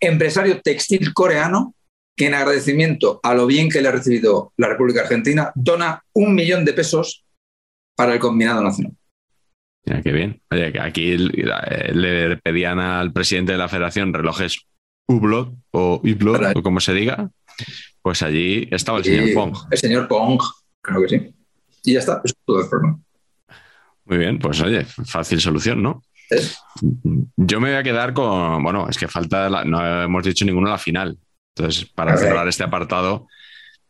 empresario 0.00 0.60
textil 0.62 1.12
coreano 1.12 1.74
que 2.18 2.26
en 2.26 2.34
agradecimiento 2.34 3.20
a 3.22 3.32
lo 3.34 3.46
bien 3.46 3.70
que 3.70 3.80
le 3.80 3.88
ha 3.88 3.92
recibido 3.92 4.52
la 4.58 4.68
República 4.68 5.02
Argentina, 5.02 5.52
dona 5.54 6.02
un 6.12 6.34
millón 6.34 6.64
de 6.64 6.72
pesos 6.74 7.24
para 7.96 8.12
el 8.14 8.18
combinado 8.18 8.62
nacional. 8.62 8.92
Mira, 9.86 10.02
qué 10.02 10.12
bien. 10.12 10.42
Oye, 10.50 10.72
que 10.72 10.80
aquí 10.80 11.12
eh, 11.12 11.92
le 11.94 12.36
pedían 12.38 12.78
al 12.80 13.12
presidente 13.12 13.52
de 13.52 13.58
la 13.58 13.68
federación 13.68 14.12
relojes 14.12 14.66
Hublot 15.08 15.54
o 15.70 16.00
Hublot, 16.04 16.36
Para- 16.40 16.52
o 16.54 16.62
como 16.62 16.80
se 16.80 16.92
diga. 16.92 17.30
Pues 18.02 18.22
allí 18.22 18.68
estaba 18.70 18.98
el 18.98 19.04
señor 19.04 19.32
Pong. 19.34 19.56
El 19.70 19.78
señor 19.78 20.08
Pong, 20.08 20.40
creo 20.82 21.02
que 21.02 21.08
sí. 21.08 21.34
Y 21.84 21.92
ya 21.94 22.00
está, 22.00 22.14
eso 22.24 22.26
es 22.26 22.34
todo 22.44 22.60
el 22.62 22.68
problema. 22.68 22.98
Muy 24.04 24.18
bien, 24.18 24.38
pues 24.38 24.60
oye, 24.60 24.84
fácil 24.84 25.40
solución, 25.40 25.82
¿no? 25.82 26.02
Yo 27.36 27.60
me 27.60 27.70
voy 27.70 27.78
a 27.78 27.82
quedar 27.82 28.12
con. 28.12 28.62
Bueno, 28.62 28.86
es 28.88 28.98
que 28.98 29.08
falta. 29.08 29.48
la- 29.48 29.64
no 29.64 30.02
hemos 30.04 30.24
dicho 30.24 30.44
ninguno 30.44 30.68
la 30.68 30.78
final. 30.78 31.16
Entonces, 31.58 31.86
para 31.94 32.16
cerrar 32.16 32.46
este 32.48 32.64
apartado, 32.64 33.26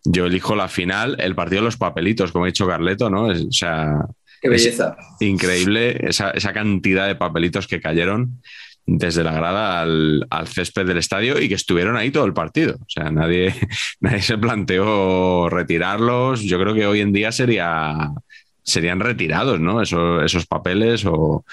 yo 0.05 0.27
elijo 0.27 0.55
la 0.57 0.69
final, 0.69 1.16
el 1.20 1.35
partido 1.35 1.61
de 1.62 1.66
los 1.66 1.77
papelitos, 1.77 2.32
como 2.32 2.45
ha 2.45 2.49
dicho 2.49 2.66
Carleto, 2.66 3.11
¿no? 3.11 3.31
Es- 3.31 3.43
o 3.43 3.53
sea, 3.53 3.93
Qué 4.40 4.49
belleza. 4.49 4.97
increíble 5.20 5.99
esa, 6.09 6.31
esa 6.31 6.53
cantidad 6.53 7.07
de 7.07 7.16
papelitos 7.16 7.66
que 7.66 7.81
cayeron 7.81 8.40
desde 8.86 9.23
la 9.23 9.32
grada 9.32 9.82
al, 9.82 10.27
al 10.31 10.47
césped 10.49 10.86
del 10.86 10.97
estadio 10.97 11.39
y 11.43 11.49
que 11.49 11.57
estuvieron 11.57 11.97
ahí 11.97 12.11
todo 12.11 12.24
el 12.24 12.32
partido. 12.32 12.77
O 12.81 12.86
sea, 12.89 13.11
nadie, 13.11 13.55
nadie 14.01 14.23
se 14.23 14.39
planteó 14.39 15.51
retirarlos. 15.51 16.40
Yo 16.43 16.59
creo 16.59 16.73
que 16.74 16.86
hoy 16.86 17.01
en 17.01 17.12
día 17.12 17.31
sería, 17.32 17.95
serían 18.69 19.01
retirados, 19.01 19.61
¿no? 19.61 19.81
Esos, 19.82 20.47
papeles 20.47 21.05
o 21.07 21.45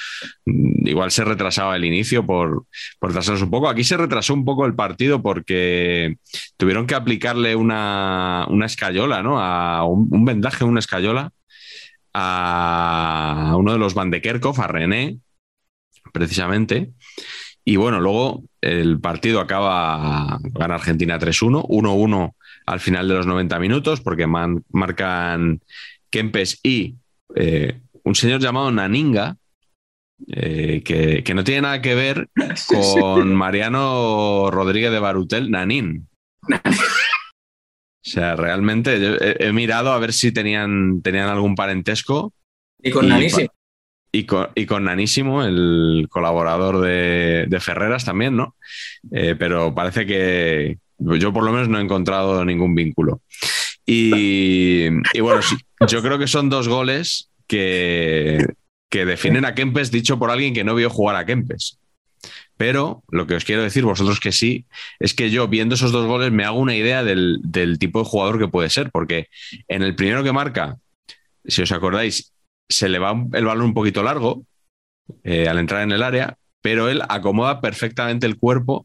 mm, 0.45 0.87
igual 0.87 1.11
se 1.11 1.23
retrasaba 1.23 1.75
el 1.75 1.85
inicio 1.85 2.25
por, 2.25 2.65
por 2.99 3.11
un 3.11 3.49
poco. 3.49 3.69
Aquí 3.69 3.83
se 3.83 3.97
retrasó 3.97 4.33
un 4.33 4.45
poco 4.45 4.65
el 4.65 4.75
partido 4.75 5.21
porque 5.21 6.17
tuvieron 6.57 6.87
que 6.87 6.95
aplicarle 6.95 7.55
una, 7.55 8.45
una 8.49 8.65
escayola, 8.65 9.23
¿no? 9.23 9.39
A 9.39 9.85
un, 9.85 10.25
vendaje, 10.25 10.63
una 10.63 10.79
escayola 10.79 11.31
a 12.13 13.55
uno 13.57 13.73
de 13.73 13.79
los 13.79 13.93
Van 13.93 14.09
de 14.11 14.21
Kerkhoff, 14.21 14.59
a 14.59 14.67
René, 14.67 15.17
precisamente. 16.13 16.91
Y 17.65 17.77
bueno, 17.77 17.99
luego 17.99 18.43
el 18.61 18.99
partido 18.99 19.39
acaba, 19.39 20.39
gana 20.43 20.75
Argentina 20.75 21.19
3-1, 21.19 21.65
1-1 21.67 22.33
al 22.65 22.79
final 22.79 23.07
de 23.07 23.15
los 23.15 23.25
90 23.25 23.59
minutos, 23.59 24.01
porque 24.01 24.27
marcan 24.27 25.61
Kempes 26.09 26.59
y 26.63 26.95
eh, 27.35 27.79
un 28.03 28.15
señor 28.15 28.39
llamado 28.41 28.71
Naninga, 28.71 29.37
eh, 30.27 30.81
que, 30.83 31.23
que 31.23 31.33
no 31.33 31.43
tiene 31.43 31.61
nada 31.61 31.81
que 31.81 31.95
ver 31.95 32.29
con 32.99 33.33
Mariano 33.35 34.49
Rodríguez 34.51 34.91
de 34.91 34.99
Barutel, 34.99 35.49
Nanín. 35.51 36.07
O 36.47 38.07
sea, 38.07 38.35
realmente 38.35 38.99
yo 39.01 39.15
he, 39.15 39.47
he 39.47 39.51
mirado 39.53 39.91
a 39.91 39.99
ver 39.99 40.13
si 40.13 40.31
tenían, 40.31 41.01
tenían 41.01 41.27
algún 41.29 41.55
parentesco 41.55 42.33
Y 42.81 42.91
con 42.91 43.05
Y 43.05 43.09
Nanísimo. 43.09 43.49
y 44.11 44.25
con, 44.25 44.47
y 44.53 44.65
con 44.67 44.83
Nanísimo, 44.83 45.43
el 45.43 46.07
colaborador 46.09 46.81
de, 46.81 47.45
de 47.49 47.59
Ferreras 47.59 48.05
también, 48.05 48.35
¿no? 48.37 48.55
Eh, 49.11 49.35
pero 49.37 49.73
parece 49.73 50.05
que 50.05 50.77
yo 50.99 51.33
por 51.33 51.43
lo 51.43 51.51
menos 51.51 51.67
no 51.67 51.79
he 51.79 51.81
encontrado 51.81 52.45
ningún 52.45 52.75
vínculo. 52.75 53.21
Y, 53.85 54.87
y 55.13 55.19
bueno, 55.21 55.41
sí, 55.41 55.55
yo 55.87 56.01
creo 56.01 56.17
que 56.17 56.27
son 56.27 56.49
dos 56.49 56.67
goles 56.67 57.29
que, 57.47 58.45
que 58.89 59.05
definen 59.05 59.45
a 59.45 59.53
Kempes 59.53 59.91
dicho 59.91 60.17
por 60.17 60.31
alguien 60.31 60.53
que 60.53 60.63
no 60.63 60.75
vio 60.75 60.89
jugar 60.89 61.15
a 61.15 61.25
Kempes. 61.25 61.79
Pero 62.57 63.03
lo 63.09 63.27
que 63.27 63.35
os 63.35 63.43
quiero 63.43 63.63
decir, 63.63 63.83
vosotros 63.83 64.19
que 64.19 64.31
sí, 64.31 64.65
es 64.99 65.13
que 65.13 65.29
yo 65.29 65.47
viendo 65.47 65.75
esos 65.75 65.91
dos 65.91 66.07
goles 66.07 66.31
me 66.31 66.45
hago 66.45 66.57
una 66.57 66.75
idea 66.75 67.03
del, 67.03 67.39
del 67.43 67.77
tipo 67.77 67.99
de 67.99 68.05
jugador 68.05 68.39
que 68.39 68.47
puede 68.47 68.69
ser, 68.69 68.91
porque 68.91 69.27
en 69.67 69.83
el 69.83 69.95
primero 69.95 70.23
que 70.23 70.31
marca, 70.31 70.77
si 71.45 71.61
os 71.61 71.71
acordáis, 71.71 72.33
se 72.69 72.89
le 72.89 72.99
va 72.99 73.13
el 73.33 73.45
balón 73.45 73.65
un 73.65 73.73
poquito 73.73 74.03
largo 74.03 74.45
eh, 75.23 75.47
al 75.47 75.59
entrar 75.59 75.83
en 75.83 75.91
el 75.91 76.01
área, 76.01 76.37
pero 76.61 76.89
él 76.89 77.01
acomoda 77.09 77.61
perfectamente 77.61 78.25
el 78.25 78.37
cuerpo 78.37 78.83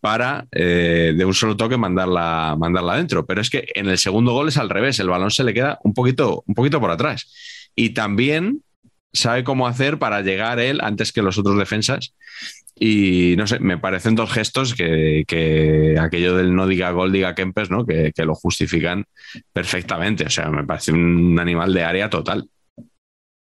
para 0.00 0.46
eh, 0.52 1.12
de 1.16 1.24
un 1.24 1.34
solo 1.34 1.56
toque 1.56 1.76
mandarla, 1.76 2.56
mandarla 2.58 2.94
adentro. 2.94 3.26
Pero 3.26 3.40
es 3.40 3.50
que 3.50 3.68
en 3.74 3.88
el 3.88 3.98
segundo 3.98 4.32
gol 4.32 4.48
es 4.48 4.56
al 4.56 4.70
revés, 4.70 4.98
el 4.98 5.08
balón 5.08 5.30
se 5.30 5.44
le 5.44 5.54
queda 5.54 5.78
un 5.84 5.94
poquito, 5.94 6.42
un 6.46 6.54
poquito 6.54 6.80
por 6.80 6.90
atrás. 6.90 7.70
Y 7.74 7.90
también 7.90 8.62
sabe 9.12 9.44
cómo 9.44 9.66
hacer 9.66 9.98
para 9.98 10.22
llegar 10.22 10.58
él 10.60 10.80
antes 10.82 11.12
que 11.12 11.22
los 11.22 11.38
otros 11.38 11.58
defensas. 11.58 12.14
Y 12.74 13.34
no 13.36 13.46
sé, 13.46 13.60
me 13.60 13.76
parecen 13.76 14.14
dos 14.14 14.32
gestos 14.32 14.74
que, 14.74 15.24
que 15.26 15.96
aquello 16.00 16.36
del 16.36 16.54
no 16.54 16.66
diga 16.66 16.90
gol, 16.92 17.12
diga 17.12 17.34
Kempes, 17.34 17.70
¿no? 17.70 17.84
Que, 17.84 18.12
que 18.14 18.24
lo 18.24 18.34
justifican 18.34 19.04
perfectamente. 19.52 20.24
O 20.24 20.30
sea, 20.30 20.48
me 20.50 20.64
parece 20.64 20.92
un 20.92 21.38
animal 21.38 21.74
de 21.74 21.84
área 21.84 22.08
total. 22.08 22.48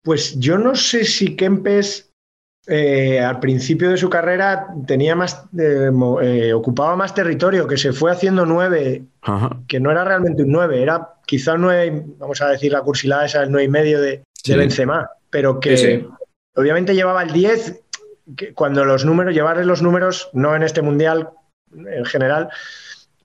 Pues 0.02 0.39
yo 0.40 0.59
no 0.59 0.74
sé 0.74 1.05
si 1.05 1.36
Kempes 1.36 2.11
eh, 2.66 3.18
al 3.18 3.40
principio 3.40 3.90
de 3.90 3.97
su 3.97 4.09
carrera 4.09 4.68
tenía 4.86 5.16
más, 5.16 5.44
eh, 5.59 5.90
eh, 6.22 6.52
ocupaba 6.52 6.94
más 6.94 7.14
territorio, 7.14 7.66
que 7.66 7.76
se 7.76 7.93
fue 7.93 8.12
haciendo 8.12 8.47
nueve, 8.47 9.02
Ajá. 9.22 9.59
que 9.66 9.80
no 9.80 9.90
era 9.90 10.05
realmente 10.05 10.44
un 10.44 10.52
nueve, 10.52 10.80
era 10.80 11.14
quizá 11.26 11.55
un 11.55 11.62
nueve, 11.62 12.05
vamos 12.18 12.40
a 12.40 12.48
decir 12.48 12.70
la 12.72 12.82
cursilada 12.82 13.26
esa, 13.26 13.43
el 13.43 13.51
nueve 13.51 13.64
y 13.64 13.68
medio 13.68 14.01
de. 14.01 14.22
Benzema, 14.48 15.09
pero 15.30 15.60
que 15.60 15.76
Sí, 15.76 16.06
obviamente 16.56 16.94
llevaba 16.94 17.22
el 17.22 17.32
10, 17.32 17.80
que 18.36 18.52
cuando 18.55 18.84
los 18.84 19.05
números, 19.05 19.34
llevarle 19.34 19.64
los 19.64 19.82
números, 19.82 20.30
no 20.32 20.55
en 20.56 20.64
este 20.64 20.82
mundial 20.82 21.30
en 21.74 22.05
general, 22.05 22.48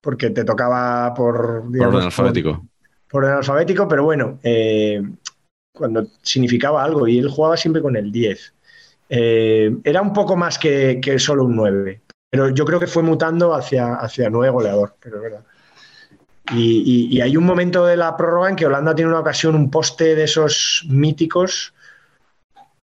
porque 0.02 0.30
te 0.30 0.44
tocaba 0.44 1.14
por, 1.16 1.62
Por 1.62 1.72
digamos, 1.72 1.96
orden 1.96 2.06
alfabético. 2.06 2.66
por 3.10 3.24
orden 3.24 3.38
alfabético, 3.38 3.88
pero 3.88 4.04
bueno, 4.04 4.40
cuando 5.74 6.06
significaba 6.22 6.84
algo 6.84 7.08
y 7.08 7.18
él 7.18 7.30
jugaba 7.30 7.58
siempre 7.58 7.82
con 7.82 7.96
el 7.96 8.12
10. 8.12 8.54
Eh, 9.10 9.76
era 9.84 10.02
un 10.02 10.14
poco 10.14 10.36
más 10.36 10.60
que, 10.60 11.02
solo 11.18 11.46
un 11.46 11.56
9, 11.56 12.02
pero 12.30 12.50
yo 12.50 12.66
creo 12.66 12.80
que 12.80 12.88
fue 12.88 13.04
mutando 13.04 13.54
hacia, 13.54 13.96
hacia 13.96 14.30
9 14.30 14.50
goleador. 14.50 14.96
Y, 16.54 17.20
hay 17.20 17.36
un 17.36 17.44
momento 17.44 17.86
de 17.86 17.98
la 17.98 18.16
prórroga 18.16 18.50
en 18.50 18.56
que 18.56 18.66
Holanda 18.66 18.96
tiene 18.96 19.12
una 19.12 19.20
ocasión, 19.20 19.56
un 19.56 19.70
poste 19.70 20.16
de 20.16 20.24
esos 20.24 20.86
míticos 20.88 21.74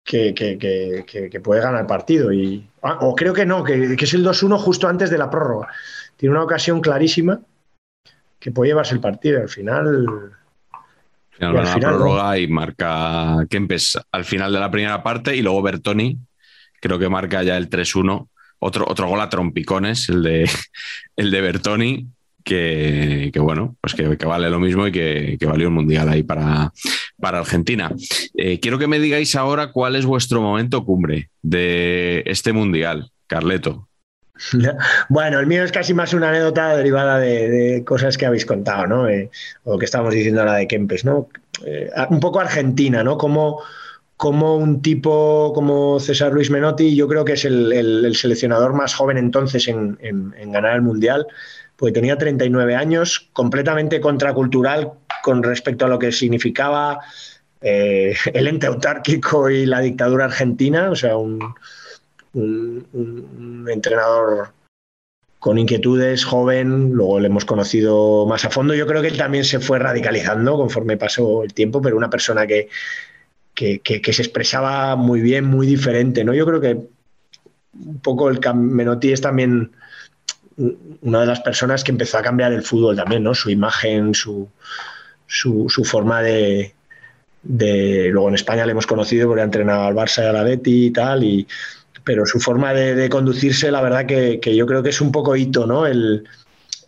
que, 0.04 0.34
que- 0.34 1.42
puede 1.42 1.62
ganar 1.62 1.82
el 1.82 1.88
partido. 1.88 2.32
Y, 2.32 2.70
ah, 2.82 3.00
o 3.02 3.16
creo 3.16 3.34
que 3.34 3.46
no, 3.46 3.64
que 3.64 3.96
es 4.00 4.14
el 4.14 4.24
2-1 4.24 4.58
justo 4.58 4.88
antes 4.88 5.10
de 5.10 5.18
la 5.18 5.30
prórroga. 5.30 5.70
Tiene 6.16 6.36
una 6.36 6.44
ocasión 6.44 6.82
clarísima 6.82 7.40
que 8.40 8.52
puede 8.52 8.70
llevarse 8.70 8.94
el 8.96 9.02
partido. 9.02 9.42
Al 9.42 9.50
final, 9.50 10.34
Final, 11.38 11.56
Y 11.56 11.58
al 11.58 11.80
¿no? 11.80 11.80
prórroga 11.80 12.40
y 12.40 12.48
marca 12.48 13.46
Kempes 13.50 13.98
al 14.12 14.26
final 14.26 14.52
de 14.52 14.60
la 14.60 14.72
primera 14.72 15.04
parte 15.04 15.36
y 15.36 15.42
luego 15.42 15.62
Bertoni, 15.62 16.18
creo 16.82 17.00
que 17.00 17.10
marca 17.10 17.44
ya 17.44 17.58
el 17.58 17.70
3-1. 17.70 18.28
Otro, 18.60 18.86
otro 18.88 19.08
gol 19.08 19.22
a 19.22 19.30
trompicones, 19.30 20.10
el 20.10 20.24
de, 20.24 20.50
el 21.16 21.30
de 21.32 21.42
Bertoni, 21.42 22.08
que, 22.44 23.30
que 23.32 23.40
bueno, 23.40 23.76
pues 23.82 23.94
que, 23.94 24.18
que 24.18 24.26
vale 24.26 24.50
lo 24.50 24.60
mismo 24.60 24.88
y 24.88 24.92
que, 24.92 25.38
que 25.40 25.46
valió 25.46 25.68
un 25.68 25.76
mundial 25.76 26.10
ahí 26.10 26.24
para, 26.24 26.72
para 27.20 27.40
Argentina. 27.40 27.92
Eh, 28.36 28.60
quiero 28.60 28.80
que 28.80 28.88
me 28.88 29.00
digáis 29.00 29.36
ahora 29.36 29.72
cuál 29.72 29.96
es 29.96 30.06
vuestro 30.06 30.42
momento 30.42 30.86
cumbre 30.86 31.30
de 31.42 32.24
este 32.26 32.54
mundial, 32.54 33.12
Carleto. 33.28 33.87
Bueno, 35.10 35.40
el 35.40 35.48
mío 35.48 35.64
es 35.64 35.72
casi 35.72 35.94
más 35.94 36.14
una 36.14 36.30
anécdota 36.30 36.76
derivada 36.76 37.20
de, 37.20 37.84
cosas 37.86 38.18
que 38.18 38.26
habéis 38.26 38.46
contado, 38.46 38.88
¿no? 38.88 39.08
Eh, 39.10 39.30
o 39.64 39.78
que 39.78 39.86
estábamos 39.86 40.14
diciendo 40.14 40.42
ahora 40.42 40.56
de 40.56 40.68
Kempes, 40.68 41.06
¿no? 41.06 41.30
Eh, 41.66 41.90
un 42.10 42.20
poco 42.20 42.40
Argentina, 42.40 43.04
¿no? 43.04 43.18
Como, 43.18 43.62
como 44.16 44.56
un 44.58 44.82
tipo 44.82 45.52
como 45.54 46.00
César 46.00 46.32
Luis 46.34 46.50
Menotti, 46.50 46.96
yo 46.96 47.08
creo 47.08 47.26
que 47.26 47.34
es 47.34 47.46
el, 47.46 47.72
el- 47.74 48.06
el 48.06 48.16
seleccionador 48.16 48.74
más 48.74 48.94
joven 48.94 49.18
entonces 49.18 49.68
en, 49.68 49.98
ganar 50.52 50.76
el 50.76 50.82
Mundial, 50.82 51.28
porque 51.76 51.94
tenía 51.94 52.18
39 52.18 52.76
años, 52.76 53.30
completamente 53.34 54.00
contracultural 54.02 54.92
con 55.24 55.44
respecto 55.44 55.86
a 55.86 55.88
lo 55.90 56.00
que 56.00 56.12
significaba 56.12 57.00
eh, 57.62 58.16
el 58.34 58.48
ente 58.48 58.68
autárquico 58.68 59.50
y 59.50 59.66
la 59.66 59.80
dictadura 59.80 60.26
argentina, 60.26 60.90
o 60.92 60.96
sea, 60.96 61.18
un, 61.18 61.40
un- 62.38 63.68
entrenador 63.70 64.54
con 65.40 65.58
inquietudes, 65.58 66.26
joven, 66.26 66.94
luego 66.94 67.20
le 67.20 67.28
hemos 67.28 67.46
conocido 67.46 68.26
más 68.26 68.46
a 68.46 68.50
fondo. 68.50 68.74
Yo 68.74 68.88
creo 68.88 69.02
que 69.02 69.08
él 69.10 69.18
también 69.18 69.46
se 69.46 69.60
fue 69.60 69.80
radicalizando 69.80 70.58
conforme 70.58 70.98
pasó 70.98 71.44
el 71.44 71.54
tiempo, 71.54 71.82
pero 71.82 71.96
una 71.96 72.10
persona 72.10 72.48
que, 72.48 72.70
que, 73.54 73.80
que, 73.82 74.14
se 74.14 74.22
expresaba 74.22 74.96
muy 74.96 75.22
bien, 75.22 75.46
muy 75.46 75.68
diferente, 75.68 76.24
¿no? 76.24 76.34
Yo 76.34 76.46
creo 76.46 76.62
que 76.62 76.78
un 77.74 78.00
poco 78.02 78.30
el 78.30 78.40
Menotti 78.56 79.12
es 79.12 79.22
también 79.22 79.72
una 81.02 81.22
de 81.22 81.26
las 81.28 81.42
personas 81.42 81.84
que 81.84 81.92
empezó 81.92 82.18
a 82.18 82.24
cambiar 82.24 82.52
el 82.52 82.64
fútbol 82.64 82.96
también, 82.96 83.24
¿no? 83.24 83.34
Su 83.36 83.50
imagen, 83.50 84.16
su, 84.16 84.50
su, 85.28 85.84
forma 85.84 86.22
de, 86.22 86.74
Luego 87.44 88.30
en 88.30 88.36
España 88.36 88.66
le 88.66 88.72
hemos 88.72 88.88
conocido 88.88 89.28
porque 89.28 89.42
ha 89.42 89.46
entrenado 89.46 89.84
al 89.84 89.96
Barça 89.96 90.24
y 90.24 90.28
a 90.28 90.34
la 90.34 90.44
Betty 90.44 90.88
y 90.88 90.92
tal, 90.92 91.24
y, 91.24 91.48
pero 92.08 92.26
su 92.26 92.40
forma 92.40 92.74
de, 92.74 93.10
conducirse, 93.10 93.70
la 93.70 93.82
verdad 93.82 94.06
que, 94.06 94.40
que, 94.40 94.56
yo 94.56 94.66
creo 94.66 94.82
que 94.82 94.92
es 94.92 95.02
un 95.02 95.12
poco 95.12 95.36
hito, 95.36 95.68
¿no? 95.68 95.86
El, 95.86 96.24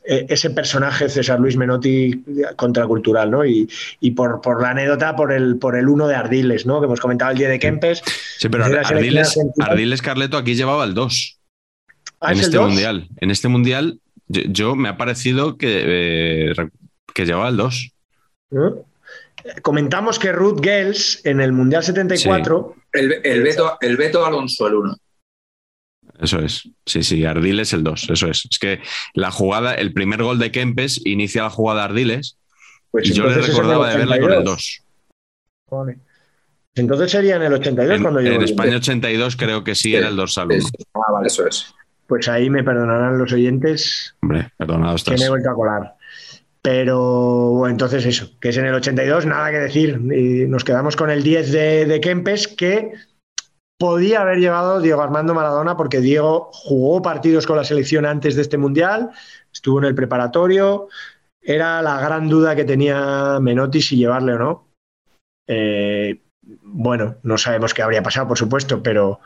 e, 0.05 0.25
ese 0.29 0.49
personaje 0.49 1.09
César 1.09 1.41
Luis 1.41 1.57
Menotti 1.57 2.23
contracultural, 2.55 3.29
¿no? 3.29 3.45
Y, 3.45 3.67
por, 4.15 4.39
por, 4.39 4.61
la 4.61 4.69
anécdota, 4.69 5.17
por 5.17 5.33
el, 5.33 5.57
por 5.57 5.75
el 5.75 5.89
uno 5.89 6.07
de 6.07 6.15
Ardiles, 6.15 6.65
¿no? 6.65 6.79
Que 6.79 6.85
hemos 6.85 7.01
comentado 7.01 7.31
el 7.31 7.37
día 7.37 7.49
de 7.49 7.59
Kempes. 7.59 8.01
Sí, 8.37 8.47
pero 8.47 8.63
Ardiles, 8.63 9.37
Ardiles, 9.59 10.01
Carleto 10.01 10.37
aquí 10.37 10.55
llevaba 10.55 10.85
el 10.85 10.93
2. 10.93 11.39
Ah, 12.21 12.31
en 12.31 12.39
este 12.39 12.57
mundial. 12.57 13.09
En 13.17 13.29
este 13.29 13.49
mundial, 13.49 13.99
yo, 14.29 14.77
me 14.77 14.87
ha 14.87 14.95
parecido 14.95 15.57
que, 15.57 16.51
eh, 16.51 16.53
que 17.13 17.25
llevaba 17.25 17.49
el 17.49 17.57
2. 17.57 17.91
¿Eh? 18.51 18.57
Comentamos 19.63 20.17
que 20.17 20.31
Ruth 20.31 20.63
Gels 20.63 21.25
en 21.25 21.41
el 21.41 21.51
Mundial 21.51 21.83
74. 21.83 22.75
El, 22.93 23.19
el, 23.21 23.43
Beto, 23.43 23.77
el 23.81 23.97
Beto 23.97 24.25
Alonso, 24.25 24.65
el 24.67 24.75
1. 24.75 24.97
Eso 26.19 26.39
es. 26.39 26.69
Sí, 26.85 27.03
sí, 27.03 27.23
Ardiles 27.25 27.71
el 27.73 27.83
2, 27.83 28.09
eso 28.09 28.27
es. 28.27 28.45
Es 28.49 28.59
que 28.59 28.81
la 29.13 29.31
jugada, 29.31 29.73
el 29.75 29.93
primer 29.93 30.21
gol 30.21 30.37
de 30.37 30.51
Kempes 30.51 31.01
inicia 31.05 31.43
la 31.43 31.49
jugada 31.49 31.85
Ardiles 31.85 32.37
pues 32.91 33.09
y 33.09 33.13
yo 33.13 33.25
le 33.25 33.35
recordaba 33.35 33.89
de 33.89 33.97
verla 33.97 34.19
con 34.19 34.31
el 34.33 34.43
2. 34.43 34.83
Entonces 36.75 37.11
sería 37.11 37.35
en 37.35 37.43
el 37.43 37.53
82 37.53 38.01
cuando 38.01 38.21
yo. 38.21 38.33
En 38.33 38.41
España 38.41 38.77
82 38.77 39.35
creo 39.35 39.63
que 39.63 39.75
sí, 39.75 39.95
era 39.95 40.07
el 40.07 40.15
dorsal 40.15 40.47
1. 40.47 40.65
Ah, 40.95 41.11
vale, 41.13 41.27
eso 41.27 41.47
es. 41.47 41.73
Pues 42.07 42.27
ahí 42.27 42.49
me 42.49 42.63
perdonarán 42.63 43.17
los 43.17 43.31
oyentes. 43.31 44.15
Hombre, 44.21 44.51
perdonado 44.57 44.95
estás. 44.95 45.15
Que 45.15 45.19
me 45.19 45.25
he 45.27 45.29
vuelto 45.29 45.51
a 45.51 45.55
colar. 45.55 45.95
Pero 46.61 47.51
bueno, 47.51 47.71
entonces 47.71 48.05
eso, 48.05 48.31
que 48.39 48.49
es 48.49 48.57
en 48.57 48.65
el 48.65 48.73
82, 48.73 49.25
nada 49.25 49.51
que 49.51 49.59
decir. 49.59 49.99
Y 50.11 50.47
nos 50.47 50.63
quedamos 50.63 50.95
con 50.95 51.09
el 51.09 51.23
10 51.23 51.51
de, 51.51 51.85
de 51.85 52.01
Kempes, 52.01 52.47
que 52.47 52.91
podía 53.80 54.22
haber 54.22 54.39
llevado 54.39 54.81
Diego 54.81 55.01
Armando 55.01 55.34
Maradona 55.34 55.77
porque 55.77 56.01
Diego 56.01 56.49
jugó 56.51 57.01
partidos 57.01 57.47
con 57.47 57.56
la 57.56 57.64
selección 57.64 58.06
antes 58.06 58.35
de 58.35 58.41
este 58.41 58.57
mundial, 58.57 59.10
estuvo 59.51 59.80
en 59.80 59.85
el 59.85 59.95
preparatorio, 59.95 60.89
era 61.41 61.81
la 61.81 61.99
gran 62.01 62.27
duda 62.27 62.57
que 62.57 62.65
tenía 62.65 63.39
Menotti 63.39 63.81
si 63.81 63.95
llevarle 63.95 64.34
o 64.34 64.38
no. 64.38 64.68
Eh, 65.47 66.19
bueno, 66.41 67.15
no 67.23 67.38
sabemos 67.38 67.73
qué 67.73 67.81
habría 67.81 68.03
pasado, 68.03 68.27
por 68.27 68.38
supuesto, 68.38 68.84
pero, 68.84 69.22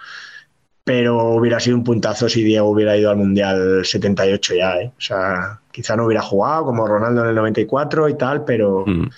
pero 0.83 1.29
hubiera 1.29 1.59
sido 1.59 1.75
un 1.75 1.83
puntazo 1.83 2.29
si 2.29 2.43
Diego 2.43 2.69
hubiera 2.69 2.95
ido 2.95 3.09
al 3.09 3.17
Mundial 3.17 3.83
78 3.83 4.53
ya. 4.53 4.77
¿eh? 4.77 4.91
O 4.95 5.01
sea, 5.01 5.61
quizá 5.71 5.95
no 5.95 6.05
hubiera 6.05 6.21
jugado 6.21 6.65
como 6.65 6.85
Ronaldo 6.85 7.23
en 7.23 7.29
el 7.29 7.35
94 7.35 8.07
y 8.07 8.17
tal, 8.17 8.45
pero, 8.45 8.83
mm. 8.85 9.09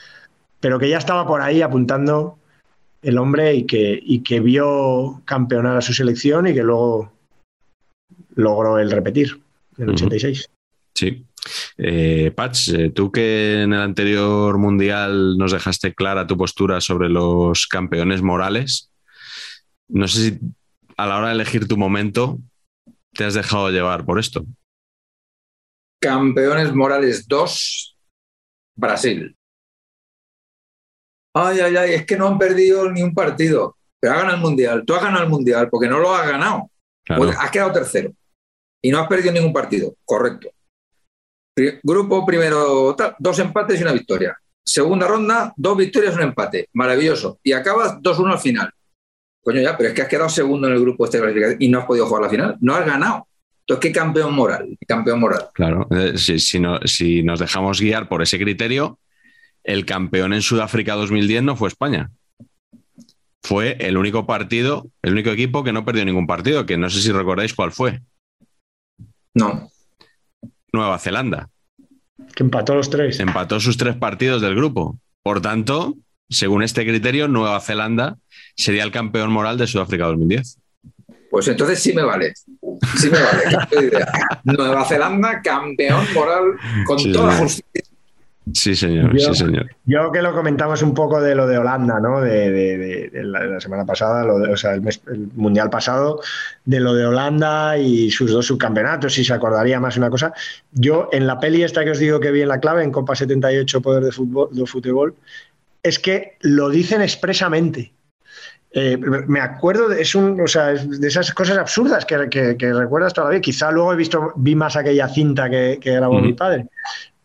pero 0.61 0.79
que 0.79 0.87
ya 0.87 0.97
estaba 0.97 1.27
por 1.27 1.41
ahí 1.41 1.61
apuntando 1.61 2.37
el 3.05 3.19
hombre 3.19 3.53
y 3.53 3.65
que, 3.67 3.99
y 4.01 4.23
que 4.23 4.39
vio 4.39 5.21
campeonar 5.25 5.77
a 5.77 5.81
su 5.81 5.93
selección 5.93 6.47
y 6.47 6.55
que 6.55 6.63
luego 6.63 7.13
logró 8.33 8.79
el 8.79 8.89
repetir 8.89 9.39
en 9.77 9.83
el 9.83 9.89
86. 9.91 10.49
Sí. 10.95 11.23
Eh, 11.77 12.31
Patch, 12.35 12.69
eh, 12.69 12.89
tú 12.89 13.11
que 13.11 13.61
en 13.61 13.73
el 13.73 13.81
anterior 13.81 14.57
mundial 14.57 15.37
nos 15.37 15.51
dejaste 15.51 15.93
clara 15.93 16.25
tu 16.25 16.35
postura 16.35 16.81
sobre 16.81 17.07
los 17.07 17.67
campeones 17.67 18.23
morales, 18.23 18.91
no 19.87 20.07
sé 20.07 20.31
si 20.31 20.39
a 20.97 21.05
la 21.05 21.19
hora 21.19 21.27
de 21.27 21.35
elegir 21.35 21.67
tu 21.67 21.77
momento 21.77 22.39
te 23.13 23.23
has 23.23 23.35
dejado 23.35 23.69
llevar 23.69 24.03
por 24.03 24.17
esto. 24.17 24.43
Campeones 26.01 26.73
morales 26.73 27.27
2, 27.27 27.97
Brasil 28.75 29.35
ay, 31.35 31.59
ay, 31.59 31.75
ay, 31.75 31.93
es 31.93 32.05
que 32.05 32.17
no 32.17 32.27
han 32.27 32.39
perdido 32.39 32.89
ni 32.91 33.01
un 33.01 33.13
partido, 33.13 33.77
pero 33.99 34.13
ha 34.13 34.17
ganado 34.17 34.35
el 34.35 34.41
Mundial. 34.41 34.83
Tú 34.85 34.95
has 34.95 35.03
ganado 35.03 35.23
el 35.23 35.29
Mundial 35.29 35.69
porque 35.69 35.87
no 35.87 35.99
lo 35.99 36.15
has 36.15 36.27
ganado. 36.27 36.71
has 37.37 37.51
quedado 37.51 37.73
tercero 37.73 38.11
y 38.81 38.89
no 38.89 38.99
has 38.99 39.07
perdido 39.07 39.33
ningún 39.33 39.53
partido. 39.53 39.95
Correcto. 40.05 40.49
Grupo 41.83 42.25
primero, 42.25 42.95
dos 43.19 43.39
empates 43.39 43.79
y 43.79 43.83
una 43.83 43.93
victoria. 43.93 44.37
Segunda 44.65 45.07
ronda, 45.07 45.53
dos 45.55 45.77
victorias 45.77 46.13
y 46.13 46.17
un 46.17 46.23
empate. 46.23 46.69
Maravilloso. 46.73 47.39
Y 47.43 47.53
acabas 47.53 47.97
2-1 48.01 48.31
al 48.31 48.39
final. 48.39 48.71
Coño, 49.41 49.61
ya, 49.61 49.77
pero 49.77 49.89
es 49.89 49.95
que 49.95 50.01
has 50.01 50.07
quedado 50.07 50.29
segundo 50.29 50.67
en 50.67 50.73
el 50.73 50.81
grupo 50.81 51.05
este 51.05 51.19
y 51.59 51.67
no 51.67 51.79
has 51.79 51.85
podido 51.85 52.07
jugar 52.07 52.23
la 52.23 52.29
final. 52.29 52.57
No 52.61 52.75
has 52.75 52.85
ganado. 52.85 53.27
Entonces, 53.67 53.81
¿qué 53.81 53.91
campeón 53.91 54.33
moral? 54.33 54.77
Campeón 54.87 55.19
moral. 55.19 55.49
Claro, 55.53 55.87
eh, 55.91 56.17
si, 56.17 56.39
si 56.39 57.23
nos 57.23 57.39
dejamos 57.39 57.81
guiar 57.81 58.07
por 58.07 58.21
ese 58.21 58.39
criterio, 58.39 58.99
el 59.65 59.85
campeón 59.85 60.33
en 60.33 60.41
Sudáfrica 60.41 60.93
2010 60.93 61.43
no 61.43 61.55
fue 61.55 61.67
España. 61.67 62.11
Fue 63.43 63.77
el 63.79 63.97
único 63.97 64.25
partido, 64.25 64.87
el 65.01 65.13
único 65.13 65.31
equipo 65.31 65.63
que 65.63 65.73
no 65.73 65.85
perdió 65.85 66.05
ningún 66.05 66.27
partido, 66.27 66.65
que 66.65 66.77
no 66.77 66.89
sé 66.89 67.01
si 67.01 67.11
recordáis 67.11 67.53
cuál 67.53 67.71
fue. 67.71 68.01
No. 69.33 69.69
Nueva 70.71 70.97
Zelanda. 70.99 71.49
Que 72.35 72.43
empató 72.43 72.75
los 72.75 72.89
tres. 72.89 73.19
Empató 73.19 73.59
sus 73.59 73.77
tres 73.77 73.95
partidos 73.95 74.41
del 74.41 74.55
grupo. 74.55 74.97
Por 75.21 75.41
tanto, 75.41 75.95
según 76.29 76.63
este 76.63 76.85
criterio, 76.85 77.27
Nueva 77.27 77.59
Zelanda 77.59 78.17
sería 78.55 78.83
el 78.83 78.91
campeón 78.91 79.31
moral 79.31 79.57
de 79.57 79.67
Sudáfrica 79.67 80.05
2010. 80.05 80.59
Pues 81.29 81.47
entonces 81.47 81.79
sí 81.81 81.93
me 81.93 82.03
vale. 82.03 82.33
Sí 82.97 83.09
me 83.09 83.19
vale. 83.19 84.05
Nueva 84.43 84.85
Zelanda, 84.85 85.41
campeón 85.41 86.05
moral 86.13 86.43
con 86.85 87.11
toda 87.11 87.35
justicia 87.37 87.94
Sí, 88.53 88.75
señor, 88.75 89.11
yo, 89.17 89.33
sí, 89.33 89.39
señor. 89.43 89.71
Yo 89.85 90.11
que 90.11 90.21
lo 90.21 90.33
comentamos 90.33 90.83
un 90.83 90.93
poco 90.93 91.19
de 91.19 91.33
lo 91.33 91.47
de 91.47 91.57
Holanda, 91.57 91.99
¿no? 91.99 92.21
De, 92.21 93.09
la, 93.11 93.59
semana 93.59 93.85
pasada, 93.85 94.31
o 94.31 94.55
sea, 94.55 94.75
el, 94.75 94.83
mundial 95.35 95.71
pasado, 95.71 96.21
de 96.63 96.79
lo 96.79 96.93
de 96.93 97.07
Holanda 97.07 97.77
y 97.77 98.11
sus 98.11 98.31
dos 98.31 98.45
subcampeonatos, 98.45 99.13
si 99.13 99.25
se 99.25 99.33
acordaría 99.33 99.79
más 99.79 99.97
una 99.97 100.11
cosa. 100.11 100.31
Yo, 100.71 101.09
en 101.11 101.25
la 101.25 101.39
peli 101.39 101.63
esta 101.63 101.83
que 101.83 101.91
os 101.91 101.99
digo 101.99 102.19
que 102.19 102.31
vi 102.31 102.43
en 102.43 102.49
la 102.49 102.59
clave, 102.59 102.83
en 102.83 102.91
Copa 102.91 103.15
78 103.15 103.81
Poder 103.81 104.03
de 104.03 104.11
Fútbol, 104.11 104.49
de 104.51 104.65
fútbol 104.67 105.15
es 105.81 105.97
que 105.97 106.37
lo 106.41 106.69
dicen 106.69 107.01
expresamente. 107.01 107.93
Eh, 108.71 108.97
me 108.97 109.39
acuerdo, 109.39 109.87
de, 109.87 110.01
es 110.01 110.13
un, 110.13 110.39
o 110.39 110.47
sea, 110.47 110.73
de 110.73 111.07
esas 111.07 111.31
cosas 111.31 111.57
absurdas 111.57 112.05
que, 112.05 112.27
que, 112.29 112.73
recuerdas 112.73 113.13
todavía. 113.13 113.41
Quizá 113.41 113.71
luego 113.71 113.93
he 113.93 113.95
visto, 113.95 114.33
vi 114.35 114.53
más 114.53 114.75
aquella 114.75 115.07
cinta 115.07 115.49
que, 115.49 115.79
que 115.81 115.93
grabó 115.93 116.19
mi 116.19 116.33
padre 116.33 116.67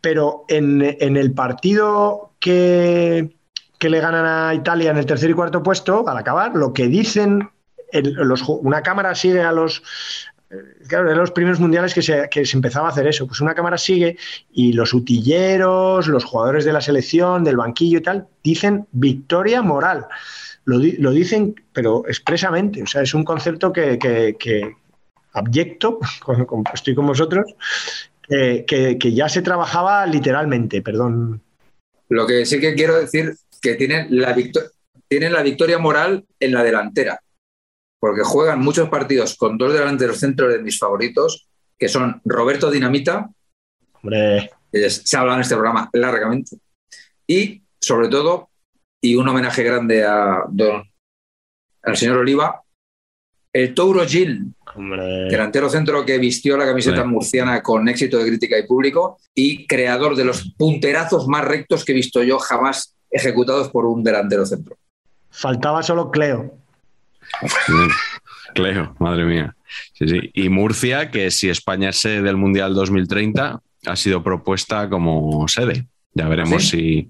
pero 0.01 0.44
en, 0.48 0.82
el 0.82 1.32
partido 1.32 2.32
que, 2.39 3.36
le 3.81 4.01
ganan 4.01 4.27
a 4.27 4.55
Italia 4.55 4.90
en 4.90 4.97
el 4.97 5.06
tercer 5.06 5.31
y 5.31 5.35
cuarto 5.35 5.62
puesto, 5.62 6.09
al 6.09 6.16
acabar, 6.16 6.55
lo 6.55 6.72
que 6.72 6.86
dicen, 6.89 7.48
una 8.48 8.82
cámara 8.82 9.14
sigue 9.14 9.43
a 9.43 9.52
los... 9.52 9.82
Eh, 10.51 10.56
claro, 10.89 11.10
en 11.10 11.16
los 11.16 11.31
primeros 11.31 11.60
mundiales 11.60 11.94
que 11.94 12.02
se, 12.02 12.28
empezaba 12.52 12.89
a 12.89 12.90
hacer 12.90 13.06
eso. 13.06 13.27
Pues 13.27 13.40
una 13.40 13.55
cámara 13.55 13.78
sigue 13.78 14.16
y 14.52 14.72
los 14.72 14.93
utilleros, 14.93 16.09
los 16.09 16.24
jugadores 16.24 16.64
de 16.64 16.72
la 16.72 16.81
selección, 16.81 17.44
del 17.44 17.56
banquillo 17.56 17.98
y 17.98 18.02
tal, 18.02 18.27
dicen 18.43 18.86
victoria 18.90 19.62
moral. 19.62 20.06
Lo, 20.64 20.78
dicen, 20.78 21.55
pero 21.72 22.05
expresamente. 22.06 22.82
O 22.82 22.86
sea, 22.86 23.02
es 23.02 23.14
un 23.14 23.24
concepto 23.24 23.72
que, 23.72 23.98
que 23.98 24.77
abyecto, 25.32 25.98
estoy 26.74 26.94
con 26.94 27.06
vosotros, 27.06 27.55
que, 28.31 29.12
ya 29.12 29.28
se 29.28 29.43
trabajaba 29.43 30.07
literalmente, 30.07 30.82
perdón. 30.82 31.43
Lo 32.09 32.27
que 32.27 32.47
sí 32.47 32.61
que 32.61 32.74
quiero 32.74 32.98
decir 32.98 33.35
que 33.61 33.74
tienen 33.74 34.07
la, 34.11 34.36
tienen 35.09 35.32
la 35.32 35.43
victoria 35.43 35.78
moral 35.78 36.24
en 36.39 36.52
la 36.52 36.62
delantera, 36.62 37.20
porque 37.98 38.23
juegan 38.23 38.61
muchos 38.61 38.89
partidos 38.89 39.36
con 39.36 39.59
dos 39.59 39.73
delanteros 39.73 40.19
centros 40.19 40.52
de 40.52 40.62
mis 40.62 40.78
favoritos, 40.78 41.48
que 41.78 41.89
son 41.89 42.20
Roberto 42.24 42.70
Dinamita, 42.70 43.28
Hombre. 44.02 44.51
se 44.73 45.16
ha 45.16 45.20
hablado 45.20 45.39
en 45.39 45.43
este 45.43 45.57
programa 45.57 45.90
largamente, 45.93 46.57
y 47.27 47.62
sobre 47.81 48.09
todo, 48.09 48.51
y 49.02 49.16
un 49.16 49.28
homenaje 49.28 49.62
grande 49.62 50.05
a 50.05 50.44
don, 50.48 50.85
al 51.82 51.97
señor 51.97 52.19
Oliva, 52.19 52.62
el 53.52 53.74
Touro 53.74 54.07
Gil, 54.07 54.55
delantero 54.76 55.68
centro 55.68 56.05
que 56.05 56.18
vistió 56.18 56.56
la 56.56 56.66
camiseta 56.66 57.05
murciana 57.05 57.62
con 57.62 57.88
éxito 57.88 58.18
de 58.18 58.28
crítica 58.28 58.59
y 58.59 58.66
público 58.66 59.18
y 59.34 59.66
creador 59.66 60.16
de 60.16 60.24
los 60.24 60.52
punterazos 60.56 61.26
más 61.28 61.44
rectos 61.44 61.84
que 61.84 61.92
he 61.92 61.94
visto 61.94 62.22
yo 62.22 62.38
jamás 62.38 62.94
ejecutados 63.10 63.68
por 63.70 63.86
un 63.86 64.02
delantero 64.05 64.47
centro. 64.47 64.76
Faltaba 65.30 65.82
solo 65.82 66.10
Cleo. 66.10 66.55
Cleo, 68.55 68.94
madre 68.98 69.24
mía. 69.24 69.55
Y 70.01 70.48
Murcia, 70.48 71.10
que 71.10 71.30
si 71.30 71.48
España 71.48 71.90
es 71.90 71.98
sede 71.98 72.22
del 72.22 72.36
Mundial 72.36 72.74
2030, 72.74 73.60
ha 73.86 73.97
sido 73.97 74.22
propuesta 74.22 74.88
como 74.88 75.47
sede. 75.48 75.86
Ya 76.12 76.26
veremos 76.26 76.68
si, 76.68 77.09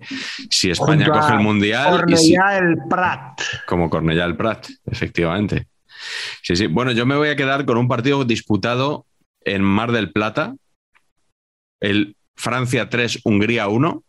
si 0.51 0.71
España 0.71 1.07
Junto 1.07 1.21
coge 1.21 1.33
el 1.33 1.41
Mundial 1.41 2.05
y 2.07 2.17
si, 2.17 2.35
Cornellà 2.35 2.59
el 2.59 2.77
Prat. 2.89 3.41
como 3.67 3.89
Cornellà 3.89 4.27
el 4.27 4.37
Prat, 4.37 4.67
efectivamente. 4.85 5.69
Sí, 6.43 6.57
sí. 6.57 6.67
Bueno, 6.67 6.93
yo 6.93 7.07
me 7.07 7.17
voy 7.17 7.29
a 7.29 7.37
quedar 7.37 7.65
con 7.65 7.77
un 7.77 7.89
partido 7.89 8.25
disputado 8.25 9.07
en 9.45 9.63
Mar 9.63 9.93
del 9.93 10.13
Plata, 10.13 10.55
el 11.81 12.17
Francia 12.37 12.89
3, 12.89 13.21
Hungría 13.25 13.69
1, 13.69 14.05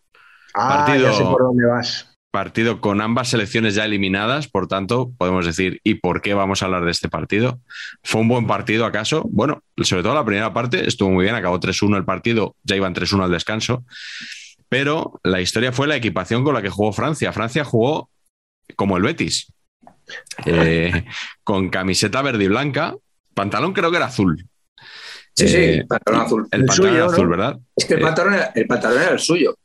Ah, 0.54 0.68
Partido- 0.86 1.10
ya 1.10 1.14
sé 1.14 1.24
por 1.24 1.44
dónde 1.44 1.66
vas. 1.66 2.08
partido 2.30 2.80
con 2.82 3.00
ambas 3.02 3.30
selecciones 3.30 3.76
ya 3.76 3.86
eliminadas, 3.86 4.48
por 4.50 4.68
tanto, 4.68 5.12
podemos 5.18 5.46
decir, 5.46 5.80
¿y 5.84 5.96
por 5.96 6.22
qué 6.22 6.34
vamos 6.34 6.62
a 6.62 6.66
hablar 6.66 6.84
de 6.86 6.92
este 6.92 7.08
partido? 7.10 7.60
¿Fue 8.04 8.22
un 8.22 8.28
buen 8.30 8.48
partido 8.48 8.86
acaso? 8.86 9.24
Bueno, 9.30 9.64
sobre 9.82 10.04
todo 10.04 10.14
la 10.16 10.24
primera 10.26 10.54
parte 10.54 10.88
estuvo 10.88 11.10
muy 11.10 11.24
bien, 11.24 11.36
acabó 11.36 11.60
3-1 11.60 11.96
el 11.98 12.06
partido, 12.06 12.56
ya 12.64 12.76
iban 12.78 12.94
3-1 12.94 13.24
al 13.26 13.32
descanso, 13.32 13.84
pero 14.70 15.20
la 15.24 15.40
historia 15.42 15.72
fue 15.74 15.88
la 15.88 15.96
equipación 15.98 16.44
con 16.46 16.54
la 16.54 16.62
que 16.62 16.70
jugó 16.70 16.92
Francia. 16.94 17.32
Francia 17.34 17.64
jugó 17.66 18.10
como 18.78 18.96
el 18.98 19.04
Betis, 19.04 19.52
eh, 20.46 21.06
con 21.44 21.70
camiseta 21.70 22.22
verde 22.22 22.46
y 22.46 22.48
blanca, 22.48 22.96
pantalón 23.34 23.74
creo 23.74 23.92
que 23.92 23.98
era 23.98 24.08
azul. 24.08 24.48
Sí, 25.36 25.46
Eh, 25.46 25.82
sí, 25.82 25.84
pantalón 25.88 26.22
azul. 26.22 26.48
El 26.52 26.62
El 26.62 26.66
pantalón 26.66 26.94
suyo, 26.94 26.98
era 26.98 27.08
¿no? 27.12 27.12
azul, 27.14 27.28
¿verdad? 27.30 27.60
Es 27.76 27.86
que 27.86 27.94
el 27.96 28.00
Eh, 28.00 28.04
pantalón, 28.04 28.34
era, 28.36 28.52
el 28.56 28.68
pantalón 28.68 29.02
era 29.02 29.12
el 29.12 29.20
suyo. 29.20 29.56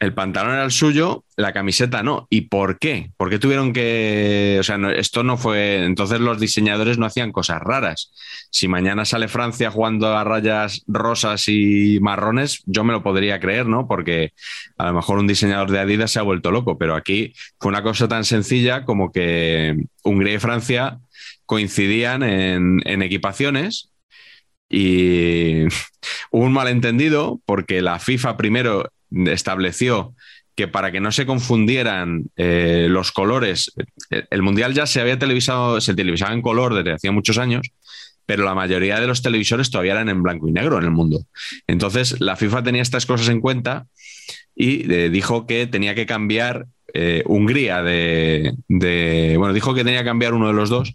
El 0.00 0.12
pantalón 0.12 0.52
era 0.54 0.64
el 0.64 0.70
suyo, 0.70 1.24
la 1.36 1.52
camiseta 1.52 2.02
no. 2.02 2.26
¿Y 2.28 2.42
por 2.42 2.78
qué? 2.78 3.10
¿Por 3.16 3.30
qué 3.30 3.38
tuvieron 3.38 3.72
que.? 3.72 4.56
O 4.60 4.62
sea, 4.62 4.76
no- 4.76 4.90
esto 4.90 5.22
no 5.22 5.36
fue. 5.38 5.84
Entonces 5.84 6.20
los 6.20 6.40
diseñadores 6.40 6.98
no 6.98 7.06
hacían 7.06 7.32
cosas 7.32 7.60
raras. 7.60 8.12
Si 8.50 8.68
mañana 8.68 9.04
sale 9.04 9.28
Francia 9.28 9.70
jugando 9.70 10.16
a 10.16 10.24
rayas 10.24 10.82
rosas 10.86 11.44
y 11.48 11.98
marrones, 12.00 12.62
yo 12.66 12.84
me 12.84 12.92
lo 12.92 13.02
podría 13.02 13.40
creer, 13.40 13.66
¿no? 13.66 13.86
Porque 13.88 14.32
a 14.78 14.86
lo 14.86 14.94
mejor 14.94 15.18
un 15.18 15.26
diseñador 15.26 15.70
de 15.70 15.78
Adidas 15.80 16.10
se 16.10 16.18
ha 16.18 16.22
vuelto 16.22 16.50
loco, 16.50 16.76
pero 16.76 16.94
aquí 16.96 17.32
fue 17.58 17.70
una 17.70 17.82
cosa 17.82 18.08
tan 18.08 18.24
sencilla 18.24 18.84
como 18.84 19.12
que 19.12 19.76
Hungría 20.02 20.34
y 20.34 20.38
Francia 20.38 20.98
coincidían 21.46 22.22
en, 22.22 22.80
en 22.84 23.02
equipaciones 23.02 23.90
y 24.68 25.64
hubo 26.30 26.44
un 26.44 26.52
malentendido 26.52 27.40
porque 27.46 27.82
la 27.82 27.98
FIFA 27.98 28.36
primero 28.36 28.90
estableció 29.26 30.14
que 30.56 30.68
para 30.68 30.92
que 30.92 31.00
no 31.00 31.10
se 31.10 31.26
confundieran 31.26 32.26
eh, 32.36 32.86
los 32.88 33.10
colores, 33.10 33.72
eh, 34.10 34.24
el 34.30 34.42
Mundial 34.42 34.72
ya 34.72 34.86
se 34.86 35.00
había 35.00 35.18
televisado, 35.18 35.80
se 35.80 35.94
televisaba 35.94 36.32
en 36.32 36.42
color 36.42 36.74
desde 36.74 36.92
hacía 36.92 37.10
muchos 37.12 37.38
años, 37.38 37.70
pero 38.26 38.44
la 38.44 38.54
mayoría 38.54 39.00
de 39.00 39.06
los 39.06 39.20
televisores 39.20 39.70
todavía 39.70 39.92
eran 39.92 40.08
en 40.08 40.22
blanco 40.22 40.48
y 40.48 40.52
negro 40.52 40.78
en 40.78 40.84
el 40.84 40.90
mundo. 40.92 41.26
Entonces, 41.66 42.20
la 42.20 42.36
FIFA 42.36 42.62
tenía 42.62 42.82
estas 42.82 43.04
cosas 43.04 43.28
en 43.28 43.40
cuenta 43.40 43.86
y 44.54 44.90
eh, 44.92 45.10
dijo 45.10 45.46
que 45.46 45.66
tenía 45.66 45.94
que 45.94 46.06
cambiar 46.06 46.66
Hungría 47.26 47.82
de- 47.82 48.54
Bueno, 49.36 49.52
dijo 49.52 49.74
que 49.74 49.82
tenía 49.82 50.00
que 50.00 50.04
cambiar 50.06 50.32
uno 50.32 50.46
de 50.46 50.52
los 50.54 50.70
dos. 50.70 50.94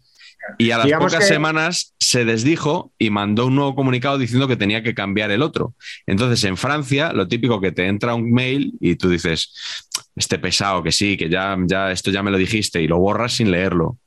Y 0.58 0.72
a 0.72 0.78
las 0.78 0.86
Digamos 0.86 1.12
pocas 1.14 1.28
que- 1.28 1.34
semanas 1.34 1.96
se 2.00 2.26
desdijo 2.26 2.92
y 2.98 3.10
mandó 3.10 3.46
un 3.48 3.56
nuevo 3.56 3.76
comunicado 3.76 4.18
diciendo 4.18 4.48
que 4.48 4.56
tenía 4.58 4.82
que 4.84 4.94
cambiar 4.96 5.32
el 5.32 5.42
otro. 5.42 5.76
Entonces, 6.08 6.44
en 6.44 6.58
Francia, 6.58 7.14
lo 7.14 7.28
típico 7.28 7.62
que 7.62 7.72
te 7.72 7.86
entra 7.88 8.16
un 8.16 8.32
mail 8.32 8.74
y 8.80 8.96
tú 8.96 9.10
dices, 9.10 9.54
este 10.16 10.40
pesado, 10.40 10.82
que 10.84 10.92
sí, 10.92 11.16
que 11.18 11.30
ya, 11.30 11.56
ya 11.66 11.92
esto 11.92 12.12
ya 12.12 12.24
me 12.24 12.32
lo 12.32 12.38
dijiste, 12.38 12.82
y 12.82 12.88
lo 12.88 12.98
borras 13.00 13.34
sin 13.34 13.52
leerlo. 13.52 13.98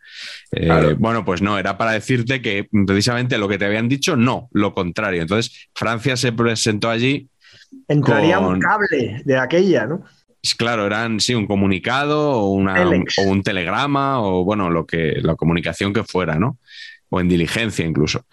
Eh, 0.51 0.66
Claro. 0.66 0.97
Bueno, 0.98 1.24
pues 1.24 1.40
no, 1.43 1.59
era 1.59 1.78
para 1.78 1.93
decirte 1.93 2.43
que 2.43 2.69
precisamente 2.86 3.39
lo 3.39 3.48
que 3.48 3.59
te 3.59 3.64
habían 3.64 3.89
dicho, 3.89 4.16
no, 4.16 4.48
lo 4.52 4.74
contrario. 4.74 5.23
Entonces, 5.23 5.69
Francia 5.74 6.16
se 6.16 6.32
presentó 6.32 6.90
allí 6.90 7.28
Entraría 7.89 8.36
Con- 8.36 8.55
un 8.55 8.60
cable 8.60 9.23
de 9.24 9.39
aquella, 9.39 9.86
¿no? 9.86 10.05
Es 10.43 10.55
Claro, 10.56 10.86
eran 10.86 11.20
sí, 11.20 11.35
un 11.35 11.47
comunicado 11.47 12.32
o, 12.32 12.51
una- 12.52 12.74
Telex. 12.74 13.19
o 13.19 13.23
un 13.23 13.43
telegrama 13.43 14.20
o 14.20 14.44
bueno, 14.44 14.70
lo 14.70 14.86
que, 14.86 15.19
la 15.23 15.36
comunicación 15.36 15.93
que 15.93 16.02
fuera, 16.05 16.36
¿no? 16.39 16.59
O 17.10 17.20
en 17.20 17.28
diligencia 17.28 17.86
incluso. 17.86 18.24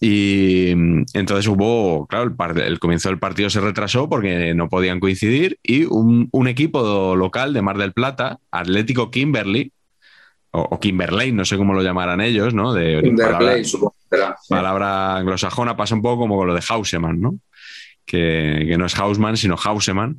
Y 0.00 0.72
mm, 0.74 1.02
entonces 1.14 1.46
hubo, 1.48 2.06
claro, 2.06 2.24
el, 2.24 2.34
par- 2.34 2.58
el 2.58 2.78
comienzo 2.78 3.08
del 3.08 3.18
partido 3.18 3.50
se 3.50 3.60
retrasó 3.60 4.08
porque 4.08 4.54
no 4.54 4.68
podían 4.68 5.00
coincidir 5.00 5.58
y 5.62 5.84
un, 5.84 6.28
un 6.30 6.48
equipo 6.48 7.14
local 7.16 7.52
de 7.52 7.62
Mar 7.62 7.76
del 7.78 7.92
Plata, 7.92 8.38
Atlético 8.50 9.10
Kimberley, 9.10 9.72
o, 10.52 10.60
o 10.62 10.80
Kimberley, 10.80 11.32
no 11.32 11.44
sé 11.44 11.56
cómo 11.56 11.74
lo 11.74 11.82
llamarán 11.82 12.20
ellos, 12.20 12.54
¿no? 12.54 12.72
De, 12.72 12.94
palabra- 13.16 13.38
Kimberley, 13.38 13.64
supongo 13.64 13.94
palabra 14.48 15.16
anglosajona 15.16 15.76
pasa 15.76 15.94
un 15.94 16.02
poco 16.02 16.18
como 16.22 16.36
con 16.36 16.48
lo 16.48 16.54
de 16.54 16.62
Hauseman, 16.68 17.20
¿no? 17.20 17.34
Que, 18.10 18.64
que 18.66 18.76
no 18.76 18.86
es 18.86 18.94
Hausman, 18.98 19.36
sino 19.36 19.56
Hauseman. 19.56 20.18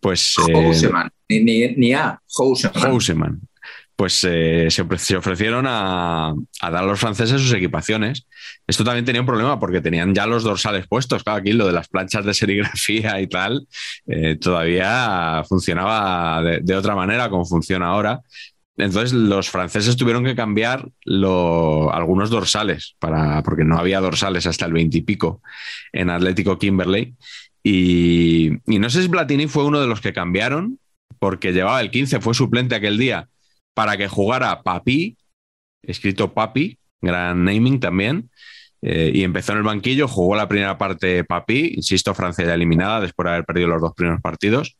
Pues 0.00 0.36
eh, 0.48 0.52
Houseman. 0.54 1.10
Ni, 1.28 1.40
ni, 1.40 1.68
ni 1.76 1.92
a 1.92 2.18
Houseman. 2.38 2.82
Hauseman. 2.82 3.40
Pues 3.94 4.26
eh, 4.28 4.68
se 4.70 5.16
ofrecieron 5.16 5.66
a, 5.66 6.28
a 6.30 6.70
dar 6.70 6.82
a 6.82 6.86
los 6.86 7.00
franceses 7.00 7.40
sus 7.40 7.52
equipaciones. 7.52 8.26
Esto 8.66 8.84
también 8.84 9.04
tenía 9.04 9.20
un 9.20 9.26
problema 9.26 9.58
porque 9.58 9.80
tenían 9.80 10.14
ya 10.14 10.26
los 10.26 10.44
dorsales 10.44 10.86
puestos. 10.86 11.22
Claro, 11.22 11.40
aquí 11.40 11.52
lo 11.52 11.66
de 11.66 11.72
las 11.72 11.88
planchas 11.88 12.24
de 12.24 12.34
serigrafía 12.34 13.20
y 13.20 13.26
tal 13.26 13.66
eh, 14.06 14.36
todavía 14.36 15.42
funcionaba 15.48 16.42
de, 16.42 16.60
de 16.60 16.74
otra 16.74 16.94
manera 16.94 17.28
como 17.28 17.44
funciona 17.44 17.88
ahora. 17.88 18.20
Entonces 18.76 19.12
los 19.12 19.48
franceses 19.48 19.96
tuvieron 19.96 20.24
que 20.24 20.34
cambiar 20.34 20.88
algunos 21.06 22.30
dorsales 22.30 22.94
para, 22.98 23.42
porque 23.42 23.64
no 23.64 23.78
había 23.78 24.00
dorsales 24.00 24.46
hasta 24.46 24.66
el 24.66 24.72
20 24.72 24.98
y 24.98 25.02
pico 25.02 25.42
en 25.92 26.10
Atlético 26.10 26.58
Kimberley. 26.58 27.14
Y, 27.62 28.52
y 28.66 28.78
no 28.78 28.90
sé 28.90 29.02
si 29.02 29.08
Platini 29.08 29.46
fue 29.48 29.64
uno 29.64 29.80
de 29.80 29.86
los 29.86 30.00
que 30.00 30.12
cambiaron 30.12 30.78
porque 31.18 31.52
llevaba 31.52 31.80
el 31.80 31.90
15, 31.90 32.20
fue 32.20 32.34
suplente 32.34 32.74
aquel 32.74 32.98
día 32.98 33.28
para 33.74 33.96
que 33.96 34.08
jugara 34.08 34.62
Papi, 34.62 35.16
escrito 35.82 36.32
Papi, 36.34 36.78
gran 37.00 37.44
naming 37.44 37.80
también. 37.80 38.30
eh, 38.82 39.10
y 39.14 39.22
empezó 39.24 39.52
en 39.52 39.58
el 39.58 39.64
banquillo, 39.64 40.06
jugó 40.06 40.36
la 40.36 40.48
primera 40.48 40.78
parte 40.78 41.24
Papi, 41.24 41.72
insisto, 41.76 42.14
Francia 42.14 42.44
ya 42.44 42.54
eliminada 42.54 43.00
después 43.00 43.24
de 43.24 43.30
haber 43.32 43.44
perdido 43.44 43.68
los 43.68 43.80
dos 43.80 43.94
primeros 43.94 44.20
partidos. 44.20 44.76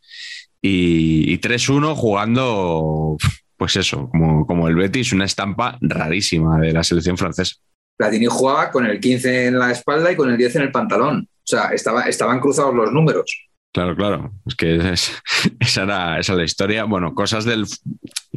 Y, 0.60 1.32
y 1.32 1.38
3-1 1.38 1.94
jugando, 1.94 3.16
pues 3.56 3.76
eso, 3.76 4.08
como, 4.10 4.46
como 4.46 4.68
el 4.68 4.74
Betis, 4.76 5.12
una 5.12 5.24
estampa 5.24 5.78
rarísima 5.80 6.58
de 6.60 6.72
la 6.72 6.82
selección 6.84 7.16
francesa. 7.16 7.56
Platini 7.96 8.26
jugaba 8.26 8.70
con 8.70 8.84
el 8.86 9.00
15 9.00 9.46
en 9.46 9.58
la 9.58 9.70
espalda 9.72 10.12
y 10.12 10.16
con 10.16 10.30
el 10.30 10.36
10 10.36 10.56
en 10.56 10.62
el 10.62 10.70
pantalón. 10.70 11.28
O 11.30 11.42
sea, 11.44 11.68
estaba, 11.68 12.02
estaban 12.02 12.40
cruzados 12.40 12.74
los 12.74 12.92
números. 12.92 13.48
Claro, 13.72 13.96
claro. 13.96 14.32
Es 14.46 14.54
que 14.54 14.76
es- 14.92 15.12
esa, 15.60 15.84
era, 15.84 16.18
esa 16.18 16.32
era 16.32 16.40
la 16.40 16.44
historia. 16.44 16.84
Bueno, 16.84 17.14
cosas 17.14 17.44
del, 17.44 17.66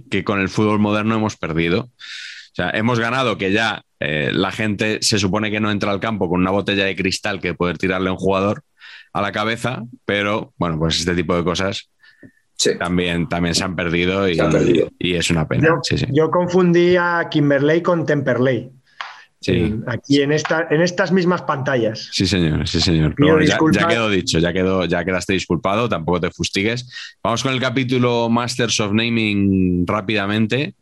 que 0.09 0.23
con 0.23 0.39
el 0.39 0.49
fútbol 0.49 0.79
moderno 0.79 1.15
hemos 1.15 1.35
perdido. 1.35 1.81
O 1.81 2.55
sea, 2.55 2.69
hemos 2.71 2.99
ganado 2.99 3.37
que 3.37 3.51
ya 3.51 3.81
eh, 3.99 4.31
la 4.33 4.51
gente 4.51 4.99
se 5.01 5.19
supone 5.19 5.51
que 5.51 5.59
no 5.59 5.71
entra 5.71 5.91
al 5.91 5.99
campo 5.99 6.29
con 6.29 6.39
una 6.41 6.51
botella 6.51 6.85
de 6.85 6.95
cristal 6.95 7.39
que 7.41 7.53
poder 7.53 7.77
tirarle 7.77 8.09
a 8.09 8.13
un 8.13 8.17
jugador 8.17 8.63
a 9.13 9.21
la 9.21 9.31
cabeza, 9.31 9.83
pero 10.05 10.53
bueno, 10.57 10.77
pues 10.77 10.99
este 10.99 11.15
tipo 11.15 11.35
de 11.35 11.43
cosas 11.43 11.89
Sí. 12.59 12.71
también, 12.77 13.29
también 13.29 13.55
se 13.55 13.63
han 13.63 13.73
perdido 13.73 14.27
y, 14.27 14.35
Se 14.35 14.41
han 14.41 14.51
perdido. 14.51 14.89
y 14.99 15.15
es 15.15 15.29
una 15.31 15.47
pena. 15.47 15.67
Yo, 15.67 15.79
Sí, 15.81 15.97
sí. 15.97 16.05
yo 16.11 16.29
confundí 16.29 16.97
a 16.97 17.27
Kimberley 17.31 17.81
con 17.81 18.05
Temperley. 18.05 18.69
Sí. 19.41 19.75
Aquí 19.87 20.21
en, 20.21 20.33
esta, 20.33 20.67
en 20.69 20.81
estas 20.81 21.13
mismas 21.13 21.43
pantallas. 21.43 22.09
Sí, 22.11 22.27
señor, 22.27 22.67
sí, 22.67 22.81
señor. 22.81 23.15
Pido 23.15 23.37
Pero 23.37 23.57
bueno, 23.57 23.71
ya, 23.71 23.79
ya 23.81 23.87
quedó 23.87 24.09
dicho, 24.09 24.39
ya, 24.39 24.51
quedó, 24.51 24.83
ya 24.83 25.05
quedaste 25.05 25.31
disculpado, 25.31 25.87
tampoco 25.87 26.19
te 26.19 26.31
fustigues. 26.31 27.17
Vamos 27.23 27.41
con 27.43 27.53
el 27.53 27.61
capítulo 27.61 28.27
Masters 28.27 28.77
of 28.81 28.91
Naming 28.91 29.87
rápidamente. 29.87 30.75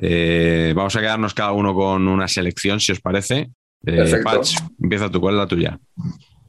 Eh, 0.00 0.72
vamos 0.74 0.96
a 0.96 1.00
quedarnos 1.00 1.34
cada 1.34 1.52
uno 1.52 1.74
con 1.74 2.08
una 2.08 2.26
selección, 2.28 2.80
si 2.80 2.92
os 2.92 3.00
parece. 3.00 3.50
Eh. 3.84 4.20
Patch, 4.24 4.56
empieza 4.82 5.10
tú, 5.10 5.20
¿cuál 5.20 5.34
es 5.34 5.38
la 5.40 5.46
tuya? 5.46 5.78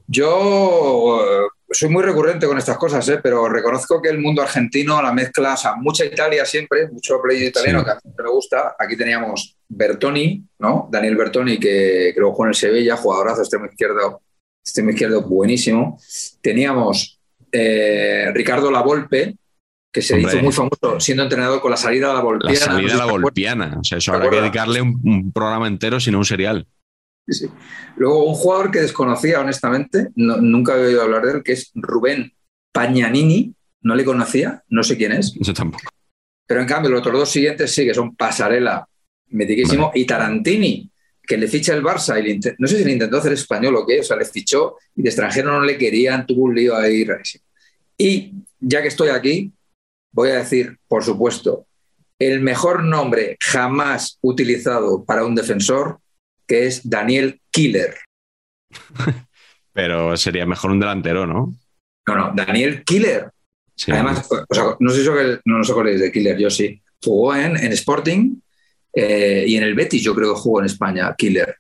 Yo 0.08 1.50
soy 1.72 1.90
muy 1.90 2.04
recurrente 2.04 2.48
con 2.48 2.58
estas 2.58 2.78
cosas, 2.78 3.08
¿eh? 3.10 3.20
pero 3.22 3.48
reconozco 3.50 4.02
que 4.02 4.10
el 4.10 4.20
mundo 4.20 4.42
argentino, 4.42 5.02
la 5.02 5.14
mezcla, 5.14 5.54
o 5.54 5.58
sea, 5.58 5.76
mucha 5.76 6.04
Italia 6.06 6.46
siempre, 6.46 6.88
mucho 6.90 7.22
play 7.22 7.46
italiano 7.46 7.80
Sí. 7.80 7.86
que 7.86 7.92
a 7.92 7.96
mí 8.04 8.12
me 8.18 8.30
gusta. 8.30 8.76
Aquí 8.78 8.98
teníamos 8.98 9.56
Bertoni, 9.68 10.44
¿no? 10.60 10.88
Daniel 10.92 11.16
Bertoni, 11.16 11.60
que, 11.60 12.12
que 12.14 12.20
luego 12.20 12.32
jugó 12.34 12.46
en 12.46 12.50
el 12.50 12.56
Sevilla, 12.56 12.96
jugadorazo, 12.98 13.42
extremo 13.42 13.66
izquierdo, 13.66 14.22
extremo 14.66 14.90
izquierdo 14.92 15.22
buenísimo. 15.22 16.00
Teníamos 16.42 17.20
eh, 17.52 18.32
Ricardo 18.34 18.72
Lavolpe, 18.72 19.36
que 19.92 20.02
se 20.02 20.16
Hombre. 20.16 20.34
hizo 20.34 20.44
muy 20.44 20.54
famoso 20.54 21.00
siendo 21.00 21.24
entrenador 21.24 21.62
con 21.62 21.72
la 21.72 21.78
salida 21.78 22.08
a 22.12 22.14
la 22.14 22.20
La 22.20 22.24
Volpiana. 22.24 22.56
salida 22.60 22.94
no 22.96 23.02
a 23.04 23.06
la 23.06 23.12
golpiana. 23.12 23.78
O 23.80 23.84
sea, 23.84 23.98
eso 23.98 24.12
¿Te 24.12 24.18
habrá 24.18 24.30
que 24.30 24.36
dedicarle 24.42 24.82
un, 24.82 25.00
un 25.04 25.32
programa 25.32 25.68
entero, 25.68 26.00
sino 26.00 26.20
un 26.20 26.26
serial. 26.26 26.68
Sí, 27.30 27.46
sí. 27.46 27.50
Luego, 27.98 28.26
un 28.26 28.34
jugador 28.34 28.72
que 28.72 28.80
desconocía, 28.82 29.40
honestamente, 29.40 30.08
no- 30.16 30.38
nunca 30.38 30.74
había 30.74 30.88
oído 30.88 31.02
hablar 31.04 31.26
de 31.26 31.32
él, 31.34 31.44
que 31.44 31.52
es 31.54 31.72
Rubén 31.76 32.34
Pañanini. 32.72 33.54
No 33.82 33.96
le 33.96 34.04
conocía, 34.04 34.64
no 34.70 34.84
sé 34.84 34.98
quién 34.98 35.12
es. 35.14 35.34
Yo 35.40 35.54
tampoco. 35.54 35.84
Pero 36.48 36.62
en 36.62 36.68
cambio, 36.68 36.90
los 36.92 37.00
otros 37.02 37.20
dos 37.20 37.30
siguientes 37.32 37.72
sí, 37.72 37.86
que 37.86 37.94
son 37.94 38.16
Pasarela, 38.16 38.86
mitiquísimo, 39.28 39.92
y 39.94 40.06
Tarantini, 40.06 40.90
que 41.24 41.38
le 41.38 41.48
ficha 41.48 41.74
el 41.76 41.84
Barça. 41.84 42.20
Y 42.20 42.24
le 42.24 42.56
no 42.58 42.68
sé 42.68 42.78
si 42.78 42.84
le 42.84 42.92
intentó 42.92 43.18
hacer 43.18 43.34
español 43.34 43.76
o 43.78 43.86
qué, 43.86 44.00
o 44.00 44.04
sea, 44.04 44.18
le 44.18 44.26
fichó 44.26 44.76
y 44.96 45.04
de 45.04 45.10
extranjero 45.10 45.52
no 45.52 45.62
le 45.62 45.78
querían, 45.78 46.26
tuvo 46.26 46.46
un 46.46 46.56
lío 46.56 46.76
ahí 46.76 47.06
rarísimo. 47.06 47.44
Y 47.98 48.34
ya 48.60 48.82
que 48.82 48.88
estoy 48.90 49.10
aquí, 49.10 49.54
voy 50.12 50.30
a 50.32 50.38
decir, 50.40 50.78
por 50.88 51.04
supuesto, 51.04 51.68
el 52.18 52.42
mejor 52.42 52.84
nombre 52.84 53.38
jamás 53.40 54.18
utilizado 54.22 55.06
para 55.06 55.24
un 55.24 55.36
defensor, 55.36 56.00
que 56.50 56.66
es 56.66 56.82
Daniel 56.90 57.40
Killer. 57.52 57.96
Pero 59.74 60.18
sería 60.18 60.46
mejor 60.46 60.72
un 60.72 60.80
delantero, 60.80 61.26
¿no? 61.28 61.56
No, 62.08 62.16
no, 62.16 62.32
Daniel 62.36 62.84
Killer. 62.84 63.30
Sí. 63.76 63.92
Además, 63.92 64.28
o 64.30 64.54
sea, 64.54 64.64
no 64.80 64.90
sé 64.90 65.04
si 65.04 65.08
os- 65.08 65.40
no 65.46 65.62
os 65.62 65.70
acordáis 65.70 66.00
de 66.02 66.12
Killer, 66.12 66.38
yo 66.38 66.50
sí. 66.50 66.82
Jugó 67.02 67.36
en, 67.36 67.56
en 67.56 67.72
Sporting 67.72 68.36
eh, 68.94 69.46
y 69.48 69.56
en 69.56 69.64
el 69.64 69.76
Betis, 69.76 70.02
yo 70.04 70.14
creo 70.16 70.34
que 70.34 70.40
jugó 70.42 70.60
en 70.60 70.66
España, 70.66 71.14
Killer. 71.18 71.56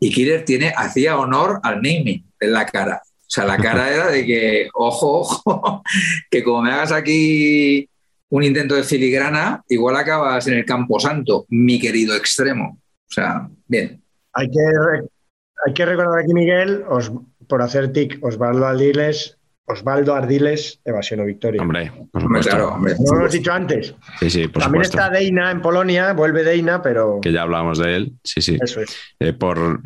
Y 0.00 0.10
Killer 0.10 0.44
tiene, 0.44 0.72
hacía 0.74 1.18
honor 1.18 1.60
al 1.62 1.76
naming 1.76 2.24
en 2.40 2.52
la 2.52 2.64
cara. 2.66 3.02
O 3.04 3.32
sea, 3.32 3.44
la 3.44 3.58
cara 3.58 3.92
era 3.92 4.08
de 4.10 4.24
que, 4.26 4.68
ojo, 4.74 5.20
ojo, 5.20 5.82
que 6.30 6.42
como 6.42 6.62
me 6.62 6.72
hagas 6.72 6.90
aquí 6.92 7.88
un 8.30 8.42
intento 8.42 8.74
de 8.74 8.82
filigrana, 8.84 9.62
igual 9.68 9.96
acabas 9.96 10.46
en 10.48 10.54
el 10.54 10.64
Campo 10.64 10.98
Santo, 10.98 11.44
mi 11.50 11.78
querido 11.78 12.16
extremo. 12.16 12.80
O 13.08 13.12
sea, 13.12 13.48
bien. 13.68 13.99
Hay 14.32 14.48
que, 14.50 14.58
hay 15.66 15.72
que 15.74 15.86
recordar 15.86 16.20
aquí, 16.20 16.32
Miguel, 16.34 16.84
os- 16.88 17.12
por 17.48 17.62
hacer 17.62 17.92
tic, 17.92 18.18
Osvaldo 18.22 18.66
Ardiles, 18.66 19.36
Osvaldo 19.66 20.14
Ardiles, 20.14 20.80
evasión 20.84 21.20
o 21.20 21.24
victoria. 21.24 21.62
Hombre, 21.62 21.92
por 22.12 22.22
supuesto. 22.22 22.50
claro, 22.50 22.68
hombre. 22.74 22.94
No 22.98 23.12
lo 23.12 23.18
hemos 23.20 23.32
dicho 23.32 23.52
antes. 23.52 23.94
Sí, 24.20 24.30
sí, 24.30 24.48
por 24.48 24.62
También 24.62 24.84
supuesto. 24.84 24.98
está 24.98 25.10
Deina 25.18 25.50
en 25.50 25.60
Polonia, 25.62 26.12
vuelve 26.12 26.42
Deina, 26.44 26.80
pero 26.82 27.20
Que 27.20 27.32
ya 27.32 27.42
hablamos 27.42 27.78
de 27.78 27.96
él. 27.96 28.12
Sí, 28.24 28.40
sí. 28.40 28.58
eso 28.60 28.80
es. 28.80 28.96
Eh, 29.20 29.32
por, 29.32 29.80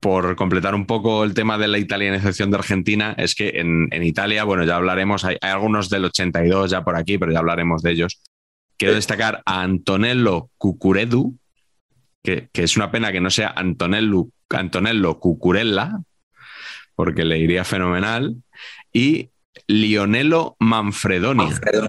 por 0.00 0.36
completar 0.36 0.74
un 0.74 0.86
poco 0.86 1.24
el 1.24 1.34
tema 1.34 1.58
de 1.58 1.68
la 1.68 1.78
italianización 1.78 2.50
de 2.50 2.56
Argentina, 2.58 3.14
es 3.18 3.34
que 3.34 3.48
en, 3.60 3.88
en 3.90 4.02
Italia, 4.02 4.44
bueno, 4.44 4.64
ya 4.64 4.76
hablaremos, 4.76 5.24
hay, 5.24 5.36
hay 5.40 5.50
algunos 5.50 5.90
del 5.90 6.04
82 6.06 6.70
ya 6.70 6.82
por 6.84 6.96
aquí, 6.96 7.18
pero 7.18 7.32
ya 7.32 7.38
hablaremos 7.40 7.82
de 7.82 7.90
ellos. 7.92 8.22
Quiero 8.78 8.94
destacar 8.94 9.42
a 9.44 9.62
Antonello 9.62 10.50
Cucuredu, 10.56 11.34
que, 12.28 12.48
que 12.52 12.62
es 12.62 12.76
una 12.76 12.90
pena 12.90 13.10
que 13.10 13.22
no 13.22 13.30
sea 13.30 13.54
Antonello, 13.56 14.28
Antonello 14.50 15.18
Cucurella, 15.18 15.92
porque 16.94 17.24
le 17.24 17.38
iría 17.38 17.64
fenomenal, 17.64 18.36
y 18.92 19.30
Lionello 19.66 20.54
Manfredonia. 20.58 21.46
Manfredo. 21.46 21.86
O 21.86 21.88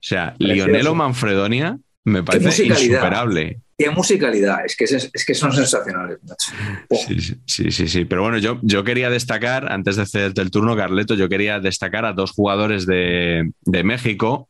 sea, 0.00 0.34
Precioso. 0.38 0.54
Lionello 0.54 0.94
Manfredonia 0.94 1.78
me 2.04 2.22
parece 2.22 2.64
insuperable. 2.64 3.60
Qué 3.76 3.90
musicalidad, 3.90 4.64
es 4.64 4.74
que, 4.74 4.84
es, 4.84 5.10
es 5.12 5.24
que 5.24 5.34
son 5.34 5.52
sensacionales. 5.52 6.18
Sí, 6.90 7.20
sí, 7.20 7.34
sí, 7.46 7.70
sí, 7.70 7.88
sí. 7.88 8.04
Pero 8.06 8.22
bueno, 8.22 8.38
yo, 8.38 8.58
yo 8.62 8.82
quería 8.84 9.10
destacar, 9.10 9.70
antes 9.70 9.96
de 9.96 10.06
cederte 10.06 10.40
el 10.40 10.50
turno, 10.50 10.76
Carleto, 10.76 11.14
yo 11.14 11.28
quería 11.28 11.60
destacar 11.60 12.06
a 12.06 12.14
dos 12.14 12.32
jugadores 12.32 12.86
de, 12.86 13.52
de 13.60 13.84
México, 13.84 14.48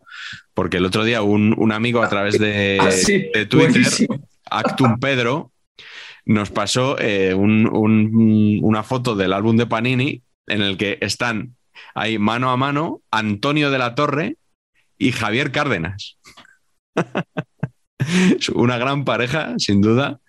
porque 0.55 0.77
el 0.77 0.87
otro 0.87 1.05
día 1.05 1.23
un, 1.23 1.55
un 1.59 1.73
amigo 1.73 2.03
a 2.03 2.09
través 2.09 2.39
de, 2.39 2.79
Ah, 2.81 2.91
sí, 2.91 3.31
de 3.35 3.47
Twitter, 3.47 3.73
buenísimo. 3.73 4.28
Actum 4.51 4.99
Pedro, 5.01 5.53
nos 6.25 6.51
pasó 6.51 6.99
eh, 6.99 7.35
un- 7.35 7.67
un- 7.67 8.59
una 8.63 8.83
foto 8.83 9.15
del 9.17 9.33
álbum 9.33 9.57
de 9.57 9.67
Panini 9.67 10.23
en 10.47 10.63
el 10.63 10.77
que 10.77 10.99
están 11.01 11.57
ahí 11.95 12.19
mano 12.19 12.51
a 12.51 12.57
mano 12.57 13.01
Antonio 13.11 13.71
de 13.71 13.79
la 13.79 13.95
Torre 13.95 14.37
y 14.99 15.13
Javier 15.13 15.53
Cárdenas. 15.53 16.19
Una 18.55 18.79
gran 18.79 19.05
pareja, 19.05 19.55
sin 19.59 19.81
duda. 19.81 20.21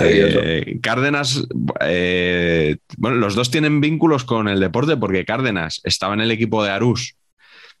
Eh, 0.00 0.78
Cárdenas, 0.82 1.44
eh, 1.80 2.78
bueno, 2.96 3.16
los 3.18 3.34
dos 3.34 3.50
tienen 3.50 3.80
vínculos 3.80 4.24
con 4.24 4.48
el 4.48 4.58
deporte 4.58 4.96
porque 4.96 5.24
Cárdenas 5.24 5.80
estaba 5.84 6.14
en 6.14 6.22
el 6.22 6.30
equipo 6.30 6.64
de 6.64 6.70
Arús 6.70 7.16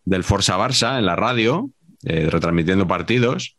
del 0.04 0.24
Forza 0.24 0.58
Barça 0.58 0.98
en 0.98 1.06
la 1.06 1.16
radio, 1.16 1.70
eh, 2.04 2.28
retransmitiendo 2.30 2.86
partidos, 2.86 3.56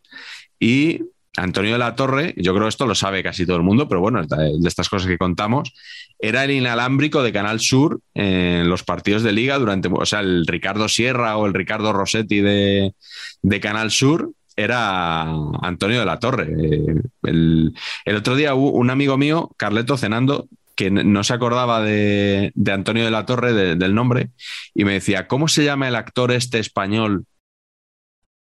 y 0.60 1.02
Antonio 1.38 1.72
de 1.74 1.78
la 1.80 1.96
Torre, 1.96 2.34
yo 2.38 2.54
creo 2.54 2.68
esto 2.68 2.86
lo 2.86 2.94
sabe 2.96 3.24
casi 3.24 3.46
todo 3.46 3.56
el 3.58 3.64
mundo, 3.64 3.88
pero 3.88 4.02
bueno, 4.02 4.22
de 4.26 4.68
estas 4.68 4.90
cosas 4.90 5.08
que 5.08 5.18
contamos, 5.18 5.74
era 6.20 6.44
el 6.44 6.52
inalámbrico 6.52 7.24
de 7.24 7.32
Canal 7.32 7.60
Sur 7.62 8.02
en 8.14 8.70
los 8.70 8.84
partidos 8.84 9.24
de 9.24 9.32
liga 9.32 9.58
durante, 9.58 9.90
o 9.92 10.06
sea, 10.06 10.20
el 10.20 10.46
Ricardo 10.46 10.90
Sierra 10.90 11.38
o 11.38 11.46
el 11.46 11.54
Ricardo 11.54 11.94
Rossetti 11.94 12.42
de, 12.42 12.94
de 13.42 13.60
Canal 13.62 13.92
Sur 13.92 14.32
era 14.58 15.22
Antonio 15.62 16.00
de 16.02 16.06
la 16.06 16.20
Torre. 16.20 16.50
Eh, 16.52 17.02
el, 17.24 17.74
otro 18.18 18.36
día 18.36 18.54
hubo 18.54 18.72
un 18.74 18.90
amigo 18.90 19.18
mío, 19.18 19.50
Carleto, 19.58 19.98
cenando, 19.98 20.48
que 20.76 20.92
no 20.92 21.24
se 21.24 21.34
acordaba 21.34 21.82
de, 21.82 22.52
de 22.56 22.72
Antonio 22.72 23.06
de 23.06 23.12
la 23.12 23.26
Torre, 23.26 23.54
de- 23.54 23.76
del 23.76 23.96
nombre, 23.96 24.32
y 24.76 24.84
me 24.84 24.94
decía, 24.94 25.28
¿cómo 25.28 25.48
se 25.48 25.64
llama 25.64 25.88
el 25.88 25.96
actor 25.96 26.32
este 26.32 26.60
español? 26.60 27.26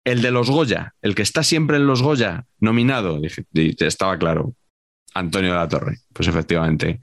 El 0.06 0.22
de 0.22 0.32
los 0.32 0.50
Goya, 0.50 0.96
el 1.02 1.14
que 1.16 1.22
está 1.22 1.44
siempre 1.44 1.78
en 1.78 1.86
los 1.88 2.02
Goya, 2.02 2.46
nominado. 2.60 3.20
Dije, 3.20 3.46
estaba 3.86 4.18
claro, 4.18 4.54
Antonio 5.14 5.52
de 5.52 5.58
la 5.58 5.68
Torre. 5.68 5.98
Pues 6.14 6.28
efectivamente, 6.28 7.02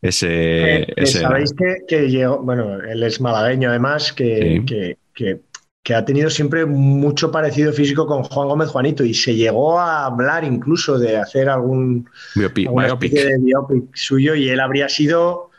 ese... 0.00 0.28
Eh, 0.28 0.82
eh, 0.82 0.92
ese. 0.96 1.20
Sabéis 1.20 1.52
que, 1.52 1.78
que 1.88 2.08
llegó, 2.08 2.38
bueno, 2.42 2.80
él 2.80 3.02
es 3.02 3.20
malagueño 3.20 3.70
además, 3.70 4.12
que, 4.12 4.60
Sí. 4.60 4.64
que- 4.66 4.98
que- 5.14 5.40
que 5.84 5.94
ha 5.94 6.04
tenido 6.04 6.28
siempre 6.28 6.66
mucho 6.66 7.30
parecido 7.30 7.72
físico 7.72 8.06
con 8.06 8.22
Juan 8.22 8.48
Gómez 8.48 8.68
Juanito 8.68 9.04
y 9.04 9.14
se 9.14 9.34
llegó 9.34 9.80
a 9.80 10.04
hablar 10.04 10.44
incluso 10.44 10.98
de 10.98 11.16
hacer 11.16 11.48
algún 11.48 12.06
biopic. 12.34 12.68
especie 12.86 13.24
de 13.24 13.38
biopic 13.38 13.84
suyo 13.94 14.34
y 14.34 14.50
él 14.50 14.60
habría 14.60 14.90
sido 14.90 15.50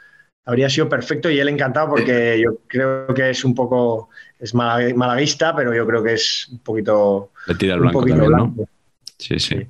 habría 0.46 0.70
sido 0.70 0.88
perfecto 0.88 1.32
y 1.32 1.40
él 1.40 1.50
encantado 1.50 1.90
porque 1.90 2.40
yo 2.44 2.60
creo 2.68 3.08
que 3.08 3.32
es 3.32 3.44
un 3.44 3.56
poco 3.56 4.10
es 4.40 4.56
malag- 4.56 4.96
malaguista 4.96 5.56
pero 5.56 5.74
yo 5.74 5.86
creo 5.86 6.04
que 6.04 6.14
es 6.14 6.48
un 6.52 6.60
poquito 6.60 7.32
Le 7.48 7.56
tira 7.56 7.76
el 7.76 7.82
blanco 7.82 8.06
también, 8.06 8.32
¿no? 8.32 8.56
Sí, 9.18 9.38
sí. 9.40 9.68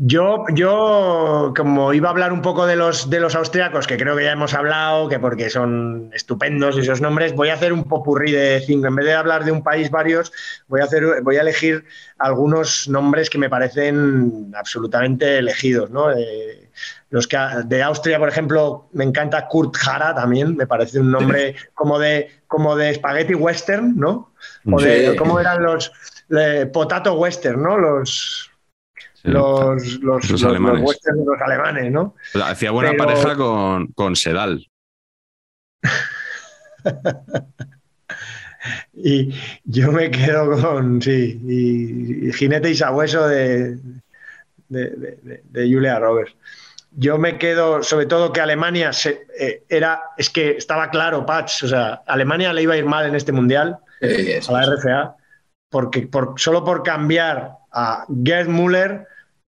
Yo, 0.00 0.44
yo, 0.54 1.52
como 1.56 1.92
iba 1.92 2.06
a 2.06 2.12
hablar 2.12 2.32
un 2.32 2.40
poco 2.40 2.66
de 2.66 2.76
los, 2.76 3.10
de 3.10 3.18
los 3.18 3.34
austriacos, 3.34 3.88
que 3.88 3.96
creo 3.96 4.16
que 4.16 4.22
ya 4.22 4.30
hemos 4.30 4.54
hablado, 4.54 5.08
que 5.08 5.18
porque 5.18 5.50
son 5.50 6.10
estupendos 6.14 6.78
esos 6.78 7.00
nombres, 7.00 7.34
voy 7.34 7.48
a 7.48 7.54
hacer 7.54 7.72
un 7.72 7.82
popurrí 7.82 8.30
de 8.30 8.62
cinco. 8.64 8.86
En 8.86 8.94
vez 8.94 9.06
de 9.06 9.14
hablar 9.14 9.44
de 9.44 9.50
un 9.50 9.64
país 9.64 9.90
varios, 9.90 10.32
voy 10.68 10.82
a, 10.82 10.84
hacer, 10.84 11.02
voy 11.24 11.34
a 11.34 11.40
elegir 11.40 11.84
algunos 12.16 12.86
nombres 12.86 13.28
que 13.28 13.38
me 13.38 13.50
parecen 13.50 14.52
absolutamente 14.54 15.38
elegidos. 15.38 15.90
¿no? 15.90 16.12
Eh, 16.12 16.67
los 17.10 17.26
que, 17.26 17.38
de 17.64 17.82
Austria, 17.82 18.18
por 18.18 18.28
ejemplo, 18.28 18.88
me 18.92 19.04
encanta 19.04 19.46
Kurt 19.48 19.76
Jara 19.76 20.14
también, 20.14 20.56
me 20.56 20.66
parece 20.66 21.00
un 21.00 21.10
nombre 21.10 21.56
como 21.74 21.98
de, 21.98 22.30
como 22.46 22.76
de 22.76 22.94
spaghetti 22.94 23.34
western, 23.34 23.96
¿no? 23.96 24.34
O 24.66 24.80
de, 24.80 25.12
Sí. 25.12 25.16
¿cómo 25.16 25.40
eran 25.40 25.62
los 25.62 25.90
potato 26.72 27.14
western, 27.14 27.62
¿no? 27.62 27.78
Los, 27.78 28.50
Sí. 29.14 29.28
los, 29.30 29.94
los, 30.00 30.44
alemanes. 30.44 30.80
los 30.80 30.88
westerns 30.90 31.18
de 31.20 31.24
los 31.24 31.40
alemanes, 31.40 31.90
¿no? 31.92 32.14
Hacía 32.44 32.70
buena 32.70 32.90
Pero- 32.92 33.04
pareja 33.04 33.34
con, 33.36 33.86
con 33.88 34.14
Sedal. 34.14 34.66
Y 38.92 39.32
yo 39.64 39.92
me 39.92 40.10
quedo 40.10 40.60
con, 40.60 41.00
sí, 41.00 41.40
y, 41.46 42.28
y 42.28 42.32
Jinete 42.32 42.70
y 42.70 42.74
Sabueso 42.74 43.26
de- 43.28 43.78
de- 44.68 45.40
de 45.44 45.72
Julia 45.72 45.98
Roberts. 45.98 46.34
Yo 47.00 47.16
me 47.16 47.38
quedo, 47.38 47.82
sobre 47.84 48.06
todo 48.06 48.32
que 48.32 48.40
Alemania 48.40 48.92
se- 48.92 49.26
eh, 49.38 49.62
era, 49.68 50.02
es 50.16 50.30
que 50.30 50.56
estaba 50.56 50.90
claro, 50.90 51.24
Patch, 51.24 51.62
o 51.62 51.68
sea, 51.68 52.02
Alemania 52.06 52.52
le 52.52 52.62
iba 52.62 52.74
a 52.74 52.76
ir 52.76 52.86
mal 52.86 53.06
en 53.06 53.14
este 53.14 53.30
mundial, 53.30 53.78
Sí, 54.00 54.32
a 54.48 54.52
la. 54.52 54.62
RFA, 54.66 55.16
porque 55.70 56.08
por, 56.08 56.34
solo 56.36 56.64
por 56.64 56.82
cambiar 56.82 57.52
a 57.72 58.04
Gerd 58.24 58.48
Müller 58.48 59.06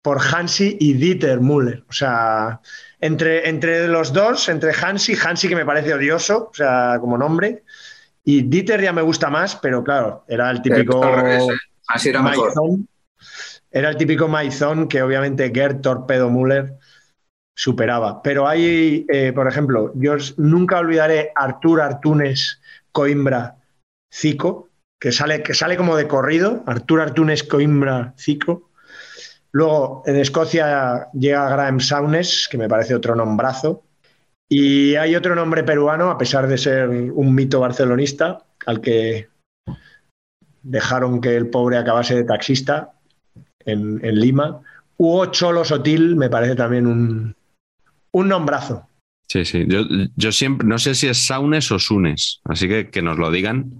por 0.03 0.19
Hansi 0.21 0.77
y 0.81 0.95
Dieter 0.95 1.41
Müller. 1.41 1.85
O 1.89 1.93
sea, 1.93 2.61
entre, 3.01 3.49
entre 3.49 3.87
los 3.87 4.13
dos, 4.13 4.49
entre 4.49 4.73
Hansi, 4.73 5.17
Hansi 5.17 5.49
que 5.49 5.57
me 5.57 5.65
parece 5.65 5.95
odioso, 5.95 6.49
o 6.51 6.55
sea, 6.55 6.97
como 7.01 7.17
nombre, 7.19 7.63
y 8.25 8.43
Dieter 8.43 8.81
ya 8.83 8.93
me 8.93 9.03
gusta 9.03 9.31
más, 9.31 9.55
pero 9.57 9.85
claro, 9.85 10.25
era 10.27 10.51
el 10.51 10.61
típico 10.61 11.01
¿eh? 11.25 11.47
Así 11.89 12.09
era 12.09 12.21
mejor. 12.21 12.53
Era 13.71 13.91
el 13.91 13.97
típico 13.97 14.27
maizón 14.29 14.89
que 14.89 15.03
obviamente 15.03 15.53
Gerd 15.55 15.81
Torpedo 15.83 16.31
Müller 16.31 16.75
superaba. 17.59 18.23
Pero 18.23 18.47
hay, 18.47 19.05
eh, 19.09 19.33
por 19.35 19.49
ejemplo, 19.49 19.91
yo 19.97 20.15
nunca 20.37 20.79
olvidaré 20.79 21.33
Artur 21.35 21.81
Artunes 21.81 22.61
Coimbra 22.93 23.57
Zico, 24.15 24.69
que 25.01 25.11
sale, 25.11 25.43
que 25.43 25.55
sale 25.55 25.77
como 25.77 25.97
de 25.97 26.07
corrido, 26.07 26.63
Artur 26.67 27.01
Artunes 27.01 27.43
Coimbra 27.43 28.15
Zico. 28.17 28.71
Luego 29.51 30.05
en 30.07 30.17
Escocia 30.17 31.09
llega 31.13 31.51
Graham 31.51 31.81
Saunes, 31.81 32.47
que 32.49 32.59
me 32.59 32.69
parece 32.69 32.95
otro 32.95 33.17
nombrazo. 33.17 33.83
Y 34.49 34.95
hay 34.95 35.17
otro 35.17 35.35
nombre 35.35 35.65
peruano, 35.65 36.13
a 36.13 36.19
pesar 36.19 36.47
de 36.47 36.59
ser 36.59 36.89
un 36.89 37.35
mito 37.35 37.59
barcelonista, 37.59 38.39
al 38.67 38.81
que 38.81 39.31
dejaron 40.63 41.21
que 41.21 41.37
el 41.37 41.51
pobre 41.51 41.77
acabase 41.77 42.15
de 42.15 42.23
taxista 42.23 42.93
en, 43.65 43.99
en 44.05 44.15
Lima. 44.15 44.63
Hugo 44.97 45.27
Cholo 45.27 45.65
Sotil 45.65 46.15
me 46.15 46.31
parece 46.31 46.55
también 46.55 46.87
un, 46.87 47.37
un 48.13 48.29
nombrazo. 48.29 48.89
Sí, 49.29 49.45
sí. 49.45 49.65
Yo, 49.69 49.83
yo 50.17 50.33
siempre, 50.33 50.67
no 50.67 50.79
sé 50.79 50.95
si 50.95 51.07
es 51.07 51.27
Saunes 51.27 51.71
o 51.71 51.79
Sunes, 51.79 52.41
así 52.45 52.69
que 52.69 52.91
que 52.91 53.03
nos 53.03 53.19
lo 53.19 53.31
digan. 53.31 53.73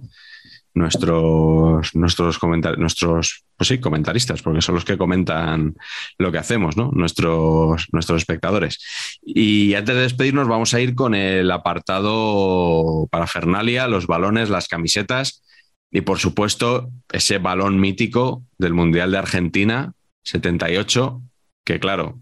nuestros, 0.73 1.95
nuestros, 1.95 2.39
nuestros 2.77 3.43
pues 3.57 3.67
sí, 3.67 3.79
comentaristas, 3.79 4.41
porque 4.41 4.61
son 4.61 4.75
los 4.75 4.85
que 4.85 4.97
comentan 4.97 5.75
lo 6.17 6.31
que 6.31 6.37
hacemos, 6.37 6.77
¿no? 6.77 6.91
Nuestros, 6.93 7.87
nuestros 7.91 8.21
espectadores. 8.21 8.79
Y 9.21 9.73
antes 9.73 9.95
de 9.95 10.01
despedirnos, 10.03 10.47
vamos 10.47 10.73
a 10.73 10.79
ir 10.79 10.95
con 10.95 11.13
el 11.13 11.51
apartado 11.51 13.07
para 13.11 13.27
Fernalia, 13.27 13.87
los 13.87 14.07
balones, 14.07 14.49
las 14.49 14.67
camisetas 14.67 15.43
y, 15.91 16.01
por 16.01 16.19
supuesto, 16.19 16.89
ese 17.11 17.39
balón 17.39 17.79
mítico 17.79 18.43
del 18.57 18.73
Mundial 18.73 19.11
de 19.11 19.17
Argentina 19.17 19.93
78, 20.23 21.21
que 21.65 21.79
claro, 21.79 22.19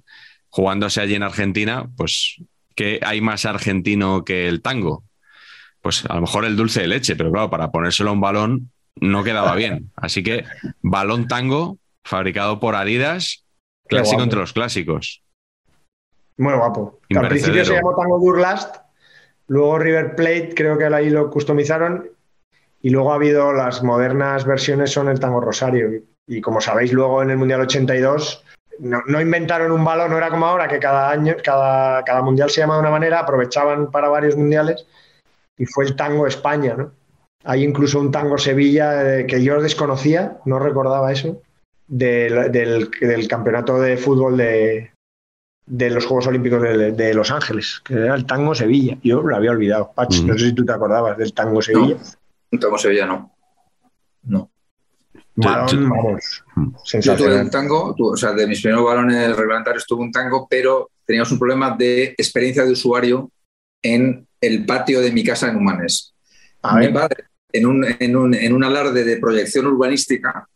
jugándose 0.49 1.01
allí 1.01 1.15
en 1.15 1.23
Argentina, 1.23 1.89
pues, 1.95 2.41
¿qué 2.75 2.99
hay 3.03 3.21
más 3.21 3.45
argentino 3.45 4.23
que 4.23 4.47
el 4.47 4.61
tango? 4.61 5.03
Pues 5.81 6.05
a 6.05 6.15
lo 6.15 6.21
mejor 6.21 6.45
el 6.45 6.55
dulce 6.55 6.81
de 6.81 6.87
leche, 6.87 7.15
pero 7.15 7.31
claro, 7.31 7.49
para 7.49 7.71
ponérselo 7.71 8.09
a 8.09 8.13
un 8.13 8.21
balón 8.21 8.71
no 8.95 9.23
quedaba 9.23 9.55
bien. 9.55 9.91
Así 9.95 10.23
que 10.23 10.43
balón 10.81 11.27
tango, 11.27 11.77
fabricado 12.03 12.59
por 12.59 12.75
Adidas, 12.75 13.45
clásico 13.87 14.21
entre 14.21 14.39
los 14.39 14.53
clásicos. 14.53 15.23
Muy 16.37 16.53
guapo. 16.53 16.99
Al 17.15 17.27
principio 17.29 17.65
se 17.65 17.73
llamó 17.73 17.95
Tango 17.95 18.19
Burlast, 18.19 18.75
luego 19.47 19.79
River 19.79 20.15
Plate 20.15 20.53
creo 20.55 20.77
que 20.77 20.85
ahí 20.85 21.09
lo 21.09 21.31
customizaron 21.31 22.11
y 22.81 22.91
luego 22.91 23.11
ha 23.11 23.15
habido 23.15 23.53
las 23.53 23.83
modernas 23.83 24.45
versiones 24.45 24.91
son 24.91 25.09
el 25.09 25.19
Tango 25.19 25.41
Rosario. 25.41 26.03
Y 26.27 26.41
como 26.41 26.61
sabéis, 26.61 26.93
luego 26.93 27.23
en 27.23 27.31
el 27.31 27.37
Mundial 27.37 27.61
82 27.61 28.43
no, 28.79 29.21
inventaron 29.21 29.71
un 29.71 29.83
balón, 29.83 30.11
no 30.11 30.17
era 30.17 30.29
como 30.29 30.45
ahora 30.45 30.67
que 30.67 30.79
cada 30.79 31.09
año, 31.09 31.35
cada, 31.43 32.03
cada 32.03 32.21
mundial 32.21 32.49
se 32.49 32.61
llama 32.61 32.75
de 32.75 32.81
una 32.81 32.91
manera, 32.91 33.19
aprovechaban 33.19 33.91
para 33.91 34.09
varios 34.09 34.35
mundiales 34.35 34.85
y 35.57 35.65
fue 35.65 35.85
el 35.85 35.95
Tango 35.95 36.27
España, 36.27 36.75
¿no? 36.77 36.91
Hay 37.43 37.63
incluso 37.63 37.99
un 37.99 38.11
tango 38.11 38.37
Sevilla 38.37 39.19
eh, 39.19 39.25
que 39.25 39.41
yo 39.41 39.61
desconocía, 39.61 40.37
no 40.45 40.59
recordaba 40.59 41.11
eso, 41.13 41.41
del, 41.87 42.89
campeonato 43.29 43.79
de 43.79 43.95
fútbol 43.95 44.35
de, 44.35 44.91
los 45.67 46.05
Juegos 46.05 46.27
Olímpicos 46.27 46.61
de, 46.61 47.13
Los 47.13 47.31
Ángeles, 47.31 47.81
que 47.85 47.93
era 47.93 48.15
el 48.15 48.25
tango 48.25 48.53
Sevilla. 48.53 48.97
Yo 49.01 49.21
lo 49.21 49.35
había 49.35 49.51
olvidado. 49.51 49.91
Pach, 49.95 50.13
no 50.23 50.37
sé 50.37 50.49
si 50.49 50.53
tú 50.53 50.65
te 50.65 50.73
acordabas 50.73 51.17
del 51.17 51.33
tango 51.33 51.61
Sevilla. 51.61 51.95
No, 51.95 52.01
el 52.51 52.59
tango 52.59 52.77
Sevilla 52.77 53.05
no. 53.05 53.31
No. 54.23 54.49
Balón, 55.37 55.89
vamos. 55.89 56.43
Yo 56.99 57.15
tuve 57.15 57.39
un 57.39 57.49
tango, 57.51 57.95
o 57.97 58.17
sea, 58.17 58.33
de 58.33 58.47
mis 58.47 58.59
primeros 58.59 58.85
balones 58.85 59.35
reglamentarios 59.35 59.85
tuve 59.85 60.01
un 60.01 60.11
tango, 60.11 60.47
pero 60.49 60.89
teníamos 61.05 61.31
un 61.31 61.37
problema 61.37 61.75
de 61.77 62.15
experiencia 62.17 62.65
de 62.65 62.71
usuario 62.71 63.31
en 63.83 64.27
el 64.41 64.65
patio 64.65 64.99
de 64.99 65.11
mi 65.11 65.23
casa 65.23 65.49
en 65.49 65.57
Humanes. 65.57 66.13
Mi 66.75 66.89
padre, 66.89 67.25
en 67.53 67.67
un, 67.67 67.85
en, 67.99 68.15
un, 68.15 68.33
en 68.33 68.53
un 68.53 68.63
alarde 68.63 69.03
de 69.03 69.17
proyección 69.17 69.67
urbanística, 69.67 70.47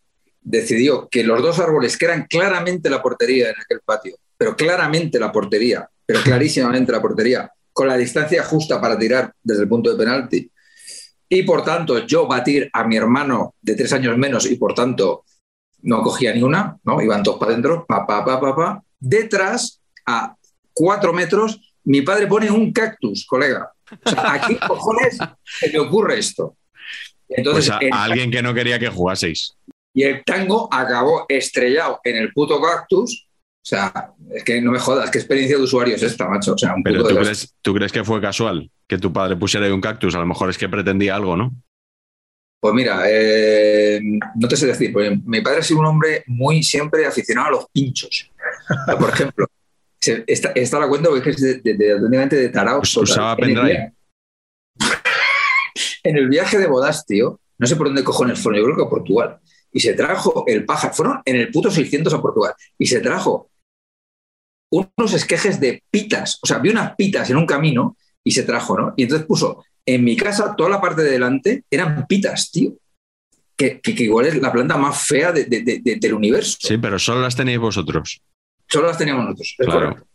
decidió 0.41 1.07
que 1.09 1.23
los 1.23 1.41
dos 1.41 1.59
árboles, 1.59 1.95
que 1.95 2.05
eran 2.05 2.25
claramente 2.27 2.89
la 2.89 3.03
portería 3.03 3.49
en 3.49 3.55
aquel 3.61 3.81
patio, 3.85 4.15
pero 4.35 4.55
claramente 4.55 5.19
la 5.19 5.31
portería, 5.31 5.87
pero 6.05 6.21
clarísimamente 6.21 6.91
la 6.91 7.01
portería, 7.01 7.51
con 7.71 7.87
la 7.87 7.97
distancia 7.97 8.43
justa 8.43 8.81
para 8.81 8.97
tirar 8.97 9.31
desde 9.43 9.61
el 9.61 9.69
punto 9.69 9.91
de 9.91 9.97
penalti, 9.97 10.50
y 11.33 11.43
por 11.43 11.63
tanto 11.63 12.05
yo 12.05 12.27
batir 12.27 12.69
a 12.73 12.83
mi 12.83 12.97
hermano 12.97 13.55
de 13.61 13.75
tres 13.75 13.93
años 13.93 14.17
menos 14.17 14.45
y 14.51 14.57
por 14.57 14.73
tanto 14.73 15.23
no 15.83 16.03
cogía 16.03 16.33
ni 16.33 16.43
una, 16.43 16.77
¿no? 16.83 17.01
iban 17.01 17.23
todos 17.23 17.39
para 17.39 17.53
adentro, 17.53 17.85
pa, 17.87 18.05
pa, 18.05 18.25
pa, 18.25 18.37
pa, 18.37 18.53
pa. 18.53 18.83
Detrás, 18.99 19.81
a 20.05 20.35
cuatro 20.73 21.13
metros, 21.13 21.61
mi 21.85 22.01
padre 22.01 22.27
pone 22.27 22.51
un 22.51 22.73
cactus, 22.73 23.25
colega. 23.25 23.71
O 24.05 24.09
sea, 24.09 24.33
aquí 24.33 24.55
cojones 24.67 25.17
se 25.43 25.71
me 25.71 25.79
ocurre 25.79 26.19
esto. 26.19 26.57
Entonces, 27.29 27.71
pues 27.79 27.93
a, 27.93 28.03
alguien 28.03 28.29
que 28.29 28.41
no 28.41 28.53
quería 28.53 28.77
que 28.77 28.89
jugaseis. 28.89 29.55
Y 29.93 30.03
el 30.03 30.25
tango 30.25 30.67
acabó 30.69 31.25
estrellado 31.29 32.01
en 32.03 32.17
el 32.17 32.33
puto 32.33 32.61
cactus. 32.61 33.25
O 33.61 33.63
sea, 33.63 34.13
es 34.33 34.43
que 34.43 34.59
no 34.59 34.71
me 34.71 34.79
jodas, 34.79 35.11
qué 35.11 35.19
experiencia 35.19 35.55
de 35.55 35.63
usuario 35.63 35.95
es 35.95 36.01
esta, 36.01 36.27
macho. 36.27 36.53
O 36.53 36.57
sea, 36.57 36.73
un 36.73 36.81
Pero 36.81 37.07
¿tú 37.07 37.15
crees, 37.15 37.55
¿tú 37.61 37.73
crees, 37.75 37.91
que 37.91 38.03
fue 38.03 38.19
casual 38.19 38.71
que 38.87 38.97
tu 38.97 39.13
padre 39.13 39.35
pusiera 39.35 39.67
ahí 39.67 39.71
un 39.71 39.81
cactus? 39.81 40.15
A 40.15 40.19
lo 40.19 40.25
mejor 40.25 40.49
es 40.49 40.57
que 40.57 40.67
pretendía 40.67 41.15
algo, 41.15 41.37
¿no? 41.37 41.53
Pues 42.59 42.73
mira, 42.73 43.03
eh, 43.07 43.99
no 44.35 44.47
te 44.47 44.57
sé 44.57 44.65
decir, 44.65 44.91
porque 44.91 45.19
mi 45.25 45.41
padre 45.41 45.59
ha 45.59 45.63
sido 45.63 45.79
un 45.79 45.85
hombre 45.85 46.23
muy 46.27 46.63
siempre 46.63 47.05
aficionado 47.05 47.47
a 47.47 47.51
los 47.51 47.65
pinchos. 47.71 48.31
Por 48.99 49.09
ejemplo, 49.09 49.47
esta, 50.27 50.79
la 50.79 50.87
cuento 50.87 51.11
porque 51.11 51.29
es 51.29 51.41
de, 51.41 51.55
de, 51.55 51.73
de, 51.73 52.49
de, 52.49 52.51
pues 52.77 52.97
usaba 52.97 53.35
pendrive. 53.35 53.93
En 56.03 56.17
el 56.17 56.27
viaje 56.29 56.57
de 56.57 56.65
bodas, 56.65 57.05
tío, 57.05 57.39
no 57.59 57.67
sé 57.67 57.75
por 57.75 57.85
dónde 57.85 58.03
cojones 58.03 58.39
fueron, 58.39 58.59
yo 58.59 58.65
creo 58.65 58.75
que 58.75 58.83
a 58.83 58.89
Portugal. 58.89 59.39
Y 59.71 59.79
se 59.79 59.93
trajo 59.93 60.43
el 60.47 60.65
pájaro, 60.65 60.95
fueron 60.95 61.21
en 61.23 61.35
el 61.35 61.51
puto 61.51 61.69
600 61.69 62.11
a 62.11 62.21
Portugal. 62.21 62.53
Y 62.79 62.87
se 62.87 63.01
trajo 63.01 63.50
unos 64.71 65.13
esquejes 65.13 65.59
de 65.59 65.83
pitas, 65.91 66.39
o 66.41 66.47
sea, 66.47 66.59
vi 66.59 66.69
unas 66.69 66.95
pitas 66.95 67.29
en 67.29 67.37
un 67.37 67.45
camino 67.45 67.97
y 68.23 68.31
se 68.31 68.43
trajo, 68.43 68.77
¿no? 68.77 68.93
Y 68.95 69.03
entonces 69.03 69.27
puso, 69.27 69.63
en 69.85 70.03
mi 70.03 70.15
casa, 70.15 70.55
toda 70.55 70.69
la 70.69 70.81
parte 70.81 71.01
de 71.01 71.11
delante 71.11 71.65
eran 71.69 72.05
pitas, 72.07 72.51
tío. 72.51 72.73
Que, 73.57 73.79
igual 73.83 74.25
es 74.25 74.41
la 74.41 74.51
planta 74.51 74.75
más 74.75 75.05
fea 75.05 75.31
del 75.31 76.13
universo. 76.13 76.57
Sí, 76.59 76.77
pero 76.77 76.97
solo 76.97 77.21
las 77.21 77.35
tenéis 77.35 77.59
vosotros. 77.59 78.19
Solo 78.67 78.87
las 78.87 78.97
teníamos 78.97 79.25
nosotros. 79.25 79.55
Es 79.59 79.67
correcto. 79.67 80.07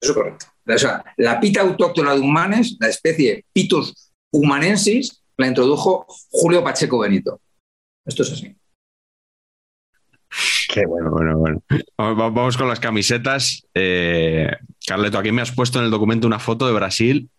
Eso 0.00 0.12
es 0.12 0.16
correcto. 0.16 0.46
O 0.66 0.78
sea, 0.78 1.04
la 1.18 1.38
pita 1.38 1.60
autóctona 1.60 2.14
de 2.14 2.20
humanes, 2.20 2.76
la 2.80 2.88
especie 2.88 3.44
Pitus 3.52 4.12
humanensis, 4.32 5.22
la 5.36 5.48
introdujo 5.48 6.06
Julio 6.30 6.64
Pacheco 6.64 6.98
Benito. 6.98 7.40
Esto 8.04 8.22
es 8.22 8.32
así. 8.32 8.56
Qué 10.76 10.84
bueno, 10.84 11.10
bueno, 11.10 11.38
bueno. 11.38 11.62
Vamos 11.96 12.58
con 12.58 12.68
las 12.68 12.80
camisetas. 12.80 13.66
Eh, 13.72 14.46
Carleto, 14.86 15.16
aquí 15.16 15.32
me 15.32 15.40
has 15.40 15.50
puesto 15.50 15.78
en 15.78 15.86
el 15.86 15.90
documento 15.90 16.26
una 16.26 16.38
foto 16.38 16.66
de 16.66 16.74
Brasil 16.74 17.30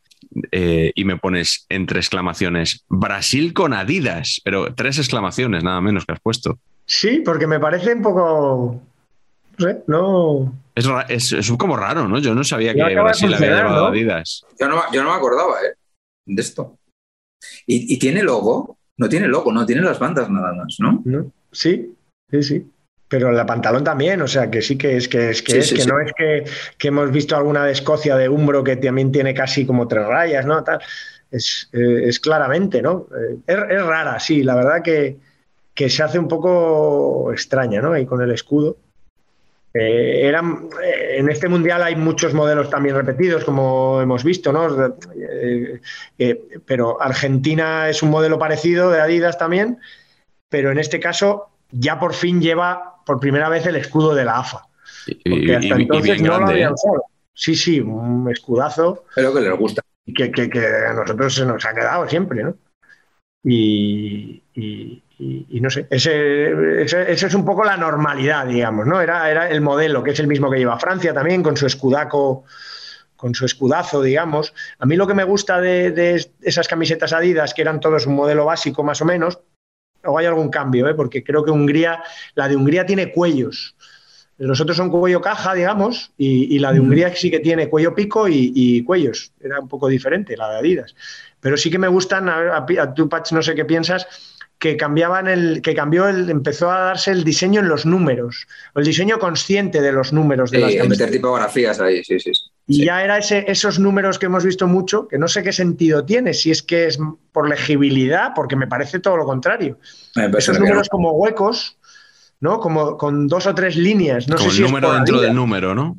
eh, 0.52 0.92
y 0.96 1.06
me 1.06 1.18
pones 1.18 1.68
entre 1.70 2.00
exclamaciones 2.00 2.84
Brasil 2.90 3.54
con 3.54 3.74
Adidas, 3.74 4.42
pero 4.44 4.74
tres 4.74 4.98
exclamaciones 4.98 5.64
nada 5.64 5.80
menos 5.82 6.08
que 6.08 6.14
has 6.14 6.20
puesto. 6.20 6.58
Sí, 6.88 7.22
porque 7.24 7.46
me 7.46 7.60
parece 7.60 7.94
un 7.94 8.02
poco. 8.02 8.82
No 9.60 9.68
sé, 9.68 9.84
no. 9.86 10.52
Es, 10.74 11.32
es, 11.32 11.52
como 11.60 11.78
raro, 11.78 12.08
¿no? 12.08 12.18
Yo 12.18 12.34
no 12.34 12.44
sabía 12.44 12.74
que 12.74 12.82
Brasil 12.82 13.32
había 13.36 13.56
llevado 13.56 13.86
Adidas. 13.86 14.48
Yo 14.60 14.68
no, 14.68 14.82
yo 14.92 15.04
no 15.04 15.12
me 15.12 15.16
acordaba 15.16 15.62
¿eh? 15.62 15.76
de 16.26 16.42
esto. 16.42 16.76
¿Y, 17.68 18.00
tiene 18.00 18.24
logo? 18.24 18.80
No 18.98 19.08
tiene 19.08 19.28
logo, 19.28 19.52
no 19.52 19.64
tiene 19.64 19.84
las 19.84 20.00
bandas 20.00 20.28
nada 20.28 20.56
más, 20.56 20.78
¿no? 20.80 21.04
Sí, 21.52 21.94
sí, 22.32 22.42
sí. 22.42 22.66
Pero 23.10 23.32
la 23.32 23.46
pantalón 23.46 23.84
también, 23.84 24.22
o 24.22 24.28
sea 24.28 24.52
que 24.52 24.62
sí 24.62 24.78
que 24.78 24.98
es 24.98 25.08
que 25.08 25.30
es 25.30 25.42
que, 25.42 25.60
es, 25.60 25.74
que 25.74 25.86
no 25.86 26.00
es 26.00 26.12
que, 26.14 26.88
hemos 26.88 27.10
visto 27.12 27.38
alguna 27.38 27.66
de 27.66 27.72
Escocia 27.72 28.18
de 28.18 28.28
Umbro 28.28 28.64
que 28.64 28.76
también 28.76 29.12
tiene 29.12 29.34
casi 29.34 29.66
como 29.66 29.88
tres 29.88 30.06
rayas, 30.06 30.46
¿no? 30.46 30.64
Tal. 30.64 30.80
Es, 31.32 31.70
eh, 31.74 32.10
claramente, 32.22 32.82
¿no? 32.82 33.08
Eh, 33.18 33.38
es, 33.48 33.86
rara, 33.86 34.20
sí, 34.20 34.44
la 34.44 34.56
verdad 34.56 34.82
que, 34.84 35.18
que 35.74 35.90
se 35.90 36.04
hace 36.04 36.20
un 36.20 36.28
poco 36.28 37.32
extraña, 37.32 37.82
¿no? 37.82 37.94
Ahí 37.94 38.06
con 38.06 38.22
el 38.22 38.32
escudo. 38.32 38.78
Eh, 39.74 40.28
eran, 40.28 40.70
en 40.84 41.30
este 41.30 41.48
mundial 41.48 41.84
hay 41.84 41.96
muchos 41.96 42.34
modelos 42.34 42.70
también 42.70 42.96
repetidos, 42.96 43.46
como 43.46 44.02
hemos 44.02 44.24
visto, 44.24 44.52
¿no? 44.52 44.96
Pero 46.66 47.02
Argentina 47.02 47.90
es 47.90 48.02
un 48.04 48.10
modelo 48.10 48.40
parecido 48.40 48.90
de 48.90 49.00
Adidas 49.00 49.38
también, 49.38 49.78
pero 50.50 50.72
en 50.72 50.80
este 50.80 51.00
caso 51.00 51.50
ya 51.72 52.00
por 52.00 52.14
fin 52.14 52.42
lleva 52.42 52.97
por 53.08 53.20
primera 53.20 53.50
vez 53.50 53.66
el 53.66 53.78
escudo 53.78 54.14
de 54.14 54.26
la 54.26 54.38
AFA. 54.38 54.68
Porque 55.26 55.56
hasta 55.56 55.76
entonces 55.76 56.22
no 56.22 56.40
lo 56.40 56.48
había 56.48 56.72
usado. 56.72 57.06
Sí, 57.34 57.56
sí, 57.56 57.80
un 57.80 58.30
escudazo. 58.30 59.06
Pero 59.16 59.34
que 59.34 59.42
les 59.42 59.58
gusta. 59.58 59.82
Que, 60.06 60.32
que, 60.32 60.50
que, 60.50 60.66
a 60.66 60.94
nosotros 60.94 61.34
se 61.34 61.46
nos 61.46 61.66
ha 61.66 61.74
quedado 61.74 62.08
siempre, 62.08 62.44
¿no? 62.44 62.56
y, 63.44 64.44
y, 65.20 65.60
no 65.62 65.70
sé, 65.70 65.88
ese, 65.90 67.12
es 67.12 67.34
un 67.34 67.44
poco 67.44 67.64
la 67.64 67.78
normalidad, 67.78 68.46
digamos, 68.46 68.86
¿no? 68.86 69.02
Era, 69.02 69.30
era 69.30 69.50
el 69.50 69.62
modelo, 69.62 70.04
que 70.04 70.12
es 70.12 70.20
el 70.20 70.28
mismo 70.28 70.52
que 70.52 70.60
lleva 70.60 70.80
Francia 70.80 71.14
también, 71.14 71.42
con 71.42 71.58
su 71.58 71.66
escudaco, 71.66 72.44
con 73.16 73.34
su 73.34 73.46
escudazo, 73.46 74.02
digamos. 74.02 74.54
A 74.78 74.86
mí 74.86 74.96
lo 74.96 75.08
que 75.08 75.16
me 75.16 75.24
gusta 75.24 75.60
de, 75.60 76.24
esas 76.42 76.68
camisetas 76.68 77.14
Adidas, 77.14 77.54
que 77.54 77.64
eran 77.64 77.80
todos 77.80 78.06
un 78.06 78.16
modelo 78.16 78.46
básico 78.46 78.84
más 78.84 79.02
o 79.02 79.06
menos, 79.06 79.40
o 80.08 80.18
hay 80.18 80.26
algún 80.26 80.50
cambio, 80.50 80.88
¿eh? 80.88 80.94
porque 80.94 81.24
creo 81.24 81.44
que 81.44 81.52
Hungría, 81.52 82.04
la 82.36 82.48
de 82.48 82.56
Hungría 82.56 82.86
tiene 82.86 83.12
cuellos. 83.12 83.76
Los 84.40 84.62
otros 84.62 84.78
son 84.78 84.92
cuello 84.92 85.20
caja, 85.20 85.56
digamos, 85.56 86.12
y, 86.18 86.60
la 86.60 86.72
de 86.72 86.80
Hungría 86.80 87.16
sí 87.16 87.32
que 87.32 87.40
tiene 87.40 87.70
cuello 87.70 87.96
pico 87.96 88.28
y, 88.30 88.84
cuellos. 88.84 89.32
Era 89.42 89.60
un 89.60 89.68
poco 89.68 89.88
diferente 89.88 90.38
la 90.38 90.52
de 90.52 90.60
Adidas. 90.60 90.96
Pero 91.40 91.58
sí 91.58 91.72
que 91.72 91.80
me 91.80 91.88
gustan, 91.88 92.30
a, 92.30 92.58
a, 92.58 92.94
tu 92.94 93.10
Patch, 93.10 93.32
no 93.32 93.42
sé 93.42 93.56
qué 93.56 93.66
piensas, 93.66 94.08
que 94.60 94.76
cambiaban 94.76 95.28
el, 95.28 95.62
que 95.62 95.76
cambió 95.76 96.08
el, 96.08 96.30
empezó 96.30 96.72
a 96.72 96.80
darse 96.80 97.12
el 97.12 97.24
diseño 97.24 97.62
en 97.62 97.68
los 97.68 97.86
números, 97.86 98.48
el 98.76 98.84
diseño 98.84 99.20
consciente 99.20 99.82
de 99.82 99.92
los 99.92 100.14
números 100.14 100.52
de 100.52 100.60
las 100.60 100.90
meter 100.90 101.12
tipografías 101.12 101.80
ahí, 101.80 102.04
sí, 102.04 102.20
sí, 102.20 102.32
Y 102.70 102.86
ya 102.86 103.02
era 103.02 103.18
ese, 103.18 103.46
esos 103.48 103.80
números 103.80 104.20
que 104.20 104.26
hemos 104.26 104.44
visto 104.44 104.68
mucho, 104.68 105.08
que 105.08 105.18
no 105.18 105.30
sé 105.30 105.42
qué 105.42 105.54
sentido 105.54 106.04
tiene, 106.04 106.34
si 106.34 106.52
es 106.52 106.62
que 106.62 106.88
es 106.88 107.00
por 107.32 107.48
legibilidad, 107.48 108.34
porque 108.36 108.58
me 108.58 108.68
parece 108.68 109.00
todo 109.00 109.16
lo 109.16 109.26
contrario. 109.26 109.80
Esos 110.38 110.60
números 110.60 110.90
como 110.90 111.12
huecos, 111.14 111.78
¿no? 112.42 112.60
Como 112.60 112.98
con 112.98 113.28
dos 113.28 113.48
o 113.48 113.56
tres 113.56 113.78
líneas. 113.78 114.28
No 114.28 114.36
como 114.36 114.52
sé 114.52 114.58
el 114.58 114.64
número 114.66 114.94
dentro 114.94 115.22
del 115.22 115.34
número, 115.34 115.74
¿no? 115.74 115.98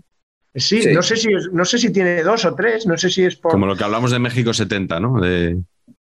Sí, 0.54 0.92
No, 0.92 1.02
sé 1.02 1.16
si 1.16 1.28
no 1.52 1.64
sé 1.64 1.78
si 1.78 1.90
tiene 1.90 2.22
dos 2.22 2.44
o 2.44 2.54
tres, 2.54 2.86
no 2.86 2.96
sé 2.96 3.10
si 3.10 3.24
es 3.24 3.36
por... 3.36 3.52
Como 3.52 3.66
lo 3.66 3.76
que 3.76 3.84
hablamos 3.84 4.10
de 4.10 4.18
México 4.18 4.52
70, 4.52 5.00
¿no? 5.00 5.20
De... 5.20 5.58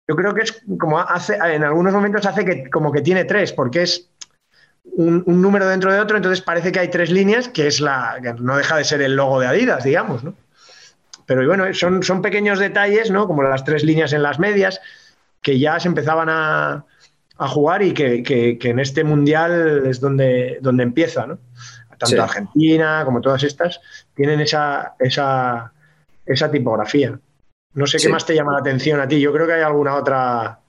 Yo 0.08 0.16
creo 0.16 0.34
que 0.34 0.42
es 0.42 0.62
como 0.78 1.00
hace, 1.00 1.36
en 1.36 1.64
algunos 1.64 1.94
momentos 1.94 2.26
hace 2.26 2.44
que 2.44 2.70
como 2.70 2.92
que 2.92 3.02
tiene 3.02 3.26
tres, 3.26 3.54
porque 3.54 3.84
es 3.84 4.10
un, 4.84 5.24
número 5.26 5.68
dentro 5.68 5.94
de 5.94 6.00
otro, 6.00 6.18
entonces 6.18 6.42
parece 6.42 6.72
que 6.72 6.80
hay 6.80 6.90
tres 6.90 7.10
líneas, 7.10 7.48
que 7.48 7.68
es 7.68 7.80
la, 7.80 8.20
que 8.22 8.34
no 8.34 8.58
deja 8.58 8.78
de 8.78 8.84
ser 8.84 9.02
el 9.02 9.16
logo 9.16 9.40
de 9.40 9.48
Adidas, 9.48 9.84
digamos, 9.84 10.24
¿no? 10.24 10.36
Pero 11.26 11.46
bueno, 11.48 11.74
son, 11.74 12.04
son 12.04 12.22
pequeños 12.22 12.60
detalles, 12.60 13.12
¿no? 13.12 13.28
Como 13.28 13.44
las 13.44 13.64
tres 13.64 13.84
líneas 13.84 14.14
en 14.14 14.24
las 14.24 14.40
medias, 14.40 14.82
que 15.42 15.60
ya 15.60 15.80
se 15.80 15.88
empezaban 15.88 16.30
a, 16.30 16.86
jugar 17.38 17.82
y 17.82 17.94
que, 17.94 18.58
en 18.62 18.80
este 18.80 19.04
mundial 19.04 19.86
es 19.86 20.00
donde, 20.00 20.60
donde 20.62 20.84
empieza, 20.84 21.28
¿no? 21.28 21.40
Tanto 21.98 22.24
Argentina 22.24 23.04
como 23.06 23.22
todas 23.22 23.44
estas 23.44 23.82
tienen 24.14 24.40
esa, 24.42 24.96
esa, 25.00 25.74
esa 26.26 26.52
tipografía. 26.52 27.20
No 27.74 27.88
sé 27.88 27.98
qué 27.98 28.10
más 28.10 28.26
te 28.26 28.36
llama 28.36 28.54
la 28.54 28.60
atención 28.60 29.00
a 29.00 29.08
ti. 29.08 29.20
Yo 29.20 29.34
creo 29.34 29.48
que 29.48 29.54
hay 29.54 29.62
alguna 29.62 29.96
otra. 29.96 30.60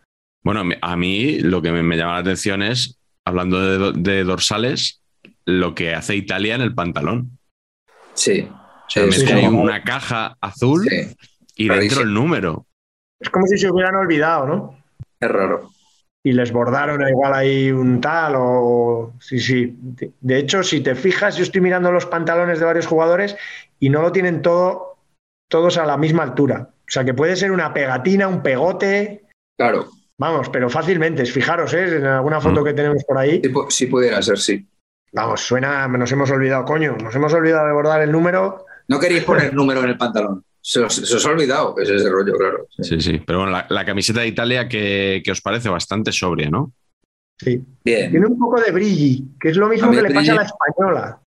Bueno, 0.42 0.62
a 0.80 0.96
mí 0.96 1.38
lo 1.40 1.60
que 1.62 1.70
me, 1.70 1.96
llama 1.96 2.14
la 2.14 2.18
atención 2.18 2.62
es, 2.62 2.98
hablando 3.24 3.92
de, 3.92 4.24
dorsales, 4.24 5.02
lo 5.44 5.74
que 5.74 5.94
hace 5.94 6.16
Italia 6.16 6.54
en 6.54 6.62
el 6.62 6.74
pantalón. 6.74 7.38
Sí. 8.14 8.48
O 8.86 8.90
sea, 8.90 9.04
es 9.04 9.24
como 9.24 9.62
una 9.62 9.82
caja 9.82 10.36
azul 10.40 10.86
y 11.56 11.68
dentro 11.68 12.02
el 12.02 12.12
número. 12.12 12.66
Es 13.20 13.30
como 13.30 13.46
si 13.46 13.58
se 13.58 13.70
hubieran 13.70 13.96
olvidado, 13.96 14.46
¿no? 14.46 14.78
Es 15.18 15.30
raro. 15.30 15.70
Y 16.22 16.32
les 16.32 16.52
bordaron 16.52 17.06
igual 17.06 17.34
ahí 17.34 17.70
un 17.70 18.00
tal 18.00 18.34
o... 18.36 19.12
Sí, 19.20 19.38
sí. 19.38 19.76
De 20.20 20.38
hecho, 20.38 20.62
si 20.62 20.80
te 20.80 20.94
fijas, 20.94 21.36
yo 21.36 21.42
estoy 21.42 21.60
mirando 21.60 21.92
los 21.92 22.06
pantalones 22.06 22.58
de 22.58 22.64
varios 22.64 22.86
jugadores 22.86 23.36
y 23.78 23.90
no 23.90 24.00
lo 24.00 24.10
tienen 24.10 24.40
todo, 24.40 24.96
todos 25.50 25.76
a 25.76 25.84
la 25.84 25.98
misma 25.98 26.22
altura. 26.22 26.70
O 26.86 26.90
sea, 26.90 27.04
que 27.04 27.14
puede 27.14 27.36
ser 27.36 27.52
una 27.52 27.74
pegatina, 27.74 28.28
un 28.28 28.42
pegote. 28.42 29.24
Claro. 29.58 29.86
Vamos, 30.18 30.48
pero 30.48 30.70
fácilmente. 30.70 31.26
Fijaros, 31.26 31.74
¿eh? 31.74 31.96
En 31.96 32.06
alguna 32.06 32.40
foto 32.40 32.62
mm. 32.62 32.64
que 32.64 32.72
tenemos 32.72 33.04
por 33.04 33.18
ahí. 33.18 33.42
Sí, 33.68 33.86
pudiera 33.86 34.22
ser, 34.22 34.38
sí. 34.38 34.66
Vamos, 35.12 35.42
suena, 35.42 35.86
nos 35.88 36.10
hemos 36.10 36.30
olvidado, 36.30 36.64
coño, 36.64 36.96
nos 36.96 37.14
hemos 37.14 37.32
olvidado 37.34 37.66
de 37.66 37.72
bordar 37.72 38.02
el 38.02 38.10
número. 38.10 38.66
No 38.88 38.98
queréis 38.98 39.24
poner 39.24 39.54
número 39.54 39.82
en 39.82 39.90
el 39.90 39.98
pantalón. 39.98 40.44
Se 40.60 40.80
os, 40.80 41.26
ha 41.26 41.30
olvidado, 41.30 41.74
ese 41.78 41.94
es 41.94 42.00
ese 42.00 42.10
rollo, 42.10 42.32
claro. 42.38 42.66
Sí, 42.80 42.98
sí. 42.98 43.22
Pero 43.26 43.40
bueno, 43.40 43.64
la, 43.68 43.84
camiseta 43.84 44.20
de 44.20 44.28
Italia 44.28 44.66
que, 44.66 45.22
os 45.30 45.42
parece 45.42 45.68
bastante 45.68 46.10
sobria, 46.10 46.48
¿no? 46.48 46.72
Sí. 47.38 47.62
Bien. 47.84 48.10
Tiene 48.10 48.26
un 48.26 48.38
poco 48.38 48.60
de 48.60 48.72
brilli, 48.72 49.36
que 49.38 49.50
es 49.50 49.56
lo 49.58 49.68
mismo 49.68 49.90
que 49.90 50.00
le 50.00 50.14
pasa 50.14 50.32
a 50.32 50.36
la 50.36 50.42
española. 50.44 51.20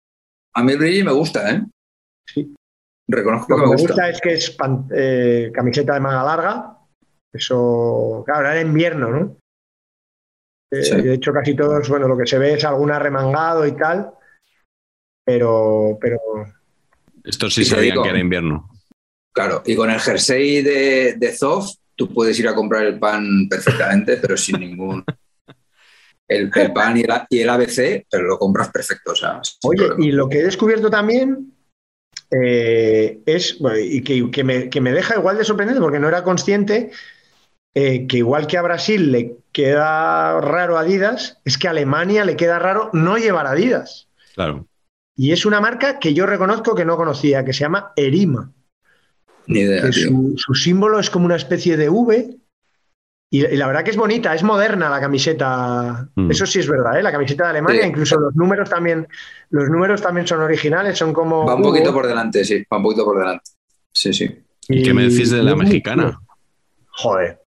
A 0.55 0.62
mí 0.62 0.73
el 0.73 0.78
brilli 0.78 1.05
me 1.05 1.12
gusta, 1.12 1.51
¿eh? 1.51 1.62
Sí. 2.24 2.55
Reconozco 3.09 3.47
Lo 3.51 3.57
que, 3.57 3.62
me, 3.62 3.77
gusta. 3.77 4.09
es 4.09 4.20
que 4.20 4.33
es 4.33 4.57
eh, 4.95 5.51
camiseta 5.53 5.95
de 5.95 6.01
manga 6.01 6.24
larga. 6.24 6.78
Eso, 7.31 8.23
claro, 8.24 8.49
era 8.49 8.61
invierno, 8.61 9.11
¿no? 9.11 9.37
Eh, 10.73 11.03
de 11.03 11.15
hecho, 11.15 11.33
casi 11.33 11.55
todos, 11.55 11.89
bueno, 11.89 12.09
lo 12.09 12.16
que 12.16 12.27
se 12.27 12.39
ve 12.39 12.55
es 12.55 12.65
alguna 12.65 12.99
remangado 12.99 13.66
y 13.66 13.73
tal, 13.73 14.12
pero. 15.24 15.99
pero... 16.01 16.19
Esto 17.27 17.51
sí 17.51 17.65
sabían 17.65 18.03
que 18.03 18.09
era 18.09 18.19
invierno. 18.19 18.70
Claro, 19.32 19.62
y 19.66 19.74
con 19.74 19.90
el 19.90 20.01
jersey 20.01 20.62
de, 20.62 21.15
de 21.19 21.36
Zoff, 21.36 21.74
tú 21.94 22.12
puedes 22.12 22.39
ir 22.39 22.48
a 22.48 22.55
comprar 22.55 22.86
el 22.86 22.98
pan 22.98 23.48
perfectamente, 23.51 24.16
pero 24.23 24.36
sin 24.36 24.61
ningún. 24.61 25.05
El, 26.28 26.51
pan 26.73 26.97
y 26.97 27.39
el, 27.39 27.48
ABC, 27.51 28.07
pero 28.11 28.24
lo 28.24 28.39
compras 28.39 28.70
perfecto. 28.70 29.12
Oye, 29.62 29.89
y 29.98 30.11
lo 30.11 30.28
que 30.28 30.40
he 30.40 30.44
descubierto 30.44 30.90
también 30.90 31.53
eh, 32.31 33.20
es, 33.27 33.59
y 33.81 34.03
que, 34.31 34.44
me, 34.44 34.93
deja 34.93 35.16
igual 35.16 35.39
de 35.39 35.44
sorprendente 35.44 35.81
porque 35.81 36.01
no 36.01 36.09
era 36.09 36.24
consciente 36.24 36.90
eh, 37.74 38.09
que 38.09 38.19
igual 38.19 38.48
que 38.48 38.59
a 38.59 38.62
Brasil 38.62 39.12
le 39.12 39.36
queda 39.53 40.40
raro 40.40 40.78
Adidas, 40.78 41.39
es 41.44 41.59
que 41.59 41.69
a 41.69 41.70
Alemania 41.70 42.24
le 42.24 42.36
queda 42.36 42.59
raro 42.59 42.90
no 42.93 43.19
llevar 43.19 43.47
Adidas. 43.47 44.09
Claro. 44.35 44.66
Y 45.16 45.32
es 45.32 45.47
una 45.47 45.60
marca 45.60 45.98
que 45.98 46.14
yo 46.14 46.26
reconozco 46.26 46.74
que 46.74 46.84
no 46.84 46.97
conocía, 46.97 47.44
que 47.44 47.52
se 47.52 47.60
llama 47.60 47.93
Erima. 47.97 48.52
Ni 49.47 49.60
idea. 49.60 49.90
Su, 49.93 50.34
su, 50.36 50.55
símbolo 50.55 50.98
es 50.98 51.09
como 51.09 51.24
una 51.24 51.36
especie 51.36 51.76
de 51.76 51.88
V 51.88 52.36
y, 53.28 53.56
la 53.56 53.66
verdad 53.66 53.82
que 53.82 53.90
es 53.90 53.97
bonita, 53.97 54.34
es 54.34 54.43
moderna 54.43 54.88
la 54.88 55.01
camiseta. 55.01 56.09
Mm. 56.14 56.30
Eso 56.30 56.47
sí 56.47 56.60
es 56.60 56.68
verdad, 56.68 56.98
¿eh? 56.98 57.02
La 57.02 57.10
camiseta 57.10 57.44
de 57.44 57.51
Alemania, 57.51 57.86
incluso 57.86 58.18
los 58.18 58.34
números 58.36 58.70
también, 58.70 59.09
los 59.51 59.68
números 59.68 60.01
también 60.01 60.26
son 60.26 60.40
originales, 60.40 60.97
son 60.97 61.12
como. 61.12 61.44
Va 61.44 61.56
un 61.56 61.62
poquito 61.62 61.93
por 61.93 62.06
delante, 62.06 62.44
sí, 62.44 62.64
va 62.72 62.76
un 62.76 62.84
poquito 62.84 63.05
por 63.05 63.18
delante. 63.18 63.51
Sí, 63.93 64.12
sí. 64.12 64.30
¿Y 64.68 64.82
qué 64.82 64.94
me 64.94 65.09
decís 65.09 65.30
de 65.30 65.43
la 65.43 65.56
mexicana? 65.56 66.20
Joder. 66.88 67.40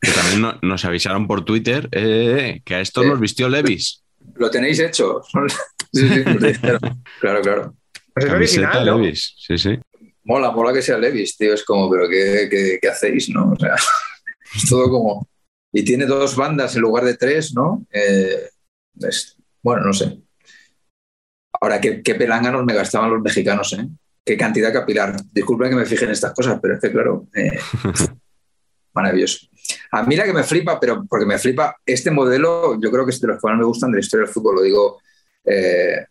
Que 0.00 0.12
también 0.12 0.58
nos 0.62 0.84
avisaron 0.84 1.26
por 1.26 1.44
Twitter 1.44 1.88
eh, 1.92 2.62
que 2.64 2.76
a 2.76 2.80
estos 2.80 3.04
los 3.04 3.20
vistió 3.20 3.48
Levis. 3.48 4.02
Lo 4.36 4.50
tenéis 4.50 4.78
hecho. 4.78 5.22
sí, 5.92 6.08
sí, 6.08 6.24
claro, 7.20 7.42
claro. 7.42 7.74
Pues 8.14 8.26
es 8.26 8.32
original, 8.32 8.84
Levis, 8.84 9.34
sí, 9.38 9.58
sí. 9.58 9.78
Mola, 10.24 10.50
mola 10.50 10.72
que 10.72 10.82
sea 10.82 10.98
Levis, 10.98 11.36
tío. 11.36 11.54
Es 11.54 11.64
como, 11.64 11.90
pero 11.90 12.08
¿qué, 12.08 12.48
qué, 12.50 12.78
qué 12.80 12.88
hacéis, 12.88 13.30
no? 13.30 13.52
O 13.52 13.56
sea. 13.56 13.74
Es 14.54 14.68
todo 14.68 14.88
como. 14.88 15.28
Y 15.72 15.84
tiene 15.84 16.06
dos 16.06 16.34
bandas 16.34 16.74
en 16.74 16.80
lugar 16.80 17.04
de 17.04 17.16
tres, 17.16 17.54
¿no? 17.54 17.86
Eh, 17.92 18.48
bueno, 19.62 19.82
no 19.84 19.92
sé. 19.92 20.18
Ahora, 21.60 21.80
¿qué, 21.80 22.02
qué 22.02 22.14
pelánganos 22.14 22.64
me 22.64 22.72
gastaban 22.72 23.10
los 23.10 23.20
mexicanos, 23.20 23.74
¿eh? 23.74 23.86
Qué 24.24 24.36
cantidad 24.36 24.72
capilar. 24.72 25.16
Disculpen 25.32 25.70
que 25.70 25.76
me 25.76 25.84
fijen 25.84 26.08
en 26.08 26.12
estas 26.12 26.32
cosas, 26.32 26.58
pero 26.62 26.74
es 26.74 26.80
que, 26.80 26.90
claro, 26.90 27.26
eh, 27.34 27.58
maravilloso. 28.94 29.46
A 29.92 30.02
mí 30.02 30.16
la 30.16 30.24
que 30.24 30.32
me 30.32 30.42
flipa, 30.42 30.80
pero 30.80 31.04
porque 31.06 31.26
me 31.26 31.38
flipa 31.38 31.76
este 31.84 32.10
modelo, 32.10 32.80
yo 32.80 32.90
creo 32.90 33.04
que 33.04 33.10
es 33.10 33.20
de 33.20 33.28
los 33.28 33.40
que 33.40 33.48
más 33.48 33.58
me 33.58 33.64
gustan 33.64 33.90
de 33.90 33.96
la 33.96 34.00
historia 34.00 34.24
del 34.24 34.32
fútbol, 34.32 34.56
lo 34.56 34.62
digo 34.62 35.00
eh, 35.50 36.06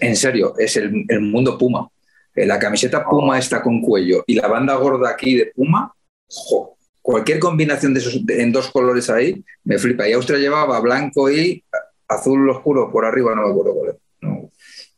en 0.00 0.16
serio, 0.16 0.54
es 0.58 0.76
el, 0.76 1.04
el 1.08 1.20
mundo 1.20 1.56
Puma. 1.56 1.88
la 2.34 2.58
camiseta 2.58 3.04
Puma 3.04 3.38
está 3.38 3.62
con 3.62 3.80
cuello 3.80 4.24
y 4.26 4.34
la 4.34 4.48
banda 4.48 4.74
gorda 4.76 5.10
aquí 5.10 5.36
de 5.36 5.46
Puma, 5.54 5.92
jo, 6.28 6.78
cualquier 7.08 7.38
combinación 7.38 7.94
de 7.94 8.00
esos 8.00 8.20
en 8.28 8.52
dos 8.52 8.70
colores 8.70 9.08
ahí 9.08 9.42
me 9.64 9.78
flipa. 9.78 10.06
Y 10.06 10.12
Austria 10.12 10.38
llevaba 10.38 10.78
blanco 10.80 11.30
y 11.30 11.64
azul 12.06 12.50
oscuro 12.50 12.92
por 12.92 13.06
arriba, 13.06 13.34
no 13.34 13.46
me 13.46 13.50
acuerdo 13.50 13.74
cuál 13.74 14.48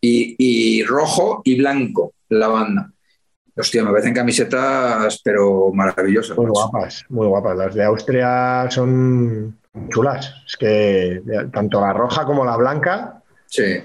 Y, 0.01 0.82
rojo 0.82 1.40
y 1.44 1.56
blanco 1.56 2.14
la 2.31 2.48
banda. 2.48 2.90
Hostia, 3.56 3.85
me 3.85 3.90
parecen 3.90 4.14
camisetas, 4.14 5.20
pero 5.22 5.70
maravillosas. 5.72 6.36
Muy 6.36 6.51
guapas, 6.51 7.05
muy 7.10 7.28
guapas. 7.28 7.56
Las 7.56 7.74
de 7.77 7.85
Austria 7.85 8.68
son 8.70 9.60
chulas. 9.90 10.35
Es 10.47 10.56
que 10.56 11.22
tanto 11.52 11.81
la 11.81 11.93
roja 11.93 12.24
como 12.24 12.44
la 12.44 12.56
blanca 12.56 13.19
sí. 13.51 13.82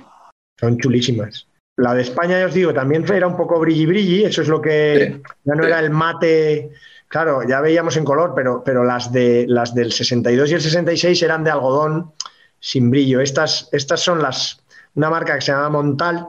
son 0.59 0.77
chulísimas. 0.77 1.47
La 1.77 1.93
de 1.93 2.03
España, 2.03 2.39
ya 2.39 2.45
os 2.45 2.53
digo, 2.53 2.73
también 2.73 3.05
era 3.11 3.27
un 3.27 3.35
poco 3.35 3.59
brilli 3.59 3.85
brilli. 3.85 4.23
Eso 4.23 4.41
es 4.41 4.47
lo 4.47 4.61
que 4.61 5.21
ya 5.43 5.55
no 5.55 5.63
era 5.65 5.79
el 5.79 5.89
mate 5.89 6.71
Claro, 7.07 7.47
ya 7.47 7.61
veíamos 7.61 7.95
en 7.97 8.03
color, 8.03 8.33
pero, 8.35 8.63
pero 8.63 8.83
las, 8.83 9.11
de, 9.11 9.45
las 9.47 9.73
del 9.73 9.91
62 9.91 10.51
y 10.51 10.53
el 10.55 10.61
66 10.61 11.21
eran 11.23 11.43
de 11.43 11.51
algodón 11.51 12.11
sin 12.59 12.89
brillo. 12.89 13.21
Estas, 13.21 13.69
estas 13.71 14.01
son 14.01 14.21
las, 14.21 14.61
una 14.95 15.09
marca 15.09 15.35
que 15.35 15.41
se 15.41 15.51
llama 15.51 15.69
Montalt, 15.69 16.27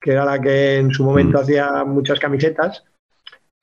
que 0.00 0.12
era 0.12 0.24
la 0.24 0.40
que 0.40 0.76
en 0.76 0.90
su 0.90 1.04
momento 1.04 1.38
mm. 1.38 1.40
hacía 1.40 1.84
muchas 1.84 2.18
camisetas, 2.18 2.84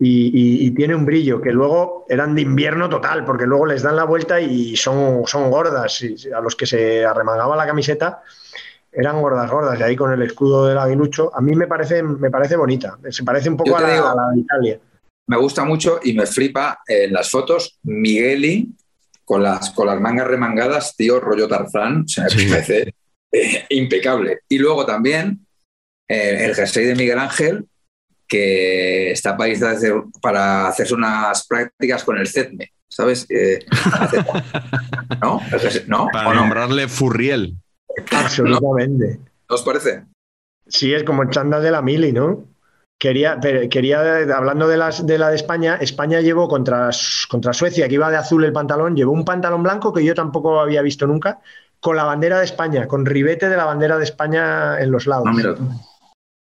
y, 0.02 0.72
tiene 0.72 0.96
un 0.96 1.06
brillo, 1.06 1.42
que 1.42 1.52
luego 1.52 2.06
eran 2.08 2.34
de 2.34 2.42
invierno 2.42 2.90
total, 2.90 3.26
porque 3.26 3.46
luego 3.46 3.66
les 3.66 3.84
dan 3.84 3.98
la 3.98 4.06
vuelta 4.06 4.40
y 4.40 4.78
son, 4.78 5.24
son 5.28 5.52
gordas. 5.52 6.02
Y 6.02 6.32
a 6.32 6.40
los 6.40 6.56
que 6.56 6.66
se 6.66 7.06
arremangaba 7.06 7.58
la 7.58 7.68
camiseta 7.68 8.24
eran 8.92 9.22
gordas, 9.22 9.50
gordas, 9.50 9.80
y 9.80 9.84
ahí 9.84 9.96
con 9.96 10.12
el 10.12 10.22
escudo 10.22 10.68
del 10.68 10.78
aguilucho. 10.78 11.32
A 11.36 11.42
mí 11.42 11.56
me 11.56 11.68
parece, 11.68 12.04
me 12.04 12.30
parece 12.30 12.56
bonita, 12.56 12.98
se 13.10 13.24
parece 13.24 13.50
un 13.50 13.58
poco 13.58 13.78
a 13.78 13.82
la 13.82 14.30
de 14.34 14.40
Italia 14.40 14.80
me 15.30 15.38
gusta 15.38 15.64
mucho 15.64 16.00
y 16.04 16.14
me 16.14 16.26
flipa 16.26 16.82
en 16.88 17.14
las 17.14 17.30
fotos 17.30 17.78
Migueli 17.84 18.68
con 19.24 19.44
las, 19.44 19.70
con 19.70 19.86
las 19.86 20.02
mangas 20.02 20.26
remangadas, 20.26 20.96
tío, 20.96 21.20
rollo 21.20 21.48
Tarzán, 21.48 22.04
parece 22.50 22.96
eh, 23.32 23.66
impecable. 23.70 24.40
Y 24.50 24.58
luego 24.58 24.88
también 24.88 25.46
eh, 26.08 26.46
el 26.46 26.56
jersey 26.56 26.84
de 26.84 26.96
Miguel 26.96 27.20
Ángel, 27.20 27.68
que 28.28 29.12
está 29.12 29.38
para, 29.38 30.68
hacerse 30.68 30.96
unas 30.96 31.46
prácticas 31.46 32.04
con 32.04 32.18
el 32.18 32.28
CETME, 32.28 32.74
¿sabes? 32.88 33.28
¿No? 35.22 35.42
¿No? 35.86 36.08
Para 36.12 36.34
nombrarle 36.34 36.88
Furriel. 36.88 37.56
Absolutamente. 38.12 39.20
¿No 39.50 39.56
os 39.56 39.64
parece? 39.64 40.06
Sí, 40.68 40.94
es 40.94 41.04
como 41.04 41.24
el 41.24 41.30
chándal 41.30 41.64
de 41.64 41.72
la 41.72 41.82
Mili, 41.82 42.12
¿no? 42.12 42.46
quería, 43.00 43.40
quería 43.72 44.18
hablando 44.36 44.68
de, 44.68 44.78
las, 44.78 45.08
de 45.08 45.18
la 45.18 45.30
de 45.30 45.38
España, 45.38 45.78
España 45.82 46.20
llevó 46.20 46.48
contra, 46.48 46.90
contra 47.30 47.54
Suecia, 47.54 47.88
que 47.88 47.96
iba 47.96 48.12
de 48.12 48.18
azul 48.18 48.44
el 48.44 48.52
pantalón, 48.52 48.96
llevó 48.96 49.14
un 49.14 49.26
pantalón 49.26 49.64
blanco 49.64 49.94
que 49.94 50.04
yo 50.04 50.14
tampoco 50.14 50.60
había 50.60 50.82
visto 50.82 51.08
nunca, 51.08 51.40
con 51.80 51.96
la 51.96 52.04
bandera 52.04 52.40
de 52.40 52.46
España, 52.46 52.88
con 52.88 53.06
ribete 53.06 53.50
de 53.50 53.56
la 53.56 53.66
bandera 53.66 53.98
de 53.98 54.04
España 54.04 54.80
en 54.80 54.92
los 54.92 55.08
lados. 55.08 55.28
Ah, 55.28 55.56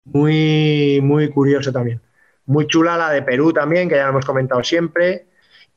muy, 0.03 0.99
muy 1.01 1.29
curioso 1.29 1.71
también. 1.71 2.01
Muy 2.45 2.67
chula 2.67 2.97
la 2.97 3.11
de 3.11 3.21
Perú 3.21 3.53
también, 3.53 3.87
que 3.87 3.95
ya 3.95 4.03
lo 4.03 4.09
hemos 4.09 4.25
comentado 4.25 4.63
siempre. 4.63 5.27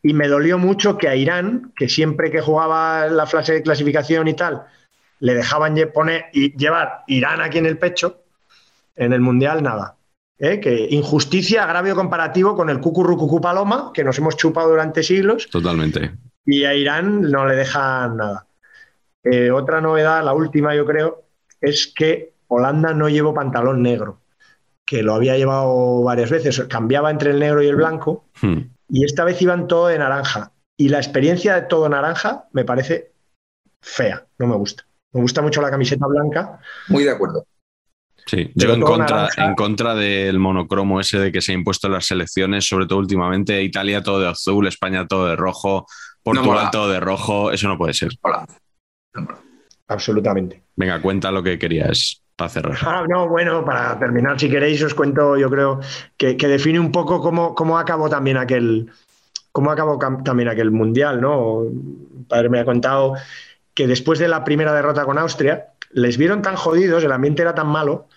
Y 0.03 0.15
me 0.15 0.27
dolió 0.27 0.59
mucho 0.59 0.99
que 0.99 1.07
a 1.07 1.15
Irán, 1.15 1.73
que 1.77 1.89
siempre 1.89 2.31
que 2.31 2.41
jugaba 2.41 3.07
la 3.07 3.27
fase 3.27 3.53
de 3.53 3.63
clasificación 3.63 4.27
y 4.27 4.35
tal, 4.35 4.65
le 5.23 5.35
dejaban 5.35 5.77
poner 5.95 6.25
y 6.33 6.57
llevar 6.57 7.05
Irán 7.07 7.41
aquí 7.41 7.59
en 7.59 7.67
el 7.67 7.79
pecho, 7.79 8.25
en 8.97 9.13
el 9.13 9.21
Mundial 9.21 9.63
nada. 9.63 9.95
¿Eh? 10.37 10.59
Que 10.59 10.89
injusticia, 10.91 11.63
agravio 11.63 11.95
comparativo 11.95 12.57
con 12.57 12.69
el 12.69 12.81
Cucurrucucú 12.81 13.41
Paloma, 13.41 13.93
que 13.95 14.03
nos 14.03 14.19
hemos 14.19 14.37
chupado 14.37 14.71
durante 14.71 15.05
siglos. 15.05 15.49
Totalmente. 15.49 16.11
Y 16.45 16.65
a 16.65 16.75
Irán 16.75 17.23
no 17.31 17.47
le 17.47 17.55
dejan 17.55 18.17
nada. 18.17 18.47
Eh, 19.23 19.53
otra 19.53 19.81
novedad, 19.81 20.25
la 20.25 20.35
última 20.35 20.75
yo 20.75 20.85
creo, 20.85 21.23
es 21.61 21.87
que 21.87 22.33
Holanda 22.49 22.93
no 22.93 23.09
llevó 23.09 23.33
pantalón 23.33 23.81
negro, 23.81 24.19
que 24.85 25.05
lo 25.05 25.15
había 25.15 25.37
llevado 25.37 26.03
varias 26.03 26.31
veces, 26.31 26.65
cambiaba 26.69 27.13
entre 27.13 27.31
el 27.31 27.39
negro 27.39 27.63
y 27.63 27.69
el 27.69 27.77
blanco, 27.77 28.25
hmm. 28.41 28.59
y 28.89 29.05
esta 29.05 29.23
vez 29.23 29.41
iban 29.41 29.69
todo 29.69 29.87
de 29.87 29.99
naranja. 29.99 30.51
Y 30.77 30.89
la 30.89 30.99
experiencia 30.99 31.55
de 31.55 31.63
todo 31.63 31.89
naranja 31.89 32.47
me 32.51 32.65
parece 32.65 33.13
fea, 33.81 34.27
no 34.39 34.49
me 34.49 34.57
gusta. 34.57 34.85
Me 35.13 35.21
gusta 35.21 35.43
mucho 35.43 35.61
la 35.61 35.71
camiseta 35.71 36.07
blanca. 36.07 36.59
Muy 36.89 37.05
de 37.05 37.11
acuerdo. 37.11 37.45
Sí, 38.27 38.51
yo 38.55 38.73
en 38.73 38.81
contra, 38.81 39.29
en 39.37 39.55
contra 39.55 39.95
del 39.95 40.39
monocromo 40.39 41.01
ese 41.01 41.19
de 41.19 41.33
que 41.33 41.41
se 41.41 41.53
ha 41.53 41.55
impuesto 41.55 41.89
en 41.89 41.95
las 41.95 42.07
selecciones, 42.07 42.67
sobre 42.67 42.87
todo 42.87 43.01
últimamente, 43.01 43.63
Italia 43.63 44.03
todo 44.03 44.21
de 44.21 44.29
azul, 44.29 44.67
España 44.69 45.07
todo 45.07 45.27
de 45.27 45.37
rojo, 45.37 45.87
Portugal 46.23 46.71
todo 46.71 46.89
de 46.89 47.01
rojo, 47.01 47.51
eso 47.51 47.69
no 47.69 47.77
puede 47.77 47.95
ser. 47.95 48.11
Hola. 48.23 48.47
Absolutamente. 49.89 50.63
Venga, 50.77 51.03
cuenta 51.03 51.31
lo 51.31 51.43
que 51.43 51.59
querías 51.59 52.23
para 52.37 52.49
cerrar. 52.49 52.79
Ah, 52.83 53.05
no, 53.09 53.29
bueno, 53.29 53.65
para 53.65 53.99
terminar, 53.99 54.39
si 54.39 54.49
queréis, 54.49 54.83
os 54.83 54.95
cuento, 54.95 55.37
yo 55.37 55.51
creo, 55.51 55.81
que, 56.17 56.35
define 56.35 56.81
un 56.81 56.93
poco 56.93 57.21
cómo, 57.21 57.55
cómo 57.55 57.79
acabó 57.79 58.09
también 58.09 58.37
aquel, 58.37 58.91
cómo 59.51 59.71
acabó 59.71 59.99
también 60.25 60.49
aquel 60.49 60.71
mundial, 60.71 61.21
¿no? 61.21 61.63
Mi 61.63 62.25
padre 62.25 62.49
me 62.49 62.61
ha 62.61 62.65
contado 62.65 63.15
que 63.75 63.87
después 63.87 64.19
de 64.19 64.29
la 64.29 64.45
primera 64.45 64.73
derrota 64.73 65.05
con 65.05 65.19
Austria, 65.19 65.73
les 65.91 66.17
vieron 66.17 66.43
tan 66.43 66.57
jodidos, 66.57 67.05
el 67.05 67.13
ambiente 67.13 67.43
era 67.43 67.55
tan 67.55 67.69
malo, 67.69 68.09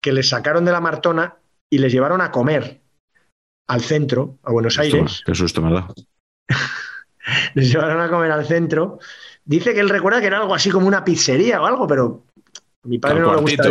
que 0.00 0.12
les 0.12 0.28
sacaron 0.28 0.64
de 0.64 0.72
la 0.72 0.80
Martona 0.80 1.36
y 1.70 1.78
les 1.78 1.92
llevaron 1.92 2.20
a 2.20 2.30
comer 2.30 2.80
al 3.66 3.80
centro, 3.82 4.38
a 4.42 4.52
Buenos 4.52 4.78
Aires. 4.78 5.22
Qué 5.24 5.34
susto, 5.34 5.62
¿verdad? 5.62 5.84
les 7.54 7.70
llevaron 7.70 8.00
a 8.00 8.08
comer 8.08 8.32
al 8.32 8.46
centro. 8.46 8.98
Dice 9.44 9.74
que 9.74 9.80
él 9.80 9.88
recuerda 9.88 10.20
que 10.20 10.26
era 10.26 10.38
algo 10.38 10.54
así 10.54 10.70
como 10.70 10.86
una 10.86 11.04
pizzería 11.04 11.60
o 11.60 11.66
algo, 11.66 11.86
pero 11.86 12.24
a 12.84 12.88
mi 12.88 12.98
padre 12.98 13.20
no 13.20 13.34
le 13.34 13.40
gusta, 13.40 13.70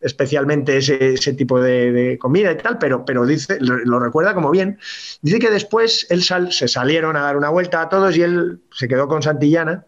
especialmente 0.00 0.76
ese, 0.76 1.32
tipo 1.32 1.60
de, 1.60 2.18
comida 2.20 2.52
y 2.52 2.56
tal, 2.58 2.76
pero, 2.78 3.04
pero 3.06 3.24
dice, 3.24 3.58
lo, 3.60 3.98
recuerda 3.98 4.34
como 4.34 4.50
bien. 4.50 4.78
Dice 5.22 5.38
que 5.38 5.50
después 5.50 6.06
él 6.10 6.22
se 6.22 6.68
salieron 6.68 7.16
a 7.16 7.22
dar 7.22 7.36
una 7.36 7.48
vuelta 7.48 7.80
a 7.80 7.88
todos 7.88 8.16
y 8.16 8.22
él 8.22 8.60
se 8.70 8.86
quedó 8.86 9.08
con 9.08 9.22
Santillana 9.22 9.86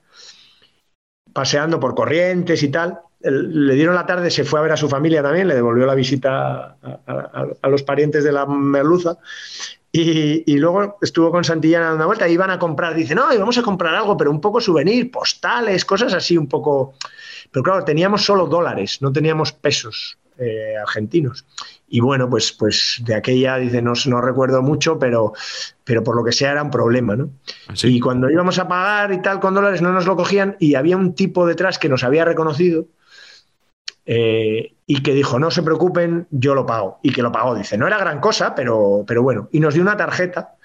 paseando 1.37 1.79
por 1.79 1.95
corrientes 1.95 2.63
y 2.63 2.71
tal. 2.71 2.99
Le 3.21 3.75
dieron 3.75 3.95
la 3.95 4.07
tarde, 4.07 4.31
se 4.31 4.43
fue 4.43 4.59
a 4.59 4.63
ver 4.63 4.73
a 4.73 4.77
su 4.79 4.89
familia 4.89 5.23
también, 5.23 5.47
le 5.47 5.55
devolvió 5.55 5.85
la 5.85 5.95
visita 5.95 6.79
a, 6.83 7.69
los 7.69 7.83
parientes 7.83 8.25
de 8.25 8.33
la 8.33 8.47
merluza. 8.47 9.19
Y, 9.93 10.57
luego 10.57 10.97
estuvo 11.03 11.31
con 11.31 11.45
Santillana 11.45 11.87
dando 11.87 11.97
una 11.97 12.07
vuelta 12.07 12.27
iban 12.27 12.51
a 12.51 12.59
comprar, 12.59 12.95
dice, 12.95 13.15
no, 13.15 13.33
íbamos 13.35 13.59
a 13.59 13.63
comprar 13.63 13.95
algo, 13.95 14.17
pero 14.17 14.31
un 14.31 14.41
poco 14.41 14.63
souvenir, 14.63 15.11
postales, 15.11 15.85
cosas 15.85 16.15
así, 16.15 16.39
un 16.39 16.49
poco. 16.49 16.95
Pero 17.51 17.63
claro, 17.63 17.85
teníamos 17.85 18.25
solo 18.25 18.47
dólares, 18.47 19.03
no 19.03 19.13
teníamos 19.13 19.53
pesos 19.53 20.17
eh, 20.39 20.75
argentinos. 20.81 21.45
Y 21.89 22.01
bueno, 22.01 22.29
pues, 22.29 22.53
pues 22.53 23.01
de 23.05 23.15
aquella, 23.15 23.57
dice, 23.59 23.81
no, 23.81 23.93
no 24.07 24.21
recuerdo 24.21 24.63
mucho, 24.63 24.99
pero, 24.99 25.33
pero 25.85 26.03
por 26.03 26.17
lo 26.17 26.25
que 26.25 26.33
sea 26.33 26.53
era 26.53 26.63
un 26.63 26.71
problema, 26.71 27.15
¿no? 27.15 27.31
¿Ah, 27.69 27.75
y 27.85 28.01
cuando 28.01 28.29
íbamos 28.29 28.59
a 28.59 28.67
pagar 28.67 29.13
y 29.13 29.23
tal 29.23 29.39
con 29.39 29.55
dólares 29.55 29.83
no 29.83 29.93
nos 29.93 30.07
lo 30.07 30.17
cogían 30.17 30.57
y 30.59 30.75
había 30.75 30.97
un 30.97 31.15
tipo 31.15 31.47
detrás 31.47 31.79
que 31.79 31.89
nos 31.89 32.03
había 32.03 32.25
reconocido 32.25 32.87
eh, 34.05 34.75
y 34.87 35.03
que 35.03 35.15
dijo, 35.15 35.39
no 35.39 35.51
se 35.51 35.63
preocupen, 35.63 36.27
yo 36.31 36.55
lo 36.55 36.67
pago. 36.67 36.99
Y 37.03 37.13
que 37.13 37.23
lo 37.23 37.33
pagó, 37.33 37.55
dice, 37.55 37.77
no 37.79 37.87
era 37.87 37.99
gran 37.99 38.21
cosa, 38.21 38.55
pero, 38.55 39.05
pero 39.07 39.23
bueno. 39.23 39.49
Y 39.53 39.61
nos 39.61 39.75
dio 39.75 39.83
una 39.83 39.97
tarjeta 39.97 40.57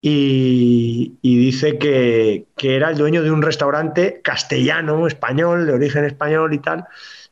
y, 0.00 1.18
dice 1.22 1.78
que, 1.78 2.46
que, 2.56 2.74
era 2.76 2.90
el 2.90 2.98
dueño 2.98 3.22
de 3.22 3.30
un 3.30 3.42
restaurante 3.42 4.20
castellano, 4.22 5.06
español, 5.06 5.66
de 5.66 5.72
origen 5.72 6.04
español 6.04 6.52
y 6.54 6.58
tal, 6.58 6.84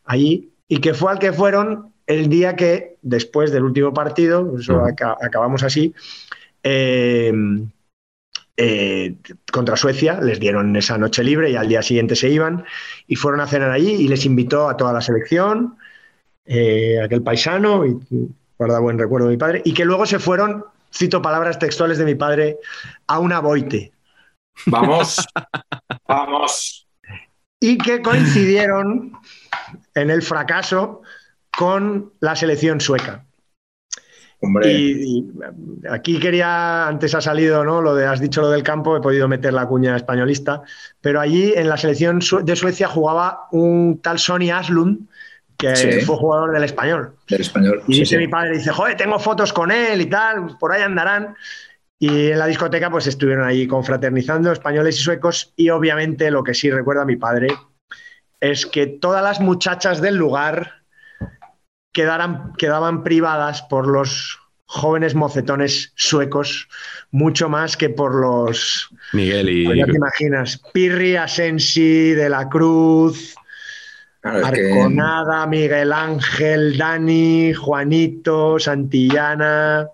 allí, 0.04 0.52
y 0.68 0.78
que 0.78 0.94
fue 0.94 1.10
al 1.10 1.18
que 1.18 1.32
fueron 1.32 1.92
el 2.06 2.28
día 2.28 2.56
que, 2.56 2.96
después 3.02 3.52
del 3.52 3.64
último 3.64 3.94
partido, 3.94 4.56
eso 4.58 4.82
acabamos 4.84 5.62
así, 5.62 5.94
eh, 6.62 7.32
eh, 8.62 9.14
contra 9.50 9.74
Suecia, 9.74 10.20
les 10.20 10.38
dieron 10.38 10.76
esa 10.76 10.98
noche 10.98 11.24
libre 11.24 11.50
y 11.50 11.56
al 11.56 11.68
día 11.68 11.80
siguiente 11.82 12.14
se 12.14 12.28
iban 12.28 12.66
y 13.06 13.16
fueron 13.16 13.40
a 13.40 13.46
cenar 13.46 13.70
allí 13.70 13.92
y 13.92 14.06
les 14.06 14.26
invitó 14.26 14.68
a 14.68 14.76
toda 14.76 14.92
la 14.92 15.00
selección, 15.00 15.78
eh, 16.44 17.00
aquel 17.02 17.22
paisano, 17.22 17.86
y 17.86 17.98
guarda 18.58 18.80
buen 18.80 18.98
recuerdo 18.98 19.28
de 19.28 19.32
mi 19.32 19.38
padre, 19.38 19.62
y 19.64 19.72
que 19.72 19.86
luego 19.86 20.04
se 20.04 20.18
fueron, 20.18 20.64
cito 20.92 21.22
palabras 21.22 21.58
textuales 21.58 21.96
de 21.96 22.04
mi 22.04 22.16
padre, 22.16 22.58
a 23.06 23.18
una 23.18 23.40
boite. 23.40 23.92
Vamos, 24.66 25.26
vamos. 26.06 26.86
Y 27.60 27.78
que 27.78 28.02
coincidieron 28.02 29.12
en 29.94 30.10
el 30.10 30.20
fracaso 30.20 31.00
con 31.56 32.12
la 32.20 32.36
selección 32.36 32.80
sueca. 32.80 33.26
Y, 34.64 35.26
aquí 35.90 36.18
quería, 36.18 36.86
antes 36.86 37.14
ha 37.14 37.20
salido, 37.20 37.62
¿no? 37.62 37.82
Lo 37.82 37.94
de, 37.94 38.06
has 38.06 38.20
dicho 38.20 38.40
lo 38.40 38.50
del 38.50 38.62
campo, 38.62 38.96
he 38.96 39.00
podido 39.00 39.28
meter 39.28 39.52
la 39.52 39.66
cuña 39.66 39.94
españolista, 39.94 40.62
pero 41.00 41.20
allí 41.20 41.52
en 41.54 41.68
la 41.68 41.76
selección 41.76 42.20
de 42.42 42.56
Suecia 42.56 42.88
jugaba 42.88 43.48
un 43.52 44.00
tal 44.02 44.18
Sonny 44.18 44.50
Aslund, 44.50 45.08
que 45.58 46.00
fue 46.06 46.16
jugador 46.16 46.52
del 46.52 46.64
español. 46.64 47.16
Del 47.28 47.42
español. 47.42 47.82
Y 47.86 48.00
dice 48.00 48.16
mi 48.16 48.28
padre, 48.28 48.56
dice, 48.56 48.70
joder, 48.70 48.96
tengo 48.96 49.18
fotos 49.18 49.52
con 49.52 49.70
él 49.70 50.00
y 50.00 50.06
tal, 50.06 50.56
por 50.58 50.72
ahí 50.72 50.82
andarán. 50.82 51.34
Y 51.98 52.30
en 52.30 52.38
la 52.38 52.46
discoteca, 52.46 52.90
pues 52.90 53.06
estuvieron 53.06 53.46
ahí 53.46 53.66
confraternizando 53.66 54.50
españoles 54.52 54.98
y 54.98 55.02
suecos. 55.02 55.52
Y 55.54 55.68
obviamente 55.68 56.30
lo 56.30 56.42
que 56.42 56.54
sí 56.54 56.70
recuerda 56.70 57.04
mi 57.04 57.16
padre 57.16 57.48
es 58.40 58.64
que 58.64 58.86
todas 58.86 59.22
las 59.22 59.38
muchachas 59.40 60.00
del 60.00 60.16
lugar 60.16 60.79
quedaban 61.92 63.02
privadas 63.02 63.62
por 63.62 63.86
los 63.86 64.38
jóvenes 64.66 65.16
mocetones 65.16 65.92
suecos 65.96 66.68
mucho 67.10 67.48
más 67.48 67.76
que 67.76 67.90
por 67.90 68.14
los 68.14 68.88
Miguel 69.12 69.48
y 69.48 69.76
ya 69.76 69.84
te 69.84 69.96
imaginas 69.96 70.62
Pirri, 70.72 71.16
Asensi, 71.16 72.12
De 72.12 72.28
la 72.28 72.48
Cruz, 72.48 73.34
Arconada, 74.22 75.46
Miguel 75.46 75.92
Ángel, 75.92 76.78
Dani, 76.78 77.52
Juanito, 77.52 78.60
Santillana, 78.60 79.88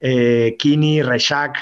eh, 0.00 0.56
Kini, 0.58 1.02
Reshak 1.02 1.56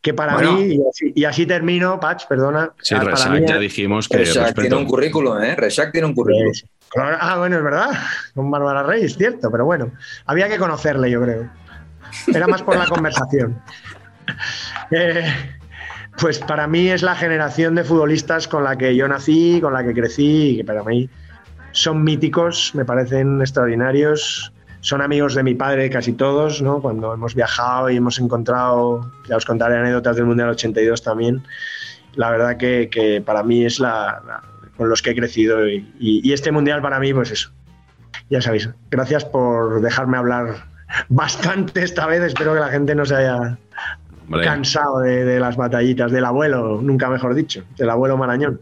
que 0.00 0.14
para 0.14 0.38
mí, 0.38 0.80
y 1.14 1.24
así, 1.24 1.46
termino, 1.46 1.98
Patch, 1.98 2.26
perdona. 2.28 2.72
Sí, 2.80 2.94
Reshak 2.94 3.46
ya 3.46 3.58
dijimos 3.58 4.08
que. 4.08 4.18
Reshak 4.18 4.54
tiene 4.54 4.76
un 4.76 4.86
currículum, 4.86 5.42
¿eh? 5.42 5.56
Reshak 5.56 5.92
tiene 5.92 6.06
un 6.06 6.14
currículum. 6.14 6.52
Ah, 6.96 7.36
bueno, 7.38 7.56
es 7.58 7.62
verdad, 7.62 7.90
con 8.34 8.50
Bárbara 8.50 8.82
Reyes, 8.82 9.16
cierto, 9.16 9.50
pero 9.50 9.64
bueno, 9.64 9.92
había 10.26 10.48
que 10.48 10.56
conocerle, 10.56 11.10
yo 11.10 11.20
creo. 11.22 11.50
Era 12.34 12.46
más 12.46 12.62
por 12.62 12.76
la 12.76 12.86
conversación. 12.88 13.60
Eh, 14.90 15.24
pues 16.18 16.38
para 16.38 16.66
mí 16.66 16.88
es 16.88 17.02
la 17.02 17.14
generación 17.14 17.74
de 17.74 17.84
futbolistas 17.84 18.48
con 18.48 18.64
la 18.64 18.76
que 18.76 18.96
yo 18.96 19.06
nací, 19.08 19.60
con 19.60 19.72
la 19.72 19.84
que 19.84 19.92
crecí, 19.92 20.50
y 20.50 20.56
que 20.58 20.64
para 20.64 20.82
mí 20.82 21.10
son 21.72 22.02
míticos, 22.02 22.72
me 22.74 22.84
parecen 22.84 23.40
extraordinarios. 23.40 24.52
Son 24.80 25.02
amigos 25.02 25.34
de 25.34 25.42
mi 25.42 25.54
padre 25.54 25.90
casi 25.90 26.12
todos, 26.12 26.62
¿no? 26.62 26.80
Cuando 26.80 27.12
hemos 27.12 27.34
viajado 27.34 27.90
y 27.90 27.96
hemos 27.96 28.18
encontrado, 28.18 29.10
ya 29.28 29.36
os 29.36 29.44
contaré 29.44 29.76
anécdotas 29.76 30.16
del 30.16 30.26
Mundial 30.26 30.50
82 30.50 31.02
también. 31.02 31.42
La 32.14 32.30
verdad 32.30 32.56
que, 32.56 33.22
para 33.24 33.42
mí 33.42 33.64
es 33.64 33.80
la 33.80 34.42
con 34.78 34.88
los 34.88 35.02
que 35.02 35.10
he 35.10 35.14
crecido. 35.14 35.68
Y, 35.68 36.32
este 36.32 36.52
mundial 36.52 36.80
para 36.80 36.98
mí, 37.00 37.12
pues 37.12 37.30
eso. 37.30 37.50
Ya 38.30 38.40
sabéis, 38.40 38.70
gracias 38.90 39.24
por 39.24 39.82
dejarme 39.82 40.16
hablar 40.16 40.66
bastante 41.08 41.82
esta 41.82 42.06
vez. 42.06 42.22
Espero 42.22 42.54
que 42.54 42.60
la 42.60 42.68
gente 42.68 42.94
no 42.94 43.04
se 43.04 43.16
haya 43.16 43.58
cansado 44.42 45.00
de, 45.00 45.40
las 45.40 45.56
batallitas 45.56 46.12
del 46.12 46.24
abuelo, 46.24 46.80
nunca 46.82 47.10
mejor 47.10 47.34
dicho, 47.34 47.64
del 47.76 47.90
abuelo 47.90 48.16
Marañón. 48.16 48.60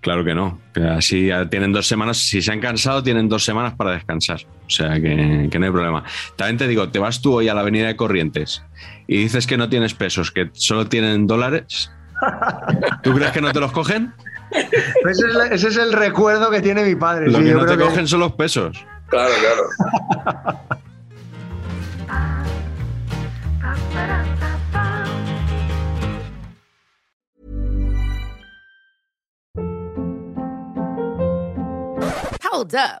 Claro 0.00 0.24
que 0.24 0.34
no. 0.34 0.58
Que 0.72 0.82
así 0.84 1.30
tienen 1.50 1.72
dos 1.72 1.86
semanas. 1.86 2.16
Si 2.16 2.40
se 2.40 2.50
han 2.50 2.60
cansado, 2.60 3.02
tienen 3.02 3.28
dos 3.28 3.44
semanas 3.44 3.74
para 3.74 3.92
descansar. 3.92 4.40
O 4.70 4.72
sea 4.72 5.00
que, 5.00 5.48
que 5.50 5.58
no 5.58 5.66
hay 5.66 5.72
problema. 5.72 6.04
También 6.36 6.56
te 6.56 6.68
digo, 6.68 6.90
te 6.90 7.00
vas 7.00 7.20
tú 7.20 7.34
hoy 7.34 7.48
a 7.48 7.54
la 7.54 7.62
avenida 7.62 7.88
de 7.88 7.96
Corrientes 7.96 8.62
y 9.08 9.16
dices 9.18 9.48
que 9.48 9.56
no 9.56 9.68
tienes 9.68 9.94
pesos, 9.94 10.30
que 10.30 10.48
solo 10.52 10.86
tienen 10.86 11.26
dólares. 11.26 11.90
¿Tú 13.02 13.12
crees 13.12 13.32
que 13.32 13.40
no 13.40 13.50
te 13.52 13.58
los 13.58 13.72
cogen? 13.72 14.14
Ese 14.52 15.26
es, 15.26 15.34
ese 15.50 15.68
es 15.68 15.76
el 15.76 15.92
recuerdo 15.92 16.52
que 16.52 16.60
tiene 16.60 16.84
mi 16.84 16.94
padre. 16.94 17.26
Lo 17.28 17.38
sí, 17.38 17.44
que 17.46 17.52
no 17.54 17.66
te 17.66 17.76
que- 17.76 17.82
cogen 17.82 18.06
son 18.06 18.20
los 18.20 18.32
pesos. 18.34 18.84
Claro, 19.08 19.32
claro. 19.40 19.64
Hold 32.42 32.74
up. 32.74 33.00